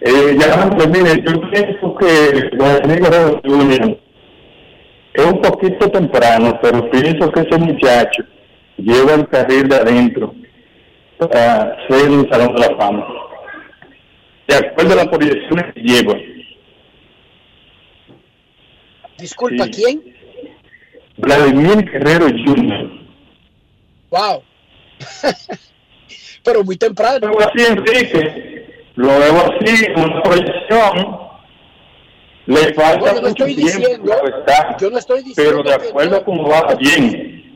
Eh, 0.00 0.36
ya, 0.38 0.70
pues 0.70 0.88
mire, 0.88 1.22
yo 1.26 1.50
pienso 1.50 1.96
que 1.96 2.48
la 2.56 2.78
Liga 2.80 3.10
de 3.10 3.40
Junior 3.44 3.98
es 5.14 5.24
un 5.24 5.40
poquito 5.40 5.90
temprano, 5.90 6.58
pero 6.60 6.90
pienso 6.90 7.30
que 7.32 7.40
ese 7.40 7.56
muchacho 7.58 8.24
lleva 8.76 9.14
el 9.14 9.28
carril 9.28 9.68
de 9.68 9.76
adentro 9.76 10.34
para 11.18 11.76
ser 11.88 12.10
un 12.10 12.28
salón 12.28 12.54
de 12.54 12.60
la 12.60 12.76
fama. 12.76 13.06
De 14.48 14.56
acuerdo 14.56 14.92
a 14.92 14.96
las 14.96 15.08
proyecciones 15.08 15.72
que 15.74 15.80
lleva. 15.80 16.14
Disculpa, 19.18 19.64
Sí. 19.64 19.70
¿quién? 19.70 20.02
Vladimir 21.16 21.88
Guerrero 21.90 22.26
Jr. 22.26 22.90
Wow. 24.10 24.42
Pero 26.44 26.64
muy 26.64 26.76
temprano. 26.76 27.28
Lo 27.28 27.36
veo 27.38 27.48
así, 27.48 27.64
Enrique. 27.72 28.66
Lo 28.96 29.08
veo 29.08 29.36
así, 29.38 29.86
una 29.96 30.22
proyección. 30.22 31.23
Le 32.46 32.74
falta 32.74 32.98
Bueno, 33.00 33.20
no 33.22 33.28
mucho 33.28 33.46
estoy 33.46 33.54
tiempo, 33.64 33.78
diciendo- 33.88 34.12
está. 34.38 34.76
Yo 34.78 34.90
no 34.90 34.98
estoy 34.98 35.22
diciendo 35.22 35.62
Pero 35.62 35.62
de 35.62 35.74
acuerdo 35.88 36.16
a 36.16 36.24
cómo 36.24 36.48
va, 36.48 36.74
bien. 36.74 37.54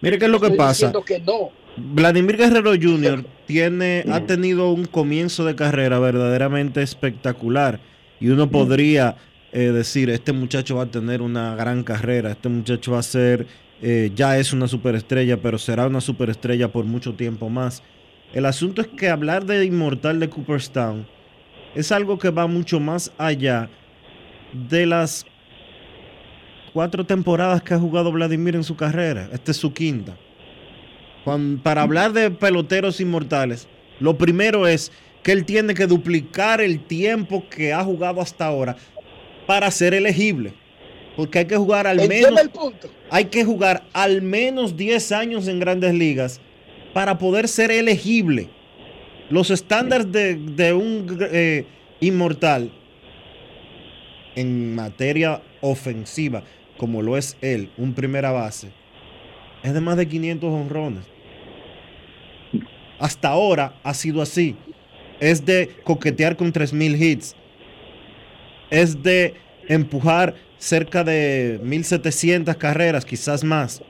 Mire 0.00 0.18
qué 0.18 0.24
es 0.26 0.30
lo 0.30 0.40
que 0.40 0.46
Estoy 0.46 0.58
pasa. 0.58 0.92
que 1.06 1.20
no. 1.20 1.50
Vladimir 1.76 2.36
Guerrero 2.36 2.72
Jr. 2.72 3.24
tiene, 3.46 4.04
ha 4.10 4.20
tenido 4.20 4.70
un 4.72 4.84
comienzo 4.86 5.44
de 5.44 5.54
carrera 5.54 5.98
verdaderamente 5.98 6.82
espectacular 6.82 7.80
y 8.18 8.28
uno 8.28 8.50
podría 8.50 9.16
eh, 9.52 9.72
decir, 9.72 10.10
este 10.10 10.32
muchacho 10.32 10.76
va 10.76 10.84
a 10.84 10.90
tener 10.90 11.22
una 11.22 11.54
gran 11.56 11.82
carrera, 11.82 12.30
este 12.32 12.48
muchacho 12.48 12.92
va 12.92 12.98
a 13.00 13.02
ser, 13.02 13.46
eh, 13.82 14.10
ya 14.14 14.38
es 14.38 14.52
una 14.52 14.68
superestrella, 14.68 15.38
pero 15.38 15.58
será 15.58 15.86
una 15.86 16.00
superestrella 16.00 16.68
por 16.68 16.84
mucho 16.84 17.14
tiempo 17.14 17.48
más. 17.48 17.82
El 18.32 18.46
asunto 18.46 18.80
es 18.82 18.88
que 18.88 19.08
hablar 19.08 19.44
de 19.46 19.64
inmortal 19.64 20.20
de 20.20 20.28
Cooperstown 20.28 21.06
es 21.74 21.92
algo 21.92 22.18
que 22.18 22.30
va 22.30 22.46
mucho 22.46 22.80
más 22.80 23.12
allá 23.18 23.68
de 24.52 24.86
las 24.86 25.24
cuatro 26.72 27.04
temporadas 27.04 27.62
que 27.62 27.74
ha 27.74 27.78
jugado 27.78 28.12
Vladimir 28.12 28.54
en 28.54 28.64
su 28.64 28.76
carrera. 28.76 29.28
Esta 29.32 29.50
es 29.50 29.56
su 29.56 29.72
quinta. 29.72 30.16
Para 31.62 31.82
hablar 31.82 32.12
de 32.12 32.30
peloteros 32.30 33.00
inmortales, 33.00 33.68
lo 34.00 34.16
primero 34.16 34.66
es 34.66 34.90
que 35.22 35.32
él 35.32 35.44
tiene 35.44 35.74
que 35.74 35.86
duplicar 35.86 36.60
el 36.60 36.80
tiempo 36.80 37.44
que 37.48 37.72
ha 37.72 37.84
jugado 37.84 38.20
hasta 38.20 38.46
ahora 38.46 38.76
para 39.46 39.70
ser 39.70 39.94
elegible. 39.94 40.54
Porque 41.16 41.40
hay 41.40 41.44
que 41.44 41.56
jugar 41.56 41.86
al 41.86 42.08
menos 42.08 42.40
el 42.40 42.50
punto. 42.50 42.88
hay 43.10 43.26
que 43.26 43.44
jugar 43.44 43.84
al 43.92 44.22
menos 44.22 44.76
10 44.76 45.12
años 45.12 45.48
en 45.48 45.60
grandes 45.60 45.92
ligas 45.92 46.40
para 46.94 47.18
poder 47.18 47.46
ser 47.48 47.70
elegible. 47.70 48.48
Los 49.30 49.50
estándares 49.50 50.10
de, 50.10 50.72
un 50.72 51.18
eh, 51.20 51.64
inmortal 52.00 52.72
en 54.34 54.74
materia 54.74 55.40
ofensiva, 55.60 56.42
como 56.76 57.00
lo 57.00 57.16
es 57.16 57.36
él, 57.40 57.70
un 57.76 57.94
primera 57.94 58.32
base, 58.32 58.72
es 59.62 59.72
de 59.72 59.80
más 59.80 59.96
de 59.96 60.08
500 60.08 60.52
honrones. 60.52 61.04
Hasta 62.98 63.28
ahora 63.28 63.74
ha 63.84 63.94
sido 63.94 64.20
así. 64.20 64.56
Es 65.20 65.46
de 65.46 65.70
coquetear 65.84 66.36
con 66.36 66.52
3.000 66.52 67.00
hits. 67.00 67.36
Es 68.68 69.00
de 69.00 69.34
empujar 69.68 70.34
cerca 70.58 71.04
de 71.04 71.60
1.700 71.62 72.56
carreras, 72.56 73.04
quizás 73.04 73.44
más. 73.44 73.80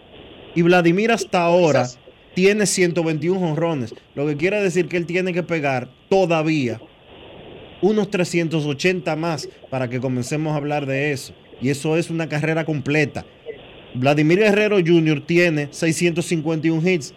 Y 0.55 0.63
Vladimir 0.63 1.13
hasta 1.13 1.43
ahora 1.43 1.89
tiene 2.35 2.67
121 2.67 3.39
jonrones, 3.39 3.95
lo 4.15 4.27
que 4.27 4.37
quiere 4.37 4.63
decir 4.63 4.89
que 4.89 4.97
él 4.97 5.07
tiene 5.07 5.33
que 5.33 5.43
pegar 5.43 5.89
todavía 6.09 6.81
unos 7.83 8.11
380 8.11 9.17
más 9.17 9.49
para 9.71 9.89
que 9.89 10.01
comencemos 10.01 10.53
a 10.53 10.57
hablar 10.57 10.87
de 10.87 11.13
eso. 11.13 11.35
Y 11.61 11.71
eso 11.71 11.97
es 11.97 12.11
una 12.11 12.29
carrera 12.29 12.65
completa. 12.65 13.25
Vladimir 13.95 14.39
Guerrero 14.39 14.77
Jr. 14.77 15.21
tiene 15.27 15.69
651 15.71 16.89
hits. 16.89 17.15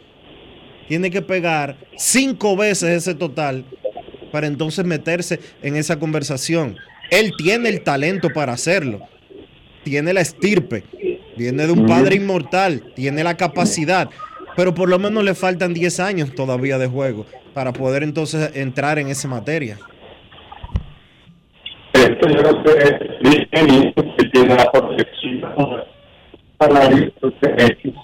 Tiene 0.88 1.10
que 1.10 1.22
pegar 1.22 1.78
cinco 1.96 2.56
veces 2.56 2.90
ese 2.90 3.16
total 3.16 3.64
para 4.32 4.48
entonces 4.48 4.84
meterse 4.84 5.40
en 5.62 5.76
esa 5.76 5.98
conversación. 6.00 6.78
Él 7.10 7.32
tiene 7.38 7.70
el 7.70 7.84
talento 7.84 8.30
para 8.34 8.54
hacerlo. 8.54 9.02
Tiene 9.84 10.14
la 10.14 10.22
estirpe. 10.22 10.84
Viene 11.38 11.68
de 11.68 11.72
un 11.72 11.86
padre 11.86 12.16
inmortal. 12.16 12.84
Tiene 12.96 13.24
la 13.24 13.38
capacidad. 13.38 14.10
Pero 14.56 14.74
por 14.74 14.90
lo 14.90 15.00
menos 15.00 15.24
le 15.24 15.34
faltan 15.36 15.74
10 15.74 16.00
años 16.00 16.36
todavía 16.36 16.78
de 16.78 16.88
juego 16.88 17.26
para 17.54 17.74
poder 17.74 18.04
entonces 18.04 18.52
entrar 18.56 19.00
en 19.00 19.08
esa 19.10 19.28
materia. 19.28 19.78
Esto 21.94 22.28
yo 22.30 22.38
creo 22.38 22.64
que 22.64 23.20
dice 23.22 23.94
que 24.18 24.26
tiene 24.32 24.56
la 24.56 24.72
protección 24.72 25.42
para 26.58 26.90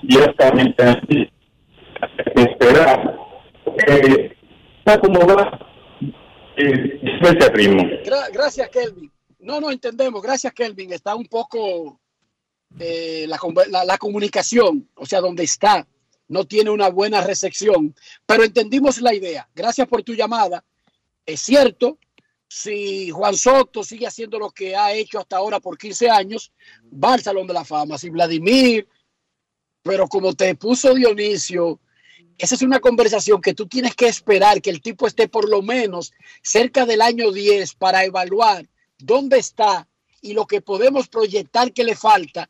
ciertamente 0.10 0.84
así 0.84 1.30
esperar 2.36 3.16
eh, 3.88 4.32
está 4.80 5.00
como 5.00 5.20
va 5.26 5.60
eh, 6.58 7.00
ese 7.24 7.50
ritmo 7.50 7.84
Gra- 8.06 8.32
gracias, 8.34 8.70
Kelvin. 8.70 9.12
No, 9.40 9.60
no 9.62 9.72
entendemos. 9.72 10.22
Gracias, 10.22 10.52
Kelvin. 10.54 10.92
Está 10.92 11.16
un 11.16 11.26
poco 11.26 12.00
eh, 12.80 13.26
la, 13.28 13.40
la- 13.70 13.86
la 13.86 13.98
comunicación, 13.98 14.88
o 14.96 15.06
sea, 15.06 15.22
donde 15.22 15.44
está, 15.44 15.88
no 16.30 16.46
tiene 16.46 16.70
una 16.70 16.90
buena 16.90 17.22
recepción, 17.22 17.94
pero 18.26 18.44
entendimos 18.44 19.02
la 19.02 19.14
idea. 19.14 19.50
Gracias 19.54 19.88
por 19.88 20.04
tu 20.04 20.14
llamada. 20.14 20.64
Es 21.26 21.42
cierto, 21.42 21.98
si 22.48 23.10
Juan 23.10 23.36
Soto 23.36 23.84
sigue 23.84 24.08
haciendo 24.08 24.40
lo 24.40 24.52
que 24.52 24.76
ha 24.76 24.94
hecho 24.94 25.20
hasta 25.20 25.38
ahora 25.38 25.60
por 25.60 25.78
15 25.78 26.10
años, 26.10 26.52
va 26.92 27.14
al 27.14 27.22
Salón 27.22 27.48
de 27.48 27.54
la 27.54 27.66
Fama. 27.66 27.98
Si 27.98 28.10
Vladimir, 28.10 28.88
pero 29.84 30.08
como 30.08 30.34
te 30.34 30.56
puso 30.56 30.94
Dionisio, 30.94 31.80
esa 32.38 32.56
es 32.56 32.62
una 32.62 32.80
conversación 32.80 33.42
que 33.42 33.54
tú 33.54 33.68
tienes 33.68 33.96
que 33.96 34.08
esperar 34.08 34.62
que 34.62 34.70
el 34.70 34.82
tipo 34.82 35.08
esté 35.08 35.28
por 35.28 35.50
lo 35.50 35.62
menos 35.62 36.14
cerca 36.42 36.86
del 36.86 37.02
año 37.02 37.32
10 37.32 37.74
para 37.76 38.06
evaluar 38.06 38.68
dónde 38.98 39.40
está 39.40 39.88
y 40.22 40.34
lo 40.34 40.46
que 40.46 40.62
podemos 40.62 41.08
proyectar 41.08 41.74
que 41.74 41.84
le 41.84 41.96
falta. 41.96 42.50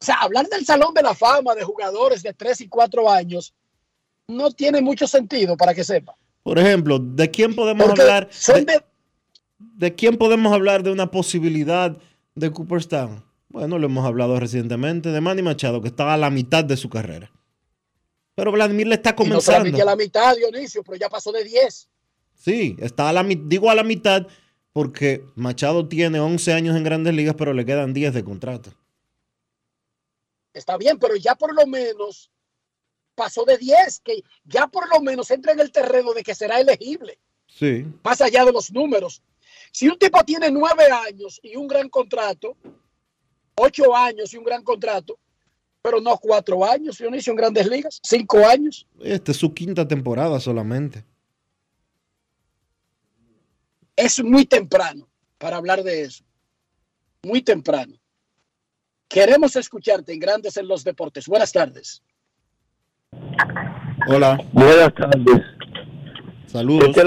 O 0.00 0.04
sea, 0.04 0.16
hablar 0.16 0.48
del 0.48 0.64
Salón 0.64 0.94
de 0.94 1.02
la 1.02 1.14
Fama 1.14 1.54
de 1.54 1.64
jugadores 1.64 2.22
de 2.22 2.32
3 2.32 2.60
y 2.62 2.68
4 2.68 3.10
años 3.10 3.52
no 4.28 4.50
tiene 4.52 4.80
mucho 4.80 5.06
sentido 5.06 5.56
para 5.56 5.74
que 5.74 5.82
sepa. 5.84 6.14
Por 6.42 6.58
ejemplo, 6.58 6.98
¿de 6.98 7.30
quién 7.30 7.54
podemos 7.54 7.86
Porque 7.86 8.02
hablar? 8.02 8.28
son 8.30 8.64
de, 8.64 8.82
de 9.58 9.94
quién 9.94 10.16
podemos 10.16 10.52
hablar 10.52 10.82
de 10.82 10.90
una 10.92 11.10
posibilidad 11.10 11.96
de 12.34 12.50
Cooperstown? 12.52 13.24
Bueno, 13.48 13.78
lo 13.78 13.86
hemos 13.86 14.06
hablado 14.06 14.38
recientemente 14.38 15.10
de 15.10 15.20
Manny 15.20 15.42
Machado, 15.42 15.80
que 15.82 15.88
estaba 15.88 16.14
a 16.14 16.18
la 16.18 16.30
mitad 16.30 16.64
de 16.64 16.76
su 16.76 16.88
carrera. 16.88 17.30
Pero 18.34 18.52
Vladimir 18.52 18.86
le 18.86 18.94
está 18.94 19.10
Y 19.10 19.12
no 19.12 19.16
comenzando. 19.16 19.82
a 19.82 19.84
la 19.84 19.96
mitad, 19.96 20.36
Dionisio, 20.36 20.84
pero 20.84 20.96
ya 20.96 21.08
pasó 21.08 21.32
de 21.32 21.42
10. 21.42 21.88
Sí, 22.34 22.76
está 22.78 23.08
a 23.08 23.12
la 23.12 23.24
digo 23.24 23.68
a 23.68 23.74
la 23.74 23.82
mitad 23.82 24.26
porque 24.72 25.24
Machado 25.34 25.88
tiene 25.88 26.20
11 26.20 26.52
años 26.52 26.76
en 26.76 26.84
Grandes 26.84 27.14
Ligas, 27.14 27.34
pero 27.36 27.52
le 27.52 27.64
quedan 27.66 27.92
10 27.92 28.14
de 28.14 28.22
contrato. 28.22 28.70
Está 30.52 30.76
bien, 30.76 30.98
pero 30.98 31.16
ya 31.16 31.34
por 31.34 31.54
lo 31.54 31.66
menos 31.66 32.30
pasó 33.14 33.44
de 33.44 33.58
10, 33.58 34.00
que 34.00 34.22
ya 34.44 34.66
por 34.68 34.88
lo 34.88 35.00
menos 35.00 35.30
entra 35.30 35.52
en 35.52 35.60
el 35.60 35.72
terreno 35.72 36.12
de 36.12 36.22
que 36.22 36.34
será 36.34 36.60
elegible, 36.60 37.18
Sí. 37.46 37.84
más 38.04 38.20
allá 38.20 38.44
de 38.44 38.52
los 38.52 38.72
números. 38.72 39.22
Si 39.72 39.88
un 39.88 39.98
tipo 39.98 40.22
tiene 40.24 40.50
nueve 40.50 40.84
años 40.90 41.40
y 41.42 41.56
un 41.56 41.66
gran 41.66 41.88
contrato, 41.88 42.56
ocho 43.56 43.94
años 43.94 44.32
y 44.32 44.36
un 44.36 44.44
gran 44.44 44.62
contrato, 44.62 45.18
pero 45.82 46.00
no 46.00 46.16
cuatro 46.18 46.64
años, 46.64 46.98
Dionisio, 46.98 47.32
en 47.32 47.36
grandes 47.36 47.66
ligas, 47.66 48.00
cinco 48.02 48.38
años, 48.46 48.86
Esta 49.00 49.32
es 49.32 49.36
su 49.38 49.52
quinta 49.52 49.86
temporada 49.86 50.38
solamente. 50.40 51.04
es 53.96 54.22
muy 54.22 54.44
temprano 54.46 55.08
para 55.38 55.56
hablar 55.56 55.82
de 55.82 56.02
eso. 56.02 56.22
Muy 57.22 57.42
temprano. 57.42 57.98
Queremos 59.08 59.56
escucharte 59.56 60.12
en 60.12 60.20
Grandes 60.20 60.56
en 60.58 60.68
los 60.68 60.84
Deportes. 60.84 61.26
Buenas 61.26 61.52
tardes. 61.52 62.02
Hola. 64.06 64.38
Buenas 64.52 64.94
tardes. 64.94 65.42
Saludos. 66.46 66.88
Este. 66.88 67.02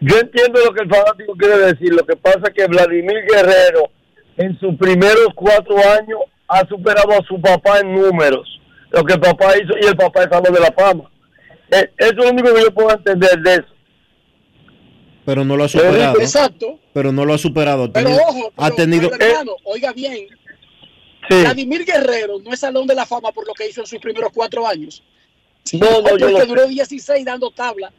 Yo 0.00 0.18
entiendo 0.18 0.60
lo 0.64 0.72
que 0.72 0.82
el 0.82 0.90
fanático 0.90 1.34
quiere 1.36 1.58
decir. 1.58 1.92
Lo 1.92 2.04
que 2.04 2.16
pasa 2.16 2.40
es 2.44 2.54
que 2.54 2.66
Vladimir 2.66 3.24
Guerrero 3.30 3.90
en 4.38 4.58
sus 4.58 4.74
primeros 4.76 5.28
cuatro 5.36 5.76
años 5.76 6.18
ha 6.48 6.66
superado 6.66 7.12
a 7.12 7.24
su 7.26 7.40
papá 7.40 7.80
en 7.80 7.94
números. 7.94 8.48
Lo 8.90 9.04
que 9.04 9.14
el 9.14 9.20
papá 9.20 9.54
hizo 9.56 9.74
y 9.80 9.86
el 9.86 9.96
papá 9.96 10.24
es 10.24 10.30
de 10.30 10.60
la 10.60 10.72
Fama. 10.72 11.10
Eh, 11.70 11.90
Eso 11.96 12.10
es 12.10 12.16
lo 12.16 12.30
único 12.30 12.54
que 12.54 12.62
yo 12.62 12.74
puedo 12.74 12.90
entender 12.90 13.38
de 13.38 13.52
eso. 13.54 13.71
Pero 15.24 15.44
no 15.44 15.56
lo 15.56 15.64
ha 15.64 15.68
superado. 15.68 16.20
Exacto. 16.20 16.78
Pero 16.92 17.12
no 17.12 17.24
lo 17.24 17.34
ha 17.34 17.38
superado. 17.38 17.92
Pero 17.92 18.06
tenido, 18.06 18.22
ojo, 18.26 18.52
ha 18.56 18.70
tenido 18.70 19.10
pero, 19.10 19.24
hermano, 19.24 19.52
oiga 19.64 19.92
bien. 19.92 20.26
Vladimir 21.28 21.84
Guerrero 21.84 22.38
no 22.40 22.52
es 22.52 22.60
Salón 22.60 22.86
de 22.86 22.94
la 22.94 23.06
Fama 23.06 23.30
por 23.32 23.46
lo 23.46 23.54
que 23.54 23.68
hizo 23.68 23.80
en 23.80 23.86
sus 23.86 24.00
primeros 24.00 24.30
cuatro 24.34 24.66
años. 24.66 25.02
No, 25.74 26.02
no, 26.02 26.18
yo 26.18 26.30
lo 26.30 26.44
duró 26.44 26.66
16 26.66 27.24
dando 27.24 27.50
tabla. 27.50 27.92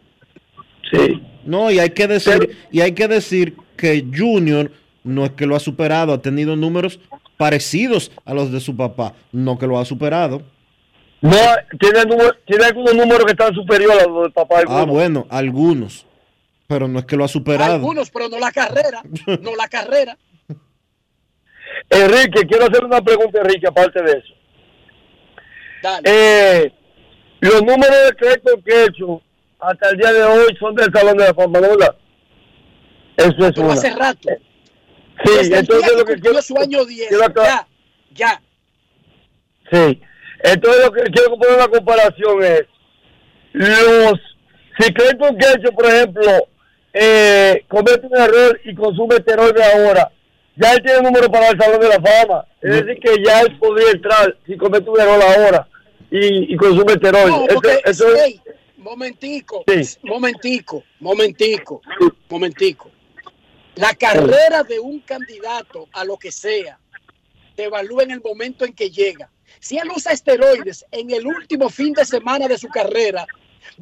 Sí. 0.91 1.22
No, 1.45 1.72
y 1.72 1.80
hay 1.80 1.91
que 1.91 2.08
decir, 2.08 2.58
y 2.72 2.82
hay 2.82 2.91
que 2.91 3.08
decir 3.08 3.56
que 3.78 4.06
Junior 4.14 4.72
no 5.04 5.26
es 5.26 5.32
que 5.32 5.45
lo 5.45 5.56
ha 5.56 5.60
superado, 5.60 6.14
ha 6.14 6.22
tenido 6.22 6.56
números 6.56 7.00
parecidos 7.38 8.12
a 8.26 8.34
los 8.34 8.52
de 8.52 8.60
su 8.60 8.76
papá, 8.76 9.14
no 9.32 9.58
que 9.58 9.66
lo 9.68 9.80
ha 9.80 9.86
superado. 9.86 10.44
No, 11.22 11.38
tiene, 11.80 12.04
número- 12.06 12.36
tiene 12.45 12.66
algunos 12.66 12.94
números 12.95 13.24
que 13.26 13.32
están 13.32 13.54
superiores 13.56 14.04
a 14.04 14.08
los 14.10 14.24
del 14.24 14.32
papá. 14.34 14.56
Ah, 14.58 14.60
algunos. 14.60 14.88
bueno, 14.88 15.26
algunos, 15.30 16.06
pero 16.74 16.88
no 16.88 16.98
es 17.00 17.06
que 17.06 17.16
lo 17.16 17.24
ha 17.24 17.28
superado. 17.28 17.74
Algunos, 17.76 18.10
pero 18.10 18.30
no 18.30 18.40
la 18.40 18.52
carrera. 18.52 19.04
No 19.41 19.56
la 19.56 19.68
carrera. 19.68 20.18
Enrique, 21.90 22.48
quiero 22.48 22.66
hacer 22.66 22.84
una 22.84 23.00
pregunta, 23.02 23.40
Enrique, 23.41 23.68
aparte 23.68 24.02
de 24.02 24.12
eso. 24.12 24.34
Eh, 26.06 26.74
los 27.41 27.62
números 27.62 27.95
de 28.06 28.16
crédito 28.18 28.52
que 28.66 28.74
he 28.74 28.84
hecho 28.86 29.22
hasta 29.60 29.90
el 29.90 29.98
día 29.98 30.14
de 30.14 30.24
hoy 30.24 30.56
son 30.60 30.74
del 30.76 30.91
Salón 30.91 31.16
de 31.18 31.26
la 31.26 31.34
Fama, 31.36 31.60
¿no 31.60 31.70
¿verdad? 31.70 31.95
Eso 33.18 33.30
es 33.48 33.52
Pero 33.54 33.66
una. 33.66 33.74
hace 33.74 33.90
rato. 33.91 34.30
Sí, 35.26 35.32
Desde 35.38 35.54
el 35.54 35.60
entonces 35.60 35.88
día 35.90 35.98
lo 36.00 36.06
que 36.06 36.16
quiero, 36.20 36.41
su 36.41 36.58
año 36.58 36.86
10. 36.86 37.10
quiero 37.10 37.26
acá- 37.26 37.44
Ya, 37.45 37.68
ya. 38.16 38.41
Sí. 39.72 40.02
Entonces 40.44 40.86
lo 40.86 40.91
que 40.91 41.02
quiero 41.04 41.38
poner 41.38 41.56
una 41.56 41.68
comparación 41.68 42.44
es 42.44 42.64
los 43.54 44.14
si 44.80 44.91
Clayton 44.91 45.38
Kershaw, 45.38 45.72
por 45.76 45.86
ejemplo, 45.86 46.48
eh, 46.94 47.65
comete 47.68 48.07
un 48.07 48.15
error 48.18 48.60
y 48.64 48.76
consume 48.76 49.15
esteroides 49.15 49.64
ahora, 49.76 50.11
ya 50.56 50.74
él 50.74 50.84
tiene 50.84 51.02
número 51.02 51.32
para 51.32 51.49
el 51.49 51.60
Salón 51.60 51.82
de 51.82 51.88
la 51.90 51.99
Fama. 52.02 52.45
Es 52.61 52.72
decir, 52.86 52.99
que 53.02 53.24
ya 53.26 53.41
él 53.41 53.57
podría 53.60 53.91
entrar 53.91 54.38
si 54.45 54.56
comete 54.56 54.90
un 54.90 54.99
error 54.99 55.22
ahora 55.22 55.68
y, 56.11 56.53
y 56.53 56.56
consume 56.56 56.94
esteroides. 56.94 57.30
No, 57.32 57.45
Eso- 57.45 57.53
porque, 57.56 57.82
eso 57.86 58.14
es- 58.15 58.22
ey, 58.22 58.41
momentico, 58.78 59.64
momentico, 60.03 60.84
momentico, 60.99 61.82
momentico. 62.30 62.91
La 63.76 63.94
carrera 63.95 64.61
de 64.64 64.80
un 64.80 64.99
candidato 64.99 65.88
a 65.94 66.06
lo 66.06 66.18
que 66.18 66.32
sea 66.32 66.78
te 67.56 67.64
evalúa 67.65 68.03
en 68.03 68.11
el 68.11 68.22
momento 68.22 68.65
en 68.65 68.74
que 68.74 68.90
llega. 68.91 69.30
Si 69.60 69.78
él 69.78 69.88
usa 69.95 70.11
esteroides 70.11 70.86
en 70.91 71.10
el 71.11 71.26
último 71.26 71.70
fin 71.70 71.94
de 71.94 72.06
semana 72.06 72.48
de 72.48 72.57
su 72.57 72.68
carrera, 72.68 73.26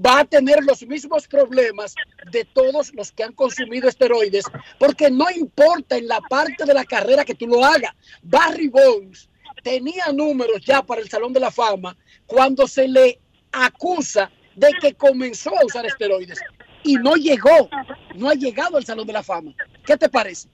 va 0.03 0.19
a 0.19 0.25
tener 0.25 0.63
los 0.63 0.85
mismos 0.87 1.27
problemas 1.27 1.95
de 2.31 2.45
todos 2.45 2.93
los 2.93 3.11
que 3.11 3.23
han 3.23 3.33
consumido 3.33 3.87
esteroides, 3.89 4.45
porque 4.79 5.09
no 5.11 5.29
importa 5.29 5.97
en 5.97 6.07
la 6.07 6.19
parte 6.21 6.65
de 6.65 6.73
la 6.73 6.85
carrera 6.85 7.25
que 7.25 7.35
tú 7.35 7.47
lo 7.47 7.63
hagas. 7.63 7.91
Barry 8.21 8.67
Bonds 8.67 9.29
tenía 9.63 10.05
números 10.13 10.61
ya 10.65 10.81
para 10.81 11.01
el 11.01 11.09
Salón 11.09 11.33
de 11.33 11.39
la 11.39 11.51
Fama 11.51 11.95
cuando 12.25 12.67
se 12.67 12.87
le 12.87 13.19
acusa 13.51 14.31
de 14.55 14.71
que 14.81 14.93
comenzó 14.93 15.51
a 15.57 15.65
usar 15.65 15.85
esteroides 15.85 16.39
y 16.83 16.95
no 16.95 17.15
llegó, 17.15 17.69
no 18.15 18.29
ha 18.29 18.33
llegado 18.33 18.77
al 18.77 18.85
Salón 18.85 19.05
de 19.07 19.13
la 19.13 19.23
Fama. 19.23 19.53
¿Qué 19.85 19.97
te 19.97 20.09
parece? 20.09 20.47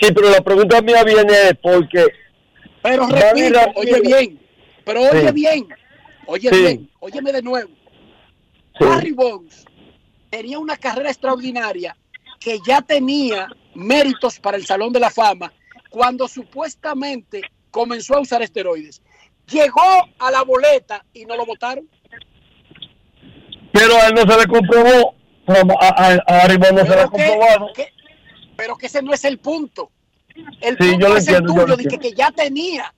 Sí, 0.00 0.08
pero 0.12 0.30
la 0.30 0.40
pregunta 0.40 0.80
mía 0.82 1.04
viene 1.04 1.54
porque... 1.62 2.06
Pero 2.82 3.06
repito, 3.06 3.60
oye 3.76 4.00
bien, 4.00 4.40
pero 4.84 5.02
oye 5.02 5.26
Sí. 5.28 5.32
bien, 5.32 5.68
oye 6.26 6.50
Sí. 6.50 6.60
bien, 6.60 6.90
óyeme 7.00 7.32
de 7.32 7.42
nuevo. 7.42 7.70
Barry 8.80 9.12
Bonds 9.12 9.64
tenía 10.30 10.58
una 10.58 10.76
carrera 10.76 11.10
extraordinaria 11.10 11.96
que 12.40 12.58
ya 12.66 12.82
tenía 12.82 13.48
méritos 13.74 14.38
para 14.40 14.56
el 14.56 14.66
Salón 14.66 14.92
de 14.92 15.00
la 15.00 15.10
Fama 15.10 15.52
cuando 15.90 16.26
supuestamente 16.28 17.42
comenzó 17.70 18.16
a 18.16 18.20
usar 18.20 18.42
esteroides. 18.42 19.00
llegó 19.48 19.80
a 20.18 20.30
la 20.30 20.42
boleta 20.42 21.04
y 21.12 21.24
no 21.24 21.36
lo 21.36 21.44
votaron. 21.46 21.88
Pero 23.72 23.94
a 23.96 24.06
él 24.08 24.14
no 24.14 24.22
se 24.22 24.38
le 24.40 24.46
comprobó. 24.46 25.14
Pero 25.46 25.60
a, 25.80 25.88
a, 25.88 26.44
a 26.44 26.48
no 26.48 26.54
se 26.54 26.68
le 26.68 26.78
ha 26.80 26.84
Pero 26.84 27.10
que- 27.10 27.10
comprobado. 27.10 27.72
que- 27.74 27.92
pero 28.56 28.76
que 28.76 28.86
ese 28.86 29.02
no 29.02 29.12
es 29.12 29.24
el 29.24 29.38
punto. 29.38 29.90
El 30.60 30.76
Sí, 30.78 30.90
punto 30.90 30.98
yo 31.00 31.08
lo 31.08 31.16
es 31.16 31.28
el 31.28 31.34
entiendo, 31.34 31.54
yo 31.54 31.64
tuyo, 31.64 31.66
lo 31.66 31.76
de 31.76 31.84
que, 31.84 31.98
que 31.98 32.12
ya 32.12 32.30
tenía, 32.30 32.94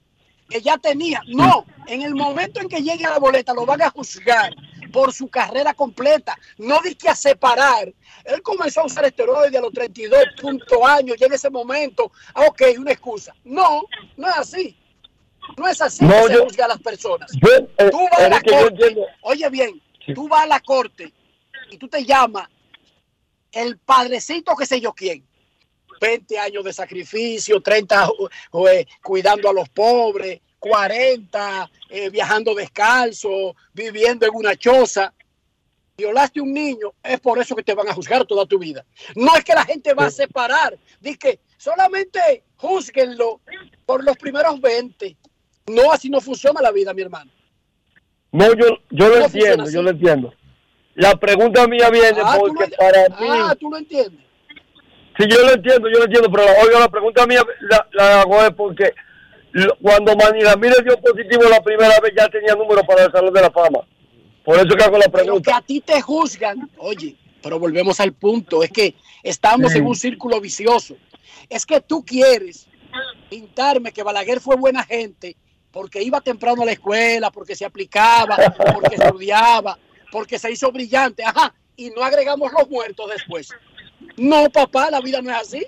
que 0.48 0.61
ya 0.61 0.78
tenía. 0.78 1.20
No, 1.28 1.65
en 1.86 2.03
el 2.03 2.15
momento 2.15 2.61
en 2.61 2.69
que 2.69 2.82
llegue 2.82 3.05
a 3.07 3.11
la 3.11 3.19
boleta 3.19 3.53
lo 3.55 3.66
van 3.66 3.82
a 3.82 3.90
juzgar 3.90 4.55
por 4.97 5.12
su 5.12 5.28
carrera 5.28 5.74
completa. 5.74 6.39
No 6.56 6.81
di 6.81 6.94
que 6.94 7.10
a 7.10 7.14
separar. 7.14 7.93
Él 8.24 8.40
comenzó 8.40 8.81
a 8.81 8.86
usar 8.86 9.05
esteroides 9.05 9.55
a 9.55 9.60
los 9.60 9.70
32 9.70 10.24
puntos 10.40 10.78
años, 10.82 11.18
llega 11.18 11.35
ese 11.35 11.51
momento. 11.51 12.10
Ah, 12.32 12.47
ok, 12.47 12.62
una 12.78 12.93
excusa. 12.93 13.35
No, 13.44 13.82
no 14.16 14.27
es 14.27 14.39
así. 14.39 14.74
No 15.59 15.68
es 15.68 15.82
así 15.82 16.02
No, 16.02 16.23
que 16.23 16.32
se 16.32 16.39
juzga 16.39 16.64
a 16.64 16.68
las 16.68 16.81
personas. 16.81 17.31
Yo, 17.35 17.48
eh, 17.77 17.90
tú 17.90 18.09
vas 18.10 18.20
a 18.20 18.28
la 18.31 18.40
corte, 18.40 18.97
oye 19.20 19.51
bien, 19.51 19.82
tú 20.14 20.28
vas 20.28 20.44
a 20.44 20.47
la 20.47 20.60
corte 20.60 21.12
y 21.70 21.77
tú 21.77 21.89
te 21.89 22.02
llamas 22.02 22.48
el 23.52 23.77
padrecito 23.77 24.56
que 24.56 24.64
sé 24.64 24.81
yo 24.81 24.94
quién. 24.94 25.27
20 26.01 26.39
años 26.39 26.64
de 26.64 26.73
sacrificio, 26.73 27.60
30 27.60 28.09
eh, 28.70 28.86
cuidando 29.02 29.51
a 29.51 29.52
los 29.52 29.68
pobres, 29.68 30.40
40 30.70 31.70
eh, 31.90 32.10
viajando 32.10 32.55
descalzo, 32.55 33.55
viviendo 33.72 34.26
en 34.26 34.34
una 34.34 34.56
choza. 34.56 35.12
Violaste 35.97 36.40
un 36.43 36.52
niño, 36.52 36.93
es 37.02 37.18
por 37.20 37.38
eso 37.38 37.56
que 37.56 37.62
te 37.62 37.72
van 37.74 37.88
a 37.88 37.94
juzgar 37.94 38.26
toda 38.26 38.44
tu 38.44 38.59
vida. 38.59 38.84
No 39.14 39.34
es 39.34 39.43
que 39.44 39.55
la 39.55 39.64
gente 39.64 39.94
va 39.94 40.06
a 40.06 40.10
separar, 40.10 40.76
dice 41.01 41.18
que 41.18 41.40
solamente 41.56 42.43
juzguenlo 42.56 43.40
por 43.86 44.05
los 44.05 44.16
primeros 44.18 44.60
20. 44.60 45.16
No, 45.68 45.90
así 45.90 46.10
no 46.10 46.20
funciona 46.20 46.60
la 46.60 46.70
vida, 46.70 46.93
mi 46.93 47.01
hermano. 47.02 47.30
No, 48.30 48.52
yo, 48.55 48.66
yo 48.90 49.09
lo 49.09 49.18
No 49.20 49.24
entiendo, 49.24 49.70
yo 49.70 49.82
lo 49.82 49.90
entiendo. 49.90 50.34
La 50.97 51.14
pregunta 51.16 51.66
mía 51.66 51.88
viene 51.90 52.20
Ah, 52.22 52.36
porque 52.38 52.66
lo- 52.70 52.76
para 52.76 53.09
mí, 53.20 53.26
Ah, 53.30 53.55
tú 53.59 53.70
lo 53.70 53.78
entiendes. 53.78 54.20
sí, 55.18 55.24
yo 55.30 55.43
lo 55.47 55.52
entiendo, 55.52 55.88
yo 55.88 55.98
lo 55.98 56.05
entiendo, 56.05 56.30
pero 56.30 56.44
oiga, 56.62 56.78
la 56.80 56.88
pregunta 56.90 57.26
mía 57.26 57.43
la, 57.60 57.88
la 57.93 58.20
hago 58.20 58.43
es 58.43 58.51
porque 58.52 58.93
cuando 59.80 60.16
Manny 60.16 60.42
Ramírez 60.42 60.78
dio 60.84 61.00
positivo 61.00 61.44
la 61.44 61.62
primera 61.62 61.98
vez 62.00 62.12
ya 62.16 62.28
tenía 62.28 62.54
número 62.54 62.82
para 62.84 63.04
el 63.04 63.12
Salón 63.12 63.32
de 63.32 63.40
la 63.40 63.50
Fama. 63.50 63.80
Por 64.44 64.56
eso 64.56 64.68
que 64.76 64.84
hago 64.84 64.96
la 64.98 65.06
Pero 65.08 65.10
que 65.10 65.22
pregunta. 65.24 65.56
a 65.56 65.62
ti 65.62 65.80
te 65.80 66.00
juzgan, 66.00 66.70
oye, 66.78 67.16
pero 67.42 67.58
volvemos 67.58 67.98
al 68.00 68.12
punto, 68.12 68.62
es 68.62 68.70
que 68.70 68.94
estamos 69.22 69.72
Sí. 69.72 69.78
en 69.78 69.86
un 69.86 69.96
círculo 69.96 70.40
vicioso. 70.40 70.96
Es 71.48 71.64
que 71.66 71.80
tú 71.80 72.04
quieres 72.04 72.68
pintarme 73.28 73.92
que 73.92 74.02
Balaguer 74.02 74.40
fue 74.40 74.56
buena 74.56 74.84
gente 74.84 75.36
porque 75.70 76.02
iba 76.02 76.20
temprano 76.20 76.62
a 76.62 76.64
la 76.64 76.72
escuela, 76.72 77.30
porque 77.30 77.54
se 77.54 77.64
aplicaba, 77.64 78.36
porque 78.74 78.94
estudiaba, 78.96 79.78
porque 80.10 80.38
se 80.38 80.50
hizo 80.50 80.70
brillante, 80.72 81.22
ajá, 81.24 81.54
y 81.76 81.90
no 81.90 82.02
agregamos 82.02 82.50
los 82.52 82.68
muertos 82.70 83.10
después. 83.10 83.50
No, 84.16 84.48
papá, 84.48 84.90
la 84.90 85.00
vida 85.00 85.20
no 85.20 85.30
es 85.30 85.36
así. 85.36 85.66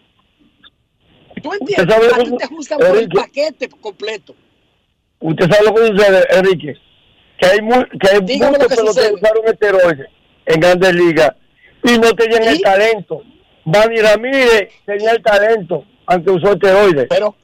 ¿Tú 1.41 1.53
entiendes? 1.53 1.97
A 1.97 2.19
ti 2.25 2.37
te 2.39 2.47
juzgan 2.47 2.79
por 2.79 2.97
el 2.97 3.09
paquete 3.09 3.69
completo. 3.69 4.35
Usted 5.21 5.51
sabe 5.51 5.65
lo 5.67 5.75
que 5.75 5.87
sucede, 5.89 6.27
Enrique, 6.31 6.75
que 7.39 7.47
hay, 7.47 7.61
mu- 7.61 7.85
que 8.01 8.09
hay 8.11 8.21
Dígame 8.23 8.59
muchos 8.59 8.77
que 8.77 8.83
usaron 9.13 9.45
esteroides 9.47 10.07
en 10.47 10.61
grandes 10.61 10.95
ligas 10.95 11.33
y 11.83 11.99
no 11.99 12.13
tenían 12.15 12.45
el 12.45 12.61
talento. 12.61 13.23
Manny 13.65 14.01
Ramírez 14.01 14.71
tenía 14.87 15.11
el 15.13 15.23
talento, 15.23 15.85
aunque 16.07 16.31
usó 16.31 16.53
esteroides. 16.53 17.07
Pero, 17.11 17.35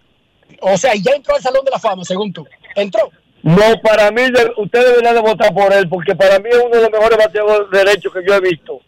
o 0.60 0.76
sea, 0.78 0.92
ya 0.94 1.12
entró 1.16 1.34
al 1.34 1.42
Salón 1.42 1.64
de 1.64 1.70
la 1.72 1.78
Fama, 1.78 2.04
según 2.04 2.32
tú. 2.32 2.46
¿Entró? 2.76 3.10
No, 3.42 3.60
para 3.82 4.10
mí, 4.10 4.22
de- 4.22 4.52
usted 4.56 4.86
debería 4.86 5.12
de 5.12 5.20
votar 5.20 5.52
por 5.52 5.72
él, 5.72 5.88
porque 5.88 6.14
para 6.14 6.38
mí 6.38 6.48
es 6.50 6.56
uno 6.56 6.74
de 6.76 6.80
los 6.82 6.90
mejores 6.90 7.18
bateadores 7.18 7.68
derechos 7.70 8.12
que 8.12 8.24
yo 8.26 8.34
he 8.36 8.40
visto 8.40 8.80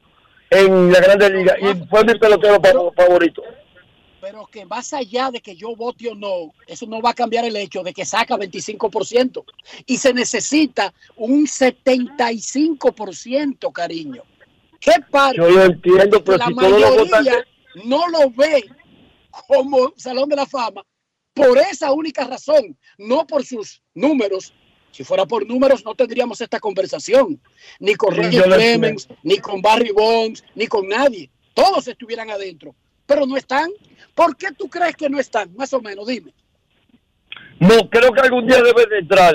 en 0.48 0.92
la 0.92 1.00
Grandes 1.00 1.30
Ligas 1.30 1.56
y 1.60 1.86
fue 1.90 2.04
mi 2.04 2.14
pelotero 2.14 2.58
fa- 2.62 3.02
favorito. 3.04 3.42
Pero 4.26 4.46
que 4.46 4.66
más 4.66 4.92
allá 4.92 5.30
de 5.30 5.40
que 5.40 5.54
yo 5.54 5.76
vote 5.76 6.08
o 6.08 6.16
no, 6.16 6.52
eso 6.66 6.84
no 6.86 7.00
va 7.00 7.10
a 7.10 7.14
cambiar 7.14 7.44
el 7.44 7.54
hecho 7.54 7.84
de 7.84 7.94
que 7.94 8.04
saca 8.04 8.36
25%. 8.36 9.44
Y 9.86 9.98
se 9.98 10.12
necesita 10.12 10.92
un 11.14 11.46
75%, 11.46 13.72
cariño. 13.72 14.24
¿Qué 14.80 14.94
parte? 15.08 15.36
Yo 15.36 15.48
lo 15.48 15.62
entiendo, 15.62 16.24
pero 16.24 16.38
la 16.38 16.46
si 16.46 16.54
todos 16.54 16.70
los 16.72 16.80
mayoría 16.80 17.04
votantes... 17.04 17.44
no 17.84 18.08
lo 18.08 18.28
ve 18.30 18.68
como 19.46 19.92
Salón 19.96 20.28
de 20.28 20.34
la 20.34 20.46
Fama 20.46 20.84
por 21.32 21.56
esa 21.58 21.92
única 21.92 22.24
razón, 22.24 22.76
no 22.98 23.24
por 23.28 23.46
sus 23.46 23.80
números. 23.94 24.52
Si 24.90 25.04
fuera 25.04 25.24
por 25.24 25.46
números, 25.46 25.84
no 25.84 25.94
tendríamos 25.94 26.40
esta 26.40 26.58
conversación. 26.58 27.40
Ni 27.78 27.94
con 27.94 28.12
Sí, 28.12 28.40
Clemens, 28.40 29.06
ni 29.22 29.38
con 29.38 29.62
Barry 29.62 29.92
Bonds, 29.92 30.42
ni 30.56 30.66
con 30.66 30.88
nadie. 30.88 31.30
Todos 31.54 31.86
estuvieran 31.86 32.28
adentro, 32.30 32.74
pero 33.06 33.24
no 33.24 33.36
están. 33.36 33.70
¿Por 34.16 34.34
qué 34.36 34.48
tú 34.58 34.68
crees 34.68 34.96
que 34.96 35.08
no 35.10 35.20
están? 35.20 35.54
Más 35.54 35.72
o 35.74 35.80
menos, 35.80 36.06
dime. 36.06 36.32
No, 37.60 37.88
creo 37.90 38.10
que 38.12 38.20
algún 38.22 38.46
día 38.46 38.62
deben 38.62 38.88
de 38.88 38.98
entrar. 38.98 39.34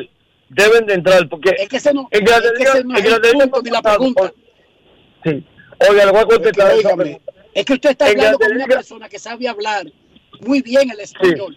Deben 0.50 0.86
de 0.88 0.96
entrar, 0.96 1.30
porque 1.30 1.52
Es 1.58 1.70
que 1.70 1.78
ese 1.78 1.94
no, 1.94 2.08
en 2.12 2.24
es 2.28 2.30
que 2.58 2.64
ese 2.64 2.84
no 2.84 2.98
es 2.98 3.06
el 3.06 3.22
punto 3.32 3.62
ni 3.62 3.70
la 3.70 3.82
pregunta. 3.82 4.34
Sí. 5.24 5.46
Oiga, 5.90 6.06
le 6.06 6.12
voy 6.12 6.22
a 6.22 6.26
contestar 6.26 6.68
esa 6.72 6.76
óigame, 6.90 7.04
pregunta. 7.04 7.32
Es 7.54 7.66
que 7.66 7.74
usted 7.74 7.90
está 7.92 8.08
hablando 8.08 8.40
con 8.40 8.52
una 8.56 8.66
persona 8.66 9.08
que 9.08 9.20
sabe 9.20 9.48
hablar 9.48 9.86
muy 10.42 10.62
bien 10.62 10.90
el 10.90 11.00
español. 11.00 11.56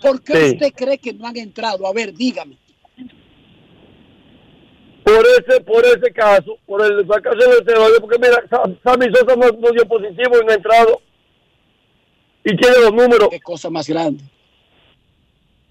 ¿Por 0.00 0.22
qué 0.22 0.36
Sí. 0.36 0.52
usted 0.54 0.72
cree 0.74 0.98
que 0.98 1.12
no 1.12 1.26
han 1.26 1.36
entrado? 1.36 1.86
A 1.86 1.92
ver, 1.92 2.14
dígame. 2.14 2.56
Por 5.04 5.24
ese, 5.26 5.60
por 5.62 5.84
ese 5.84 6.12
caso, 6.12 6.56
por 6.66 6.84
el 6.84 7.04
caso 7.06 7.36
del 7.36 7.58
esteroide, 7.58 8.00
porque 8.00 8.18
mira, 8.18 8.42
Sa- 8.48 8.62
Sammy 8.84 9.06
Sosa 9.12 9.34
no, 9.34 9.48
no 9.58 9.70
dio 9.72 9.84
positivo 9.88 10.40
y 10.40 10.44
no 10.44 10.52
ha 10.52 10.54
entrado. 10.54 11.00
Y 12.44 12.56
tiene 12.56 12.78
los 12.78 12.92
números. 12.92 13.28
Qué 13.30 13.40
cosa 13.40 13.70
más 13.70 13.86
grande. 13.88 14.24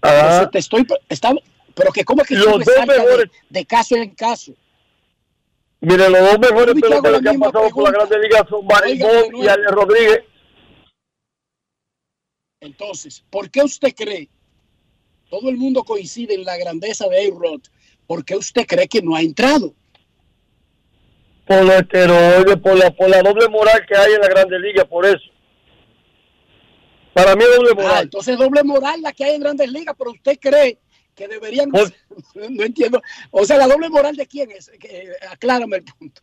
Ah. 0.02 0.48
Te 0.50 0.58
estoy, 0.58 0.86
está, 1.08 1.32
pero 1.74 1.92
que 1.92 2.04
cómo 2.04 2.22
es 2.22 2.28
que 2.28 2.34
Los 2.36 2.64
dos 2.64 2.64
de, 2.64 2.86
mejores. 2.86 3.30
de 3.48 3.64
caso 3.66 3.96
en 3.96 4.10
caso. 4.10 4.52
Mire, 5.80 6.08
los 6.08 6.20
dos 6.20 6.38
mejores 6.38 6.74
peloteros 6.80 7.22
que 7.22 7.28
han 7.28 7.38
pasado 7.38 7.68
por 7.70 7.84
la 7.84 7.90
pregunta. 7.90 8.06
Grande 8.06 8.28
Liga 8.28 8.46
son 8.48 8.66
Bonds 8.66 9.34
y. 9.42 9.48
Ale 9.48 9.66
Rodríguez. 9.68 10.24
Entonces, 12.60 13.24
¿por 13.30 13.50
qué 13.50 13.62
usted 13.62 13.94
cree? 13.94 14.28
Todo 15.30 15.48
el 15.48 15.56
mundo 15.56 15.82
coincide 15.84 16.34
en 16.34 16.44
la 16.44 16.58
grandeza 16.58 17.08
de 17.08 17.26
A-Rod. 17.26 17.62
¿Por 18.06 18.24
qué 18.24 18.36
usted 18.36 18.66
cree 18.66 18.88
que 18.88 19.00
no 19.00 19.14
ha 19.14 19.22
entrado? 19.22 19.72
Por 21.46 21.64
los 21.64 21.74
esteroides, 21.76 22.56
por 22.56 22.76
la, 22.76 22.90
por 22.90 23.08
la 23.08 23.22
doble 23.22 23.48
moral 23.48 23.84
que 23.86 23.96
hay 23.96 24.12
en 24.12 24.20
la 24.20 24.28
Grande 24.28 24.58
Liga, 24.58 24.84
por 24.84 25.06
eso. 25.06 25.30
Para 27.12 27.34
mí 27.36 27.42
es 27.44 27.56
doble 27.56 27.70
Ah, 27.72 27.82
moral. 27.82 28.02
entonces 28.04 28.38
doble 28.38 28.62
moral 28.62 29.02
la 29.02 29.12
que 29.12 29.24
hay 29.24 29.34
en 29.34 29.40
grandes 29.42 29.70
ligas, 29.70 29.94
pero 29.98 30.10
usted 30.12 30.38
cree 30.40 30.78
que 31.14 31.28
deberían... 31.28 31.70
No 32.34 32.64
entiendo. 32.64 33.02
O 33.30 33.44
sea, 33.44 33.56
¿la 33.58 33.66
doble 33.66 33.88
moral 33.88 34.16
de 34.16 34.26
quién 34.26 34.50
es? 34.50 34.70
Eh, 34.82 35.08
aclárame 35.30 35.78
el 35.78 35.84
punto. 35.84 36.22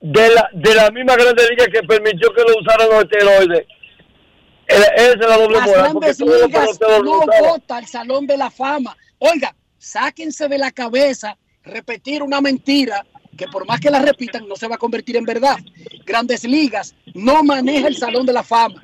de 0.00 0.28
la, 0.30 0.48
de 0.52 0.74
la 0.74 0.90
misma 0.90 1.16
Grande 1.16 1.48
Liga 1.50 1.66
que 1.66 1.82
permitió 1.86 2.32
que 2.32 2.42
lo 2.42 2.58
usaran 2.60 2.88
los 2.88 3.04
esteroides. 3.04 3.66
Esa 4.66 5.12
es 5.12 5.18
la 5.18 5.38
doble 5.38 5.56
Las 5.58 5.66
moral. 5.66 5.82
Grandes 5.84 6.20
ligas 6.20 6.78
no 7.02 7.20
vota 7.42 7.76
al 7.78 7.86
Salón 7.86 8.26
de 8.26 8.36
la 8.36 8.50
Fama. 8.50 8.96
Oiga, 9.18 9.54
sáquense 9.78 10.46
de 10.48 10.58
la 10.58 10.70
cabeza 10.72 11.36
repetir 11.62 12.22
una 12.22 12.40
mentira 12.40 13.04
que 13.36 13.46
por 13.46 13.66
más 13.66 13.80
que 13.80 13.90
la 13.90 14.00
repitan 14.00 14.46
no 14.48 14.56
se 14.56 14.68
va 14.68 14.74
a 14.74 14.78
convertir 14.78 15.16
en 15.16 15.24
verdad. 15.24 15.56
Grandes 16.04 16.44
ligas 16.44 16.94
no 17.14 17.42
maneja 17.42 17.88
el 17.88 17.96
Salón 17.96 18.26
de 18.26 18.32
la 18.34 18.42
Fama. 18.42 18.80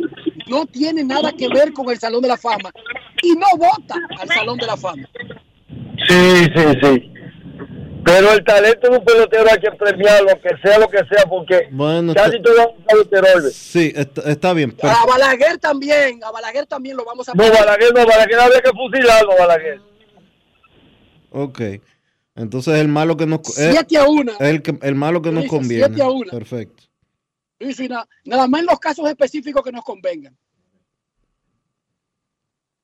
No 0.46 0.66
tiene 0.66 1.02
nada 1.04 1.32
que 1.32 1.48
ver 1.48 1.72
con 1.72 1.88
el 1.90 1.98
Salón 1.98 2.22
de 2.22 2.28
la 2.28 2.36
Fama. 2.36 2.70
Y 3.22 3.32
no 3.32 3.46
vota 3.56 3.94
al 4.20 4.28
Salón 4.28 4.58
de 4.58 4.66
la 4.66 4.76
Fama. 4.76 5.02
Sí, 6.08 6.44
sí, 6.54 6.64
sí. 6.82 7.10
Pero 8.04 8.32
el 8.32 8.44
talento 8.44 8.90
de 8.90 8.98
un 8.98 9.04
pelotero 9.04 9.46
hay 9.50 9.58
que 9.58 9.70
premiarlo, 9.72 10.28
que 10.42 10.50
sea 10.62 10.78
lo 10.78 10.88
que 10.88 10.98
sea, 11.10 11.24
porque 11.26 11.68
Bueno, 11.70 12.12
casi 12.12 12.36
está- 12.36 12.50
todos. 12.86 13.54
Sí, 13.54 13.92
está, 13.96 14.30
está 14.30 14.52
bien. 14.52 14.72
pero- 14.78 14.92
A 14.92 15.06
Balaguer 15.06 15.56
también, 15.56 16.22
a 16.22 16.30
Balaguer 16.30 16.66
también 16.66 16.98
lo 16.98 17.04
vamos 17.06 17.26
a 17.28 17.32
No, 17.34 17.44
Balaguer 17.44 17.94
no, 17.94 18.04
Balaguer 18.06 18.38
había 18.40 18.60
que 18.60 18.70
fusilarlo, 18.72 19.30
Balaguer. 19.38 19.80
ok. 21.30 21.60
Entonces 22.36 22.74
el 22.80 22.88
malo 22.88 23.16
que 23.16 23.26
nos 23.26 23.40
Siete 23.44 23.96
a 23.96 24.04
una. 24.08 24.32
el, 24.40 24.60
que, 24.60 24.76
el 24.82 24.94
malo 24.96 25.22
que 25.22 25.30
nos 25.30 25.46
conviene. 25.46 25.86
siete 25.86 26.02
a 26.02 26.10
una. 26.10 26.30
Perfecto. 26.30 26.84
Sí, 27.60 27.88
na- 27.88 28.06
nada 28.24 28.46
más 28.48 28.60
en 28.60 28.66
los 28.66 28.78
casos 28.78 29.08
específicos 29.08 29.62
que 29.62 29.72
nos 29.72 29.84
convengan. 29.84 30.36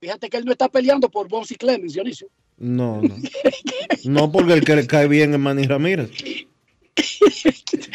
Fíjate 0.00 0.30
que 0.30 0.36
él 0.38 0.44
no 0.46 0.52
está 0.52 0.68
peleando 0.68 1.10
por 1.10 1.28
Bonds 1.28 1.50
y 1.50 1.56
Clemens, 1.56 1.92
Dionisio. 1.92 2.28
No, 2.56 3.00
no. 3.02 3.16
No 4.04 4.32
porque 4.32 4.54
el 4.54 4.64
que 4.64 4.76
le 4.76 4.86
cae 4.86 5.08
bien 5.08 5.34
es 5.34 5.38
Manny 5.40 5.64
Ramírez. 5.64 6.10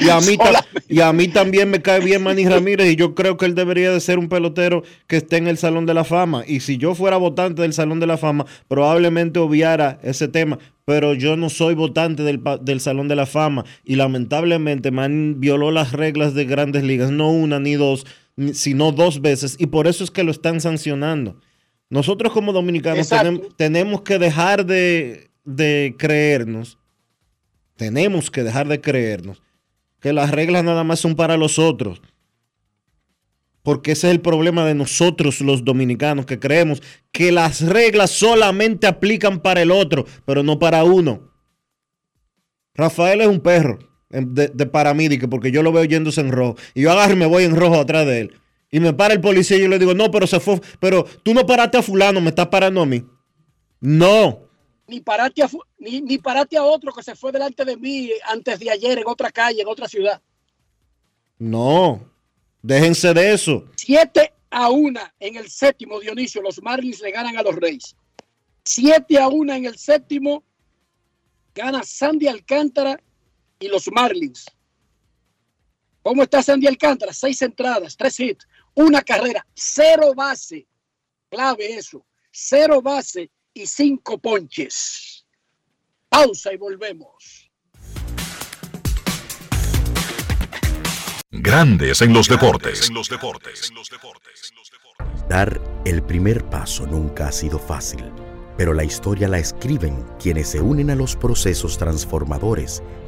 Y 0.05 0.09
a, 0.09 0.19
mí 0.19 0.37
ta- 0.37 0.65
y 0.87 0.99
a 1.01 1.11
mí 1.13 1.27
también 1.27 1.69
me 1.69 1.81
cae 1.81 1.99
bien 1.99 2.21
Manny 2.23 2.45
Ramírez 2.47 2.91
y 2.91 2.95
yo 2.95 3.15
creo 3.15 3.37
que 3.37 3.45
él 3.45 3.55
debería 3.55 3.91
de 3.91 3.99
ser 3.99 4.19
un 4.19 4.29
pelotero 4.29 4.83
que 5.07 5.17
esté 5.17 5.37
en 5.37 5.47
el 5.47 5.57
Salón 5.57 5.85
de 5.85 5.93
la 5.93 6.03
Fama. 6.03 6.43
Y 6.47 6.59
si 6.59 6.77
yo 6.77 6.93
fuera 6.95 7.17
votante 7.17 7.61
del 7.61 7.73
Salón 7.73 7.99
de 7.99 8.07
la 8.07 8.17
Fama, 8.17 8.45
probablemente 8.67 9.39
obviara 9.39 9.99
ese 10.03 10.27
tema. 10.27 10.59
Pero 10.85 11.13
yo 11.15 11.35
no 11.35 11.49
soy 11.49 11.73
votante 11.73 12.23
del, 12.23 12.41
del 12.61 12.79
Salón 12.79 13.07
de 13.07 13.15
la 13.15 13.25
Fama. 13.25 13.65
Y 13.83 13.95
lamentablemente 13.95 14.91
Manny 14.91 15.33
violó 15.37 15.71
las 15.71 15.91
reglas 15.93 16.33
de 16.35 16.45
grandes 16.45 16.83
ligas. 16.83 17.09
No 17.11 17.31
una 17.31 17.59
ni 17.59 17.73
dos, 17.73 18.05
sino 18.53 18.91
dos 18.91 19.21
veces. 19.21 19.55
Y 19.59 19.65
por 19.67 19.87
eso 19.87 20.03
es 20.03 20.11
que 20.11 20.23
lo 20.23 20.31
están 20.31 20.61
sancionando. 20.61 21.39
Nosotros 21.89 22.31
como 22.33 22.53
dominicanos 22.53 22.99
Exacto. 23.11 23.29
tenem- 23.31 23.55
tenemos 23.55 24.01
que 24.01 24.19
dejar 24.19 24.65
de, 24.65 25.29
de 25.45 25.95
creernos 25.97 26.77
tenemos 27.77 28.31
que 28.31 28.43
dejar 28.43 28.67
de 28.67 28.79
creernos 28.79 29.41
que 30.05 30.13
las 30.13 30.29
reglas 30.29 30.63
nada 30.63 30.83
más 30.83 30.99
son 30.99 31.15
para 31.15 31.35
los 31.35 31.57
otros. 31.57 31.99
Porque 33.63 33.93
ese 33.93 34.05
es 34.05 34.13
el 34.13 34.21
problema 34.21 34.63
de 34.63 34.75
nosotros 34.75 35.41
los 35.41 35.65
dominicanos, 35.65 36.27
que 36.27 36.37
creemos 36.37 36.83
que 37.11 37.31
las 37.31 37.61
reglas 37.61 38.11
solamente 38.11 38.85
aplican 38.85 39.39
para 39.39 39.63
el 39.63 39.71
otro, 39.71 40.05
pero 40.23 40.43
no 40.43 40.59
para 40.59 40.83
uno. 40.83 41.31
Rafael 42.75 43.21
es 43.21 43.27
un 43.27 43.39
perro 43.39 43.79
em, 44.11 44.31
de, 44.31 44.47
de 44.49 44.65
paramídica, 44.67 45.27
porque 45.27 45.49
yo 45.49 45.63
lo 45.63 45.71
veo 45.71 45.85
yéndose 45.85 46.21
en 46.21 46.31
rojo. 46.31 46.55
Y 46.75 46.83
yo 46.83 46.91
agarro 46.91 47.13
y 47.13 47.17
me 47.17 47.25
voy 47.25 47.45
en 47.45 47.55
rojo 47.55 47.79
atrás 47.79 48.05
de 48.05 48.19
él. 48.19 48.35
Y 48.69 48.81
me 48.81 48.93
para 48.93 49.15
el 49.15 49.21
policía 49.21 49.57
y 49.57 49.61
yo 49.61 49.69
le 49.69 49.79
digo, 49.79 49.95
no, 49.95 50.11
pero 50.11 50.27
se 50.27 50.39
fue, 50.39 50.61
pero 50.79 51.03
tú 51.23 51.33
no 51.33 51.47
paraste 51.47 51.79
a 51.79 51.81
fulano, 51.81 52.21
me 52.21 52.29
estás 52.29 52.49
parando 52.49 52.79
a 52.79 52.85
mí. 52.85 53.03
No, 53.81 54.44
Ni 54.87 54.99
parate, 55.01 55.43
a, 55.43 55.49
ni, 55.79 56.01
ni 56.01 56.17
parate 56.17 56.57
a 56.57 56.63
otro 56.63 56.93
que 56.93 57.01
se 57.01 57.15
fue 57.15 57.31
delante 57.31 57.65
de 57.65 57.75
mí 57.75 58.11
antes 58.25 58.59
de 58.59 58.69
ayer 58.69 58.99
en 58.99 59.07
otra 59.07 59.31
calle, 59.31 59.61
en 59.61 59.67
otra 59.67 59.87
ciudad. 59.87 60.21
no. 61.39 62.13
Déjense 62.65 63.13
de 63.13 63.31
eso. 63.31 63.63
7 63.75 64.33
a 64.49 64.71
1 64.71 64.99
en 65.19 65.35
el 65.35 65.51
séptimo, 65.51 65.99
Dionisio. 65.99 66.41
Los 66.41 66.59
Marlins 66.63 66.99
le 66.99 67.11
ganan 67.11 67.37
a 67.37 67.43
los 67.43 67.55
Reyes. 67.55 67.95
7 68.63 69.19
a 69.19 69.27
1 69.27 69.53
en 69.53 69.65
el 69.65 69.77
séptimo. 69.77 70.43
Gana 71.53 71.83
Sandy 71.83 72.27
Alcántara 72.27 72.99
y 73.59 73.67
los 73.67 73.87
Marlins. 73.91 74.45
¿Cómo 76.01 76.23
está 76.23 76.41
Sandy 76.41 76.65
Alcántara? 76.65 77.13
Seis 77.13 77.39
entradas, 77.43 77.95
tres 77.95 78.19
hits, 78.19 78.47
una 78.73 79.03
carrera, 79.03 79.45
cero 79.53 80.13
base. 80.15 80.65
Clave 81.29 81.75
eso. 81.75 82.03
Cero 82.31 82.81
base 82.81 83.29
y 83.55 83.65
cinco 83.65 84.19
ponches. 84.19 85.25
Pausa 86.09 86.53
y 86.53 86.57
volvemos. 86.57 87.49
Grandes 91.31 92.01
en 92.01 92.13
los 92.13 92.27
deportes. 92.27 92.91
Dar 95.29 95.61
el 95.85 96.03
primer 96.03 96.49
paso 96.49 96.85
nunca 96.85 97.29
ha 97.29 97.31
sido 97.31 97.57
fácil, 97.57 98.03
pero 98.57 98.73
la 98.73 98.83
historia 98.83 99.27
la 99.27 99.39
escriben 99.39 100.05
quienes 100.21 100.49
se 100.49 100.59
unen 100.61 100.89
a 100.89 100.95
los 100.95 101.15
procesos 101.15 101.77
transformadores, 101.77 102.83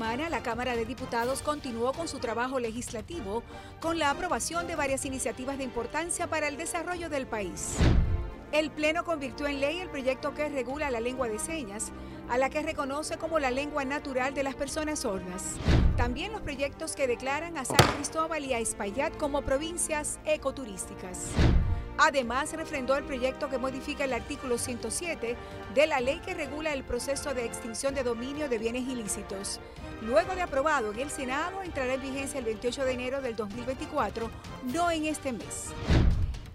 Semana 0.00 0.30
la 0.30 0.42
Cámara 0.42 0.76
de 0.76 0.86
Diputados 0.86 1.42
continuó 1.42 1.92
con 1.92 2.08
su 2.08 2.20
trabajo 2.20 2.58
legislativo 2.58 3.42
con 3.80 3.98
la 3.98 4.08
aprobación 4.08 4.66
de 4.66 4.74
varias 4.74 5.04
iniciativas 5.04 5.58
de 5.58 5.64
importancia 5.64 6.26
para 6.26 6.48
el 6.48 6.56
desarrollo 6.56 7.10
del 7.10 7.26
país. 7.26 7.76
El 8.50 8.70
Pleno 8.70 9.04
convirtió 9.04 9.46
en 9.46 9.60
ley 9.60 9.78
el 9.78 9.90
proyecto 9.90 10.32
que 10.32 10.48
regula 10.48 10.90
la 10.90 11.00
lengua 11.00 11.28
de 11.28 11.38
señas, 11.38 11.92
a 12.30 12.38
la 12.38 12.48
que 12.48 12.62
reconoce 12.62 13.18
como 13.18 13.38
la 13.38 13.50
lengua 13.50 13.84
natural 13.84 14.32
de 14.32 14.42
las 14.42 14.54
personas 14.54 15.00
sordas. 15.00 15.56
También 15.98 16.32
los 16.32 16.40
proyectos 16.40 16.96
que 16.96 17.06
declaran 17.06 17.58
a 17.58 17.66
San 17.66 17.76
Cristóbal 17.96 18.42
y 18.46 18.54
a 18.54 18.58
Espaillat 18.58 19.14
como 19.18 19.42
provincias 19.42 20.18
ecoturísticas. 20.24 21.26
Además, 21.98 22.52
refrendó 22.52 22.96
el 22.96 23.04
proyecto 23.04 23.48
que 23.48 23.58
modifica 23.58 24.04
el 24.04 24.12
artículo 24.12 24.58
107 24.58 25.36
de 25.74 25.86
la 25.86 26.00
ley 26.00 26.20
que 26.24 26.34
regula 26.34 26.72
el 26.72 26.84
proceso 26.84 27.34
de 27.34 27.44
extinción 27.44 27.94
de 27.94 28.02
dominio 28.02 28.48
de 28.48 28.58
bienes 28.58 28.88
ilícitos. 28.88 29.60
Luego 30.02 30.34
de 30.34 30.42
aprobado 30.42 30.92
en 30.92 31.00
el 31.00 31.10
Senado, 31.10 31.62
entrará 31.62 31.94
en 31.94 32.02
vigencia 32.02 32.38
el 32.38 32.44
28 32.46 32.84
de 32.84 32.92
enero 32.92 33.20
del 33.20 33.36
2024, 33.36 34.30
no 34.72 34.90
en 34.90 35.04
este 35.04 35.32
mes. 35.32 35.66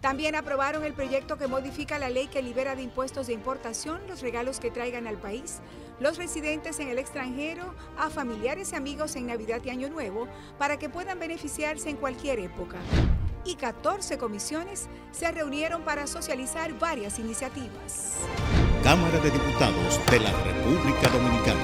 También 0.02 0.36
aprobaron 0.36 0.84
el 0.84 0.94
proyecto 0.94 1.38
que 1.38 1.48
modifica 1.48 1.98
la 1.98 2.10
ley 2.10 2.28
que 2.28 2.44
libera 2.44 2.76
de 2.76 2.84
impuestos 2.84 3.28
de 3.28 3.34
importación 3.34 4.02
los 4.07 4.22
regalos 4.22 4.60
que 4.60 4.70
traigan 4.70 5.07
al 5.07 5.18
país 5.18 5.62
los 5.99 6.18
residentes 6.18 6.80
en 6.80 6.90
el 6.90 6.99
extranjero 6.99 7.74
a 7.98 8.10
familiares 8.10 8.74
y 8.74 8.76
amigos 8.76 9.16
en 9.16 9.28
Navidad 9.28 9.62
y 9.64 9.70
Año 9.70 9.90
Nuevo 9.90 10.28
para 10.57 10.78
que 10.78 10.90
puedan 10.90 11.20
beneficiarse 11.20 11.90
en 11.90 11.98
cualquier 11.98 12.40
época. 12.40 12.78
Y 13.45 13.55
14 13.55 14.17
comisiones 14.17 14.89
se 15.11 15.31
reunieron 15.31 15.84
para 15.84 16.07
socializar 16.07 16.77
varias 16.80 17.19
iniciativas. 17.19 18.17
Cámara 18.84 19.19
de 19.19 19.30
Diputados 19.30 19.99
de 20.09 20.19
la 20.19 20.31
República 20.43 21.09
Dominicana. 21.09 21.59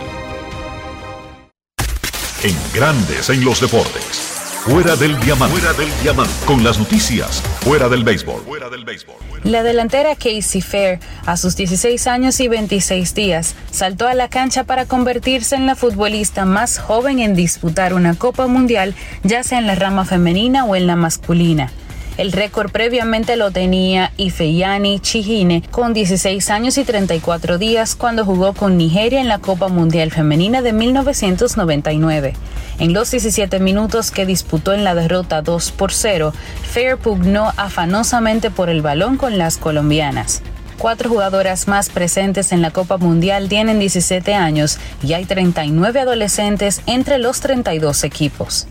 En 2.43 2.55
Grandes 2.73 3.29
en 3.29 3.43
los 3.43 3.61
deportes. 3.61 4.30
Fuera 4.65 4.95
del 4.95 5.19
diamante. 5.21 5.57
Fuera 5.57 5.73
del 5.73 5.89
diamante. 6.03 6.31
Con 6.45 6.63
las 6.63 6.77
noticias. 6.77 7.41
Fuera 7.61 7.89
del 7.89 8.03
béisbol. 8.03 8.43
Fuera 8.43 8.69
del 8.69 8.85
béisbol. 8.85 9.15
La 9.43 9.63
delantera 9.63 10.13
Casey 10.15 10.61
Fair, 10.61 10.99
a 11.25 11.35
sus 11.35 11.55
16 11.55 12.05
años 12.05 12.39
y 12.39 12.47
26 12.47 13.15
días, 13.15 13.55
saltó 13.71 14.07
a 14.07 14.13
la 14.13 14.29
cancha 14.29 14.63
para 14.65 14.85
convertirse 14.85 15.55
en 15.55 15.65
la 15.65 15.75
futbolista 15.75 16.45
más 16.45 16.77
joven 16.77 17.17
en 17.17 17.33
disputar 17.33 17.95
una 17.95 18.13
Copa 18.13 18.45
Mundial, 18.45 18.93
ya 19.23 19.43
sea 19.43 19.57
en 19.57 19.65
la 19.65 19.73
rama 19.73 20.05
femenina 20.05 20.63
o 20.65 20.75
en 20.75 20.85
la 20.85 20.95
masculina. 20.95 21.71
El 22.21 22.33
récord 22.33 22.71
previamente 22.71 23.35
lo 23.35 23.49
tenía 23.49 24.13
Ifeyani 24.15 24.99
Chihine 24.99 25.63
con 25.71 25.91
16 25.91 26.51
años 26.51 26.77
y 26.77 26.83
34 26.83 27.57
días 27.57 27.95
cuando 27.95 28.25
jugó 28.25 28.53
con 28.53 28.77
Nigeria 28.77 29.19
en 29.21 29.27
la 29.27 29.39
Copa 29.39 29.69
Mundial 29.69 30.11
Femenina 30.11 30.61
de 30.61 30.71
1999. 30.71 32.33
En 32.77 32.93
los 32.93 33.09
17 33.09 33.59
minutos 33.59 34.11
que 34.11 34.27
disputó 34.27 34.73
en 34.73 34.83
la 34.83 34.93
derrota 34.93 35.41
2 35.41 35.71
por 35.71 35.93
0, 35.93 36.31
Fair 36.61 36.97
pugnó 36.97 37.53
afanosamente 37.57 38.51
por 38.51 38.69
el 38.69 38.83
balón 38.83 39.17
con 39.17 39.39
las 39.39 39.57
colombianas. 39.57 40.43
Cuatro 40.77 41.09
jugadoras 41.09 41.67
más 41.67 41.89
presentes 41.89 42.51
en 42.51 42.61
la 42.61 42.69
Copa 42.69 42.97
Mundial 42.97 43.49
tienen 43.49 43.79
17 43.79 44.35
años 44.35 44.77
y 45.01 45.13
hay 45.13 45.25
39 45.25 46.01
adolescentes 46.01 46.83
entre 46.85 47.17
los 47.17 47.41
32 47.41 48.03
equipos. 48.03 48.67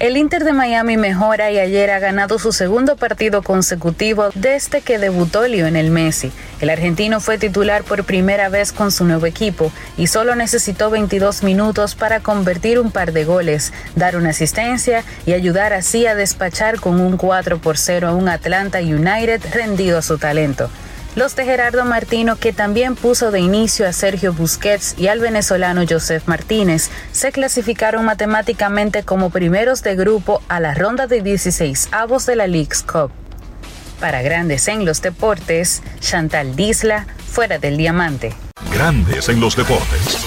El 0.00 0.16
Inter 0.16 0.44
de 0.44 0.52
Miami 0.52 0.96
mejora 0.96 1.50
y 1.50 1.58
ayer 1.58 1.90
ha 1.90 1.98
ganado 1.98 2.38
su 2.38 2.52
segundo 2.52 2.94
partido 2.94 3.42
consecutivo 3.42 4.28
desde 4.36 4.80
que 4.80 4.96
debutó 4.96 5.48
Lionel 5.48 5.90
Messi. 5.90 6.30
El 6.60 6.70
argentino 6.70 7.18
fue 7.18 7.36
titular 7.36 7.82
por 7.82 8.04
primera 8.04 8.48
vez 8.48 8.70
con 8.70 8.92
su 8.92 9.04
nuevo 9.04 9.26
equipo 9.26 9.72
y 9.96 10.06
solo 10.06 10.36
necesitó 10.36 10.88
22 10.90 11.42
minutos 11.42 11.96
para 11.96 12.20
convertir 12.20 12.78
un 12.78 12.92
par 12.92 13.12
de 13.12 13.24
goles, 13.24 13.72
dar 13.96 14.16
una 14.16 14.30
asistencia 14.30 15.02
y 15.26 15.32
ayudar 15.32 15.72
así 15.72 16.06
a 16.06 16.14
despachar 16.14 16.78
con 16.78 17.00
un 17.00 17.16
4 17.16 17.58
por 17.58 17.76
0 17.76 18.06
a 18.06 18.14
un 18.14 18.28
Atlanta 18.28 18.78
United 18.78 19.42
rendido 19.52 19.98
a 19.98 20.02
su 20.02 20.16
talento. 20.16 20.70
Los 21.18 21.34
de 21.34 21.44
Gerardo 21.44 21.84
Martino, 21.84 22.36
que 22.36 22.52
también 22.52 22.94
puso 22.94 23.32
de 23.32 23.40
inicio 23.40 23.88
a 23.88 23.92
Sergio 23.92 24.32
Busquets 24.32 24.94
y 24.96 25.08
al 25.08 25.18
venezolano 25.18 25.82
Joseph 25.86 26.22
Martínez, 26.26 26.90
se 27.10 27.32
clasificaron 27.32 28.04
matemáticamente 28.04 29.02
como 29.02 29.30
primeros 29.30 29.82
de 29.82 29.96
grupo 29.96 30.40
a 30.46 30.60
la 30.60 30.74
ronda 30.74 31.08
de 31.08 31.20
16 31.20 31.88
avos 31.90 32.24
de 32.24 32.36
la 32.36 32.46
League's 32.46 32.84
Cup. 32.84 33.10
Para 33.98 34.22
Grandes 34.22 34.68
en 34.68 34.84
los 34.84 35.02
Deportes, 35.02 35.82
Chantal 35.98 36.54
Disla, 36.54 37.08
fuera 37.28 37.58
del 37.58 37.78
diamante. 37.78 38.32
Grandes 38.72 39.28
en 39.28 39.40
los 39.40 39.56
deportes. 39.56 40.24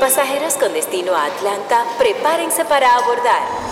Pasajeros 0.00 0.54
con 0.54 0.72
destino 0.72 1.14
a 1.14 1.26
Atlanta, 1.26 1.84
prepárense 1.96 2.64
para 2.64 2.92
abordar. 2.92 3.71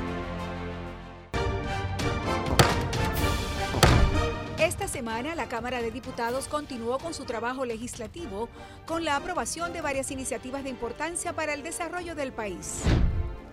Semana 4.91 5.35
la 5.35 5.47
Cámara 5.47 5.81
de 5.81 5.89
Diputados 5.89 6.49
continuó 6.49 6.99
con 6.99 7.13
su 7.13 7.23
trabajo 7.23 7.63
legislativo 7.63 8.49
con 8.85 9.05
la 9.05 9.15
aprobación 9.15 9.71
de 9.71 9.79
varias 9.79 10.11
iniciativas 10.11 10.65
de 10.65 10.69
importancia 10.69 11.31
para 11.31 11.53
el 11.53 11.63
desarrollo 11.63 12.13
del 12.13 12.33
país. 12.33 12.81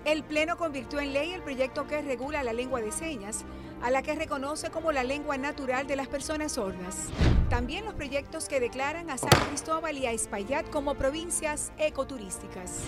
El 0.04 0.24
Pleno 0.24 0.56
convirtió 0.56 0.98
en 0.98 1.12
ley 1.12 1.30
el 1.30 1.42
proyecto 1.42 1.86
que 1.86 2.02
regula 2.02 2.42
la 2.42 2.52
lengua 2.52 2.80
de 2.80 2.90
señas, 2.90 3.44
a 3.80 3.90
la 3.90 4.02
que 4.02 4.16
reconoce 4.16 4.70
como 4.70 4.90
la 4.90 5.04
lengua 5.04 5.38
natural 5.38 5.86
de 5.86 5.94
las 5.94 6.08
personas 6.08 6.52
sordas. 6.52 7.06
También 7.48 7.84
los 7.84 7.94
proyectos 7.94 8.48
que 8.48 8.58
declaran 8.58 9.08
a 9.08 9.16
San 9.16 9.30
Cristóbal 9.48 9.96
y 9.96 10.06
a 10.06 10.10
Espaillat 10.10 10.68
como 10.70 10.96
provincias 10.96 11.70
ecoturísticas. 11.78 12.82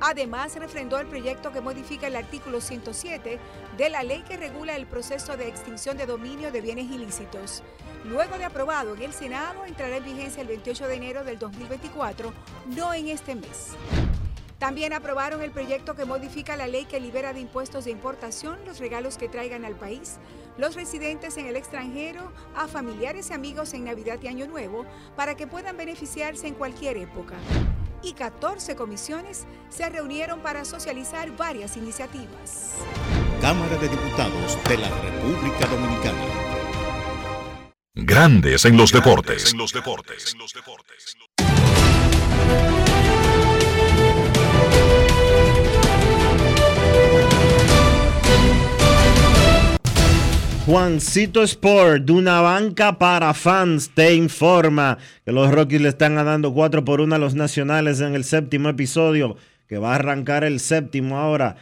Además, 0.00 0.54
refrendó 0.56 0.98
el 0.98 1.06
proyecto 1.06 1.52
que 1.52 1.60
modifica 1.60 2.06
el 2.06 2.16
artículo 2.16 2.60
107 2.60 3.38
de 3.76 3.90
la 3.90 4.02
ley 4.02 4.22
que 4.22 4.36
regula 4.36 4.76
el 4.76 4.86
proceso 4.86 5.36
de 5.36 5.48
extinción 5.48 5.96
de 5.96 6.06
dominio 6.06 6.52
de 6.52 6.60
bienes 6.60 6.90
ilícitos. 6.90 7.62
Luego 8.04 8.38
de 8.38 8.44
aprobado 8.44 8.94
en 8.94 9.02
el 9.02 9.12
Senado, 9.12 9.64
entrará 9.64 9.96
en 9.96 10.04
vigencia 10.04 10.40
el 10.40 10.48
28 10.48 10.86
de 10.86 10.94
enero 10.94 11.24
del 11.24 11.38
2024, 11.38 12.32
no 12.76 12.94
en 12.94 13.08
este 13.08 13.34
mes. 13.34 13.70
También 14.58 14.92
aprobaron 14.92 15.42
el 15.42 15.50
proyecto 15.50 15.94
que 15.94 16.04
modifica 16.04 16.56
la 16.56 16.66
ley 16.66 16.84
que 16.84 17.00
libera 17.00 17.32
de 17.32 17.40
impuestos 17.40 17.84
de 17.84 17.92
importación 17.92 18.58
los 18.66 18.78
regalos 18.78 19.16
que 19.16 19.28
traigan 19.28 19.64
al 19.64 19.74
país 19.76 20.16
los 20.56 20.74
residentes 20.74 21.36
en 21.36 21.46
el 21.46 21.54
extranjero 21.54 22.32
a 22.56 22.66
familiares 22.66 23.30
y 23.30 23.34
amigos 23.34 23.72
en 23.74 23.84
Navidad 23.84 24.18
y 24.20 24.26
Año 24.26 24.48
Nuevo 24.48 24.84
para 25.14 25.36
que 25.36 25.46
puedan 25.46 25.76
beneficiarse 25.76 26.48
en 26.48 26.54
cualquier 26.54 26.96
época 26.96 27.36
y 28.02 28.12
14 28.12 28.76
comisiones 28.76 29.46
se 29.68 29.88
reunieron 29.88 30.40
para 30.40 30.64
socializar 30.64 31.36
varias 31.36 31.76
iniciativas. 31.76 32.74
Cámara 33.40 33.76
de 33.76 33.88
Diputados 33.88 34.58
de 34.68 34.78
la 34.78 34.88
República 34.88 35.66
Dominicana. 35.66 36.48
Grandes 37.94 38.64
en 38.64 38.76
los 38.76 38.92
deportes. 38.92 39.54
Juancito 50.68 51.42
Sport, 51.44 52.04
de 52.04 52.12
una 52.12 52.42
banca 52.42 52.98
para 52.98 53.32
fans, 53.32 53.90
te 53.94 54.14
informa 54.14 54.98
que 55.24 55.32
los 55.32 55.50
Rockies 55.50 55.80
le 55.80 55.88
están 55.88 56.14
ganando 56.14 56.52
4 56.52 56.84
por 56.84 57.00
1 57.00 57.14
a 57.14 57.18
los 57.18 57.34
nacionales 57.34 58.02
en 58.02 58.14
el 58.14 58.22
séptimo 58.22 58.68
episodio, 58.68 59.38
que 59.66 59.78
va 59.78 59.92
a 59.92 59.94
arrancar 59.94 60.44
el 60.44 60.60
séptimo 60.60 61.16
ahora, 61.16 61.56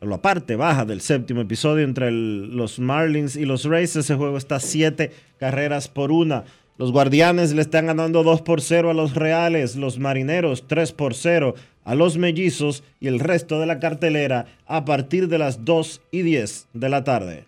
la 0.00 0.20
parte 0.20 0.56
baja 0.56 0.84
del 0.84 1.02
séptimo 1.02 1.42
episodio 1.42 1.84
entre 1.84 2.10
los 2.10 2.80
Marlins 2.80 3.36
y 3.36 3.44
los 3.44 3.64
Rays. 3.64 3.94
Ese 3.94 4.16
juego 4.16 4.36
está 4.36 4.58
7 4.58 5.12
carreras 5.38 5.86
por 5.86 6.10
una. 6.10 6.42
Los 6.78 6.90
Guardianes 6.90 7.52
le 7.52 7.62
están 7.62 7.86
ganando 7.86 8.24
2 8.24 8.42
por 8.42 8.60
0 8.60 8.90
a 8.90 8.94
los 8.94 9.14
Reales, 9.14 9.76
los 9.76 10.00
Marineros 10.00 10.66
3 10.66 10.90
por 10.94 11.14
0 11.14 11.54
a 11.84 11.94
los 11.94 12.18
Mellizos 12.18 12.82
y 12.98 13.06
el 13.06 13.20
resto 13.20 13.60
de 13.60 13.66
la 13.66 13.78
cartelera 13.78 14.46
a 14.66 14.84
partir 14.84 15.28
de 15.28 15.38
las 15.38 15.64
2 15.64 16.00
y 16.10 16.22
10 16.22 16.66
de 16.72 16.88
la 16.88 17.04
tarde. 17.04 17.47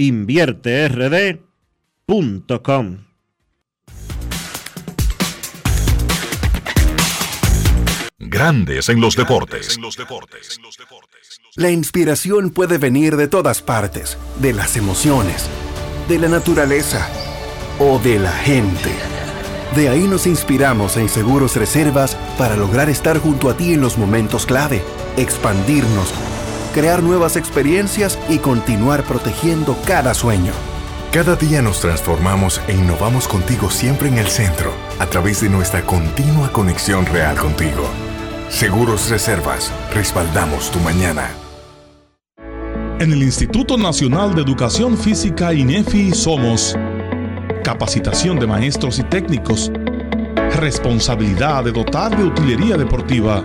InvierteRD.com 0.00 2.98
Grandes 8.20 8.88
en 8.90 9.00
los 9.00 9.16
deportes. 9.16 9.76
La 11.56 11.72
inspiración 11.72 12.50
puede 12.50 12.78
venir 12.78 13.16
de 13.16 13.26
todas 13.26 13.60
partes, 13.60 14.16
de 14.40 14.52
las 14.52 14.76
emociones, 14.76 15.50
de 16.08 16.20
la 16.20 16.28
naturaleza 16.28 17.08
o 17.80 17.98
de 17.98 18.20
la 18.20 18.30
gente. 18.30 18.92
De 19.74 19.88
ahí 19.88 20.06
nos 20.06 20.28
inspiramos 20.28 20.96
en 20.96 21.08
Seguros 21.08 21.56
Reservas 21.56 22.14
para 22.38 22.56
lograr 22.56 22.88
estar 22.88 23.18
junto 23.18 23.50
a 23.50 23.56
ti 23.56 23.72
en 23.72 23.80
los 23.80 23.98
momentos 23.98 24.46
clave, 24.46 24.80
expandirnos, 25.16 26.14
crear 26.78 27.02
nuevas 27.02 27.34
experiencias 27.34 28.16
y 28.28 28.38
continuar 28.38 29.02
protegiendo 29.02 29.76
cada 29.84 30.14
sueño. 30.14 30.52
Cada 31.10 31.34
día 31.34 31.60
nos 31.60 31.80
transformamos 31.80 32.60
e 32.68 32.72
innovamos 32.72 33.26
contigo 33.26 33.68
siempre 33.68 34.06
en 34.06 34.16
el 34.16 34.28
centro, 34.28 34.72
a 35.00 35.06
través 35.06 35.40
de 35.40 35.48
nuestra 35.48 35.82
continua 35.82 36.52
conexión 36.52 37.04
real 37.06 37.36
contigo. 37.36 37.82
Seguros 38.48 39.10
Reservas, 39.10 39.72
respaldamos 39.92 40.70
tu 40.70 40.78
mañana. 40.78 41.28
En 43.00 43.12
el 43.12 43.24
Instituto 43.24 43.76
Nacional 43.76 44.36
de 44.36 44.42
Educación 44.42 44.96
Física 44.96 45.52
INEFI 45.52 46.12
somos 46.12 46.76
capacitación 47.64 48.38
de 48.38 48.46
maestros 48.46 49.00
y 49.00 49.02
técnicos, 49.02 49.72
responsabilidad 50.56 51.64
de 51.64 51.72
dotar 51.72 52.16
de 52.16 52.22
utilería 52.22 52.76
deportiva, 52.76 53.44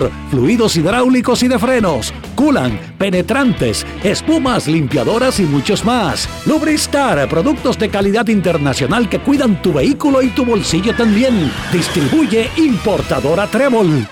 fluidos 0.29 0.75
hidráulicos 0.75 1.43
y 1.43 1.47
de 1.47 1.59
frenos, 1.59 2.13
culan, 2.35 2.79
penetrantes, 2.97 3.85
espumas, 4.03 4.67
limpiadoras 4.67 5.39
y 5.39 5.43
muchos 5.43 5.83
más. 5.85 6.27
Lubristar, 6.45 7.27
productos 7.29 7.77
de 7.77 7.89
calidad 7.89 8.27
internacional 8.27 9.09
que 9.09 9.19
cuidan 9.19 9.61
tu 9.61 9.73
vehículo 9.73 10.21
y 10.21 10.29
tu 10.29 10.45
bolsillo 10.45 10.95
también. 10.95 11.51
Distribuye 11.71 12.49
importadora 12.57 13.47
Trébol. 13.47 14.07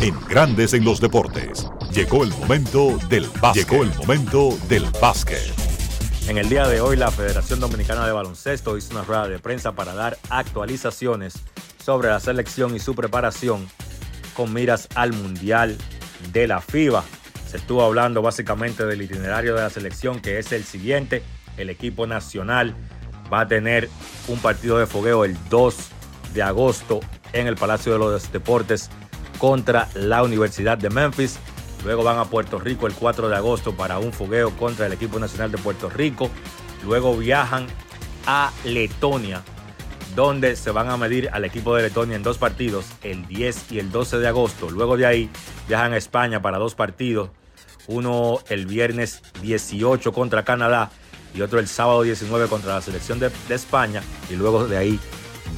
En 0.00 0.14
Grandes 0.28 0.74
en 0.74 0.84
los 0.84 1.00
Deportes, 1.00 1.66
llegó 1.92 2.24
el 2.24 2.30
momento 2.30 2.98
del 3.08 3.26
básquet. 3.40 3.68
Llegó 3.68 3.84
el 3.84 3.94
momento 3.94 4.58
del 4.68 4.84
básquet. 5.00 5.54
En 6.26 6.38
el 6.38 6.48
día 6.48 6.66
de 6.66 6.80
hoy, 6.80 6.96
la 6.96 7.10
Federación 7.10 7.60
Dominicana 7.60 8.06
de 8.06 8.12
Baloncesto 8.12 8.78
hizo 8.78 8.92
una 8.92 9.04
rueda 9.04 9.28
de 9.28 9.38
prensa 9.38 9.72
para 9.72 9.94
dar 9.94 10.18
actualizaciones 10.30 11.34
sobre 11.84 12.08
la 12.08 12.18
selección 12.18 12.74
y 12.74 12.78
su 12.78 12.94
preparación 12.94 13.68
con 14.34 14.52
miras 14.52 14.88
al 14.94 15.12
Mundial 15.12 15.76
de 16.32 16.46
la 16.46 16.60
FIBA. 16.60 17.04
Se 17.48 17.56
estuvo 17.56 17.82
hablando 17.82 18.20
básicamente 18.22 18.84
del 18.84 19.02
itinerario 19.02 19.54
de 19.54 19.62
la 19.62 19.70
selección, 19.70 20.20
que 20.20 20.38
es 20.38 20.52
el 20.52 20.64
siguiente. 20.64 21.22
El 21.56 21.70
equipo 21.70 22.06
nacional 22.06 22.74
va 23.32 23.40
a 23.40 23.48
tener 23.48 23.88
un 24.28 24.38
partido 24.38 24.78
de 24.78 24.86
fogueo 24.86 25.24
el 25.24 25.36
2 25.48 25.76
de 26.34 26.42
agosto 26.42 27.00
en 27.32 27.46
el 27.46 27.56
Palacio 27.56 27.92
de 27.92 27.98
los 27.98 28.32
Deportes 28.32 28.90
contra 29.38 29.88
la 29.94 30.22
Universidad 30.22 30.78
de 30.78 30.90
Memphis. 30.90 31.38
Luego 31.84 32.02
van 32.02 32.18
a 32.18 32.24
Puerto 32.24 32.58
Rico 32.58 32.86
el 32.86 32.94
4 32.94 33.28
de 33.28 33.36
agosto 33.36 33.76
para 33.76 33.98
un 33.98 34.12
fogueo 34.12 34.50
contra 34.56 34.86
el 34.86 34.92
equipo 34.92 35.18
nacional 35.18 35.52
de 35.52 35.58
Puerto 35.58 35.88
Rico. 35.88 36.30
Luego 36.84 37.16
viajan 37.16 37.66
a 38.26 38.52
Letonia 38.64 39.42
donde 40.14 40.56
se 40.56 40.70
van 40.70 40.90
a 40.90 40.96
medir 40.96 41.28
al 41.32 41.44
equipo 41.44 41.74
de 41.74 41.82
Letonia 41.82 42.16
en 42.16 42.22
dos 42.22 42.38
partidos, 42.38 42.86
el 43.02 43.26
10 43.26 43.72
y 43.72 43.78
el 43.78 43.90
12 43.90 44.18
de 44.18 44.28
agosto. 44.28 44.70
Luego 44.70 44.96
de 44.96 45.06
ahí 45.06 45.30
viajan 45.68 45.92
a 45.92 45.96
España 45.96 46.40
para 46.40 46.58
dos 46.58 46.74
partidos, 46.74 47.30
uno 47.86 48.38
el 48.48 48.66
viernes 48.66 49.22
18 49.42 50.12
contra 50.12 50.44
Canadá 50.44 50.90
y 51.34 51.40
otro 51.42 51.58
el 51.58 51.66
sábado 51.68 52.02
19 52.02 52.46
contra 52.48 52.74
la 52.74 52.80
selección 52.80 53.18
de, 53.18 53.30
España. 53.50 54.02
Y 54.30 54.34
luego 54.36 54.66
de 54.66 54.76
ahí 54.76 55.00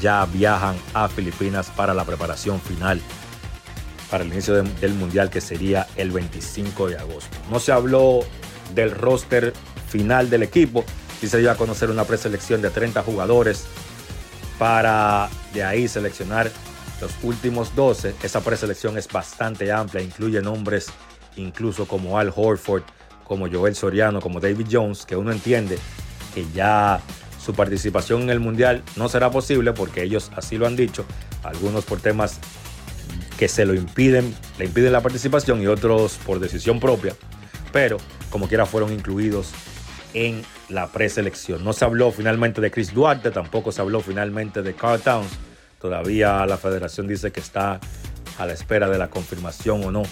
ya 0.01 0.25
viajan 0.27 0.77
a 0.95 1.09
Filipinas 1.09 1.71
para 1.77 1.95
la 1.95 2.05
preparación 2.05 2.61
final 2.61 3.01
para 4.11 4.23
el 4.25 4.33
inicio 4.33 4.55
de- 4.55 4.63
del 4.81 4.95
Mundial 4.95 5.31
que 5.31 5.41
sería 5.41 5.87
el 5.97 6.13
25 6.13 6.89
de 6.89 6.97
agosto. 6.97 7.37
No 7.51 7.59
se 7.61 7.73
habló 7.73 8.21
del 8.75 8.93
roster 8.93 9.53
final 9.89 10.31
del 10.31 10.43
equipo, 10.45 10.85
sí 11.21 11.29
se 11.29 11.39
dio 11.39 11.51
a 11.51 11.57
conocer 11.57 11.91
una 11.91 12.05
preselección 12.05 12.63
de 12.63 12.71
30 12.71 13.03
jugadores 13.03 13.67
para 14.59 15.29
de 15.53 15.65
ahí 15.65 15.89
seleccionar 15.89 16.51
los 17.01 17.13
últimos 17.23 17.75
12. 17.75 18.15
Esa 18.23 18.41
preselección 18.41 18.97
es 18.97 19.09
bastante 19.09 19.71
amplia, 19.73 20.03
incluye 20.03 20.41
nombres 20.41 20.89
incluso 21.37 21.87
como 21.87 22.19
Al 22.19 22.33
Horford, 22.35 22.83
como 23.25 23.51
Joel 23.51 23.75
Soriano, 23.75 24.21
como 24.21 24.41
David 24.41 24.69
Jones, 24.71 25.05
que 25.05 25.17
uno 25.17 25.33
entiende 25.33 25.79
que 26.35 26.47
ya 26.55 27.01
su 27.45 27.55
participación 27.55 28.23
en 28.23 28.31
el 28.31 28.41
Mundial 28.41 28.83
no 28.97 29.09
será 29.09 29.31
posible 29.31 29.73
porque 29.73 30.03
ellos 30.03 30.31
así 30.37 30.57
lo 30.57 30.67
han 30.67 30.77
dicho, 30.77 31.05
algunos 31.43 31.85
por 31.85 32.01
temas 32.01 32.39
que 33.39 33.49
se 33.49 33.67
lo 33.67 33.75
impiden, 33.75 34.35
le 34.59 34.65
impiden 34.65 34.93
la 34.93 35.03
participación 35.03 35.61
y 35.63 35.67
otros 35.67 36.19
por 36.25 36.41
decisión 36.41 36.81
propia, 36.81 37.15
pero 37.73 37.99
como 38.31 38.49
quiera 38.49 38.67
fueron 38.67 38.93
incluidos 38.93 39.53
en 40.17 40.43
la 40.71 40.87
preselección. 40.87 41.63
No 41.63 41.75
se 41.75 41.85
habló 41.85 42.11
finalmente 42.11 42.63
de 42.63 42.71
Chris 42.71 42.95
Duarte, 42.95 43.31
tampoco 43.31 43.71
se 43.71 43.83
habló 43.83 44.01
finalmente 44.01 44.63
de 44.63 44.75
Carl 44.75 44.99
Towns. 44.99 45.31
Todavía 45.79 46.47
la 46.47 46.57
federación 46.57 47.07
dice 47.07 47.31
que 47.33 47.41
está 47.41 47.79
a 48.39 48.47
la 48.47 48.55
espera 48.55 48.89
de 48.89 48.97
la 48.97 49.09
confirmación 49.09 49.85
o 49.85 49.93
no 49.93 50.05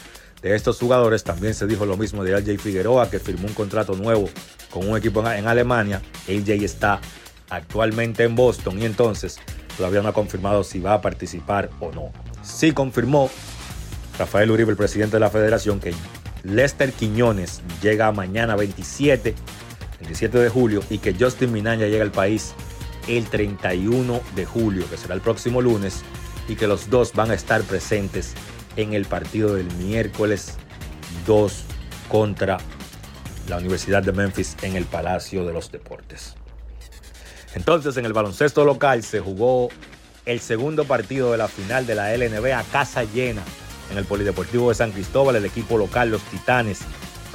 de 0.43 0.55
estos 0.55 0.78
jugadores. 0.78 1.24
También 1.24 1.55
se 1.55 1.66
dijo 1.66 1.86
lo 1.86 1.97
mismo 1.97 2.22
de 2.22 2.39
LJ 2.39 2.59
Figueroa, 2.59 3.09
que 3.10 3.18
firmó 3.18 3.48
un 3.48 3.55
contrato 3.55 3.94
nuevo 3.94 4.28
con 4.70 4.86
un 4.86 4.98
equipo 4.98 5.26
en 5.31 5.47
Alemania. 5.47 6.02
LJ 6.28 6.62
está 6.62 7.01
actualmente 7.48 8.24
en 8.24 8.36
Boston 8.36 8.82
y 8.82 8.85
entonces 8.85 9.39
todavía 9.78 10.02
no 10.02 10.10
ha 10.10 10.12
confirmado 10.12 10.64
si 10.64 10.81
va 10.81 10.93
a 10.93 11.01
participar 11.01 11.70
o 11.81 11.90
no. 11.93 12.12
Sí 12.43 12.72
confirmó 12.72 13.31
Rafael 14.18 14.51
Uribe, 14.51 14.70
el 14.70 14.76
presidente 14.76 15.16
de 15.16 15.20
la 15.20 15.31
federación, 15.31 15.81
que 15.81 15.94
Lester 16.43 16.93
Quiñones 16.93 17.62
llega 17.81 18.12
mañana 18.12 18.55
27, 18.55 19.35
27 20.05 20.39
de 20.39 20.48
julio 20.48 20.82
y 20.90 20.98
que 20.98 21.14
Justin 21.18 21.52
Minaya 21.52 21.86
llega 21.86 22.05
al 22.05 22.12
país 22.12 22.55
el 23.09 23.24
31 23.26 24.20
de 24.35 24.44
julio, 24.47 24.89
que 24.89 24.97
será 24.97 25.14
el 25.14 25.20
próximo 25.20 25.60
lunes, 25.60 26.02
y 26.48 26.56
que 26.56 26.66
los 26.66 26.90
dos 26.90 27.12
van 27.14 27.31
a 27.31 27.35
estar 27.35 27.62
presentes 27.62 28.35
en 28.76 28.93
el 28.93 29.06
partido 29.06 29.55
del 29.55 29.70
miércoles 29.74 30.56
2 31.26 31.64
contra 32.09 32.59
la 33.48 33.59
Universidad 33.59 34.02
de 34.02 34.12
Memphis 34.12 34.56
en 34.62 34.76
el 34.76 34.85
Palacio 34.85 35.44
de 35.44 35.52
los 35.52 35.70
Deportes. 35.70 36.35
Entonces, 37.55 37.97
en 37.97 38.05
el 38.05 38.12
baloncesto 38.12 38.64
local 38.64 39.02
se 39.02 39.20
jugó 39.20 39.68
el 40.26 40.40
segundo 40.40 40.85
partido 40.85 41.32
de 41.32 41.39
la 41.39 41.48
final 41.48 41.86
de 41.86 41.94
la 41.94 42.16
LNB 42.16 42.52
a 42.52 42.62
casa 42.64 43.05
llena 43.05 43.43
en 43.90 43.98
el 43.98 44.05
Polideportivo 44.05 44.70
de 44.70 44.74
San 44.74 44.93
Cristóbal. 44.93 45.36
El 45.36 45.44
equipo 45.44 45.78
local, 45.78 46.10
los 46.10 46.22
Titanes, 46.22 46.81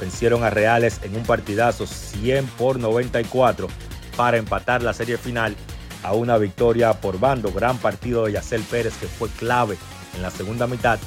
vencieron 0.00 0.42
a 0.42 0.50
Reales 0.50 1.00
en 1.02 1.14
un 1.14 1.22
partidazo 1.22 1.86
100 1.86 2.46
por 2.46 2.78
94 2.78 3.68
para 4.16 4.38
empatar 4.38 4.82
la 4.82 4.94
serie 4.94 5.18
final 5.18 5.54
a 6.02 6.14
una 6.14 6.38
victoria 6.38 6.94
por 6.94 7.20
bando. 7.20 7.52
Gran 7.52 7.78
partido 7.78 8.24
de 8.24 8.32
Yacel 8.32 8.62
Pérez 8.62 8.94
que 8.98 9.06
fue 9.06 9.28
clave 9.28 9.76
en 10.14 10.22
la 10.22 10.30
segunda 10.30 10.66
mitad, 10.66 10.98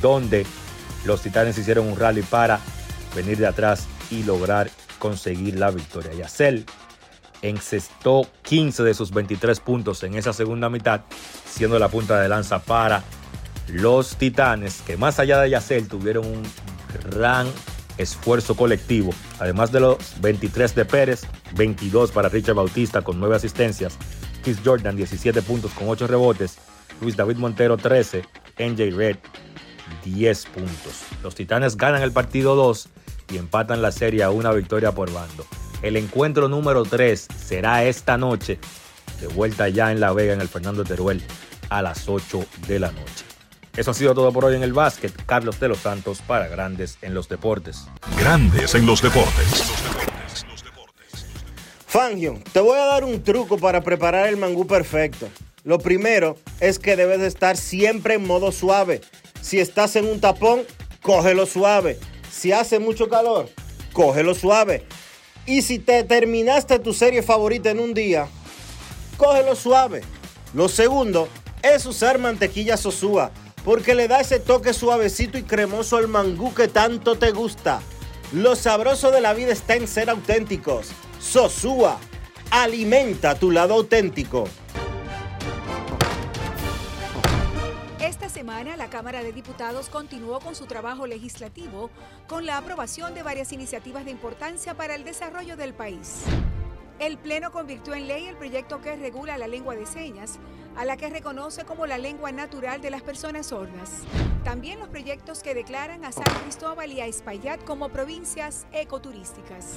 donde 0.00 0.46
los 1.04 1.20
Titanes 1.20 1.58
hicieron 1.58 1.86
un 1.86 1.96
rally 1.96 2.22
para 2.22 2.58
venir 3.14 3.38
de 3.38 3.46
atrás 3.46 3.86
y 4.10 4.22
lograr 4.22 4.70
conseguir 4.98 5.58
la 5.58 5.70
victoria. 5.70 6.12
Yacel 6.14 6.64
encestó 7.42 8.26
15 8.42 8.84
de 8.84 8.94
sus 8.94 9.10
23 9.10 9.60
puntos 9.60 10.02
en 10.04 10.14
esa 10.14 10.32
segunda 10.32 10.70
mitad, 10.70 11.02
siendo 11.48 11.78
la 11.78 11.88
punta 11.88 12.20
de 12.20 12.28
lanza 12.28 12.60
para 12.60 13.02
los 13.68 14.16
Titanes, 14.16 14.82
que 14.86 14.96
más 14.96 15.18
allá 15.18 15.40
de 15.40 15.50
Yacel 15.50 15.88
tuvieron 15.88 16.26
un 16.26 16.42
gran 17.10 17.48
esfuerzo 17.98 18.56
colectivo. 18.56 19.12
Además 19.38 19.72
de 19.72 19.80
los 19.80 19.98
23 20.20 20.74
de 20.74 20.84
Pérez, 20.84 21.22
22 21.54 22.12
para 22.12 22.28
Richard 22.28 22.54
Bautista 22.54 23.02
con 23.02 23.18
9 23.20 23.36
asistencias, 23.36 23.98
Chris 24.42 24.58
Jordan 24.64 24.96
17 24.96 25.42
puntos 25.42 25.72
con 25.72 25.88
8 25.88 26.06
rebotes, 26.06 26.58
Luis 27.00 27.16
David 27.16 27.36
Montero 27.36 27.76
13, 27.76 28.22
NJ 28.58 28.96
Red 28.96 29.16
10 30.04 30.46
puntos. 30.46 31.02
Los 31.22 31.34
Titanes 31.34 31.76
ganan 31.76 32.02
el 32.02 32.12
partido 32.12 32.54
2 32.54 32.88
y 33.32 33.38
empatan 33.38 33.82
la 33.82 33.92
serie 33.92 34.22
a 34.22 34.30
una 34.30 34.52
victoria 34.52 34.92
por 34.92 35.12
bando. 35.12 35.46
El 35.82 35.96
encuentro 35.96 36.48
número 36.48 36.84
3 36.84 37.28
será 37.36 37.84
esta 37.84 38.16
noche, 38.16 38.58
de 39.20 39.26
vuelta 39.28 39.68
ya 39.68 39.90
en 39.90 40.00
La 40.00 40.12
Vega 40.12 40.32
en 40.32 40.40
el 40.40 40.48
Fernando 40.48 40.84
Teruel 40.84 41.22
a 41.68 41.82
las 41.82 42.08
8 42.08 42.44
de 42.68 42.78
la 42.78 42.92
noche. 42.92 43.31
Eso 43.76 43.90
ha 43.90 43.94
sido 43.94 44.14
todo 44.14 44.32
por 44.32 44.44
hoy 44.44 44.54
en 44.54 44.62
el 44.62 44.74
básquet. 44.74 45.12
Carlos 45.24 45.58
de 45.58 45.68
los 45.68 45.78
Santos 45.78 46.20
para 46.26 46.46
Grandes 46.48 46.98
en 47.00 47.14
los 47.14 47.28
Deportes. 47.28 47.86
Grandes 48.18 48.74
en 48.74 48.84
los 48.84 49.00
deportes. 49.00 49.64
Fangio, 51.86 52.38
te 52.52 52.60
voy 52.60 52.78
a 52.78 52.84
dar 52.84 53.04
un 53.04 53.22
truco 53.22 53.58
para 53.58 53.80
preparar 53.80 54.28
el 54.28 54.36
mangú 54.36 54.66
perfecto. 54.66 55.28
Lo 55.64 55.78
primero 55.78 56.36
es 56.60 56.78
que 56.78 56.96
debes 56.96 57.20
de 57.20 57.26
estar 57.26 57.56
siempre 57.56 58.14
en 58.14 58.26
modo 58.26 58.52
suave. 58.52 59.00
Si 59.40 59.58
estás 59.58 59.96
en 59.96 60.06
un 60.06 60.20
tapón, 60.20 60.62
cógelo 61.00 61.46
suave. 61.46 61.98
Si 62.30 62.52
hace 62.52 62.78
mucho 62.78 63.08
calor, 63.08 63.48
cógelo 63.92 64.34
suave. 64.34 64.84
Y 65.46 65.62
si 65.62 65.78
te 65.78 66.04
terminaste 66.04 66.78
tu 66.78 66.92
serie 66.92 67.22
favorita 67.22 67.70
en 67.70 67.80
un 67.80 67.94
día, 67.94 68.28
cógelo 69.16 69.54
suave. 69.56 70.02
Lo 70.52 70.68
segundo 70.68 71.28
es 71.62 71.86
usar 71.86 72.18
mantequilla 72.18 72.76
sosúa, 72.76 73.32
porque 73.64 73.94
le 73.94 74.08
da 74.08 74.20
ese 74.20 74.40
toque 74.40 74.72
suavecito 74.72 75.38
y 75.38 75.42
cremoso 75.42 75.96
al 75.96 76.08
mangú 76.08 76.52
que 76.54 76.68
tanto 76.68 77.16
te 77.16 77.30
gusta. 77.30 77.80
Lo 78.32 78.56
sabroso 78.56 79.10
de 79.10 79.20
la 79.20 79.34
vida 79.34 79.52
está 79.52 79.76
en 79.76 79.86
ser 79.86 80.10
auténticos. 80.10 80.90
Sosúa, 81.20 81.98
alimenta 82.50 83.34
tu 83.34 83.50
lado 83.50 83.74
auténtico. 83.74 84.44
Esta 88.00 88.28
semana 88.28 88.76
la 88.76 88.88
Cámara 88.88 89.22
de 89.22 89.32
Diputados 89.32 89.88
continuó 89.88 90.40
con 90.40 90.54
su 90.54 90.66
trabajo 90.66 91.06
legislativo 91.06 91.90
con 92.26 92.46
la 92.46 92.56
aprobación 92.56 93.14
de 93.14 93.22
varias 93.22 93.52
iniciativas 93.52 94.04
de 94.04 94.10
importancia 94.10 94.74
para 94.74 94.94
el 94.94 95.04
desarrollo 95.04 95.56
del 95.56 95.72
país. 95.72 96.22
El 96.98 97.18
Pleno 97.18 97.52
convirtió 97.52 97.94
en 97.94 98.06
ley 98.06 98.26
el 98.26 98.36
proyecto 98.36 98.80
que 98.80 98.94
regula 98.96 99.36
la 99.36 99.48
lengua 99.48 99.74
de 99.74 99.86
señas, 99.86 100.38
a 100.76 100.84
la 100.84 100.96
que 100.96 101.10
reconoce 101.10 101.64
como 101.64 101.86
la 101.86 101.98
lengua 101.98 102.32
natural 102.32 102.80
de 102.80 102.90
las 102.90 103.02
personas 103.02 103.46
sordas. 103.46 104.02
También 104.44 104.78
los 104.78 104.88
proyectos 104.88 105.42
que 105.42 105.54
declaran 105.54 106.04
a 106.04 106.12
San 106.12 106.32
Cristóbal 106.42 106.92
y 106.92 107.00
a 107.00 107.06
Espaillat 107.06 107.62
como 107.64 107.90
provincias 107.90 108.66
ecoturísticas. 108.72 109.76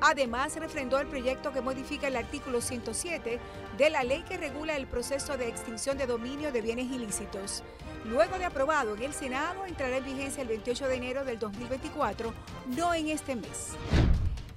Además, 0.00 0.54
refrendó 0.56 1.00
el 1.00 1.08
proyecto 1.08 1.52
que 1.52 1.60
modifica 1.60 2.06
el 2.06 2.16
artículo 2.16 2.60
107 2.60 3.40
de 3.76 3.90
la 3.90 4.04
ley 4.04 4.22
que 4.28 4.36
regula 4.36 4.76
el 4.76 4.86
proceso 4.86 5.36
de 5.36 5.48
extinción 5.48 5.98
de 5.98 6.06
dominio 6.06 6.52
de 6.52 6.62
bienes 6.62 6.86
ilícitos. 6.86 7.64
Luego 8.04 8.38
de 8.38 8.44
aprobado 8.44 8.94
en 8.94 9.02
el 9.02 9.12
Senado, 9.12 9.66
entrará 9.66 9.96
en 9.96 10.04
vigencia 10.04 10.42
el 10.42 10.48
28 10.48 10.86
de 10.86 10.94
enero 10.94 11.24
del 11.24 11.38
2024, 11.38 12.32
no 12.76 12.94
en 12.94 13.08
este 13.08 13.34
mes. 13.34 13.74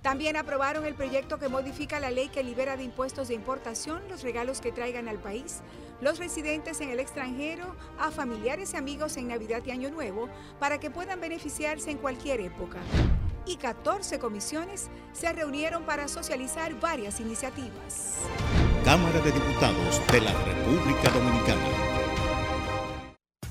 También 0.01 0.35
aprobaron 0.35 0.85
el 0.85 0.95
proyecto 0.95 1.37
que 1.37 1.47
modifica 1.47 1.99
la 1.99 2.09
ley 2.09 2.29
que 2.29 2.43
libera 2.43 2.75
de 2.75 2.83
impuestos 2.83 3.27
de 3.27 3.35
importación 3.35 4.01
los 4.09 4.23
regalos 4.23 4.59
que 4.59 4.71
traigan 4.71 5.07
al 5.07 5.19
país 5.19 5.61
los 6.01 6.17
residentes 6.17 6.81
en 6.81 6.89
el 6.89 6.99
extranjero 6.99 7.75
a 7.99 8.11
familiares 8.11 8.73
y 8.73 8.77
amigos 8.77 9.15
en 9.17 9.27
Navidad 9.27 9.61
y 9.65 9.71
Año 9.71 9.91
Nuevo 9.91 10.27
para 10.59 10.79
que 10.79 10.89
puedan 10.89 11.21
beneficiarse 11.21 11.91
en 11.91 11.99
cualquier 11.99 12.41
época. 12.41 12.79
Y 13.45 13.57
14 13.57 14.19
comisiones 14.19 14.89
se 15.13 15.31
reunieron 15.31 15.83
para 15.83 16.07
socializar 16.07 16.79
varias 16.79 17.19
iniciativas. 17.19 18.17
Cámara 18.83 19.19
de 19.19 19.31
Diputados 19.31 20.01
de 20.11 20.21
la 20.21 20.33
República 20.33 21.09
Dominicana. 21.11 22.00